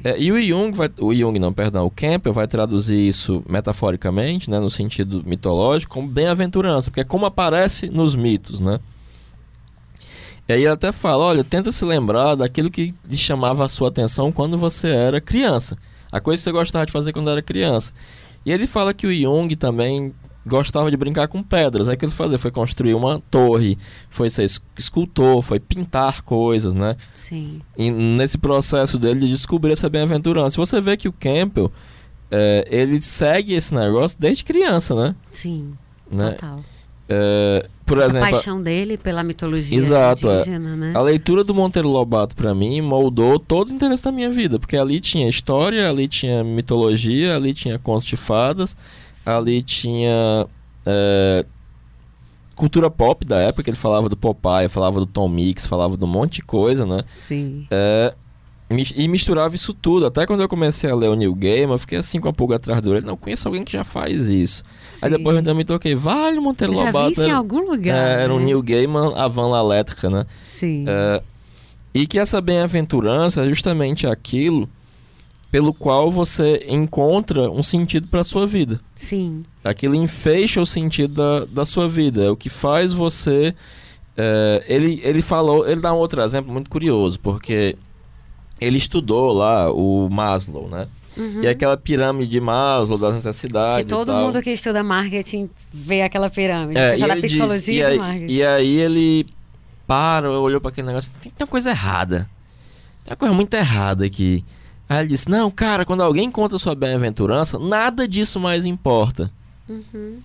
É, 0.04 0.16
e 0.16 0.30
o 0.30 0.40
Jung 0.40 0.70
vai, 0.76 0.88
o 1.00 1.12
Jung 1.12 1.40
não, 1.40 1.52
perdão, 1.52 1.86
o 1.86 1.90
Campbell 1.90 2.32
vai 2.32 2.46
traduzir 2.46 2.96
isso 2.96 3.42
metaforicamente, 3.48 4.48
né, 4.48 4.60
no 4.60 4.70
sentido 4.70 5.24
mitológico, 5.26 5.94
como 5.94 6.06
bem-aventurança, 6.06 6.88
porque 6.88 7.00
é 7.00 7.04
como 7.04 7.26
aparece 7.26 7.90
nos 7.90 8.14
mitos, 8.14 8.60
né? 8.60 8.78
E 10.52 10.54
aí 10.54 10.60
ele 10.64 10.68
até 10.68 10.92
fala, 10.92 11.24
olha, 11.24 11.42
tenta 11.42 11.72
se 11.72 11.82
lembrar 11.82 12.34
daquilo 12.34 12.70
que 12.70 12.94
lhe 13.08 13.16
chamava 13.16 13.64
a 13.64 13.68
sua 13.70 13.88
atenção 13.88 14.30
quando 14.30 14.58
você 14.58 14.88
era 14.88 15.18
criança. 15.18 15.78
A 16.10 16.20
coisa 16.20 16.40
que 16.40 16.44
você 16.44 16.52
gostava 16.52 16.84
de 16.84 16.92
fazer 16.92 17.10
quando 17.10 17.30
era 17.30 17.40
criança. 17.40 17.94
E 18.44 18.52
ele 18.52 18.66
fala 18.66 18.92
que 18.92 19.06
o 19.06 19.14
Jung 19.14 19.56
também 19.56 20.12
gostava 20.44 20.90
de 20.90 20.96
brincar 20.98 21.26
com 21.26 21.42
pedras. 21.42 21.88
Aí 21.88 21.94
o 21.94 21.98
que 21.98 22.04
ele 22.04 22.12
fazia 22.12 22.38
foi 22.38 22.50
construir 22.50 22.92
uma 22.92 23.18
torre, 23.30 23.78
foi 24.10 24.28
ser 24.28 24.44
escultor, 24.76 25.40
foi 25.40 25.58
pintar 25.58 26.20
coisas, 26.20 26.74
né? 26.74 26.96
Sim. 27.14 27.62
E 27.78 27.90
nesse 27.90 28.36
processo 28.36 28.98
dele 28.98 29.20
de 29.20 29.28
descobrir 29.28 29.72
essa 29.72 29.88
bem-aventurança. 29.88 30.58
Você 30.58 30.82
vê 30.82 30.98
que 30.98 31.08
o 31.08 31.14
Campbell, 31.14 31.72
é, 32.30 32.68
ele 32.70 33.00
segue 33.00 33.54
esse 33.54 33.72
negócio 33.72 34.18
desde 34.20 34.44
criança, 34.44 34.94
né? 34.94 35.16
Sim, 35.30 35.72
né? 36.10 36.32
total. 36.32 36.60
É, 37.08 37.68
por 37.84 37.98
Essa 37.98 38.06
exemplo, 38.08 38.30
paixão 38.30 38.62
dele 38.62 38.96
pela 38.96 39.22
mitologia 39.22 39.76
exato, 39.76 40.30
é. 40.30 40.36
indígena, 40.36 40.72
é. 40.72 40.76
né? 40.76 40.92
A 40.94 41.00
leitura 41.00 41.44
do 41.44 41.54
Monteiro 41.54 41.88
Lobato 41.88 42.34
para 42.34 42.54
mim 42.54 42.80
moldou 42.80 43.38
todos 43.38 43.70
os 43.70 43.76
interesses 43.76 44.02
da 44.02 44.12
minha 44.12 44.30
vida, 44.30 44.58
porque 44.58 44.76
ali 44.76 45.00
tinha 45.00 45.28
história, 45.28 45.88
ali 45.88 46.08
tinha 46.08 46.42
mitologia, 46.42 47.36
ali 47.36 47.52
tinha 47.52 47.78
contos 47.78 48.06
de 48.06 48.16
fadas, 48.16 48.76
ali 49.26 49.62
tinha 49.62 50.46
é, 50.86 51.44
cultura 52.54 52.90
pop 52.90 53.24
da 53.24 53.38
época, 53.38 53.68
ele 53.68 53.76
falava 53.76 54.08
do 54.08 54.16
Popeye, 54.16 54.68
falava 54.68 55.00
do 55.00 55.06
Tom 55.06 55.28
Mix, 55.28 55.66
falava 55.66 55.96
de 55.96 56.04
um 56.04 56.08
monte 56.08 56.36
de 56.36 56.42
coisa, 56.42 56.86
né? 56.86 57.00
Sim. 57.08 57.66
É, 57.70 58.14
e 58.96 59.08
misturava 59.08 59.54
isso 59.54 59.74
tudo. 59.74 60.06
Até 60.06 60.26
quando 60.26 60.40
eu 60.40 60.48
comecei 60.48 60.90
a 60.90 60.94
ler 60.94 61.08
o 61.08 61.14
New 61.14 61.34
Game, 61.34 61.72
eu 61.72 61.78
fiquei 61.78 61.98
assim 61.98 62.20
com 62.20 62.28
a 62.28 62.32
pulga 62.32 62.56
atrás 62.56 62.80
do 62.80 62.90
orelho. 62.90 63.06
Não, 63.06 63.16
conheço 63.16 63.48
alguém 63.48 63.64
que 63.64 63.72
já 63.72 63.84
faz 63.84 64.28
isso. 64.28 64.62
Sim. 64.92 64.98
Aí 65.02 65.10
depois 65.10 65.34
eu 65.34 65.38
ainda 65.38 65.54
me 65.54 65.64
toquei, 65.64 65.94
vale 65.94 66.38
Monteiro 66.40 66.74
já 66.74 66.86
Lobato. 66.86 67.06
Vi 67.06 67.12
isso 67.12 67.22
em 67.22 67.30
algum 67.30 67.60
lugar. 67.70 67.96
É, 67.96 68.16
né? 68.16 68.22
Era 68.24 68.34
um 68.34 68.40
New 68.40 68.62
Game, 68.62 68.94
a 69.16 69.28
van 69.28 69.58
elétrica, 69.58 70.08
né? 70.08 70.26
Sim. 70.44 70.84
É, 70.86 71.22
e 71.94 72.06
que 72.06 72.18
essa 72.18 72.40
bem-aventurança 72.40 73.44
é 73.44 73.48
justamente 73.48 74.06
aquilo 74.06 74.68
pelo 75.50 75.74
qual 75.74 76.10
você 76.10 76.64
encontra 76.66 77.50
um 77.50 77.62
sentido 77.62 78.08
para 78.08 78.24
sua 78.24 78.46
vida. 78.46 78.80
Sim. 78.94 79.44
Aquilo 79.62 79.94
enfeixa 79.94 80.62
o 80.62 80.66
sentido 80.66 81.14
da, 81.14 81.44
da 81.44 81.64
sua 81.66 81.86
vida. 81.86 82.24
É 82.24 82.30
o 82.30 82.36
que 82.36 82.48
faz 82.48 82.94
você. 82.94 83.54
É, 84.16 84.64
ele, 84.66 85.00
ele 85.04 85.20
falou, 85.20 85.68
ele 85.68 85.82
dá 85.82 85.92
um 85.92 85.98
outro 85.98 86.22
exemplo 86.22 86.50
muito 86.50 86.70
curioso, 86.70 87.20
porque 87.20 87.76
ele 88.62 88.76
estudou 88.76 89.32
lá 89.32 89.70
o 89.72 90.08
Maslow, 90.10 90.68
né? 90.68 90.88
Uhum. 91.16 91.42
E 91.42 91.48
aquela 91.48 91.76
pirâmide 91.76 92.30
de 92.30 92.40
Maslow 92.40 92.98
das 92.98 93.14
necessidades. 93.14 93.84
Que 93.84 93.88
todo 93.88 94.12
mundo 94.12 94.40
que 94.40 94.50
estuda 94.50 94.82
marketing 94.82 95.50
vê 95.72 96.02
aquela 96.02 96.30
pirâmide. 96.30 96.78
É, 96.78 96.96
da 96.96 97.16
psicologia 97.16 97.58
diz, 97.58 97.68
e, 97.68 97.82
aí, 97.82 97.98
marketing. 97.98 98.32
e 98.32 98.42
aí 98.42 98.76
ele 98.78 99.26
para, 99.86 100.30
olhou 100.30 100.60
para 100.60 100.70
aquele 100.70 100.86
negócio. 100.86 101.12
Tem, 101.20 101.30
tem 101.30 101.44
uma 101.44 101.50
coisa 101.50 101.70
errada. 101.70 102.28
Tem 103.04 103.12
uma 103.12 103.16
coisa 103.16 103.34
muito 103.34 103.52
errada 103.54 104.06
aqui. 104.06 104.44
Aí 104.88 105.00
ele 105.00 105.08
disse: 105.08 105.28
Não, 105.28 105.50
cara, 105.50 105.84
quando 105.84 106.02
alguém 106.02 106.30
conta 106.30 106.58
sua 106.58 106.74
bem-aventurança, 106.74 107.58
nada 107.58 108.08
disso 108.08 108.40
mais 108.40 108.64
importa. 108.64 109.30
Uhum. 109.68 110.18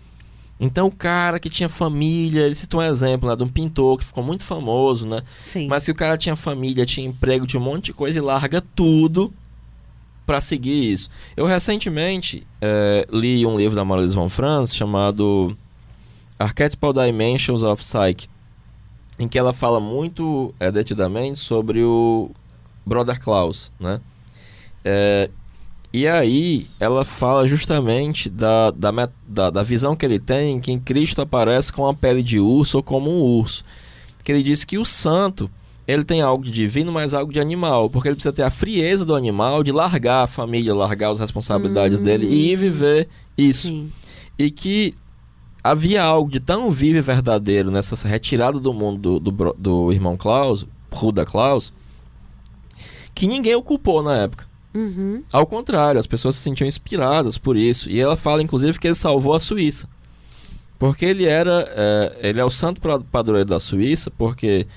Então 0.59 0.87
o 0.87 0.91
cara 0.91 1.39
que 1.39 1.49
tinha 1.49 1.69
família, 1.69 2.41
ele 2.41 2.55
citou 2.55 2.79
um 2.79 2.83
exemplo 2.83 3.29
né, 3.29 3.35
de 3.35 3.43
um 3.43 3.47
pintor 3.47 3.99
que 3.99 4.05
ficou 4.05 4.23
muito 4.23 4.43
famoso, 4.43 5.07
né? 5.07 5.21
Sim. 5.45 5.67
Mas 5.67 5.85
que 5.85 5.91
o 5.91 5.95
cara 5.95 6.17
tinha 6.17 6.35
família, 6.35 6.85
tinha 6.85 7.07
emprego, 7.07 7.45
tinha 7.45 7.59
um 7.59 7.63
monte 7.63 7.85
de 7.85 7.93
coisa 7.93 8.17
e 8.17 8.21
larga 8.21 8.61
tudo 8.61 9.31
para 10.25 10.41
seguir 10.41 10.91
isso. 10.91 11.09
Eu 11.35 11.45
recentemente 11.45 12.45
é, 12.59 13.07
li 13.11 13.45
um 13.45 13.55
livro 13.55 13.75
da 13.75 13.85
Marlise 13.85 14.15
von 14.15 14.27
Franz 14.29 14.75
chamado 14.75 15.55
Archetypal 16.39 16.91
Dimensions 16.91 17.63
of 17.63 17.81
Psyche, 17.81 18.27
em 19.19 19.27
que 19.27 19.37
ela 19.37 19.53
fala 19.53 19.79
muito 19.79 20.53
é, 20.59 20.71
detidamente 20.71 21.39
sobre 21.39 21.83
o 21.83 22.31
Brother 22.85 23.19
Klaus, 23.19 23.71
né? 23.79 24.01
É, 24.83 25.29
e 25.93 26.07
aí 26.07 26.67
ela 26.79 27.05
fala 27.05 27.47
justamente 27.47 28.29
da, 28.29 28.71
da, 28.71 28.91
da, 29.27 29.49
da, 29.49 29.63
visão 29.63 29.95
que 29.95 30.05
ele 30.05 30.19
tem 30.19 30.59
que 30.59 30.71
em 30.71 30.79
Cristo 30.79 31.21
aparece 31.21 31.71
com 31.71 31.87
a 31.87 31.93
pele 31.93 32.21
de 32.21 32.39
urso 32.39 32.77
ou 32.77 32.83
como 32.83 33.09
um 33.09 33.21
urso. 33.21 33.63
Que 34.23 34.31
ele 34.31 34.43
diz 34.43 34.65
que 34.65 34.77
o 34.77 34.83
santo 34.83 35.49
ele 35.87 36.03
tem 36.03 36.21
algo 36.21 36.43
de 36.43 36.51
divino, 36.51 36.91
mas 36.91 37.13
algo 37.13 37.31
de 37.31 37.39
animal, 37.39 37.89
porque 37.89 38.09
ele 38.09 38.15
precisa 38.15 38.33
ter 38.33 38.43
a 38.43 38.51
frieza 38.51 39.05
do 39.05 39.15
animal 39.15 39.63
de 39.63 39.71
largar 39.71 40.23
a 40.23 40.27
família, 40.27 40.75
largar 40.75 41.11
as 41.11 41.19
responsabilidades 41.19 41.97
dele 41.97 42.27
e 42.27 42.51
ir 42.51 42.57
viver 42.57 43.07
isso. 43.37 43.69
Sim. 43.69 43.91
E 44.37 44.51
que 44.51 44.93
havia 45.63 46.03
algo 46.03 46.29
de 46.29 46.41
tão 46.41 46.69
vivo 46.69 46.97
e 46.97 47.01
verdadeiro 47.01 47.71
nessa 47.71 48.05
retirada 48.05 48.59
do 48.59 48.73
mundo 48.73 49.19
do, 49.19 49.31
do, 49.31 49.55
do 49.57 49.91
irmão 49.93 50.17
Klaus, 50.17 50.67
Ruda 50.91 51.25
Klaus, 51.25 51.71
que 53.15 53.25
ninguém 53.25 53.55
ocupou 53.55 54.03
na 54.03 54.15
época. 54.17 54.45
Uhum. 54.73 55.23
Ao 55.31 55.45
contrário, 55.45 55.99
as 55.99 56.07
pessoas 56.07 56.35
se 56.35 56.41
sentiam 56.41 56.67
inspiradas 56.67 57.37
por 57.37 57.57
isso. 57.57 57.89
E 57.89 57.99
ela 57.99 58.15
fala, 58.15 58.41
inclusive, 58.41 58.79
que 58.79 58.87
ele 58.87 58.95
salvou 58.95 59.33
a 59.33 59.39
Suíça. 59.39 59.87
Porque 60.77 61.05
ele 61.05 61.25
era. 61.25 61.65
É, 61.69 62.29
ele 62.29 62.39
é 62.39 62.45
o 62.45 62.49
santo 62.49 62.79
padroeiro 63.11 63.49
da 63.49 63.59
Suíça, 63.59 64.11
porque 64.11 64.67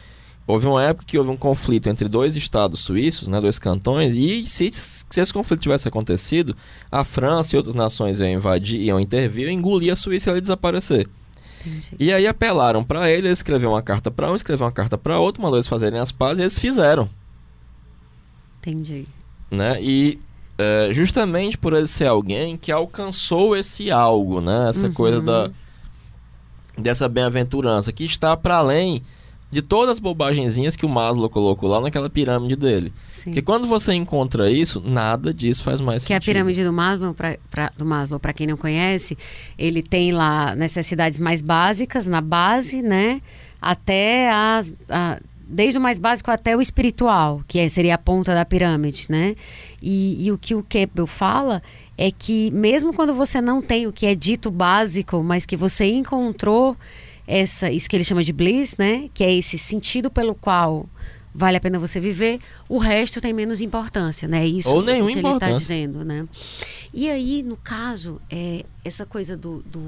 houve 0.47 0.67
uma 0.67 0.83
época 0.83 1.05
que 1.07 1.19
houve 1.19 1.31
um 1.31 1.37
conflito 1.37 1.89
entre 1.89 2.09
dois 2.09 2.35
estados 2.35 2.81
suíços, 2.81 3.29
né, 3.29 3.41
dois 3.41 3.59
cantões, 3.59 4.15
e 4.15 4.45
se, 4.47 4.71
se 4.73 5.21
esse 5.21 5.33
conflito 5.33 5.61
tivesse 5.61 5.87
acontecido, 5.87 6.57
a 6.91 7.05
França 7.05 7.55
e 7.55 7.57
outras 7.57 7.75
nações 7.75 8.19
iam 8.19 8.29
invadir, 8.29 8.81
iam 8.81 8.99
intervir, 8.99 9.49
engolir 9.49 9.93
a 9.93 9.97
Suíça 9.97 10.29
e 10.29 10.31
ela 10.31 10.39
ia 10.39 10.43
desaparecer. 10.43 11.09
Entendi. 11.61 11.97
E 12.01 12.13
aí 12.13 12.27
apelaram 12.27 12.83
para 12.83 13.11
ele, 13.11 13.29
ele 13.29 13.35
escreveu 13.35 13.71
uma 13.71 13.83
carta 13.83 14.11
para 14.11 14.33
um, 14.33 14.35
escreveu 14.35 14.65
uma 14.67 14.73
carta 14.73 14.97
para 14.97 15.21
outro, 15.21 15.43
mandou 15.43 15.59
eles 15.59 15.69
fazerem 15.69 16.01
as 16.01 16.11
pazes 16.11 16.39
e 16.39 16.43
eles 16.43 16.59
fizeram. 16.59 17.09
Entendi. 18.61 19.05
Né? 19.51 19.79
E 19.83 20.19
é, 20.59 20.91
justamente 20.93 21.57
por 21.59 21.73
ele 21.73 21.89
ser 21.89 22.07
alguém 22.07 22.57
que 22.57 22.71
alcançou 22.71 23.57
esse 23.57 23.91
algo, 23.91 24.41
né? 24.41 24.69
Essa 24.69 24.87
Uhum. 24.89 24.93
coisa 24.95 25.21
da 25.21 25.51
dessa 26.79 27.09
bem-aventurança 27.09 27.93
que 27.93 28.05
está 28.05 28.37
para 28.37 28.57
além 28.57 29.03
de 29.51 29.61
todas 29.61 29.91
as 29.91 29.99
bobagenzinhas 29.99 30.77
que 30.77 30.87
o 30.87 30.89
Maslow 30.89 31.29
colocou 31.29 31.69
lá 31.69 31.81
naquela 31.81 32.09
pirâmide 32.09 32.55
dele. 32.57 32.93
Sim. 33.09 33.25
Porque 33.25 33.43
quando 33.43 33.67
você 33.67 33.93
encontra 33.93 34.49
isso, 34.51 34.81
nada 34.81 35.35
disso 35.35 35.65
faz 35.65 35.81
mais 35.81 36.05
Que 36.07 36.13
é 36.13 36.17
a 36.17 36.21
sentido. 36.21 36.35
pirâmide 36.35 36.65
do 36.65 36.73
Maslow, 36.73 37.13
pra, 37.13 37.37
pra- 37.51 37.73
do 37.77 37.85
Maslow, 37.85 38.21
para 38.21 38.33
quem 38.33 38.47
não 38.47 38.57
conhece, 38.57 39.19
ele 39.59 39.83
tem 39.83 40.13
lá 40.13 40.55
necessidades 40.55 41.19
mais 41.19 41.43
básicas 41.43 42.07
na 42.07 42.21
base, 42.21 42.81
né? 42.81 43.21
Até 43.61 44.31
as, 44.31 44.73
a, 44.89 45.19
desde 45.51 45.79
o 45.79 45.81
mais 45.81 45.99
básico 45.99 46.31
até 46.31 46.57
o 46.57 46.61
espiritual, 46.61 47.43
que 47.49 47.59
é- 47.59 47.69
seria 47.69 47.95
a 47.95 47.99
ponta 47.99 48.35
da 48.35 48.45
pirâmide, 48.45 49.07
né? 49.09 49.35
E, 49.83 50.25
e 50.27 50.31
o 50.33 50.39
que 50.39 50.55
o 50.55 50.63
Campbell 50.63 51.07
fala 51.07 51.63
é 51.99 52.11
que 52.11 52.51
mesmo 52.53 52.93
quando 52.95 53.13
você 53.15 53.41
não 53.41 53.61
tem 53.61 53.87
o 53.87 53.93
que 53.93 54.07
é 54.07 54.15
dito 54.15 54.51
básico, 54.51 55.23
mas 55.23 55.45
que 55.45 55.57
você 55.57 55.87
encontrou 55.87 56.77
essa, 57.27 57.71
isso 57.71 57.89
que 57.89 57.97
ele 57.97 58.05
chama 58.05 58.23
de 58.23 58.33
bliss, 58.33 58.77
né? 58.79 59.09
Que 59.13 59.25
é 59.25 59.35
esse 59.35 59.59
sentido 59.59 60.11
pelo 60.11 60.35
qual 60.35 60.87
vale 61.35 61.57
a 61.57 61.61
pena 61.61 61.79
você 61.79 62.01
viver, 62.01 62.41
o 62.69 62.77
resto 62.79 63.21
tem 63.21 63.33
menos 63.33 63.61
importância, 63.61 64.27
né? 64.27 64.45
Isso 64.47 64.69
Ou 64.73 64.83
nenhuma 64.83 65.07
que 65.13 65.19
ele 65.19 65.19
está 65.21 65.29
importância. 65.29 65.59
dizendo, 65.59 66.05
né? 66.05 66.27
E 66.93 67.09
aí, 67.09 67.43
no 67.45 67.57
caso, 67.57 68.21
é, 68.29 68.65
essa 68.85 69.07
coisa 69.07 69.37
do, 69.37 69.63
do, 69.63 69.81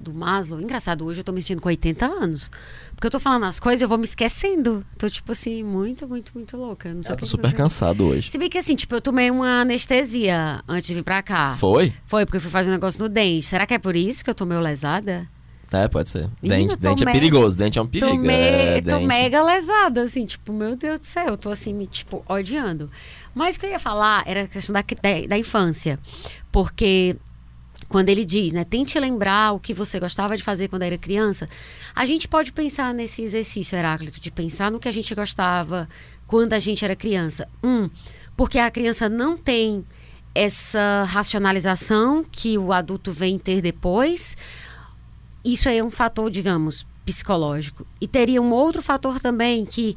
do 0.00 0.14
Maslow, 0.14 0.58
engraçado, 0.60 1.04
hoje 1.04 1.20
eu 1.20 1.24
tô 1.24 1.30
me 1.30 1.42
sentindo 1.42 1.60
com 1.60 1.68
80 1.68 2.06
anos. 2.06 2.50
Porque 2.94 3.06
eu 3.06 3.10
tô 3.10 3.20
falando 3.20 3.44
as 3.44 3.60
coisas 3.60 3.80
e 3.80 3.84
eu 3.84 3.88
vou 3.88 3.98
me 3.98 4.04
esquecendo. 4.04 4.84
Tô, 4.98 5.08
tipo 5.10 5.32
assim, 5.32 5.62
muito, 5.62 6.08
muito, 6.08 6.32
muito 6.34 6.56
louca. 6.56 6.92
Não 6.92 7.02
sei 7.04 7.12
Eu 7.14 7.18
tô 7.18 7.26
super 7.26 7.50
eu 7.50 7.56
cansado 7.56 8.04
hoje. 8.06 8.30
Se 8.30 8.38
bem 8.38 8.48
que 8.48 8.58
assim, 8.58 8.74
tipo, 8.74 8.94
eu 8.94 9.00
tomei 9.00 9.30
uma 9.30 9.60
anestesia 9.60 10.62
antes 10.66 10.86
de 10.86 10.94
vir 10.94 11.02
pra 11.04 11.22
cá. 11.22 11.54
Foi? 11.56 11.92
Foi, 12.06 12.24
porque 12.24 12.38
eu 12.38 12.40
fui 12.40 12.50
fazer 12.50 12.70
um 12.70 12.74
negócio 12.74 13.02
no 13.02 13.08
dente. 13.08 13.44
Será 13.46 13.66
que 13.66 13.74
é 13.74 13.78
por 13.78 13.94
isso 13.94 14.24
que 14.24 14.30
eu 14.30 14.34
tô 14.34 14.44
meio 14.46 14.60
lesada? 14.60 15.28
É, 15.72 15.86
pode 15.86 16.08
ser. 16.08 16.28
Dente 16.42 16.76
tô 16.76 16.88
dente 16.88 17.06
é 17.06 17.12
perigoso, 17.12 17.56
dente 17.56 17.78
é 17.78 17.82
um 17.82 17.86
perigo. 17.86 18.10
tô, 18.10 18.18
me- 18.18 18.28
é, 18.32 18.80
tô 18.82 18.98
mega 19.00 19.40
lesada, 19.40 20.02
assim, 20.02 20.26
tipo, 20.26 20.52
meu 20.52 20.74
Deus 20.76 20.98
do 20.98 21.06
céu, 21.06 21.26
eu 21.28 21.36
tô 21.36 21.48
assim, 21.48 21.72
me, 21.72 21.86
tipo, 21.86 22.24
odiando. 22.28 22.90
Mas 23.32 23.54
o 23.54 23.60
que 23.60 23.66
eu 23.66 23.70
ia 23.70 23.78
falar 23.78 24.24
era 24.26 24.42
a 24.42 24.48
questão 24.48 24.72
da, 24.72 24.80
da, 24.82 25.26
da 25.28 25.38
infância. 25.38 25.96
Porque 26.50 27.16
quando 27.90 28.08
ele 28.08 28.24
diz, 28.24 28.52
né, 28.52 28.62
tente 28.62 28.96
lembrar 29.00 29.50
o 29.50 29.58
que 29.58 29.74
você 29.74 29.98
gostava 29.98 30.36
de 30.36 30.44
fazer 30.44 30.68
quando 30.68 30.82
era 30.82 30.96
criança, 30.96 31.48
a 31.92 32.06
gente 32.06 32.28
pode 32.28 32.52
pensar 32.52 32.94
nesse 32.94 33.20
exercício, 33.20 33.76
Heráclito, 33.76 34.20
de 34.20 34.30
pensar 34.30 34.70
no 34.70 34.78
que 34.78 34.86
a 34.86 34.92
gente 34.92 35.12
gostava 35.12 35.88
quando 36.24 36.52
a 36.52 36.60
gente 36.60 36.84
era 36.84 36.94
criança. 36.94 37.48
Um, 37.64 37.90
porque 38.36 38.60
a 38.60 38.70
criança 38.70 39.08
não 39.08 39.36
tem 39.36 39.84
essa 40.32 41.02
racionalização 41.08 42.24
que 42.30 42.56
o 42.56 42.72
adulto 42.72 43.10
vem 43.10 43.36
ter 43.36 43.60
depois. 43.60 44.36
Isso 45.44 45.68
aí 45.68 45.78
é 45.78 45.84
um 45.84 45.90
fator, 45.90 46.30
digamos, 46.30 46.86
psicológico. 47.04 47.84
E 48.00 48.06
teria 48.06 48.40
um 48.40 48.52
outro 48.52 48.80
fator 48.80 49.18
também 49.18 49.66
que 49.66 49.96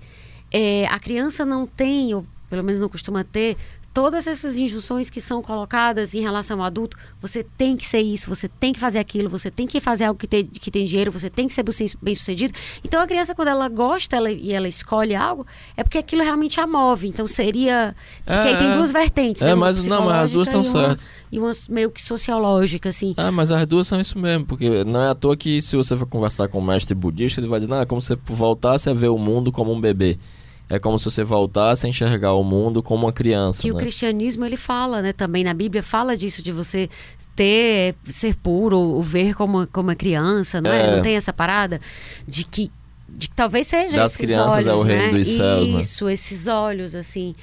é, 0.52 0.88
a 0.88 1.00
criança 1.00 1.46
não 1.46 1.68
tem, 1.68 2.16
ou 2.16 2.26
pelo 2.50 2.64
menos 2.64 2.80
não 2.80 2.90
costuma 2.90 3.24
ter, 3.24 3.56
todas 3.94 4.26
essas 4.26 4.58
injunções 4.58 5.10
que 5.10 5.22
são 5.22 5.42
colocadas 5.42 6.16
em 6.16 6.22
relação 6.22 6.60
ao 6.60 6.66
adulto. 6.66 6.98
Você 7.22 7.46
tem 7.58 7.78
que 7.78 7.86
ser 7.86 8.02
isso, 8.02 8.28
você 8.28 8.48
tem 8.48 8.74
que 8.74 8.80
fazer 8.80 9.00
aquilo, 9.00 9.30
você 9.30 9.52
tem 9.52 9.68
que 9.68 9.80
fazer 9.80 10.06
algo 10.06 10.20
que 10.20 10.28
tem, 10.28 10.46
que 10.46 10.72
tem 10.72 10.86
dinheiro, 10.86 11.12
você 11.12 11.30
tem 11.30 11.48
que 11.48 11.54
ser 11.54 11.64
bem 12.02 12.16
sucedido. 12.16 12.54
Então 12.84 13.00
a 13.00 13.06
criança, 13.06 13.36
quando 13.36 13.50
ela 13.50 13.70
gosta 13.70 14.16
ela, 14.16 14.32
e 14.32 14.52
ela 14.52 14.68
escolhe 14.68 15.14
algo, 15.14 15.46
é 15.78 15.84
porque 15.84 15.98
aquilo 15.98 16.24
realmente 16.24 16.60
a 16.60 16.66
move. 16.66 17.08
Então 17.08 17.28
seria. 17.28 17.96
Porque 18.26 18.48
aí 18.48 18.54
É, 18.56 18.58
tem 18.58 18.72
é. 18.72 18.76
duas 18.76 18.92
vertentes. 18.92 19.42
É, 19.42 19.48
né? 19.48 19.56
Mas 19.56 19.86
não, 19.86 20.06
mas 20.06 20.16
as 20.16 20.32
duas 20.32 20.48
estão 20.48 20.64
certas. 20.64 21.12
E 21.32 21.38
uma 21.38 21.52
meio 21.70 21.92
que 21.92 22.02
sociológica, 22.02 22.90
assim. 22.90 23.14
Ah, 23.18 23.32
mas 23.32 23.52
as 23.52 23.66
duas 23.68 23.88
são 23.88 24.00
isso 24.00 24.18
mesmo, 24.18 24.46
porque 24.46 24.84
não 24.84 25.02
é 25.02 25.10
à 25.10 25.16
toa 25.16 25.38
que 25.38 25.62
se 25.62 25.76
você 25.76 25.96
for 25.96 26.08
conversar 26.08 26.48
com 26.48 26.60
um 26.60 26.66
mestre 26.66 26.96
budista, 26.96 27.40
ele 27.40 27.48
vai 27.48 27.60
dizer, 27.60 27.70
não, 27.70 27.82
é 27.82 27.86
como 27.86 28.02
se 28.02 28.10
você 28.10 28.20
voltasse 28.26 28.90
a 28.90 28.94
ver 28.94 29.10
o 29.10 29.18
mundo 29.18 29.52
como 29.52 29.72
um 29.72 29.80
bebê. 29.80 30.18
É 30.70 30.80
como 30.80 30.98
se 30.98 31.06
você 31.06 31.24
voltasse 31.24 31.86
a 31.86 31.90
enxergar 31.90 32.34
o 32.34 32.44
mundo 32.44 32.82
como 32.82 33.06
uma 33.06 33.14
criança. 33.14 33.62
que 33.62 33.72
o 33.72 33.76
né? 33.76 33.80
cristianismo 33.82 34.46
ele 34.46 34.58
fala, 34.58 35.02
né? 35.02 35.14
Também 35.14 35.44
na 35.44 35.54
Bíblia 35.54 35.84
fala 35.84 36.16
disso 36.18 36.42
de 36.42 36.52
você 36.52 36.90
ter 37.36 37.96
ser 38.06 38.36
puro, 38.36 38.78
ou 38.78 39.02
ver 39.02 39.36
como 39.36 39.68
como 39.68 39.90
uma 39.90 39.96
criança, 39.96 40.62
não 40.62 40.72
é? 40.72 40.88
É. 40.88 40.96
Não 40.96 41.02
tem 41.02 41.16
essa 41.16 41.34
parada 41.34 41.80
de 42.28 42.46
que 42.46 42.72
de 43.10 43.30
que 43.30 43.36
talvez 43.36 43.68
seja 43.68 43.98
Das 43.98 44.14
esses 44.14 44.26
crianças 44.26 44.54
olhos, 44.54 44.68
é 44.68 44.74
o 44.74 44.82
reino 44.82 45.12
né? 45.12 45.20
dos 45.20 45.28
céus, 45.28 45.70
né? 45.70 45.80
Isso, 45.80 46.10
esses 46.10 46.48
olhos 46.48 46.96
assim. 46.96 47.36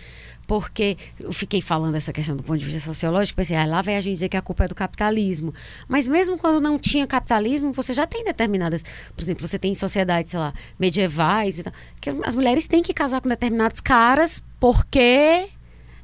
Porque 0.50 0.96
eu 1.20 1.32
fiquei 1.32 1.60
falando 1.60 1.94
essa 1.94 2.12
questão 2.12 2.34
do 2.34 2.42
ponto 2.42 2.58
de 2.58 2.64
vista 2.64 2.80
sociológico, 2.80 3.36
pensei, 3.36 3.56
ah, 3.56 3.64
lá 3.64 3.80
vem 3.82 3.96
a 3.96 4.00
gente 4.00 4.14
dizer 4.14 4.28
que 4.28 4.36
a 4.36 4.42
culpa 4.42 4.64
é 4.64 4.68
do 4.68 4.74
capitalismo. 4.74 5.54
Mas 5.86 6.08
mesmo 6.08 6.36
quando 6.36 6.60
não 6.60 6.76
tinha 6.76 7.06
capitalismo, 7.06 7.72
você 7.72 7.94
já 7.94 8.04
tem 8.04 8.24
determinadas. 8.24 8.82
Por 9.14 9.22
exemplo, 9.22 9.46
você 9.46 9.60
tem 9.60 9.72
sociedades, 9.76 10.32
sei 10.32 10.40
lá, 10.40 10.52
medievais 10.76 11.60
e 11.60 11.62
tal, 11.62 11.72
que 12.00 12.10
as 12.24 12.34
mulheres 12.34 12.66
têm 12.66 12.82
que 12.82 12.92
casar 12.92 13.20
com 13.20 13.28
determinados 13.28 13.80
caras 13.80 14.42
porque 14.58 15.46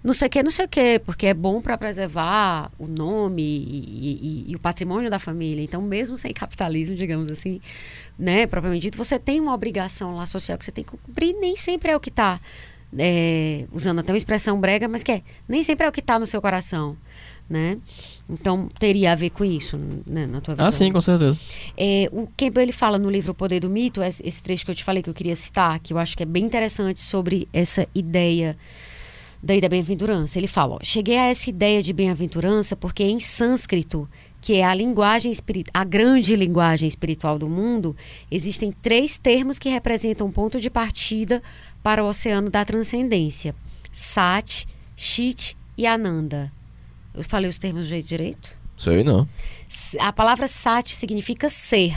não 0.04 0.12
sei 0.12 0.28
o 0.28 0.30
que, 0.30 0.42
não 0.44 0.50
sei 0.52 0.64
o 0.66 0.68
que, 0.68 1.00
porque 1.00 1.26
é 1.26 1.34
bom 1.34 1.60
para 1.60 1.76
preservar 1.76 2.70
o 2.78 2.86
nome 2.86 3.42
e, 3.42 4.44
e- 4.46 4.52
e 4.52 4.54
o 4.54 4.60
patrimônio 4.60 5.10
da 5.10 5.18
família. 5.18 5.64
Então, 5.64 5.82
mesmo 5.82 6.16
sem 6.16 6.32
capitalismo, 6.32 6.94
digamos 6.94 7.32
assim, 7.32 7.60
né, 8.16 8.46
propriamente 8.46 8.82
dito, 8.82 8.96
você 8.96 9.18
tem 9.18 9.40
uma 9.40 9.52
obrigação 9.52 10.14
lá 10.14 10.24
social 10.24 10.56
que 10.56 10.64
você 10.64 10.70
tem 10.70 10.84
que 10.84 10.96
cumprir, 10.96 11.34
nem 11.40 11.56
sempre 11.56 11.90
é 11.90 11.96
o 11.96 12.00
que 12.00 12.10
está, 12.10 12.40
usando 13.72 14.00
até 14.00 14.12
uma 14.12 14.18
expressão 14.18 14.60
brega, 14.60 14.88
mas 14.88 15.02
que 15.02 15.12
é, 15.12 15.22
nem 15.48 15.62
sempre 15.62 15.86
é 15.86 15.88
o 15.88 15.92
que 15.92 16.00
está 16.00 16.18
no 16.18 16.26
seu 16.26 16.40
coração, 16.40 16.96
né? 17.48 17.78
Então, 18.28 18.68
teria 18.78 19.12
a 19.12 19.14
ver 19.14 19.30
com 19.30 19.44
isso, 19.44 19.78
né, 20.04 20.26
na 20.26 20.40
tua 20.40 20.54
visão. 20.54 20.66
Ah, 20.66 20.70
sim, 20.72 20.90
com 20.92 21.00
certeza. 21.00 21.38
É, 21.76 22.08
o 22.12 22.26
Campbell 22.36 22.62
ele 22.64 22.72
fala 22.72 22.98
no 22.98 23.08
livro 23.08 23.32
O 23.32 23.34
Poder 23.34 23.60
do 23.60 23.70
Mito, 23.70 24.02
esse 24.02 24.42
trecho 24.42 24.64
que 24.64 24.70
eu 24.70 24.74
te 24.74 24.82
falei 24.82 25.02
que 25.02 25.10
eu 25.10 25.14
queria 25.14 25.36
citar, 25.36 25.78
que 25.78 25.92
eu 25.92 25.98
acho 25.98 26.16
que 26.16 26.22
é 26.22 26.26
bem 26.26 26.44
interessante 26.44 27.00
sobre 27.00 27.48
essa 27.52 27.86
ideia 27.94 28.56
daí 29.42 29.60
da 29.60 29.68
bem-aventurança. 29.68 30.38
Ele 30.38 30.48
fala: 30.48 30.74
ó, 30.74 30.78
cheguei 30.82 31.16
a 31.16 31.26
essa 31.26 31.48
ideia 31.48 31.80
de 31.80 31.92
bem-aventurança 31.92 32.74
porque 32.74 33.04
em 33.04 33.20
sânscrito, 33.20 34.08
que 34.40 34.54
é 34.54 34.64
a 34.64 34.74
linguagem 34.74 35.32
a 35.72 35.84
grande 35.84 36.36
linguagem 36.36 36.88
espiritual 36.88 37.38
do 37.38 37.48
mundo, 37.48 37.96
existem 38.30 38.72
três 38.72 39.16
termos 39.16 39.58
que 39.58 39.68
representam 39.68 40.26
um 40.26 40.32
ponto 40.32 40.60
de 40.60 40.68
partida 40.68 41.42
para 41.86 42.02
o 42.02 42.08
oceano 42.08 42.50
da 42.50 42.64
transcendência: 42.64 43.54
Sat, 43.92 44.66
Chit 44.96 45.56
e 45.78 45.86
Ananda. 45.86 46.50
Eu 47.14 47.22
falei 47.22 47.48
os 47.48 47.58
termos 47.58 47.84
do 47.84 47.88
jeito 47.88 48.08
direito? 48.08 48.50
Sei 48.76 49.04
não. 49.04 49.28
A 50.00 50.12
palavra 50.12 50.48
sati 50.48 50.92
significa 50.92 51.48
ser. 51.48 51.96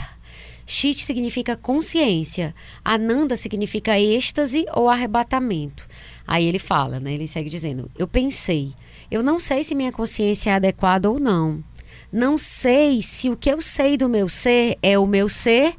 Chit 0.64 1.02
significa 1.02 1.56
consciência. 1.56 2.54
Ananda 2.84 3.36
significa 3.36 3.98
êxtase 3.98 4.64
ou 4.74 4.88
arrebatamento. 4.88 5.88
Aí 6.24 6.46
ele 6.46 6.60
fala, 6.60 7.00
né? 7.00 7.12
Ele 7.12 7.26
segue 7.26 7.50
dizendo: 7.50 7.90
Eu 7.98 8.06
pensei, 8.06 8.72
eu 9.10 9.24
não 9.24 9.40
sei 9.40 9.64
se 9.64 9.74
minha 9.74 9.90
consciência 9.90 10.50
é 10.50 10.54
adequada 10.54 11.10
ou 11.10 11.18
não. 11.18 11.64
Não 12.12 12.38
sei 12.38 13.02
se 13.02 13.28
o 13.28 13.36
que 13.36 13.50
eu 13.50 13.60
sei 13.60 13.96
do 13.96 14.08
meu 14.08 14.28
ser 14.28 14.78
é 14.84 14.96
o 14.96 15.04
meu 15.04 15.28
ser 15.28 15.74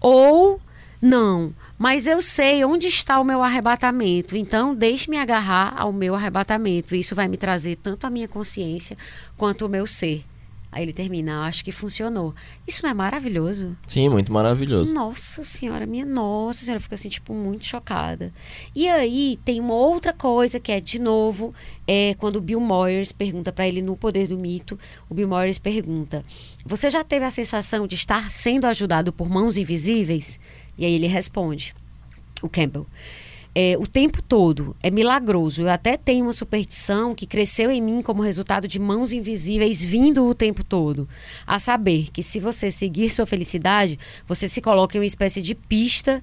ou 0.00 0.60
não. 1.02 1.52
Mas 1.78 2.08
eu 2.08 2.20
sei 2.20 2.64
onde 2.64 2.88
está 2.88 3.20
o 3.20 3.24
meu 3.24 3.40
arrebatamento. 3.40 4.36
Então, 4.36 4.74
deixe-me 4.74 5.16
agarrar 5.16 5.74
ao 5.76 5.92
meu 5.92 6.14
arrebatamento. 6.14 6.94
Isso 6.94 7.14
vai 7.14 7.28
me 7.28 7.36
trazer 7.36 7.76
tanto 7.76 8.04
a 8.04 8.10
minha 8.10 8.26
consciência 8.26 8.96
quanto 9.36 9.64
o 9.64 9.68
meu 9.68 9.86
ser. 9.86 10.24
Aí 10.70 10.82
ele 10.82 10.92
termina, 10.92 11.46
acho 11.46 11.64
que 11.64 11.72
funcionou. 11.72 12.34
Isso 12.66 12.82
não 12.82 12.90
é 12.90 12.94
maravilhoso? 12.94 13.74
Sim, 13.86 14.10
muito 14.10 14.30
maravilhoso. 14.30 14.92
Nossa 14.94 15.42
senhora, 15.42 15.86
minha 15.86 16.04
nossa 16.04 16.62
senhora, 16.62 16.78
fica 16.78 16.94
assim, 16.94 17.08
tipo, 17.08 17.32
muito 17.32 17.66
chocada. 17.66 18.32
E 18.74 18.86
aí 18.86 19.38
tem 19.46 19.60
uma 19.60 19.72
outra 19.72 20.12
coisa 20.12 20.60
que 20.60 20.70
é, 20.70 20.78
de 20.78 20.98
novo, 20.98 21.54
é 21.86 22.14
quando 22.18 22.36
o 22.36 22.40
Bill 22.40 22.60
Moyers 22.60 23.12
pergunta 23.12 23.50
para 23.50 23.66
ele 23.66 23.80
no 23.80 23.96
Poder 23.96 24.28
do 24.28 24.36
Mito, 24.36 24.78
o 25.08 25.14
Bill 25.14 25.26
Moyers 25.26 25.58
pergunta: 25.58 26.22
Você 26.66 26.90
já 26.90 27.02
teve 27.02 27.24
a 27.24 27.30
sensação 27.30 27.86
de 27.86 27.94
estar 27.94 28.30
sendo 28.30 28.66
ajudado 28.66 29.10
por 29.10 29.30
mãos 29.30 29.56
invisíveis? 29.56 30.38
E 30.78 30.86
aí 30.86 30.94
ele 30.94 31.06
responde, 31.06 31.74
o 32.40 32.48
Campbell 32.48 32.86
é, 33.60 33.76
o 33.76 33.88
tempo 33.88 34.22
todo. 34.22 34.76
É 34.80 34.88
milagroso. 34.88 35.62
Eu 35.62 35.68
até 35.68 35.96
tenho 35.96 36.26
uma 36.26 36.32
superstição 36.32 37.12
que 37.12 37.26
cresceu 37.26 37.72
em 37.72 37.82
mim 37.82 38.00
como 38.00 38.22
resultado 38.22 38.68
de 38.68 38.78
mãos 38.78 39.12
invisíveis 39.12 39.82
vindo 39.82 40.24
o 40.26 40.32
tempo 40.32 40.62
todo. 40.62 41.08
A 41.44 41.58
saber 41.58 42.08
que 42.12 42.22
se 42.22 42.38
você 42.38 42.70
seguir 42.70 43.10
sua 43.10 43.26
felicidade, 43.26 43.98
você 44.28 44.46
se 44.46 44.60
coloca 44.60 44.96
em 44.96 45.00
uma 45.00 45.06
espécie 45.06 45.42
de 45.42 45.56
pista. 45.56 46.22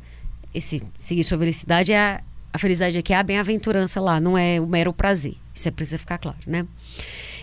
Esse 0.53 0.81
seguir 0.97 1.25
sua 1.25 1.37
felicidade 1.37 1.91
é 1.91 1.97
a, 1.97 2.23
a 2.53 2.57
felicidade 2.57 2.97
aqui 2.97 3.11
é 3.11 3.17
a 3.17 3.23
bem-aventurança 3.23 3.99
lá, 3.99 4.17
não 4.17 4.37
é 4.37 4.61
o 4.61 4.65
mero 4.65 4.93
prazer. 4.93 5.35
Isso 5.53 5.67
é 5.67 5.71
precisa 5.71 5.97
ficar 5.97 6.17
claro, 6.17 6.37
né? 6.47 6.65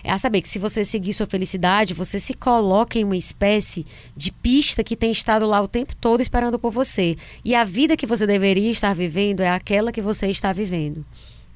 É 0.03 0.11
a 0.11 0.17
saber 0.17 0.41
que 0.41 0.49
se 0.49 0.59
você 0.59 0.83
seguir 0.83 1.13
sua 1.13 1.25
felicidade, 1.25 1.93
você 1.93 2.19
se 2.19 2.33
coloca 2.33 2.99
em 2.99 3.03
uma 3.03 3.15
espécie 3.15 3.85
de 4.15 4.31
pista 4.31 4.83
que 4.83 4.95
tem 4.95 5.11
estado 5.11 5.45
lá 5.45 5.61
o 5.61 5.67
tempo 5.67 5.95
todo 5.95 6.21
esperando 6.21 6.59
por 6.59 6.71
você. 6.71 7.15
E 7.43 7.55
a 7.55 7.63
vida 7.63 7.95
que 7.95 8.05
você 8.05 8.27
deveria 8.27 8.69
estar 8.69 8.93
vivendo 8.93 9.39
é 9.39 9.49
aquela 9.49 9.91
que 9.91 10.01
você 10.01 10.27
está 10.27 10.51
vivendo. 10.51 11.05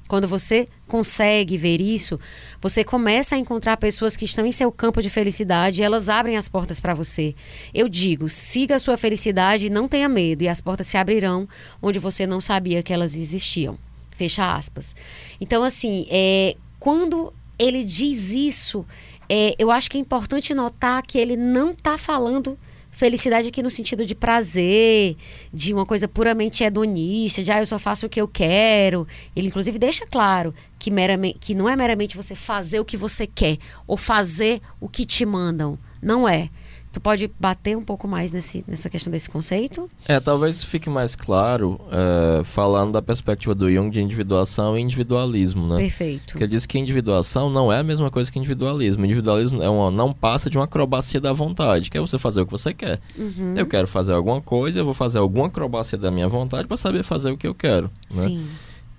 Quando 0.08 0.26
você 0.26 0.66
consegue 0.86 1.58
ver 1.58 1.82
isso, 1.82 2.18
você 2.62 2.82
começa 2.82 3.34
a 3.34 3.38
encontrar 3.38 3.76
pessoas 3.76 4.16
que 4.16 4.24
estão 4.24 4.46
em 4.46 4.52
seu 4.52 4.72
campo 4.72 5.02
de 5.02 5.10
felicidade 5.10 5.82
e 5.82 5.84
elas 5.84 6.08
abrem 6.08 6.38
as 6.38 6.48
portas 6.48 6.80
para 6.80 6.94
você. 6.94 7.34
Eu 7.74 7.90
digo, 7.90 8.26
siga 8.30 8.76
a 8.76 8.78
sua 8.78 8.96
felicidade 8.96 9.66
e 9.66 9.70
não 9.70 9.86
tenha 9.86 10.08
medo, 10.08 10.42
e 10.42 10.48
as 10.48 10.62
portas 10.62 10.86
se 10.86 10.96
abrirão 10.96 11.46
onde 11.82 11.98
você 11.98 12.26
não 12.26 12.40
sabia 12.40 12.82
que 12.82 12.92
elas 12.92 13.14
existiam. 13.14 13.78
Fecha 14.10 14.56
aspas. 14.56 14.96
Então, 15.38 15.62
assim, 15.62 16.06
é, 16.10 16.56
quando 16.80 17.34
ele 17.58 17.84
diz 17.84 18.30
isso, 18.30 18.86
é, 19.28 19.54
eu 19.58 19.70
acho 19.70 19.90
que 19.90 19.98
é 19.98 20.00
importante 20.00 20.54
notar 20.54 21.02
que 21.02 21.18
ele 21.18 21.36
não 21.36 21.72
está 21.72 21.98
falando 21.98 22.58
felicidade 22.98 23.46
aqui 23.46 23.62
no 23.62 23.70
sentido 23.70 24.04
de 24.04 24.12
prazer, 24.12 25.16
de 25.54 25.72
uma 25.72 25.86
coisa 25.86 26.08
puramente 26.08 26.64
hedonista, 26.64 27.44
de 27.44 27.52
ah, 27.52 27.60
eu 27.60 27.66
só 27.66 27.78
faço 27.78 28.06
o 28.06 28.08
que 28.08 28.20
eu 28.20 28.26
quero. 28.26 29.06
Ele, 29.36 29.46
inclusive, 29.46 29.78
deixa 29.78 30.04
claro 30.04 30.52
que, 30.80 30.90
meramente, 30.90 31.38
que 31.38 31.54
não 31.54 31.68
é 31.68 31.76
meramente 31.76 32.16
você 32.16 32.34
fazer 32.34 32.80
o 32.80 32.84
que 32.84 32.96
você 32.96 33.24
quer 33.24 33.58
ou 33.86 33.96
fazer 33.96 34.60
o 34.80 34.88
que 34.88 35.04
te 35.06 35.24
mandam. 35.24 35.78
Não 36.02 36.28
é. 36.28 36.50
Tu 36.90 37.00
pode 37.00 37.30
bater 37.38 37.76
um 37.76 37.82
pouco 37.82 38.08
mais 38.08 38.32
nesse, 38.32 38.64
nessa 38.66 38.88
questão 38.88 39.10
desse 39.10 39.28
conceito? 39.28 39.90
É, 40.06 40.18
talvez 40.18 40.64
fique 40.64 40.88
mais 40.88 41.14
claro 41.14 41.78
é, 41.92 42.42
falando 42.44 42.92
da 42.92 43.02
perspectiva 43.02 43.54
do 43.54 43.70
Jung 43.70 43.90
de 43.90 44.00
individuação 44.00 44.76
e 44.76 44.80
individualismo, 44.80 45.66
né? 45.68 45.76
Perfeito. 45.76 46.32
Porque 46.32 46.44
ele 46.44 46.50
diz 46.50 46.64
que 46.64 46.78
individuação 46.78 47.50
não 47.50 47.70
é 47.70 47.80
a 47.80 47.82
mesma 47.82 48.10
coisa 48.10 48.32
que 48.32 48.38
individualismo. 48.38 49.04
Individualismo 49.04 49.62
é 49.62 49.68
uma, 49.68 49.90
não 49.90 50.14
passa 50.14 50.48
de 50.48 50.56
uma 50.56 50.64
acrobacia 50.64 51.20
da 51.20 51.32
vontade, 51.32 51.90
que 51.90 51.98
é 51.98 52.00
você 52.00 52.18
fazer 52.18 52.40
o 52.40 52.46
que 52.46 52.52
você 52.52 52.72
quer. 52.72 52.98
Uhum. 53.16 53.54
Eu 53.56 53.66
quero 53.66 53.86
fazer 53.86 54.14
alguma 54.14 54.40
coisa, 54.40 54.80
eu 54.80 54.84
vou 54.84 54.94
fazer 54.94 55.18
alguma 55.18 55.46
acrobacia 55.46 55.98
da 55.98 56.10
minha 56.10 56.28
vontade 56.28 56.66
para 56.66 56.76
saber 56.76 57.02
fazer 57.02 57.30
o 57.30 57.36
que 57.36 57.46
eu 57.46 57.54
quero. 57.54 57.90
Né? 58.14 58.28
Sim. 58.28 58.46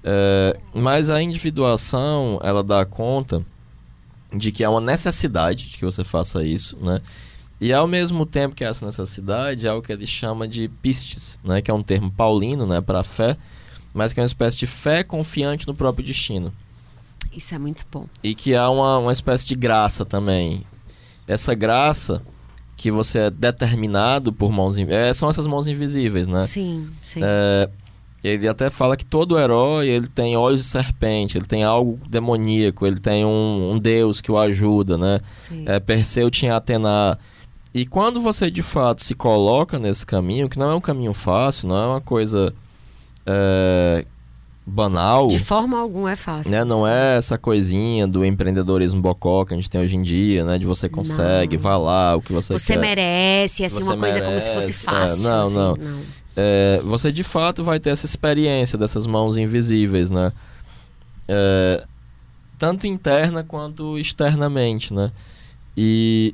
É, 0.03 0.57
mas 0.73 1.09
a 1.09 1.21
individuação, 1.21 2.39
ela 2.43 2.63
dá 2.63 2.85
conta 2.85 3.43
de 4.33 4.51
que 4.51 4.63
é 4.63 4.69
uma 4.69 4.81
necessidade 4.81 5.69
de 5.69 5.77
que 5.77 5.85
você 5.85 6.03
faça 6.03 6.43
isso, 6.43 6.77
né? 6.79 7.01
E 7.61 7.73
ao 7.73 7.87
mesmo 7.87 8.25
tempo 8.25 8.55
que 8.55 8.63
essa 8.63 8.85
necessidade 8.85 9.67
é 9.67 9.73
o 9.73 9.81
que 9.81 9.91
ele 9.91 10.07
chama 10.07 10.47
de 10.47 10.69
pistes, 10.81 11.39
né, 11.43 11.61
que 11.61 11.69
é 11.69 11.73
um 11.73 11.83
termo 11.83 12.09
paulino, 12.09 12.65
né, 12.65 12.79
para 12.79 13.03
fé, 13.03 13.35
mas 13.93 14.13
que 14.13 14.19
é 14.19 14.23
uma 14.23 14.27
espécie 14.27 14.57
de 14.57 14.67
fé 14.67 15.03
confiante 15.03 15.67
no 15.67 15.75
próprio 15.75 16.05
destino. 16.05 16.53
Isso 17.35 17.53
é 17.53 17.59
muito 17.59 17.85
bom. 17.91 18.05
E 18.23 18.33
que 18.33 18.55
há 18.55 18.69
uma, 18.69 18.97
uma 18.97 19.11
espécie 19.11 19.45
de 19.45 19.55
graça 19.55 20.05
também. 20.05 20.63
Essa 21.27 21.53
graça 21.53 22.21
que 22.75 22.89
você 22.89 23.19
é 23.19 23.29
determinado 23.29 24.31
por 24.31 24.51
mãos 24.51 24.79
é, 24.79 25.11
são 25.13 25.29
essas 25.29 25.45
mãos 25.45 25.67
invisíveis, 25.67 26.27
né? 26.27 26.41
Sim, 26.43 26.87
sim. 27.03 27.19
É, 27.21 27.69
ele 28.23 28.47
até 28.47 28.69
fala 28.69 28.95
que 28.95 29.05
todo 29.05 29.37
herói 29.37 29.87
ele 29.87 30.07
tem 30.07 30.35
olhos 30.35 30.61
de 30.61 30.67
serpente, 30.67 31.37
ele 31.37 31.45
tem 31.45 31.63
algo 31.63 31.99
demoníaco, 32.09 32.87
ele 32.87 32.99
tem 32.99 33.25
um, 33.25 33.73
um 33.73 33.79
deus 33.79 34.21
que 34.21 34.31
o 34.31 34.37
ajuda, 34.37 34.97
né? 34.97 35.19
sim. 35.47 35.65
É, 35.67 35.79
Perseu 35.79 36.31
tinha 36.31 36.55
Atena 36.55 37.19
e 37.73 37.85
quando 37.85 38.19
você 38.19 38.49
de 38.49 38.63
fato 38.63 39.03
se 39.03 39.13
coloca 39.13 39.77
nesse 39.77 40.05
caminho, 40.05 40.49
que 40.49 40.57
não 40.57 40.71
é 40.71 40.75
um 40.75 40.81
caminho 40.81 41.13
fácil, 41.13 41.67
não 41.67 41.75
é 41.77 41.87
uma 41.87 42.01
coisa 42.01 42.53
é, 43.25 44.05
banal. 44.65 45.27
De 45.27 45.39
forma 45.39 45.79
alguma 45.79 46.11
é 46.11 46.15
fácil. 46.15 46.51
Né? 46.51 46.63
Não 46.63 46.87
é 46.87 47.17
essa 47.17 47.37
coisinha 47.37 48.07
do 48.07 48.25
empreendedorismo 48.25 49.01
bocó 49.01 49.45
que 49.45 49.53
a 49.53 49.57
gente 49.57 49.69
tem 49.69 49.81
hoje 49.81 49.95
em 49.97 50.01
dia, 50.01 50.43
né? 50.45 50.57
De 50.57 50.65
você 50.65 50.89
consegue, 50.89 51.55
Não. 51.57 51.63
vá 51.63 51.77
lá, 51.77 52.15
o 52.15 52.21
que 52.21 52.33
você, 52.33 52.53
Você 52.53 52.73
quer. 52.73 52.79
merece, 52.79 53.63
assim, 53.65 53.75
Você 53.75 53.83
uma 53.83 53.97
coisa 53.97 54.21
como 54.21 54.39
se 54.39 54.51
fosse 54.51 54.85
merece, 54.85 54.87
é, 54.87 54.91
fácil. 54.91 55.23
não, 55.29 55.43
assim, 55.43 55.55
não. 55.55 55.99
É, 56.37 56.81
você 56.83 57.11
de 57.11 57.23
fato 57.23 57.63
vai 57.63 57.79
ter 57.79 57.89
essa 57.89 58.05
experiência 58.05 58.77
dessas 58.77 59.05
mãos 59.05 59.37
invisíveis, 59.37 60.09
né? 60.09 60.31
É, 61.27 61.85
tanto 62.57 62.87
interna 62.87 63.43
quanto 63.43 63.97
externamente, 63.97 64.93
né? 64.93 65.11
E 65.75 66.33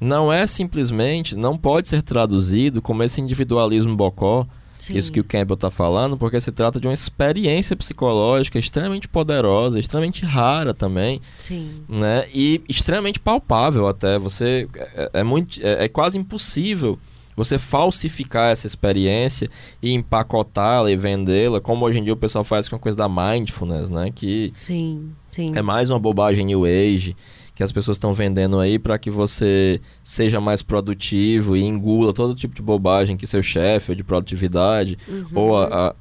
não 0.00 0.32
é 0.32 0.46
simplesmente, 0.46 1.36
não 1.36 1.56
pode 1.58 1.88
ser 1.88 2.02
traduzido 2.02 2.80
como 2.80 3.02
esse 3.02 3.20
individualismo 3.20 3.94
bocó, 3.94 4.46
Sim. 4.76 4.96
isso 4.96 5.12
que 5.12 5.20
o 5.20 5.24
Campbell 5.24 5.54
está 5.54 5.70
falando, 5.70 6.16
porque 6.16 6.40
se 6.40 6.50
trata 6.50 6.80
de 6.80 6.86
uma 6.86 6.94
experiência 6.94 7.76
psicológica 7.76 8.58
extremamente 8.58 9.06
poderosa, 9.06 9.78
extremamente 9.78 10.24
rara 10.24 10.72
também, 10.72 11.20
Sim. 11.36 11.82
né? 11.86 12.24
E 12.32 12.62
extremamente 12.66 13.20
palpável 13.20 13.86
até. 13.86 14.18
Você 14.18 14.66
é, 14.74 15.10
é 15.20 15.24
muito, 15.24 15.60
é, 15.62 15.84
é 15.84 15.88
quase 15.88 16.18
impossível 16.18 16.98
você 17.36 17.58
falsificar 17.58 18.52
essa 18.52 18.66
experiência 18.66 19.48
e 19.82 19.92
empacotá-la 19.92 20.90
e 20.90 20.96
vendê-la, 20.96 21.60
como 21.60 21.84
hoje 21.84 21.98
em 21.98 22.04
dia 22.04 22.12
o 22.12 22.16
pessoal 22.16 22.44
faz 22.44 22.68
com 22.68 22.76
a 22.76 22.78
coisa 22.78 22.96
da 22.96 23.08
mindfulness, 23.08 23.90
né? 23.90 24.10
Que 24.14 24.50
Sim. 24.54 25.10
Sim. 25.30 25.48
é 25.54 25.62
mais 25.62 25.90
uma 25.90 25.98
bobagem 25.98 26.44
new 26.44 26.64
age 26.64 27.14
que 27.60 27.64
as 27.64 27.70
pessoas 27.72 27.96
estão 27.98 28.14
vendendo 28.14 28.58
aí 28.58 28.78
para 28.78 28.98
que 28.98 29.10
você 29.10 29.78
seja 30.02 30.40
mais 30.40 30.62
produtivo 30.62 31.54
e 31.58 31.62
engula 31.62 32.10
todo 32.10 32.34
tipo 32.34 32.54
de 32.54 32.62
bobagem 32.62 33.18
que 33.18 33.26
seu 33.26 33.42
chefe 33.42 33.92
ou 33.92 33.94
de 33.94 34.02
produtividade 34.02 34.96
Uhum. 35.06 35.26
ou 35.34 35.58
a- 35.58 35.94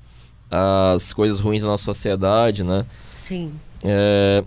a- 0.50 0.94
as 0.94 1.12
coisas 1.12 1.42
ruins 1.42 1.62
da 1.64 1.68
nossa 1.68 1.84
sociedade, 1.84 2.64
né? 2.64 2.86
Sim. 3.18 3.52
É, 3.84 4.42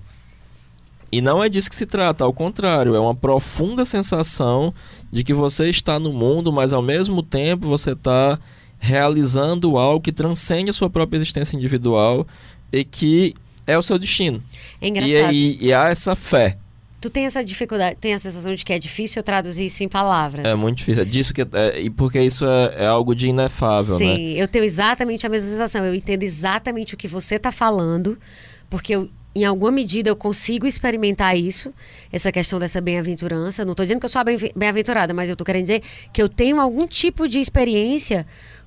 E 1.13 1.21
não 1.21 1.45
é 1.45 1.51
disso 1.51 1.69
que 1.69 1.77
se 1.77 1.85
trata, 1.85 2.25
ao 2.25 2.33
contrário, 2.33 2.95
é 2.95 2.99
uma 2.99 3.15
profunda 3.15 3.85
sensação 3.85 4.73
de 5.13 5.23
que 5.23 5.35
você 5.35 5.69
está 5.69 5.99
no 5.99 6.11
mundo, 6.15 6.51
mas 6.51 6.73
ao 6.73 6.81
mesmo 6.81 7.23
tempo 7.23 7.69
você 7.69 7.93
está 7.93 8.39
realizando 8.79 9.77
algo 9.77 10.01
que 10.01 10.11
transcende 10.13 10.71
a 10.71 10.73
sua 10.73 10.89
própria 10.89 11.19
existência 11.19 11.55
individual 11.59 12.27
e 12.73 12.83
que 12.85 13.35
é 13.67 13.77
o 13.77 13.83
seu 13.83 13.99
destino. 13.99 14.43
É 14.81 14.87
E, 14.87 14.89
engraçado. 14.89 15.33
e, 15.35 15.59
e 15.61 15.75
há 15.75 15.91
essa 15.91 16.17
fé. 16.17 16.57
Tu 17.03 17.11
tem 17.11 17.27
essa 17.27 17.45
dificuldade, 17.45 17.97
tem 18.01 18.15
a 18.15 18.19
sensação 18.19 18.55
de 18.55 18.65
que 18.65 18.73
é 18.73 18.79
difícil 18.79 19.19
eu 19.19 19.25
traduzir 19.25 19.67
isso 19.67 19.83
em 19.83 19.89
palavras. 19.89 20.45
É 20.45 20.55
muito 20.55 20.79
difícil. 20.79 21.03
É 21.03 21.05
disso 21.05 21.35
que 21.35 21.43
é, 21.43 21.81
e 21.81 21.91
porque 21.91 22.21
isso 22.21 22.47
é, 22.47 22.85
é 22.85 22.87
algo 22.87 23.13
de 23.13 23.27
inefável, 23.27 23.99
Sim, 23.99 24.35
né? 24.35 24.41
eu 24.41 24.47
tenho 24.47 24.65
exatamente 24.65 25.27
a 25.27 25.29
mesma 25.29 25.51
sensação. 25.51 25.85
Eu 25.85 25.97
entendo 25.97 26.23
exatamente 26.23 26.95
o 26.95 26.97
que 26.97 27.09
você 27.09 27.35
está 27.35 27.51
falando, 27.51 28.17
porque 28.71 28.95
eu, 28.95 29.11
em 29.35 29.45
alguma 29.45 29.73
medida 29.73 30.11
eu 30.11 30.15
consigo 30.15 30.65
experimentar 30.65 31.37
isso, 31.37 31.75
essa 32.13 32.31
questão 32.31 32.61
dessa 32.61 32.81
bem-aventurança. 32.81 33.65
Não 33.65 33.73
estou 33.73 33.83
dizendo 33.83 33.99
que 33.99 34.07
eu 34.07 34.09
sou 34.09 34.23
bem-aventurada, 34.55 35.13
mas 35.13 35.29
eu 35.29 35.33
estou 35.33 35.45
querendo 35.45 35.63
dizer 35.63 35.83
que 36.13 36.23
eu 36.23 36.29
tenho 36.29 36.61
algum 36.61 36.87
tipo 36.87 37.27
de 37.27 37.41
experiência 37.41 38.25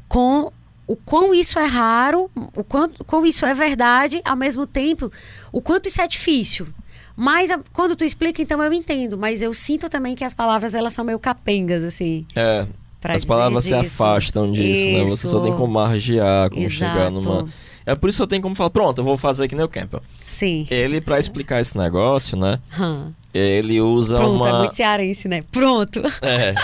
com 0.09 0.51
o 0.85 0.95
quão 0.97 1.33
isso 1.33 1.57
é 1.57 1.65
raro, 1.65 2.29
o 2.53 2.65
quanto 2.65 3.03
quão 3.05 3.25
isso 3.25 3.45
é 3.45 3.53
verdade, 3.53 4.21
ao 4.25 4.35
mesmo 4.35 4.67
tempo, 4.67 5.09
o 5.53 5.61
quanto 5.61 5.87
isso 5.87 6.01
é 6.01 6.07
difícil. 6.07 6.67
Mas 7.15 7.49
a- 7.51 7.59
quando 7.71 7.95
tu 7.95 8.03
explica, 8.03 8.41
então 8.41 8.61
eu 8.61 8.73
entendo. 8.73 9.17
Mas 9.17 9.41
eu 9.41 9.53
sinto 9.53 9.89
também 9.89 10.15
que 10.15 10.23
as 10.23 10.33
palavras, 10.33 10.73
elas 10.75 10.93
são 10.93 11.05
meio 11.05 11.17
capengas, 11.19 11.83
assim. 11.83 12.25
É, 12.35 12.67
as 13.03 13.23
palavras 13.23 13.63
se 13.63 13.69
disso. 13.79 14.03
afastam 14.03 14.51
disso, 14.51 14.89
né? 14.91 15.01
Você 15.07 15.27
só 15.27 15.39
tem 15.39 15.49
Isso. 15.49 15.57
como 15.59 15.73
margear, 15.73 16.49
como 16.49 16.69
chegar 16.69 17.11
Exato. 17.11 17.21
numa... 17.21 17.47
É 17.85 17.93
por 17.93 18.09
isso 18.09 18.17
que 18.17 18.23
eu 18.23 18.27
tenho 18.27 18.41
como 18.41 18.55
falar, 18.55 18.71
pronto, 18.71 18.97
eu 18.99 19.03
vou 19.05 19.15
fazer 19.15 19.47
que 19.47 19.53
nem 19.55 19.63
o 19.63 19.69
Campbell. 19.69 20.01
Sim. 20.25 20.65
Ele, 20.71 20.99
pra 20.99 21.19
explicar 21.19 21.61
esse 21.61 21.77
negócio, 21.77 22.35
né? 22.35 22.59
Hã. 22.79 23.13
Ele 23.31 23.79
usa 23.79 24.15
Pronto, 24.17 24.37
uma... 24.43 24.49
é 24.49 24.57
muito 24.59 24.73
cearense, 24.75 25.27
né? 25.27 25.43
Pronto. 25.51 26.01
É. 26.23 26.55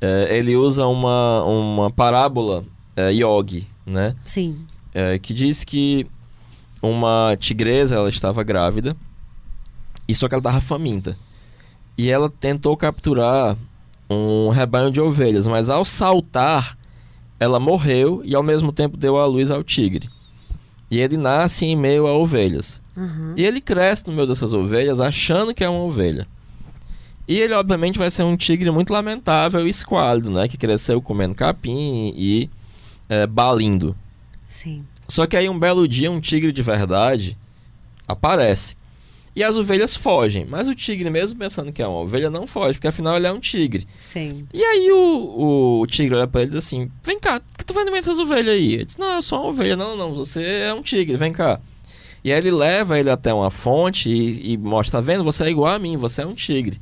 É, 0.00 0.36
ele 0.38 0.54
usa 0.56 0.86
uma, 0.86 1.42
uma 1.44 1.90
parábola 1.90 2.62
é, 2.94 3.10
yogi, 3.12 3.66
né? 3.86 4.14
Sim. 4.24 4.58
É, 4.92 5.18
que 5.18 5.32
diz 5.34 5.64
que 5.64 6.06
uma 6.84 7.36
tigresa 7.38 7.94
ela 7.94 8.08
estava 8.08 8.42
grávida 8.42 8.96
e 10.06 10.14
só 10.14 10.28
que 10.28 10.34
ela 10.34 10.40
estava 10.40 10.60
faminta. 10.60 11.16
E 11.96 12.10
ela 12.10 12.28
tentou 12.28 12.76
capturar 12.76 13.56
um 14.10 14.50
rebanho 14.50 14.90
de 14.90 15.00
ovelhas, 15.00 15.46
mas 15.46 15.68
ao 15.68 15.84
saltar, 15.84 16.76
ela 17.40 17.58
morreu 17.58 18.20
e 18.24 18.34
ao 18.34 18.42
mesmo 18.42 18.72
tempo 18.72 18.96
deu 18.96 19.16
à 19.16 19.26
luz 19.26 19.50
ao 19.50 19.64
tigre. 19.64 20.08
E 20.90 21.00
ele 21.00 21.16
nasce 21.16 21.64
em 21.64 21.76
meio 21.76 22.06
a 22.06 22.12
ovelhas. 22.12 22.82
Uhum. 22.96 23.34
E 23.36 23.44
ele 23.44 23.60
cresce 23.60 24.06
no 24.06 24.12
meio 24.12 24.26
dessas 24.26 24.52
ovelhas 24.52 25.00
achando 25.00 25.54
que 25.54 25.64
é 25.64 25.68
uma 25.68 25.80
ovelha. 25.80 26.26
E 27.26 27.40
ele, 27.40 27.54
obviamente, 27.54 27.98
vai 27.98 28.10
ser 28.10 28.22
um 28.22 28.36
tigre 28.36 28.70
muito 28.70 28.92
lamentável 28.92 29.66
e 29.66 29.70
esquálido, 29.70 30.30
né? 30.30 30.46
Que 30.46 30.58
cresceu 30.58 31.00
comendo 31.00 31.34
capim 31.34 32.12
e 32.14 32.50
é, 33.08 33.26
balindo. 33.26 33.96
Sim. 34.42 34.84
Só 35.08 35.26
que 35.26 35.36
aí, 35.36 35.48
um 35.48 35.58
belo 35.58 35.86
dia, 35.86 36.10
um 36.10 36.20
tigre 36.20 36.50
de 36.52 36.62
verdade 36.62 37.36
aparece. 38.06 38.76
E 39.36 39.42
as 39.42 39.56
ovelhas 39.56 39.96
fogem. 39.96 40.46
Mas 40.48 40.68
o 40.68 40.74
tigre, 40.74 41.10
mesmo 41.10 41.38
pensando 41.38 41.72
que 41.72 41.82
é 41.82 41.86
uma 41.86 41.98
ovelha, 42.00 42.30
não 42.30 42.46
foge, 42.46 42.74
porque 42.74 42.86
afinal 42.86 43.16
ele 43.16 43.26
é 43.26 43.32
um 43.32 43.40
tigre. 43.40 43.84
Sim. 43.98 44.46
E 44.54 44.62
aí 44.62 44.92
o, 44.92 45.80
o 45.80 45.86
tigre 45.88 46.14
olha 46.14 46.26
pra 46.28 46.42
ele 46.42 46.50
e 46.50 46.54
diz 46.54 46.64
assim: 46.64 46.88
Vem 47.04 47.18
cá, 47.18 47.38
o 47.38 47.58
que 47.58 47.64
tu 47.64 47.74
vai 47.74 47.84
no 47.84 47.90
meio 47.90 48.02
dessas 48.02 48.18
ovelhas 48.18 48.54
aí? 48.54 48.74
Ele 48.74 48.84
diz: 48.84 48.96
Não, 48.96 49.16
eu 49.16 49.22
sou 49.22 49.40
uma 49.40 49.48
ovelha. 49.50 49.74
Não, 49.76 49.96
não, 49.96 50.14
você 50.14 50.42
é 50.62 50.72
um 50.74 50.82
tigre, 50.82 51.16
vem 51.16 51.32
cá. 51.32 51.58
E 52.22 52.32
aí 52.32 52.38
ele 52.38 52.52
leva 52.52 52.98
ele 52.98 53.10
até 53.10 53.34
uma 53.34 53.50
fonte 53.50 54.08
e, 54.08 54.52
e 54.52 54.56
mostra: 54.56 55.00
Tá 55.00 55.04
vendo? 55.04 55.24
Você 55.24 55.42
é 55.44 55.50
igual 55.50 55.74
a 55.74 55.78
mim, 55.80 55.96
você 55.96 56.22
é 56.22 56.26
um 56.26 56.34
tigre. 56.34 56.80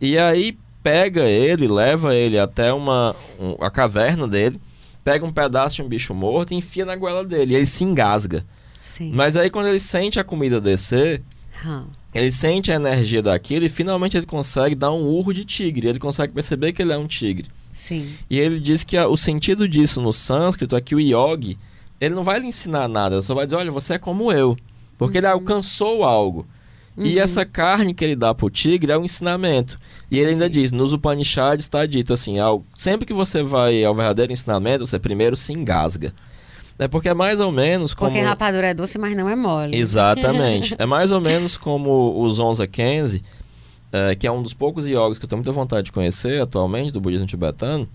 E 0.00 0.18
aí 0.18 0.58
pega 0.82 1.22
ele, 1.24 1.68
leva 1.68 2.14
ele 2.16 2.36
até 2.38 2.72
uma 2.72 3.14
um- 3.40 3.56
a 3.64 3.70
caverna 3.70 4.26
dele, 4.26 4.60
pega 5.06 5.24
um 5.24 5.30
pedaço 5.30 5.76
de 5.76 5.82
um 5.82 5.88
bicho 5.88 6.12
morto 6.12 6.52
e 6.52 6.56
enfia 6.56 6.84
na 6.84 6.96
goela 6.96 7.24
dele. 7.24 7.52
E 7.52 7.56
ele 7.56 7.64
se 7.66 7.84
engasga. 7.84 8.44
Sim. 8.82 9.12
Mas 9.14 9.36
aí 9.36 9.48
quando 9.48 9.68
ele 9.68 9.78
sente 9.78 10.18
a 10.18 10.24
comida 10.24 10.60
descer, 10.60 11.22
Hã. 11.64 11.84
ele 12.12 12.32
sente 12.32 12.72
a 12.72 12.74
energia 12.74 13.22
daquilo 13.22 13.64
e 13.64 13.68
finalmente 13.68 14.16
ele 14.16 14.26
consegue 14.26 14.74
dar 14.74 14.90
um 14.90 15.04
urro 15.06 15.32
de 15.32 15.44
tigre. 15.44 15.86
Ele 15.86 16.00
consegue 16.00 16.32
perceber 16.32 16.72
que 16.72 16.82
ele 16.82 16.92
é 16.92 16.98
um 16.98 17.06
tigre. 17.06 17.46
Sim. 17.70 18.12
E 18.28 18.36
ele 18.36 18.58
diz 18.58 18.82
que 18.82 18.96
a- 18.96 19.06
o 19.06 19.16
sentido 19.16 19.68
disso 19.68 20.02
no 20.02 20.12
sânscrito 20.12 20.74
é 20.74 20.80
que 20.80 20.96
o 20.96 20.98
yogi, 21.00 21.56
ele 22.00 22.14
não 22.16 22.24
vai 22.24 22.40
lhe 22.40 22.46
ensinar 22.48 22.88
nada, 22.88 23.14
ele 23.14 23.22
só 23.22 23.32
vai 23.32 23.46
dizer, 23.46 23.56
olha, 23.58 23.70
você 23.70 23.94
é 23.94 23.98
como 23.98 24.32
eu. 24.32 24.56
Porque 24.98 25.18
ele 25.18 25.26
alcançou 25.28 26.02
algo. 26.02 26.44
E 26.98 27.18
essa 27.18 27.44
carne 27.44 27.92
que 27.92 28.04
ele 28.04 28.16
dá 28.16 28.34
pro 28.34 28.48
tigre 28.48 28.90
é 28.90 28.96
o 28.96 29.04
ensinamento. 29.04 29.78
E 30.10 30.18
ele 30.18 30.30
ainda 30.30 30.48
diz, 30.48 30.72
nos 30.72 30.92
Upanishads 30.92 31.66
está 31.66 31.84
dito 31.84 32.14
assim, 32.14 32.38
ao, 32.38 32.64
sempre 32.74 33.04
que 33.04 33.12
você 33.12 33.42
vai 33.42 33.84
ao 33.84 33.94
verdadeiro 33.94 34.32
ensinamento, 34.32 34.86
você 34.86 34.98
primeiro 34.98 35.36
se 35.36 35.52
engasga. 35.52 36.14
É 36.78 36.88
porque 36.88 37.08
é 37.08 37.14
mais 37.14 37.40
ou 37.40 37.50
menos 37.50 37.94
como... 37.94 38.10
Porque 38.10 38.22
rapadura 38.22 38.68
é 38.68 38.74
doce, 38.74 38.98
mas 38.98 39.16
não 39.16 39.28
é 39.28 39.36
mole. 39.36 39.76
Exatamente. 39.76 40.74
é 40.78 40.86
mais 40.86 41.10
ou 41.10 41.20
menos 41.20 41.56
como 41.56 42.18
o 42.18 42.30
Zonza 42.30 42.66
Kenzi, 42.66 43.22
eh, 43.92 44.14
que 44.14 44.26
é 44.26 44.32
um 44.32 44.42
dos 44.42 44.52
poucos 44.52 44.86
yogis 44.86 45.18
que 45.18 45.24
eu 45.24 45.28
tenho 45.28 45.38
muita 45.38 45.52
vontade 45.52 45.84
de 45.84 45.92
conhecer 45.92 46.40
atualmente, 46.42 46.92
do 46.92 47.00
budismo 47.00 47.26
tibetano, 47.26 47.88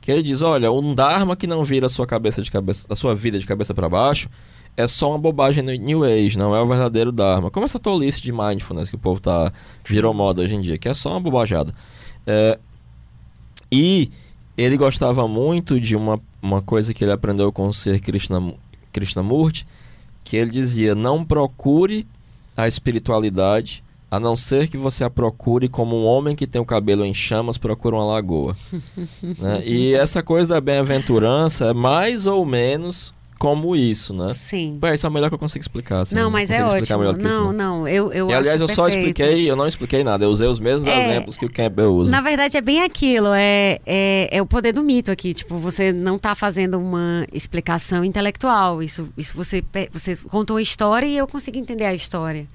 que 0.00 0.10
ele 0.10 0.22
diz, 0.22 0.42
olha, 0.42 0.70
um 0.70 0.94
dharma 0.94 1.36
que 1.36 1.46
não 1.46 1.64
vira 1.64 1.86
a 1.86 1.88
sua 1.88 2.06
cabeça 2.06 2.42
de 2.42 2.50
cabeça, 2.50 2.86
a 2.90 2.96
sua 2.96 3.14
vida 3.14 3.38
de 3.38 3.46
cabeça 3.46 3.72
para 3.72 3.88
baixo, 3.88 4.28
é 4.76 4.88
só 4.88 5.10
uma 5.10 5.18
bobagem 5.18 5.62
no 5.62 5.72
New 5.72 6.04
Age, 6.04 6.36
não 6.36 6.54
é 6.54 6.60
o 6.60 6.66
verdadeiro 6.66 7.12
dharma. 7.12 7.50
Como 7.50 7.64
essa 7.64 7.78
tolice 7.78 8.20
de 8.20 8.32
mindfulness 8.32 8.90
que 8.90 8.96
o 8.96 8.98
povo 8.98 9.20
tá 9.20 9.52
virou 9.84 10.12
moda 10.12 10.42
hoje 10.42 10.54
em 10.54 10.60
dia, 10.60 10.76
que 10.78 10.88
é 10.88 10.94
só 10.94 11.10
uma 11.10 11.20
bobajada. 11.20 11.72
É, 12.26 12.58
e 13.70 14.10
ele 14.56 14.76
gostava 14.76 15.26
muito 15.28 15.80
de 15.80 15.96
uma, 15.96 16.20
uma 16.42 16.60
coisa 16.60 16.92
que 16.92 17.04
ele 17.04 17.12
aprendeu 17.12 17.52
com 17.52 17.68
o 17.68 17.72
ser 17.72 18.00
Krishna, 18.00 18.54
Krishnamurti, 18.92 19.66
que 20.22 20.36
ele 20.36 20.50
dizia: 20.50 20.94
não 20.94 21.24
procure 21.24 22.06
a 22.56 22.66
espiritualidade, 22.66 23.82
a 24.10 24.20
não 24.20 24.36
ser 24.36 24.68
que 24.68 24.76
você 24.76 25.04
a 25.04 25.10
procure 25.10 25.68
como 25.68 25.96
um 25.96 26.04
homem 26.04 26.36
que 26.36 26.46
tem 26.46 26.60
o 26.60 26.64
cabelo 26.64 27.04
em 27.04 27.14
chamas 27.14 27.58
procura 27.58 27.96
uma 27.96 28.04
lagoa. 28.04 28.56
né? 29.38 29.62
E 29.64 29.94
essa 29.94 30.22
coisa 30.22 30.54
da 30.54 30.60
bem-aventurança 30.60 31.66
é 31.66 31.74
mais 31.74 32.26
ou 32.26 32.44
menos 32.46 33.12
como 33.44 33.76
isso, 33.76 34.14
né? 34.14 34.32
Sim. 34.34 34.78
Pô, 34.80 34.88
isso 34.88 35.04
é 35.06 35.08
o 35.08 35.12
melhor 35.12 35.28
que 35.28 35.34
eu 35.34 35.38
consigo 35.38 35.60
explicar. 35.62 36.00
assim, 36.00 36.14
não, 36.14 36.30
mas 36.30 36.50
é 36.50 36.62
consigo 36.62 36.76
explicar 36.78 36.98
ótimo. 36.98 37.18
que 37.22 37.28
isso, 37.28 37.36
Não, 37.38 37.52
não, 37.52 37.88
eu, 37.88 38.12
eu 38.12 38.30
E 38.30 38.32
aliás, 38.34 38.60
eu 38.60 38.66
só 38.68 38.84
perfeito. 38.84 39.06
expliquei, 39.08 39.50
eu 39.50 39.54
não 39.54 39.66
expliquei 39.66 40.02
nada, 40.02 40.24
eu 40.24 40.30
usei 40.30 40.48
os 40.48 40.58
mesmos 40.58 40.86
É. 40.86 41.04
exemplos 41.04 41.36
que 41.36 41.44
o 41.44 41.50
Campbell 41.52 41.94
usa. 41.94 42.10
Na 42.10 42.20
verdade, 42.20 42.56
é 42.56 42.60
bem 42.60 42.82
aquilo, 42.82 43.28
é, 43.34 43.78
é, 43.84 44.28
é 44.32 44.40
o 44.42 44.46
poder 44.46 44.72
do 44.72 44.82
mito 44.82 45.10
aqui. 45.10 45.34
Tipo, 45.34 45.58
você 45.58 45.92
não 45.92 46.18
tá 46.18 46.34
fazendo 46.34 46.78
uma 46.78 47.26
explicação 47.32 48.04
intelectual. 48.04 48.82
Isso, 48.82 49.08
isso 49.16 49.34
você, 49.36 49.62
você 49.92 50.16
contou 50.16 50.56
uma 50.56 50.62
história 50.62 51.06
e 51.06 51.16
eu 51.16 51.26
consigo 51.28 51.58
entender 51.58 51.84
a 51.84 51.94
história. 51.94 52.46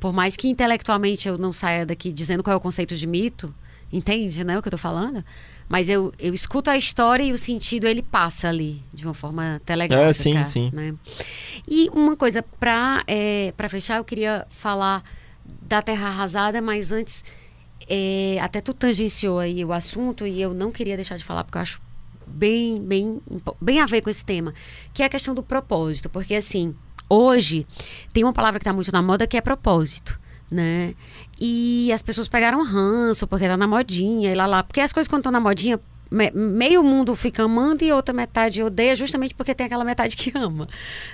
Por 0.00 0.12
mais 0.12 0.36
que 0.36 0.48
intelectualmente 0.48 1.28
eu 1.28 1.38
não 1.38 1.52
saia 1.52 1.86
daqui 1.86 2.12
dizendo 2.12 2.42
qual 2.42 2.54
é 2.54 2.56
o 2.56 2.60
conceito 2.60 2.96
de 2.96 3.06
mito, 3.06 3.54
entende, 3.92 4.42
né, 4.42 4.58
o 4.58 4.62
que 4.62 4.66
eu 4.68 4.72
tô 4.72 4.78
falando? 4.78 5.24
Mas 5.72 5.88
eu, 5.88 6.12
eu 6.18 6.34
escuto 6.34 6.68
a 6.68 6.76
história 6.76 7.22
e 7.22 7.32
o 7.32 7.38
sentido 7.38 7.86
ele 7.86 8.02
passa 8.02 8.46
ali, 8.46 8.82
de 8.92 9.06
uma 9.06 9.14
forma 9.14 9.58
telegráfica. 9.64 10.10
É, 10.38 10.44
sim, 10.44 10.44
sim. 10.44 10.70
Né? 10.70 10.94
E 11.66 11.88
uma 11.94 12.14
coisa, 12.14 12.42
pra, 12.42 13.02
é, 13.06 13.54
pra 13.56 13.70
fechar, 13.70 13.96
eu 13.96 14.04
queria 14.04 14.46
falar 14.50 15.02
da 15.62 15.80
Terra 15.80 16.08
Arrasada, 16.08 16.60
mas 16.60 16.92
antes, 16.92 17.24
é, 17.88 18.36
até 18.42 18.60
tu 18.60 18.74
tangenciou 18.74 19.38
aí 19.38 19.64
o 19.64 19.72
assunto 19.72 20.26
e 20.26 20.42
eu 20.42 20.52
não 20.52 20.70
queria 20.70 20.94
deixar 20.94 21.16
de 21.16 21.24
falar, 21.24 21.42
porque 21.42 21.56
eu 21.56 21.62
acho 21.62 21.80
bem, 22.26 22.78
bem, 22.78 23.22
bem 23.58 23.80
a 23.80 23.86
ver 23.86 24.02
com 24.02 24.10
esse 24.10 24.26
tema, 24.26 24.52
que 24.92 25.02
é 25.02 25.06
a 25.06 25.08
questão 25.08 25.34
do 25.34 25.42
propósito, 25.42 26.10
porque 26.10 26.34
assim, 26.34 26.74
hoje 27.08 27.66
tem 28.12 28.24
uma 28.24 28.34
palavra 28.34 28.60
que 28.60 28.64
está 28.64 28.74
muito 28.74 28.92
na 28.92 29.00
moda 29.00 29.26
que 29.26 29.38
é 29.38 29.40
propósito. 29.40 30.20
Né? 30.50 30.94
E 31.44 31.90
as 31.92 32.02
pessoas 32.02 32.28
pegaram 32.28 32.62
ranço 32.64 33.26
porque 33.26 33.48
tá 33.48 33.56
na 33.56 33.66
modinha 33.66 34.30
e 34.30 34.34
lá 34.34 34.46
lá. 34.46 34.62
Porque 34.62 34.80
as 34.80 34.92
coisas 34.92 35.08
quando 35.08 35.20
estão 35.22 35.32
na 35.32 35.40
modinha, 35.40 35.80
me- 36.08 36.30
meio 36.30 36.84
mundo 36.84 37.16
fica 37.16 37.42
amando 37.42 37.82
e 37.82 37.90
outra 37.90 38.14
metade 38.14 38.62
odeia, 38.62 38.94
justamente 38.94 39.34
porque 39.34 39.52
tem 39.52 39.66
aquela 39.66 39.84
metade 39.84 40.16
que 40.16 40.30
ama, 40.38 40.64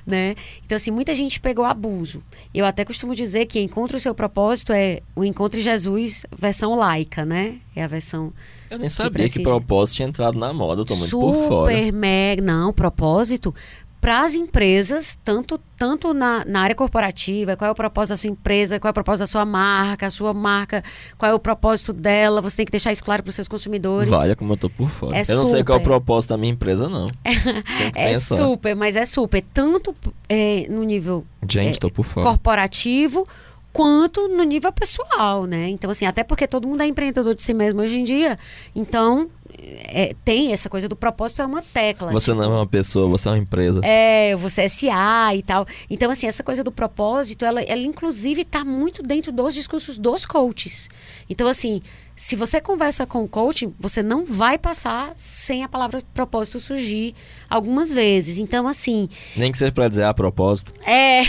né? 0.07 0.35
Então, 0.67 0.77
assim, 0.77 0.91
muita 0.91 1.15
gente 1.15 1.41
pegou 1.41 1.65
abuso. 1.65 2.23
Eu 2.53 2.67
até 2.67 2.85
costumo 2.85 3.15
dizer 3.15 3.47
que 3.47 3.59
encontra 3.59 3.97
o 3.97 4.01
seu 4.01 4.15
propósito 4.15 4.71
é 4.71 5.01
o 5.17 5.25
Encontre 5.25 5.63
Jesus 5.63 6.27
versão 6.37 6.75
laica, 6.75 7.25
né? 7.25 7.57
É 7.75 7.83
a 7.83 7.87
versão 7.87 8.31
Eu 8.71 8.79
nem 8.79 8.89
sabia 8.91 9.11
que 9.11 9.19
precisa. 9.35 9.43
propósito 9.45 9.97
tinha 9.97 10.09
entrado 10.09 10.39
na 10.39 10.53
moda, 10.53 10.83
eu 10.83 10.85
tô 10.85 10.95
muito 10.95 11.11
por 11.19 11.35
super 11.35 11.49
fora. 11.49 11.93
mega. 11.93 12.43
Não, 12.43 12.71
propósito 12.71 13.55
para 14.01 14.20
as 14.20 14.35
empresas, 14.35 15.19
tanto, 15.25 15.61
tanto 15.77 16.15
na, 16.15 16.45
na 16.45 16.61
área 16.61 16.75
corporativa, 16.75 17.57
qual 17.57 17.69
é 17.69 17.73
o 17.73 17.75
propósito 17.75 18.11
da 18.11 18.16
sua 18.16 18.31
empresa, 18.31 18.79
qual 18.79 18.89
é 18.89 18.93
o 18.93 18.95
propósito 18.95 19.20
da 19.20 19.27
sua 19.27 19.45
marca, 19.45 20.07
a 20.07 20.11
sua 20.11 20.33
marca, 20.33 20.85
qual 21.16 21.33
é 21.33 21.35
o 21.35 21.39
propósito 21.39 21.93
dela, 21.93 22.41
você 22.41 22.59
tem 22.59 22.66
que 22.66 22.70
deixar 22.73 22.93
isso 22.93 23.03
claro 23.05 23.23
para 23.23 23.31
os 23.31 23.35
seus 23.35 23.49
consumidores. 23.49 24.09
Vale 24.09 24.37
como 24.37 24.53
eu 24.53 24.57
tô 24.57 24.70
por 24.70 24.89
fora. 24.89 25.16
É 25.16 25.23
eu 25.29 25.37
não 25.37 25.45
sei 25.45 25.65
qual 25.65 25.79
é 25.79 25.81
o 25.81 25.85
super. 25.85 25.97
propósito 25.97 26.31
da 26.31 26.37
minha 26.37 26.53
empresa, 26.53 26.89
não. 26.89 27.09
É 27.95 28.12
pensar. 28.12 28.37
super, 28.37 28.77
mas 28.77 28.97
é 28.97 29.05
super. 29.05 29.43
Tanto 29.55 29.95
é, 30.29 30.66
no 30.69 30.83
nível 30.85 31.25
Gente, 31.49 31.81
tô 31.81 31.91
por 31.91 32.05
fora. 32.05 32.27
corporativo 32.27 33.27
quanto 33.73 34.29
no 34.29 34.43
nível 34.43 34.73
pessoal, 34.73 35.45
né? 35.45 35.69
Então, 35.69 35.91
assim, 35.91 36.05
até 36.07 36.25
porque 36.25 36.47
todo 36.47 36.66
mundo 36.66 36.83
é 36.83 36.87
empreendedor 36.87 37.35
de 37.35 37.43
si 37.43 37.55
mesmo 37.55 37.81
hoje 37.81 37.99
em 37.99 38.05
dia. 38.05 38.39
Então, 38.75 39.29
é, 39.60 40.14
tem 40.24 40.52
essa 40.52 40.68
coisa 40.70 40.89
do 40.89 40.94
propósito, 40.94 41.43
é 41.43 41.47
uma 41.47 41.62
tecla. 41.62 42.12
Você 42.12 42.32
não 42.32 42.44
é 42.44 42.47
uma 42.47 42.66
pessoa, 42.66 43.09
você 43.09 43.28
é 43.28 43.32
uma 43.32 43.39
empresa. 43.39 43.80
É, 43.85 44.36
você 44.36 44.62
é 44.62 44.68
SA 44.68 45.35
e 45.35 45.43
tal. 45.43 45.66
Então, 45.90 46.10
assim, 46.10 46.26
essa 46.26 46.43
coisa 46.43 46.62
do 46.62 46.70
propósito, 46.70 47.44
ela, 47.44 47.60
ela 47.62 47.82
inclusive 47.82 48.43
está 48.43 48.64
muito 48.64 49.02
dentro 49.02 49.32
dos 49.32 49.55
discursos 49.55 49.98
dos 49.98 50.24
coaches. 50.24 50.89
Então, 51.28 51.48
assim, 51.48 51.82
se 52.20 52.35
você 52.35 52.61
conversa 52.61 53.07
com 53.07 53.23
o 53.23 53.28
coach, 53.28 53.73
você 53.78 54.03
não 54.03 54.24
vai 54.27 54.59
passar 54.59 55.12
sem 55.15 55.62
a 55.62 55.69
palavra 55.69 56.03
propósito 56.12 56.59
surgir 56.59 57.15
algumas 57.49 57.93
vezes. 57.93 58.39
Então, 58.39 58.66
assim, 58.66 59.09
Nem 59.36 59.53
que 59.53 59.57
seja 59.59 59.70
pra 59.70 59.86
dizer 59.89 60.03
a 60.03 60.12
propósito. 60.12 60.73
é. 60.85 61.20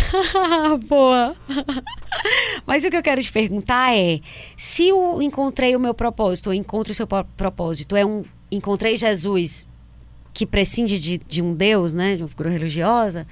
Boa. 0.89 1.35
Mas 2.65 2.83
o 2.83 2.89
que 2.89 2.97
eu 2.97 3.03
quero 3.03 3.21
te 3.21 3.31
perguntar 3.31 3.95
é: 3.95 4.19
se 4.57 4.87
eu 4.87 5.21
encontrei 5.21 5.75
o 5.75 5.79
meu 5.79 5.93
propósito, 5.93 6.47
ou 6.47 6.53
encontro 6.53 6.91
o 6.91 6.95
seu 6.95 7.05
pro- 7.07 7.25
propósito, 7.37 7.95
é 7.95 8.05
um. 8.05 8.23
Encontrei 8.51 8.97
Jesus 8.97 9.67
que 10.33 10.43
prescinde 10.45 10.97
de, 10.97 11.19
de 11.19 11.41
um 11.41 11.53
Deus, 11.53 11.93
né? 11.93 12.15
De 12.15 12.23
uma 12.23 12.29
figura 12.29 12.49
religiosa. 12.49 13.27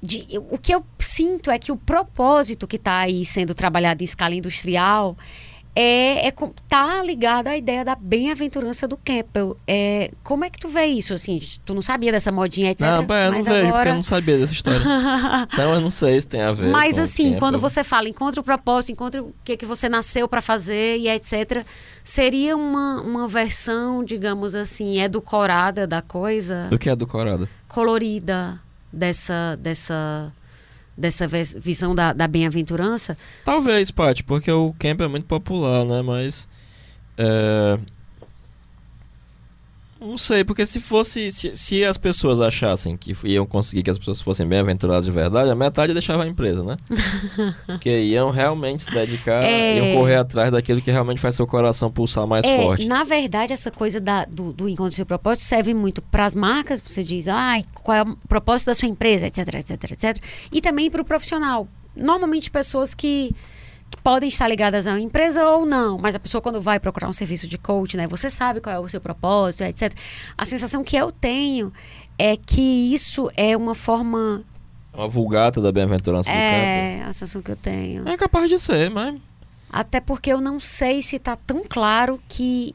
de, 0.00 0.24
o 0.50 0.56
que 0.56 0.72
eu 0.72 0.84
sinto 0.98 1.50
é 1.50 1.58
que 1.58 1.72
o 1.72 1.76
propósito 1.76 2.66
que 2.66 2.76
está 2.76 2.98
aí 3.00 3.24
sendo 3.26 3.54
trabalhado 3.54 4.02
em 4.02 4.04
escala 4.04 4.34
industrial 4.34 5.16
é, 5.74 6.26
é 6.26 6.32
tá 6.68 7.02
ligado 7.02 7.46
à 7.46 7.56
ideia 7.56 7.84
da 7.84 7.94
bem-aventurança 7.94 8.88
do 8.88 8.96
Campbell. 8.96 9.56
É, 9.66 10.10
como 10.22 10.44
é 10.44 10.50
que 10.50 10.58
tu 10.58 10.68
vê 10.68 10.86
isso? 10.86 11.14
Assim, 11.14 11.40
tu 11.64 11.72
não 11.74 11.82
sabia 11.82 12.10
dessa 12.10 12.32
modinha, 12.32 12.70
etc. 12.70 12.82
Não, 12.82 13.16
eu 13.16 13.32
não 13.32 13.42
vejo, 13.42 13.56
agora... 13.56 13.72
porque 13.72 13.88
eu 13.88 13.94
não 13.94 14.02
sabia 14.02 14.38
dessa 14.38 14.52
história. 14.52 14.80
então 15.52 15.74
eu 15.74 15.80
não 15.80 15.90
sei 15.90 16.20
se 16.20 16.26
tem 16.26 16.42
a 16.42 16.52
ver. 16.52 16.70
Mas 16.70 16.98
assim, 16.98 17.38
quando 17.38 17.58
você 17.58 17.84
fala, 17.84 18.08
encontra 18.08 18.40
o 18.40 18.44
propósito, 18.44 18.92
encontra 18.92 19.22
o 19.22 19.32
que, 19.44 19.56
que 19.56 19.66
você 19.66 19.88
nasceu 19.88 20.28
para 20.28 20.42
fazer 20.42 20.98
e 20.98 21.08
etc., 21.08 21.64
seria 22.02 22.56
uma, 22.56 23.00
uma 23.02 23.28
versão, 23.28 24.04
digamos 24.04 24.54
assim, 24.54 25.00
edulcorada 25.00 25.86
da 25.86 26.02
coisa? 26.02 26.66
Do 26.68 26.78
que 26.78 26.88
é 26.88 26.92
edulcorada? 26.92 27.48
Colorida 27.68 28.60
dessa. 28.92 29.56
dessa 29.56 30.32
dessa 31.00 31.26
visão 31.26 31.94
da, 31.94 32.12
da 32.12 32.28
bem-aventurança? 32.28 33.16
Talvez, 33.44 33.90
Paty, 33.90 34.22
porque 34.22 34.50
o 34.50 34.74
camp 34.78 35.00
é 35.00 35.08
muito 35.08 35.26
popular, 35.26 35.84
né? 35.84 36.02
Mas. 36.02 36.48
É, 37.18 37.78
não 40.00 40.16
sei, 40.16 40.42
porque 40.42 40.64
se 40.64 40.80
fosse. 40.80 41.30
Se, 41.30 41.54
se 41.54 41.84
as 41.84 41.98
pessoas 41.98 42.40
achassem 42.40 42.96
que 42.96 43.14
iam 43.24 43.44
conseguir 43.44 43.82
que 43.82 43.90
as 43.90 43.98
pessoas 43.98 44.20
fossem 44.20 44.46
bem-aventuradas 44.46 45.04
de 45.04 45.10
verdade, 45.10 45.50
a 45.50 45.54
metade 45.54 45.92
deixava 45.92 46.24
a 46.24 46.26
empresa, 46.26 46.64
né? 46.64 46.76
porque 47.66 47.90
iam 48.04 48.30
realmente 48.30 48.84
se 48.84 48.90
dedicar, 48.90 49.44
é... 49.44 49.76
iam 49.76 49.96
correr 49.96 50.16
atrás 50.16 50.50
daquilo 50.50 50.80
que 50.80 50.90
realmente 50.90 51.20
faz 51.20 51.34
seu 51.34 51.46
coração 51.46 51.90
pulsar 51.90 52.26
mais 52.26 52.44
é, 52.46 52.56
forte. 52.62 52.86
Na 52.86 53.04
verdade, 53.04 53.52
essa 53.52 53.70
coisa 53.70 54.00
da, 54.00 54.24
do, 54.24 54.52
do 54.52 54.68
encontro 54.68 54.96
de 54.96 55.04
propósito 55.04 55.44
serve 55.44 55.74
muito 55.74 56.00
para 56.00 56.24
as 56.24 56.34
marcas, 56.34 56.80
você 56.80 57.04
diz, 57.04 57.28
ah, 57.28 57.60
qual 57.74 57.96
é 57.98 58.02
o 58.02 58.16
propósito 58.26 58.68
da 58.68 58.74
sua 58.74 58.88
empresa, 58.88 59.26
etc, 59.26 59.54
etc, 59.54 59.92
etc. 59.92 60.24
E 60.50 60.60
também 60.60 60.90
para 60.90 61.02
o 61.02 61.04
profissional. 61.04 61.68
Normalmente 61.94 62.50
pessoas 62.50 62.94
que 62.94 63.10
que 63.10 63.34
podem 64.02 64.28
estar 64.28 64.48
ligadas 64.48 64.86
a 64.86 64.92
uma 64.92 65.00
empresa 65.00 65.46
ou 65.48 65.64
não, 65.66 65.98
mas 65.98 66.14
a 66.14 66.18
pessoa 66.18 66.40
quando 66.40 66.60
vai 66.60 66.80
procurar 66.80 67.08
um 67.08 67.12
serviço 67.12 67.46
de 67.46 67.58
coach, 67.58 67.96
né, 67.96 68.06
você 68.06 68.28
sabe 68.28 68.60
qual 68.60 68.74
é 68.74 68.78
o 68.78 68.88
seu 68.88 69.00
propósito, 69.00 69.64
etc. 69.64 69.92
A 70.36 70.44
sensação 70.44 70.82
que 70.82 70.96
eu 70.96 71.12
tenho 71.12 71.72
é 72.18 72.36
que 72.36 72.92
isso 72.92 73.30
é 73.36 73.56
uma 73.56 73.74
forma 73.74 74.44
uma 74.92 75.06
vulgata 75.06 75.60
da 75.60 75.70
bem-aventurança 75.70 76.28
é, 76.28 76.32
do 76.32 76.38
campo. 76.38 76.66
É, 76.66 77.02
a 77.02 77.12
sensação 77.12 77.42
que 77.42 77.50
eu 77.52 77.56
tenho. 77.56 78.08
É 78.08 78.16
capaz 78.16 78.50
de 78.50 78.58
ser, 78.58 78.90
mas 78.90 79.14
até 79.72 80.00
porque 80.00 80.32
eu 80.32 80.40
não 80.40 80.58
sei 80.58 81.00
se 81.00 81.16
está 81.16 81.36
tão 81.36 81.62
claro 81.68 82.20
que 82.28 82.74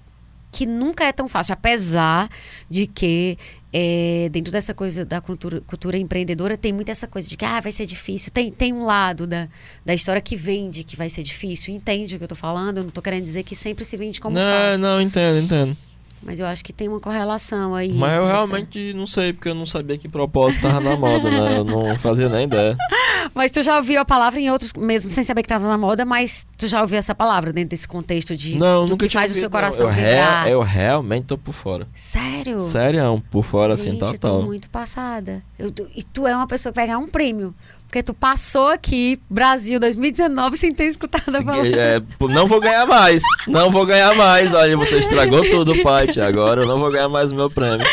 que 0.56 0.65
nunca 0.65 1.03
é 1.03 1.11
tão 1.11 1.27
fácil, 1.27 1.52
apesar 1.52 2.30
de 2.69 2.88
que 2.88 3.38
é, 3.73 4.30
dentro 4.32 4.53
dessa 4.53 4.73
coisa 4.73 5.03
da 5.03 5.19
cultura, 5.19 5.60
cultura 5.68 5.98
empreendedora 5.98 6.56
tem 6.56 6.72
muito 6.72 6.90
essa 6.90 7.06
coisa 7.07 7.27
de 7.27 7.36
que 7.36 7.44
ah, 7.44 7.60
vai 7.60 7.73
ser 7.73 7.86
difícil. 7.86 8.32
Tem, 8.32 8.49
tem 8.49 8.72
um 8.72 8.86
lado 8.86 9.27
da, 9.27 9.49
da 9.84 9.94
história 9.94 10.22
que 10.22 10.34
vende 10.38 10.86
que 10.86 10.95
vai 10.95 11.10
ser 11.10 11.23
difícil. 11.23 11.76
Entende 11.76 12.15
o 12.15 12.18
que 12.18 12.23
eu 12.23 12.26
estou 12.26 12.38
falando? 12.38 12.77
Eu 12.77 12.84
não 12.84 12.88
estou 12.88 13.03
querendo 13.03 13.26
dizer 13.26 13.44
que 13.44 13.53
sempre 13.53 13.84
se 13.84 13.98
vende 13.98 14.22
como 14.22 14.34
não, 14.34 14.41
fácil. 14.41 14.80
Não, 14.80 15.02
entendo, 15.02 15.40
entendo. 15.40 15.77
Mas 16.26 16.39
eu 16.39 16.47
acho 16.47 16.65
que 16.65 16.73
tem 16.73 16.89
uma 16.89 16.99
correlação 16.99 17.76
aí. 17.76 17.93
Mas 17.93 18.14
eu 18.14 18.26
realmente 18.26 18.93
não 18.93 19.06
sei, 19.06 19.31
porque 19.31 19.49
eu 19.49 19.53
não 19.53 19.65
sabia 19.65 19.95
que 19.95 20.10
propósito 20.10 20.65
estava 20.65 20.81
na 20.81 20.97
moda, 20.97 21.30
né? 21.30 21.60
Eu 21.60 21.64
não 21.64 21.95
fazia 21.99 22.27
nem 22.27 22.45
ideia. 22.45 22.76
Mas 23.34 23.52
tu 23.52 23.61
já 23.61 23.77
ouviu 23.77 23.99
a 24.02 24.06
palavra 24.06 24.39
em 24.39 24.49
outros, 24.49 24.72
mesmo 24.73 25.10
sem 25.10 25.23
saber 25.23 25.41
que 25.41 25.45
estava 25.45 25.68
na 25.68 25.77
moda, 25.77 26.06
mas 26.06 26.45
tu 26.57 26.68
já 26.68 26.81
ouviu 26.81 26.97
essa 26.97 27.14
palavra 27.15 27.52
dentro 27.52 27.72
desse 27.72 27.88
contexto 27.88 28.35
de 28.35 28.57
não, 28.57 28.85
do 28.85 28.91
nunca 28.91 29.07
que 29.07 29.14
faz 29.14 29.31
ouvido, 29.31 29.38
o 29.38 29.39
seu 29.39 29.49
coração 29.49 29.88
eu 29.88 29.93
vibrar? 29.93 30.47
eu 30.47 30.61
realmente 30.61 31.26
tô 31.26 31.38
por 31.38 31.53
fora. 31.53 31.88
Sério? 31.91 32.60
Sério, 32.60 33.23
por 33.31 33.43
fora 33.43 33.76
Gente, 33.76 34.03
assim, 34.03 34.14
total. 34.14 34.35
Eu 34.35 34.39
tô 34.41 34.45
muito 34.45 34.69
passada. 34.69 35.43
Eu, 35.57 35.73
e 35.95 36.03
tu 36.03 36.27
é 36.27 36.35
uma 36.35 36.47
pessoa 36.47 36.72
que 36.72 36.76
vai 36.76 36.85
ganhar 36.85 36.99
um 36.99 37.07
prêmio. 37.07 37.53
Porque 37.95 38.03
tu 38.03 38.13
passou 38.13 38.67
aqui, 38.67 39.17
Brasil 39.30 39.80
2019, 39.80 40.57
sem 40.57 40.69
ter 40.69 40.84
escutado 40.84 41.34
a 41.34 41.41
palavra. 41.41 41.69
É, 41.69 42.01
não 42.27 42.45
vou 42.45 42.59
ganhar 42.59 42.85
mais. 42.85 43.23
Não 43.47 43.72
vou 43.72 43.85
ganhar 43.85 44.13
mais. 44.17 44.53
Olha, 44.53 44.76
você 44.76 44.97
estragou 44.97 45.49
tudo, 45.49 45.81
Paty. 45.81 46.19
Agora 46.19 46.63
eu 46.63 46.67
não 46.67 46.77
vou 46.77 46.91
ganhar 46.91 47.07
mais 47.07 47.31
o 47.31 47.35
meu 47.35 47.49
prêmio. 47.49 47.88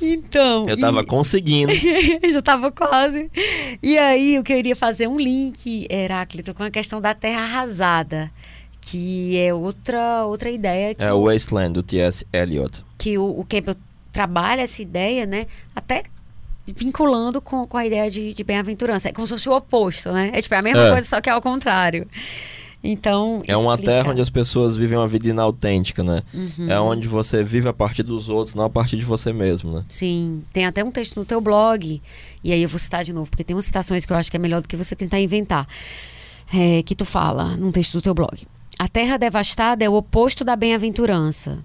Então. 0.00 0.64
Eu 0.68 0.78
tava 0.78 1.00
e... 1.00 1.04
conseguindo. 1.04 1.72
Já 2.32 2.40
tava 2.40 2.70
quase. 2.70 3.28
E 3.82 3.98
aí 3.98 4.36
eu 4.36 4.44
queria 4.44 4.76
fazer 4.76 5.08
um 5.08 5.18
link, 5.18 5.88
Heráclito, 5.90 6.54
com 6.54 6.62
a 6.62 6.70
questão 6.70 7.00
da 7.00 7.12
terra 7.12 7.42
arrasada. 7.42 8.30
Que 8.80 9.36
é 9.36 9.52
outra, 9.52 10.26
outra 10.26 10.48
ideia. 10.48 10.94
Que 10.94 11.02
é 11.02 11.12
o 11.12 11.24
Wasteland, 11.24 11.72
do 11.72 11.82
T.S. 11.82 12.24
Eliot. 12.32 12.84
Que 12.96 13.18
o, 13.18 13.40
o 13.40 13.44
Campbell 13.44 13.74
trabalha 14.12 14.62
essa 14.62 14.80
ideia, 14.80 15.26
né? 15.26 15.46
Até 15.74 16.04
vinculando 16.74 17.40
com, 17.40 17.66
com 17.66 17.76
a 17.76 17.86
ideia 17.86 18.10
de, 18.10 18.32
de 18.32 18.44
bem-aventurança. 18.44 19.08
É 19.08 19.12
como 19.12 19.26
se 19.26 19.32
fosse 19.32 19.48
o 19.48 19.56
oposto, 19.56 20.12
né? 20.12 20.30
É 20.32 20.40
tipo 20.40 20.54
é 20.54 20.58
a 20.58 20.62
mesma 20.62 20.84
é. 20.84 20.90
coisa, 20.90 21.06
só 21.06 21.20
que 21.20 21.28
é 21.28 21.32
ao 21.32 21.42
contrário. 21.42 22.06
Então. 22.82 23.42
É 23.46 23.56
uma 23.56 23.76
terra 23.76 24.10
onde 24.10 24.20
as 24.20 24.30
pessoas 24.30 24.76
vivem 24.76 24.96
uma 24.96 25.08
vida 25.08 25.28
inautêntica, 25.28 26.02
né? 26.02 26.22
Uhum. 26.32 26.70
É 26.70 26.80
onde 26.80 27.08
você 27.08 27.42
vive 27.42 27.68
a 27.68 27.72
partir 27.72 28.02
dos 28.02 28.28
outros, 28.28 28.54
não 28.54 28.64
a 28.64 28.70
partir 28.70 28.96
de 28.96 29.04
você 29.04 29.32
mesmo, 29.32 29.72
né? 29.72 29.84
Sim. 29.88 30.42
Tem 30.52 30.64
até 30.64 30.84
um 30.84 30.90
texto 30.90 31.16
no 31.16 31.24
teu 31.24 31.40
blog, 31.40 32.00
e 32.42 32.52
aí 32.52 32.62
eu 32.62 32.68
vou 32.68 32.78
citar 32.78 33.04
de 33.04 33.12
novo, 33.12 33.30
porque 33.30 33.42
tem 33.42 33.54
umas 33.54 33.64
citações 33.64 34.06
que 34.06 34.12
eu 34.12 34.16
acho 34.16 34.30
que 34.30 34.36
é 34.36 34.40
melhor 34.40 34.62
do 34.62 34.68
que 34.68 34.76
você 34.76 34.94
tentar 34.94 35.20
inventar. 35.20 35.66
É, 36.54 36.82
que 36.82 36.94
tu 36.94 37.04
fala 37.04 37.56
num 37.56 37.70
texto 37.70 37.92
do 37.92 38.00
teu 38.00 38.14
blog. 38.14 38.46
A 38.78 38.86
terra 38.86 39.16
devastada 39.16 39.84
é 39.84 39.88
o 39.88 39.94
oposto 39.94 40.44
da 40.44 40.54
bem-aventurança, 40.54 41.58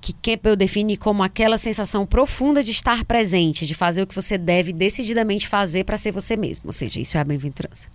que 0.00 0.12
Campbell 0.12 0.54
define 0.54 0.96
como 0.96 1.20
aquela 1.20 1.58
sensação 1.58 2.06
profunda 2.06 2.62
de 2.62 2.70
estar 2.70 3.04
presente, 3.04 3.66
de 3.66 3.74
fazer 3.74 4.02
o 4.02 4.06
que 4.06 4.14
você 4.14 4.38
deve 4.38 4.72
decididamente 4.72 5.48
fazer 5.48 5.82
para 5.82 5.98
ser 5.98 6.12
você 6.12 6.36
mesmo. 6.36 6.66
Ou 6.68 6.72
seja, 6.72 7.00
isso 7.00 7.16
é 7.16 7.20
a 7.20 7.24
bem-aventurança. 7.24 7.88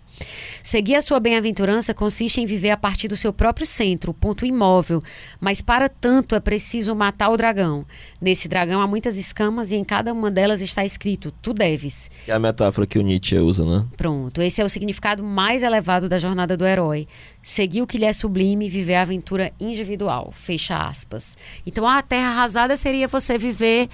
Seguir 0.64 0.96
a 0.96 1.02
sua 1.02 1.20
bem-aventurança 1.20 1.94
consiste 1.94 2.42
em 2.42 2.46
viver 2.46 2.72
a 2.72 2.78
partir 2.78 3.08
do 3.08 3.16
seu 3.16 3.32
próprio 3.32 3.66
centro, 3.66 4.12
o 4.12 4.14
ponto 4.14 4.46
imóvel, 4.46 5.02
mas 5.40 5.62
para 5.62 5.88
tanto 5.88 6.36
é 6.36 6.40
preciso 6.40 6.96
matar 6.96 7.30
o 7.30 7.38
dragão. 7.38 7.86
Nesse 8.20 8.48
dragão 8.48 8.82
há 8.82 8.88
muitas 8.88 9.18
escamas 9.18 9.72
e 9.72 9.76
em 9.76 9.84
cada 9.84 10.12
uma 10.12 10.32
delas 10.32 10.62
está 10.62 10.84
escrito: 10.84 11.32
Tu 11.42 11.54
deves. 11.54 12.10
É 12.28 12.32
a 12.32 12.40
metáfora 12.40 12.88
que 12.88 12.98
o 12.98 13.02
Nietzsche 13.02 13.38
usa, 13.38 13.66
né? 13.66 13.86
Pronto, 13.96 14.42
esse 14.42 14.62
é 14.62 14.66
o 14.66 14.70
significado 14.70 15.24
mais 15.24 15.64
elevado 15.64 16.10
da 16.10 16.18
jornada 16.18 16.58
do 16.58 16.66
herói. 16.66 17.08
Seguir 17.44 17.82
o 17.82 17.88
que 17.88 17.98
lhe 17.98 18.06
é 18.06 18.14
sublime 18.14 18.66
e 18.66 18.70
viver 18.70 18.96
a 18.96 19.02
aventura 19.04 19.52
individual. 19.60 20.32
Fecha 20.34 20.78
aspas. 20.78 21.38
Então 21.66 21.88
a 21.88 22.02
terra 22.02 22.30
arrasada 22.30 22.76
seria 22.76 23.08
você 23.08 23.38
viver 23.38 23.88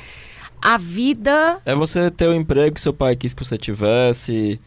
a 0.61 0.77
vida. 0.77 1.59
É 1.65 1.75
você 1.75 2.09
ter 2.11 2.27
o 2.27 2.33
emprego 2.33 2.75
que 2.75 2.81
seu 2.81 2.93
pai 2.93 3.15
quis 3.15 3.33
que 3.33 3.43
você 3.43 3.57
tivesse 3.57 4.59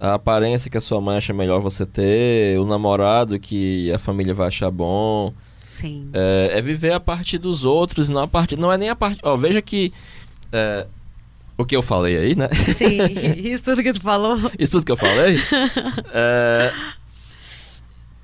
a 0.00 0.14
aparência 0.14 0.70
que 0.70 0.78
a 0.78 0.80
sua 0.80 1.00
mãe 1.00 1.16
acha 1.16 1.32
melhor 1.32 1.60
você 1.60 1.84
ter, 1.84 2.58
o 2.58 2.64
namorado 2.64 3.38
que 3.38 3.90
a 3.92 3.98
família 3.98 4.32
vai 4.32 4.48
achar 4.48 4.70
bom. 4.70 5.32
Sim. 5.64 6.08
É, 6.12 6.58
é 6.58 6.62
viver 6.62 6.92
a 6.92 7.00
partir 7.00 7.38
dos 7.38 7.64
outros, 7.64 8.08
não 8.08 8.22
a 8.22 8.28
partir. 8.28 8.56
Não 8.56 8.72
é 8.72 8.78
nem 8.78 8.90
a 8.90 8.96
parte. 8.96 9.20
Ó, 9.22 9.36
veja 9.36 9.60
que. 9.60 9.92
É, 10.52 10.86
o 11.56 11.64
que 11.64 11.76
eu 11.76 11.82
falei 11.82 12.16
aí, 12.16 12.36
né? 12.36 12.48
Sim, 12.52 12.98
isso 13.36 13.64
tudo 13.64 13.82
que 13.82 13.92
tu 13.92 14.00
falou. 14.00 14.38
Isso 14.58 14.72
tudo 14.72 14.86
que 14.86 14.92
eu 14.92 14.96
falei. 14.96 15.36
é, 16.14 16.72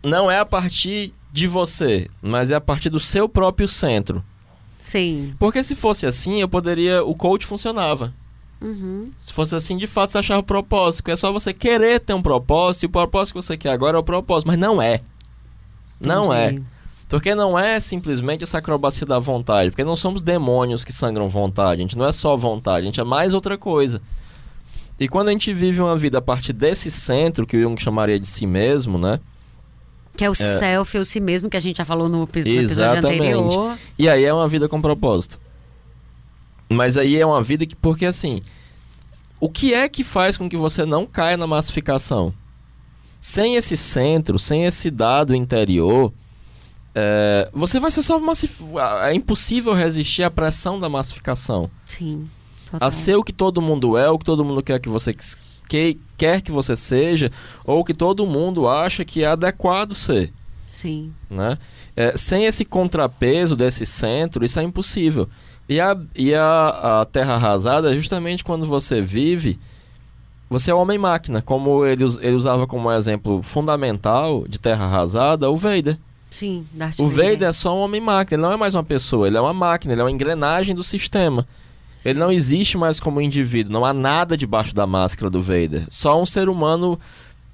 não 0.05 0.31
é 0.31 0.39
a 0.39 0.47
partir 0.47 1.13
de 1.33 1.49
você, 1.49 2.09
mas 2.23 2.51
é 2.51 2.55
a 2.55 2.61
partir 2.61 2.91
do 2.91 3.01
seu 3.01 3.29
próprio 3.29 3.67
centro. 3.67 4.25
Sim. 4.79 5.35
Porque 5.39 5.65
se 5.65 5.75
fosse 5.75 6.07
assim, 6.07 6.41
eu 6.41 6.49
poderia. 6.49 7.03
O 7.03 7.15
coach 7.15 7.45
funcionava. 7.45 8.15
Uhum. 8.65 9.11
Se 9.21 9.31
fosse 9.31 9.55
assim, 9.55 9.77
de 9.77 9.87
fato, 9.87 10.11
você 10.11 10.19
achava 10.19 10.41
o 10.41 10.45
propósito. 10.45 11.11
É 11.11 11.17
só 11.17 11.31
você 11.31 11.53
querer 11.53 12.01
ter 12.01 12.15
um 12.15 12.23
propósito, 12.23 12.85
e 12.85 12.87
o 12.87 12.91
propósito 12.91 13.35
que 13.35 13.43
você 13.43 13.57
quer 13.59 13.71
agora 13.71 13.99
é 13.99 14.01
o 14.01 14.03
propósito. 14.03 14.49
Mas 14.49 14.57
não 14.57 14.81
é. 14.81 15.03
Não 16.01 16.33
é. 16.33 16.59
Porque 17.07 17.35
não 17.35 17.59
é 17.59 17.79
simplesmente 17.79 18.43
essa 18.43 18.59
acrobacia 18.59 19.07
da 19.07 19.19
vontade. 19.19 19.71
Porque 19.71 19.85
não 19.85 19.95
somos 19.95 20.23
demônios 20.23 20.83
que 20.83 20.93
sangram 20.93 21.29
vontade. 21.29 21.81
A 21.81 21.83
gente 21.83 21.99
não 21.99 22.07
é 22.07 22.13
só 22.13 22.35
vontade, 22.37 22.83
a 22.83 22.87
gente 22.87 23.01
é 23.01 23.05
mais 23.05 23.35
outra 23.35 23.59
coisa. 23.59 24.01
E 24.99 25.09
quando 25.09 25.29
a 25.29 25.33
gente 25.33 25.53
vive 25.53 25.81
uma 25.81 25.97
vida 25.97 26.19
a 26.19 26.23
partir 26.23 26.53
desse 26.53 26.91
centro, 26.91 27.47
que 27.47 27.57
o 27.57 27.61
Jung 27.61 27.81
chamaria 27.81 28.19
de 28.19 28.27
si 28.27 28.47
mesmo, 28.47 28.97
né? 28.97 29.21
Que 30.17 30.25
é 30.25 30.31
o 30.31 30.33
é... 30.33 30.35
self, 30.35 30.97
o 30.97 31.05
si 31.05 31.21
mesmo, 31.21 31.51
que 31.51 31.57
a 31.57 31.61
gente 31.61 31.77
já 31.77 31.85
falou 31.85 32.09
no 32.09 32.23
episódio 32.23 32.61
Exatamente. 32.61 33.21
anterior. 33.21 33.77
E 33.99 34.09
aí 34.09 34.25
é 34.25 34.33
uma 34.33 34.49
vida 34.49 34.69
com 34.69 34.81
propósito. 34.81 35.41
Mas 36.75 36.97
aí 36.97 37.17
é 37.17 37.25
uma 37.25 37.43
vida 37.43 37.65
que. 37.65 37.77
Porque 37.77 38.07
assim. 38.07 38.41
O 39.41 39.49
que 39.49 39.75
é 39.75 39.89
que 39.89 40.03
faz 40.03 40.39
com 40.39 40.49
que 40.49 40.57
você 40.57 40.87
não 40.87 41.07
caia 41.07 41.37
na 41.37 41.47
massificação? 41.47 42.33
Sem 43.21 43.57
esse 43.57 43.77
centro, 43.77 44.39
sem 44.39 44.65
esse 44.65 44.91
dado 44.91 45.35
interior, 45.35 46.13
é, 46.95 47.51
você 47.53 47.81
vai 47.81 47.91
ser 47.91 48.03
só 48.03 48.19
massif... 48.19 48.63
É 49.03 49.13
impossível 49.13 49.75
resistir 49.75 50.23
à 50.23 50.31
pressão 50.31 50.79
da 50.79 50.89
massificação. 50.89 51.71
Sim. 51.87 52.29
Total. 52.71 52.89
A 52.89 52.91
ser 52.91 53.17
o 53.17 53.25
que 53.25 53.33
todo 53.33 53.61
mundo 53.61 53.99
é, 53.99 54.09
o 54.09 54.19
que 54.19 54.25
todo 54.25 54.45
mundo 54.45 54.63
quer 54.63 54.79
que 54.79 54.89
você 54.89 55.15
que, 55.69 55.99
quer 56.17 56.41
que 56.41 56.53
você 56.53 56.77
seja, 56.77 57.31
ou 57.65 57.81
o 57.81 57.85
que 57.85 57.95
todo 57.95 58.27
mundo 58.27 58.69
acha 58.69 59.05
que 59.05 59.25
é 59.25 59.27
adequado 59.27 59.95
ser. 59.95 60.33
Sim. 60.67 61.13
Né? 61.29 61.59
É, 61.97 62.17
sem 62.17 62.47
esse 62.47 62.65
contrapeso 62.65 63.57
desse 63.57 63.85
centro, 63.85 64.45
isso 64.45 64.59
é 64.61 64.63
impossível. 64.63 65.29
E 65.69 65.81
a, 65.81 65.97
e 66.15 66.35
a, 66.35 67.01
a 67.01 67.05
terra 67.07 67.35
arrasada 67.35 67.93
é 67.93 67.95
justamente 67.95 68.45
quando 68.45 68.67
você 68.67 69.01
vive 69.01 69.59
você 70.55 70.71
é 70.71 70.75
homem-máquina, 70.75 71.43
como 71.43 71.85
ele, 71.85 72.05
ele 72.21 72.37
usava 72.37 72.67
como 72.67 72.93
exemplo 72.93 73.43
fundamental 73.43 74.47
de 74.47 74.61
terra 74.61 74.85
arrasada 74.85 75.51
o 75.51 75.57
Vader. 75.57 75.99
Sim, 76.31 76.67
Darth 76.73 76.99
O 77.01 77.09
Vader. 77.09 77.31
Vader 77.31 77.49
é 77.49 77.53
só 77.53 77.77
um 77.77 77.81
homem-máquina, 77.81 78.37
ele 78.37 78.43
não 78.47 78.53
é 78.53 78.57
mais 78.57 78.75
uma 78.75 78.85
pessoa, 78.85 79.27
ele 79.27 79.37
é 79.37 79.41
uma 79.41 79.53
máquina, 79.53 79.95
ele 79.95 80.01
é 80.01 80.05
uma 80.05 80.11
engrenagem 80.11 80.75
do 80.75 80.83
sistema. 80.83 81.47
Ele 82.05 82.19
não 82.19 82.31
existe 82.31 82.77
mais 82.77 83.01
como 83.01 83.21
indivíduo, 83.21 83.73
não 83.73 83.85
há 83.85 83.93
nada 83.93 84.37
debaixo 84.37 84.75
da 84.75 84.87
máscara 84.87 85.31
do 85.31 85.43
Vader. 85.43 85.87
Só 85.91 86.21
um 86.21 86.27
ser 86.27 86.49
humano 86.49 87.01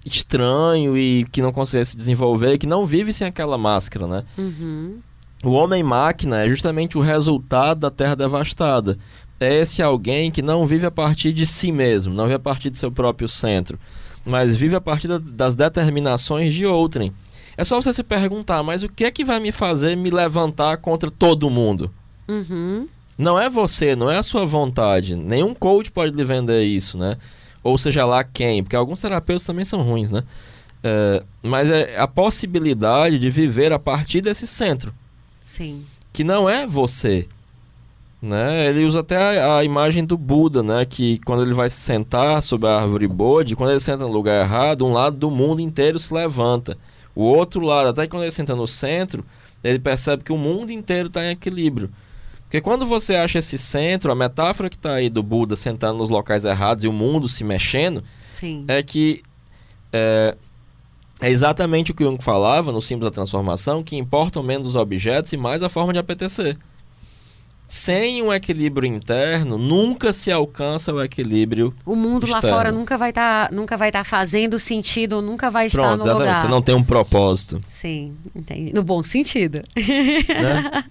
estranho 0.05 0.97
e 0.97 1.25
que 1.31 1.41
não 1.41 1.53
consegue 1.53 1.85
se 1.85 1.97
desenvolver, 1.97 2.59
que 2.59 2.67
não 2.67 2.85
vive 2.85 3.13
sem 3.13 3.29
aquela 3.29 3.57
máscara, 3.57 4.07
né? 4.07 4.25
Uhum. 4.37 4.99
O 5.43 5.51
homem-máquina 5.53 6.45
é 6.45 6.49
justamente 6.49 6.99
o 6.99 7.01
resultado 7.01 7.81
da 7.81 7.91
Terra 7.91 8.15
devastada. 8.15 8.99
É 9.39 9.55
esse 9.61 9.83
alguém 9.83 10.31
que 10.31 10.43
não 10.43 10.67
vive 10.67 10.85
a 10.85 10.91
partir 10.91 11.33
de 11.33 11.47
si 11.47 11.73
mesmo, 11.73 12.13
não 12.13 12.25
vive 12.25 12.35
a 12.35 12.39
partir 12.41 12.69
de 12.69 12.77
seu 12.77 12.93
próprio 12.93 13.27
centro, 13.27 13.79
mas 14.25 14.55
vive 14.55 14.75
a 14.77 14.81
partir 14.81 15.09
da- 15.09 15.17
das 15.19 15.55
determinações 15.55 16.53
de 16.53 16.67
outrem. 16.67 17.11
É 17.57 17.65
só 17.65 17.81
você 17.81 17.91
se 17.93 18.03
perguntar, 18.03 18.63
mas 18.63 18.83
o 18.83 18.89
que 18.89 19.05
é 19.05 19.11
que 19.11 19.25
vai 19.25 19.41
me 19.41 19.51
fazer 19.51 19.97
me 19.97 20.11
levantar 20.11 20.77
contra 20.77 21.11
todo 21.11 21.49
mundo? 21.49 21.91
Uhum. 22.29 22.87
Não 23.17 23.41
é 23.41 23.49
você, 23.49 23.97
não 23.97 24.11
é 24.11 24.19
a 24.19 24.23
sua 24.23 24.45
vontade. 24.45 25.17
Nenhum 25.17 25.55
coach 25.55 25.91
pode 25.91 26.15
lhe 26.15 26.25
vender 26.25 26.63
isso, 26.63 26.99
né? 26.99 27.17
Ou 27.63 27.77
seja 27.79 28.05
lá 28.05 28.23
quem, 28.23 28.63
porque 28.63 28.77
alguns 28.77 29.01
terapeutas 29.01 29.45
também 29.45 29.65
são 29.65 29.83
ruins, 29.83 30.11
né? 30.11 30.23
É, 30.83 31.23
mas 31.43 31.69
é 31.69 31.99
a 31.99 32.07
possibilidade 32.07 33.19
de 33.19 33.31
viver 33.31 33.73
a 33.73 33.79
partir 33.79 34.21
desse 34.21 34.47
centro 34.47 34.93
Sim. 35.51 35.85
que 36.13 36.23
não 36.23 36.49
é 36.49 36.65
você. 36.65 37.27
Né? 38.23 38.69
Ele 38.69 38.85
usa 38.85 39.01
até 39.01 39.17
a, 39.41 39.57
a 39.57 39.65
imagem 39.65 40.05
do 40.05 40.17
Buda, 40.17 40.63
né? 40.63 40.85
Que 40.85 41.19
quando 41.25 41.43
ele 41.43 41.55
vai 41.55 41.69
se 41.69 41.81
sentar 41.81 42.41
sob 42.41 42.69
a 42.69 42.77
árvore 42.77 43.09
Bodhi, 43.09 43.57
quando 43.57 43.71
ele 43.71 43.81
senta 43.81 44.05
no 44.05 44.13
lugar 44.13 44.45
errado, 44.45 44.87
um 44.87 44.93
lado 44.93 45.17
do 45.17 45.29
mundo 45.29 45.61
inteiro 45.61 45.99
se 45.99 46.15
levanta. 46.15 46.79
O 47.17 47.25
outro 47.25 47.61
lado, 47.63 47.89
até 47.89 48.07
quando 48.07 48.23
ele 48.23 48.31
senta 48.31 48.55
no 48.55 48.67
centro, 48.69 49.25
ele 49.65 49.81
percebe 49.81 50.23
que 50.23 50.33
o 50.33 50.39
mundo 50.39 50.71
inteiro 50.71 51.09
está 51.09 51.25
em 51.25 51.31
equilíbrio. 51.31 51.91
Porque 52.43 52.61
quando 52.61 52.87
você 52.87 53.17
acha 53.17 53.39
esse 53.41 53.59
centro, 53.59 54.13
a 54.13 54.15
metáfora 54.15 54.71
que 54.71 54.77
está 54.77 54.95
aí 54.95 55.11
do 55.11 55.23
Buda 55.23 55.57
sentando 55.57 55.99
nos 55.99 56.11
locais 56.11 56.45
errados 56.45 56.85
e 56.85 56.89
o 56.89 56.93
mundo 56.93 57.29
se 57.29 57.43
mexendo, 57.43 58.05
Sim. 58.33 58.65
é 58.69 58.83
que 58.83 59.23
é, 59.93 60.37
é 61.21 61.31
exatamente 61.31 61.91
o 61.91 61.95
que 61.95 62.03
o 62.03 62.07
Jung 62.07 62.23
falava 62.23 62.73
no 62.73 62.81
símbolo 62.81 63.11
da 63.11 63.15
transformação, 63.15 63.83
que 63.83 63.97
importam 63.97 64.43
menos 64.43 64.69
os 64.69 64.77
objetos 64.77 65.33
e 65.33 65.37
mais 65.37 65.63
a 65.63 65.69
forma 65.69 65.93
de 65.93 65.99
apetecer. 65.99 66.57
Sem 67.69 68.21
um 68.21 68.33
equilíbrio 68.33 68.85
interno, 68.89 69.57
nunca 69.57 70.13
se 70.13 70.33
alcança 70.33 70.93
o 70.93 71.01
equilíbrio. 71.01 71.73
O 71.87 71.95
mundo 71.95 72.27
lá 72.27 72.39
externo. 72.39 72.57
fora 72.57 72.73
nunca 72.73 72.99
vai 72.99 73.11
estar 73.11 73.53
nunca 73.53 73.77
vai 73.77 73.91
estar 73.91 74.03
fazendo 74.03 74.59
sentido, 74.59 75.23
nunca 75.23 75.51
vai 75.51 75.67
estar 75.67 75.81
Pronto, 75.81 75.99
no 75.99 76.05
exatamente. 76.05 76.29
lugar. 76.29 76.41
Você 76.41 76.49
não 76.49 76.63
tem 76.63 76.75
um 76.75 76.83
propósito. 76.83 77.63
Sim, 77.69 78.17
entendi. 78.35 78.73
No 78.73 78.83
bom 78.83 79.03
sentido. 79.05 79.61
Né? 79.77 80.85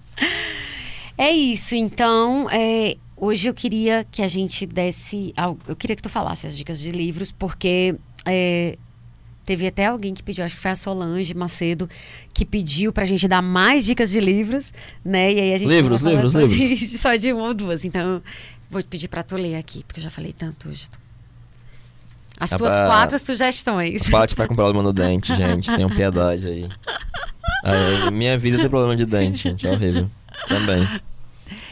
É 1.20 1.32
isso, 1.32 1.74
então, 1.74 2.48
é, 2.50 2.96
hoje 3.14 3.46
eu 3.46 3.52
queria 3.52 4.06
que 4.10 4.22
a 4.22 4.28
gente 4.28 4.64
desse. 4.64 5.34
Eu 5.68 5.76
queria 5.76 5.94
que 5.94 6.02
tu 6.02 6.08
falasse 6.08 6.46
as 6.46 6.56
dicas 6.56 6.80
de 6.80 6.90
livros, 6.90 7.30
porque 7.30 7.94
é, 8.24 8.78
teve 9.50 9.66
até 9.66 9.86
alguém 9.86 10.14
que 10.14 10.22
pediu, 10.22 10.44
acho 10.44 10.54
que 10.54 10.62
foi 10.62 10.70
a 10.70 10.76
Solange 10.76 11.34
Macedo, 11.34 11.90
que 12.32 12.44
pediu 12.44 12.92
pra 12.92 13.04
gente 13.04 13.26
dar 13.26 13.42
mais 13.42 13.84
dicas 13.84 14.08
de 14.08 14.20
livros, 14.20 14.72
né? 15.04 15.32
E 15.32 15.40
aí 15.40 15.54
a 15.54 15.58
gente 15.58 15.68
Livros, 15.68 16.02
livros, 16.02 16.34
livros. 16.34 16.52
De, 16.56 16.96
só 16.96 17.16
de 17.16 17.32
uma 17.32 17.48
ou 17.48 17.52
duas. 17.52 17.84
Então, 17.84 18.22
vou 18.70 18.80
te 18.80 18.86
pedir 18.86 19.08
pra 19.08 19.24
tu 19.24 19.34
ler 19.34 19.56
aqui, 19.56 19.82
porque 19.82 19.98
eu 19.98 20.04
já 20.04 20.10
falei 20.10 20.32
tanto 20.32 20.68
hoje. 20.68 20.86
As 22.38 22.52
Ah, 22.52 22.58
tuas 22.58 22.78
quatro 22.78 23.18
sugestões. 23.18 24.06
A 24.06 24.10
Paty 24.12 24.36
tá 24.36 24.46
com 24.46 24.54
problema 24.54 24.84
no 24.84 24.92
dente, 24.92 25.34
gente. 25.34 25.68
Tenham 25.74 25.90
piedade 25.90 26.46
aí. 26.46 26.68
Aí, 27.64 28.10
Minha 28.12 28.38
vida 28.38 28.56
tem 28.56 28.68
problema 28.70 28.94
de 28.94 29.04
dente, 29.04 29.42
gente. 29.48 29.66
É 29.66 29.72
horrível. 29.72 30.08
Também. 30.46 30.88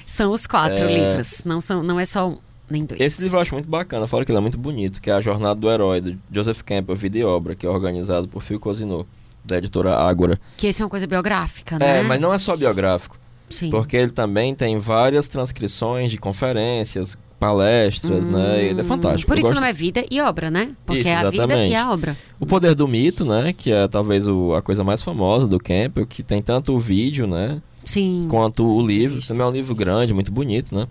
São 0.05 0.33
os 0.33 0.49
quatro 0.49 0.85
É. 0.85 0.93
livros, 0.93 1.43
não, 1.45 1.61
são, 1.61 1.81
não 1.85 2.01
é 2.01 2.05
só 2.05 2.29
um, 2.31 2.39
nem 2.71 2.85
dois. 2.85 3.01
Esse 3.01 3.23
livro 3.23 3.37
eu 3.39 3.43
acho 3.43 3.55
muito 3.55 3.69
bacana, 3.69 4.07
fora 4.07 4.25
que 4.25 4.31
ele 4.31 4.39
é 4.39 4.41
muito 4.43 4.59
bonito, 4.59 5.01
que 5.01 5.11
é 5.11 5.15
A 5.15 5.21
Jornada 5.21 5.55
do 5.61 5.71
Herói, 5.71 6.01
do 6.01 6.19
Joseph 6.33 6.63
Campbell, 6.63 6.97
Vida 6.97 7.19
e 7.19 7.25
Obra, 7.25 7.55
que 7.55 7.67
é 7.67 7.69
organizado 7.71 8.29
por 8.29 8.43
Phil 8.43 8.61
Cosinot, 8.61 9.07
da 9.47 9.59
editora 9.59 9.97
Ágora. 9.97 10.39
Que 10.57 10.67
esse 10.67 10.83
é 10.83 10.85
uma 10.85 10.91
coisa 10.91 11.07
biográfica, 11.07 11.79
né? 11.79 12.01
É, 12.01 12.03
mas 12.03 12.21
não 12.21 12.33
é 12.35 12.39
só 12.39 12.57
biográfico. 12.57 13.17
Sim. 13.49 13.71
Porque 13.71 13.97
ele 13.97 14.13
também 14.13 14.55
tem 14.55 14.79
várias 14.79 15.27
transcrições 15.27 16.11
de 16.11 16.19
conferências, 16.19 17.17
palestras, 17.41 18.27
né? 18.27 18.65
E 18.65 18.67
ele 18.69 18.81
é 18.81 18.85
fantástico. 18.85 19.31
Hum, 19.31 19.35
Por 19.35 19.39
Eu 19.39 19.41
isso 19.41 19.49
gosto- 19.49 19.61
não 19.61 19.67
é 19.69 19.73
vida 19.73 20.05
e 20.11 20.21
obra, 20.21 20.51
né? 20.51 20.73
Porque 20.85 21.01
Isso, 21.01 21.09
é 21.09 21.15
a 21.15 21.31
vida 21.31 21.67
e 21.67 21.75
a 21.75 21.91
obra. 21.91 22.17
O 22.39 22.45
Poder 22.45 22.75
do 22.75 22.87
Mito, 22.87 23.25
né? 23.25 23.55
Que 23.57 23.73
é 23.73 23.89
talvez 23.89 24.29
o- 24.29 24.53
a 24.55 24.61
coisa 24.61 24.85
mais 24.85 25.03
famosa 25.03 25.47
do 25.49 25.59
Campbell, 25.59 26.07
que 26.07 26.23
tem 26.23 26.43
tanto 26.43 26.75
o 26.75 26.79
vídeo, 26.79 27.27
né? 27.27 27.63
Sim. 27.85 28.27
Quanto 28.29 28.67
o 28.67 28.87
livro. 28.87 29.19
Também 29.27 29.43
é 29.43 29.47
um 29.47 29.53
livro 29.53 29.75
grande, 29.75 30.13
muito 30.13 30.31
bonito, 30.31 30.75
né? 30.75 30.87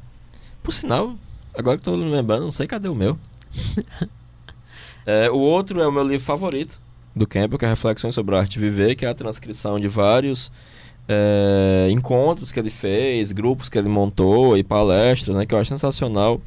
Por 0.63 0.71
sinal, 0.71 1.13
agora 1.57 1.77
que 1.77 1.87
eu 1.87 1.93
tô 1.93 1.97
me 1.97 2.09
lembrando, 2.09 2.43
não 2.43 2.51
sei 2.51 2.67
cadê 2.67 2.87
o 2.87 2.95
meu. 2.95 3.17
É, 5.09 5.31
o 5.31 5.37
outro 5.37 5.79
é 5.79 5.87
o 5.87 5.91
meu 5.91 6.05
livro 6.05 6.25
favorito 6.25 6.81
do 7.15 7.25
Campbell, 7.25 7.57
que 7.57 7.63
é 7.63 7.69
Reflexões 7.69 8.13
sobre 8.13 8.35
a 8.35 8.39
Arte 8.39 8.59
Viver, 8.59 8.93
que 8.93 9.05
é 9.05 9.09
a 9.09 9.13
transcrição 9.13 9.79
de 9.79 9.87
vários 9.87 10.51
é, 11.07 11.87
encontros 11.89 12.51
que 12.51 12.59
ele 12.59 12.69
fez, 12.69 13.31
grupos 13.31 13.69
que 13.69 13.77
ele 13.77 13.87
montou 13.87 14.57
e 14.57 14.63
palestras, 14.65 15.33
né? 15.33 15.45
Que 15.45 15.53
eu 15.53 15.59
acho 15.59 15.69
sensacional. 15.69 16.41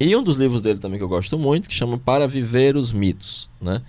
E 0.00 0.16
um 0.16 0.22
dos 0.22 0.38
livros 0.38 0.62
dele 0.62 0.78
também 0.78 0.96
que 0.98 1.04
eu 1.04 1.08
gosto 1.08 1.38
muito, 1.38 1.68
que 1.68 1.74
chama 1.74 1.98
Para 1.98 2.26
Viver 2.26 2.74
os 2.74 2.90
Mitos, 2.90 3.50
né? 3.60 3.82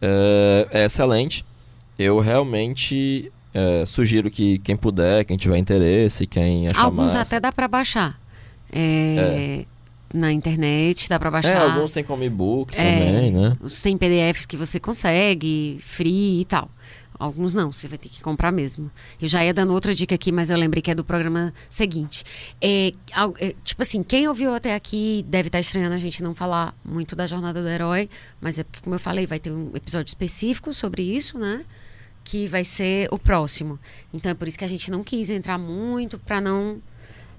É, 0.00 0.68
é 0.70 0.84
excelente. 0.84 1.44
Eu 1.98 2.20
realmente 2.20 3.32
é, 3.52 3.84
sugiro 3.84 4.30
que 4.30 4.58
quem 4.58 4.76
puder, 4.76 5.24
quem 5.24 5.36
tiver 5.36 5.58
interesse, 5.58 6.26
quem 6.26 6.68
achar 6.68 6.84
Alguns 6.84 7.14
até 7.16 7.40
dá 7.40 7.50
pra 7.50 7.66
baixar. 7.66 8.21
É, 8.72 9.64
Na 10.14 10.30
internet, 10.30 11.08
dá 11.08 11.18
pra 11.18 11.30
baixar. 11.30 11.48
É, 11.50 11.56
alguns 11.56 11.92
tem 11.92 12.04
como 12.04 12.22
e-book 12.22 12.74
É. 12.76 12.98
também, 12.98 13.30
né? 13.30 13.56
Os 13.62 13.80
Tem 13.80 13.96
PDFs 13.96 14.44
que 14.44 14.58
você 14.58 14.78
consegue, 14.78 15.78
free 15.82 16.40
e 16.42 16.44
tal. 16.44 16.68
Alguns 17.18 17.54
não, 17.54 17.72
você 17.72 17.88
vai 17.88 17.96
ter 17.96 18.08
que 18.10 18.20
comprar 18.22 18.50
mesmo. 18.52 18.90
Eu 19.20 19.26
já 19.28 19.42
ia 19.44 19.54
dando 19.54 19.72
outra 19.72 19.94
dica 19.94 20.14
aqui, 20.14 20.30
mas 20.32 20.50
eu 20.50 20.58
lembrei 20.58 20.82
que 20.82 20.90
é 20.90 20.94
do 20.94 21.02
programa 21.04 21.54
seguinte. 21.70 22.24
É, 22.60 22.92
é, 23.38 23.54
tipo 23.64 23.80
assim, 23.80 24.02
quem 24.02 24.26
ouviu 24.28 24.52
até 24.54 24.74
aqui 24.74 25.24
deve 25.28 25.48
estar 25.48 25.60
estranhando 25.60 25.94
a 25.94 25.98
gente 25.98 26.22
não 26.22 26.34
falar 26.34 26.74
muito 26.84 27.14
da 27.16 27.26
jornada 27.26 27.62
do 27.62 27.68
herói, 27.68 28.10
mas 28.40 28.58
é 28.58 28.64
porque, 28.64 28.80
como 28.82 28.96
eu 28.96 29.00
falei, 29.00 29.24
vai 29.26 29.38
ter 29.38 29.50
um 29.52 29.70
episódio 29.74 30.10
específico 30.10 30.74
sobre 30.74 31.02
isso, 31.04 31.38
né? 31.38 31.64
Que 32.24 32.46
vai 32.48 32.64
ser 32.64 33.08
o 33.10 33.18
próximo. 33.18 33.78
Então 34.12 34.30
é 34.30 34.34
por 34.34 34.46
isso 34.46 34.58
que 34.58 34.64
a 34.64 34.68
gente 34.68 34.90
não 34.90 35.02
quis 35.04 35.30
entrar 35.30 35.56
muito 35.58 36.18
para 36.18 36.40
não 36.40 36.82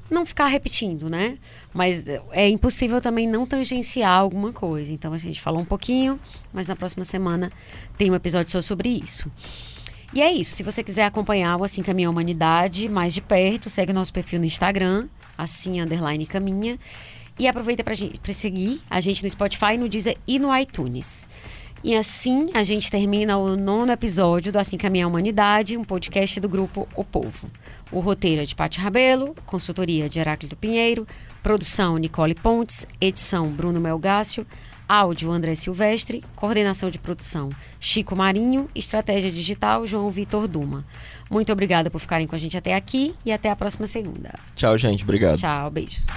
não 0.10 0.26
ficar 0.26 0.48
repetindo, 0.48 1.10
né? 1.10 1.38
Mas 1.74 2.06
é 2.32 2.48
impossível 2.48 3.02
também 3.02 3.28
não 3.28 3.46
tangenciar 3.46 4.20
alguma 4.20 4.54
coisa. 4.54 4.92
Então 4.92 5.14
a 5.14 5.18
gente 5.18 5.42
falou 5.42 5.62
um 5.62 5.66
pouquinho, 5.66 6.20
mas 6.52 6.68
na 6.68 6.76
próxima 6.76 7.04
semana 7.04 7.52
tem 7.98 8.12
um 8.12 8.16
episódio 8.16 8.52
só 8.52 8.62
sobre 8.62 8.90
isso. 8.90 9.30
E 10.14 10.22
é 10.22 10.32
isso. 10.32 10.56
Se 10.56 10.62
você 10.62 10.84
quiser 10.84 11.06
acompanhar 11.06 11.58
o 11.58 11.64
Assim 11.64 11.82
Caminha 11.82 12.08
a 12.08 12.12
Humanidade 12.12 12.88
mais 12.88 13.14
de 13.14 13.22
perto, 13.22 13.70
segue 13.70 13.92
o 13.92 13.96
nosso 13.96 14.14
perfil 14.14 14.40
no 14.40 14.46
Instagram, 14.46 15.10
assim 15.38 15.82
underline 15.82 16.26
caminha. 16.28 16.78
E 17.40 17.48
aproveita 17.48 17.84
para 17.84 17.96
seguir 18.34 18.80
a 18.88 19.02
gente 19.02 19.24
no 19.24 19.30
Spotify, 19.30 19.76
no 19.76 19.90
Deezer 19.90 20.16
e 20.28 20.38
no 20.38 20.56
iTunes. 20.56 21.26
E 21.84 21.96
assim 21.96 22.52
a 22.54 22.64
gente 22.64 22.92
termina 22.92 23.38
o 23.38 23.58
nono 23.58 23.92
episódio 23.92 24.52
do 24.52 24.60
Assim 24.60 24.78
Caminha 24.78 25.06
a 25.06 25.08
Humanidade, 25.08 25.76
um 25.76 25.84
podcast 25.84 26.40
do 26.40 26.48
grupo 26.48 26.88
O 26.96 27.04
Povo. 27.04 27.50
O 27.94 28.00
roteiro 28.00 28.42
é 28.42 28.46
de 28.46 28.56
Paty 28.56 28.80
Rabelo, 28.80 29.36
consultoria 29.46 30.10
de 30.10 30.18
Heráclito 30.18 30.56
Pinheiro, 30.56 31.08
produção 31.44 31.96
Nicole 31.98 32.34
Pontes, 32.34 32.88
edição 33.00 33.52
Bruno 33.52 33.80
Melgácio, 33.80 34.48
áudio 34.90 35.32
André 35.32 35.54
Silvestre, 35.54 36.24
coordenação 36.36 36.90
de 36.90 36.98
produção 36.98 37.50
Chico 37.80 38.16
Marinho, 38.16 38.68
estratégia 38.74 39.30
digital 39.30 39.86
João 39.86 40.10
Vitor 40.10 40.48
Duma. 40.48 40.84
Muito 41.30 41.54
obrigada 41.54 41.92
por 41.92 42.02
ficarem 42.02 42.26
com 42.26 42.34
a 42.34 42.40
gente 42.40 42.58
até 42.58 42.74
aqui 42.74 43.14
e 43.24 43.32
até 43.32 43.52
a 43.52 43.56
próxima 43.56 43.86
segunda. 43.86 44.34
Tchau, 44.56 44.76
gente. 44.76 45.04
Obrigado. 45.04 45.38
Tchau, 45.38 45.70
beijos. 45.70 46.08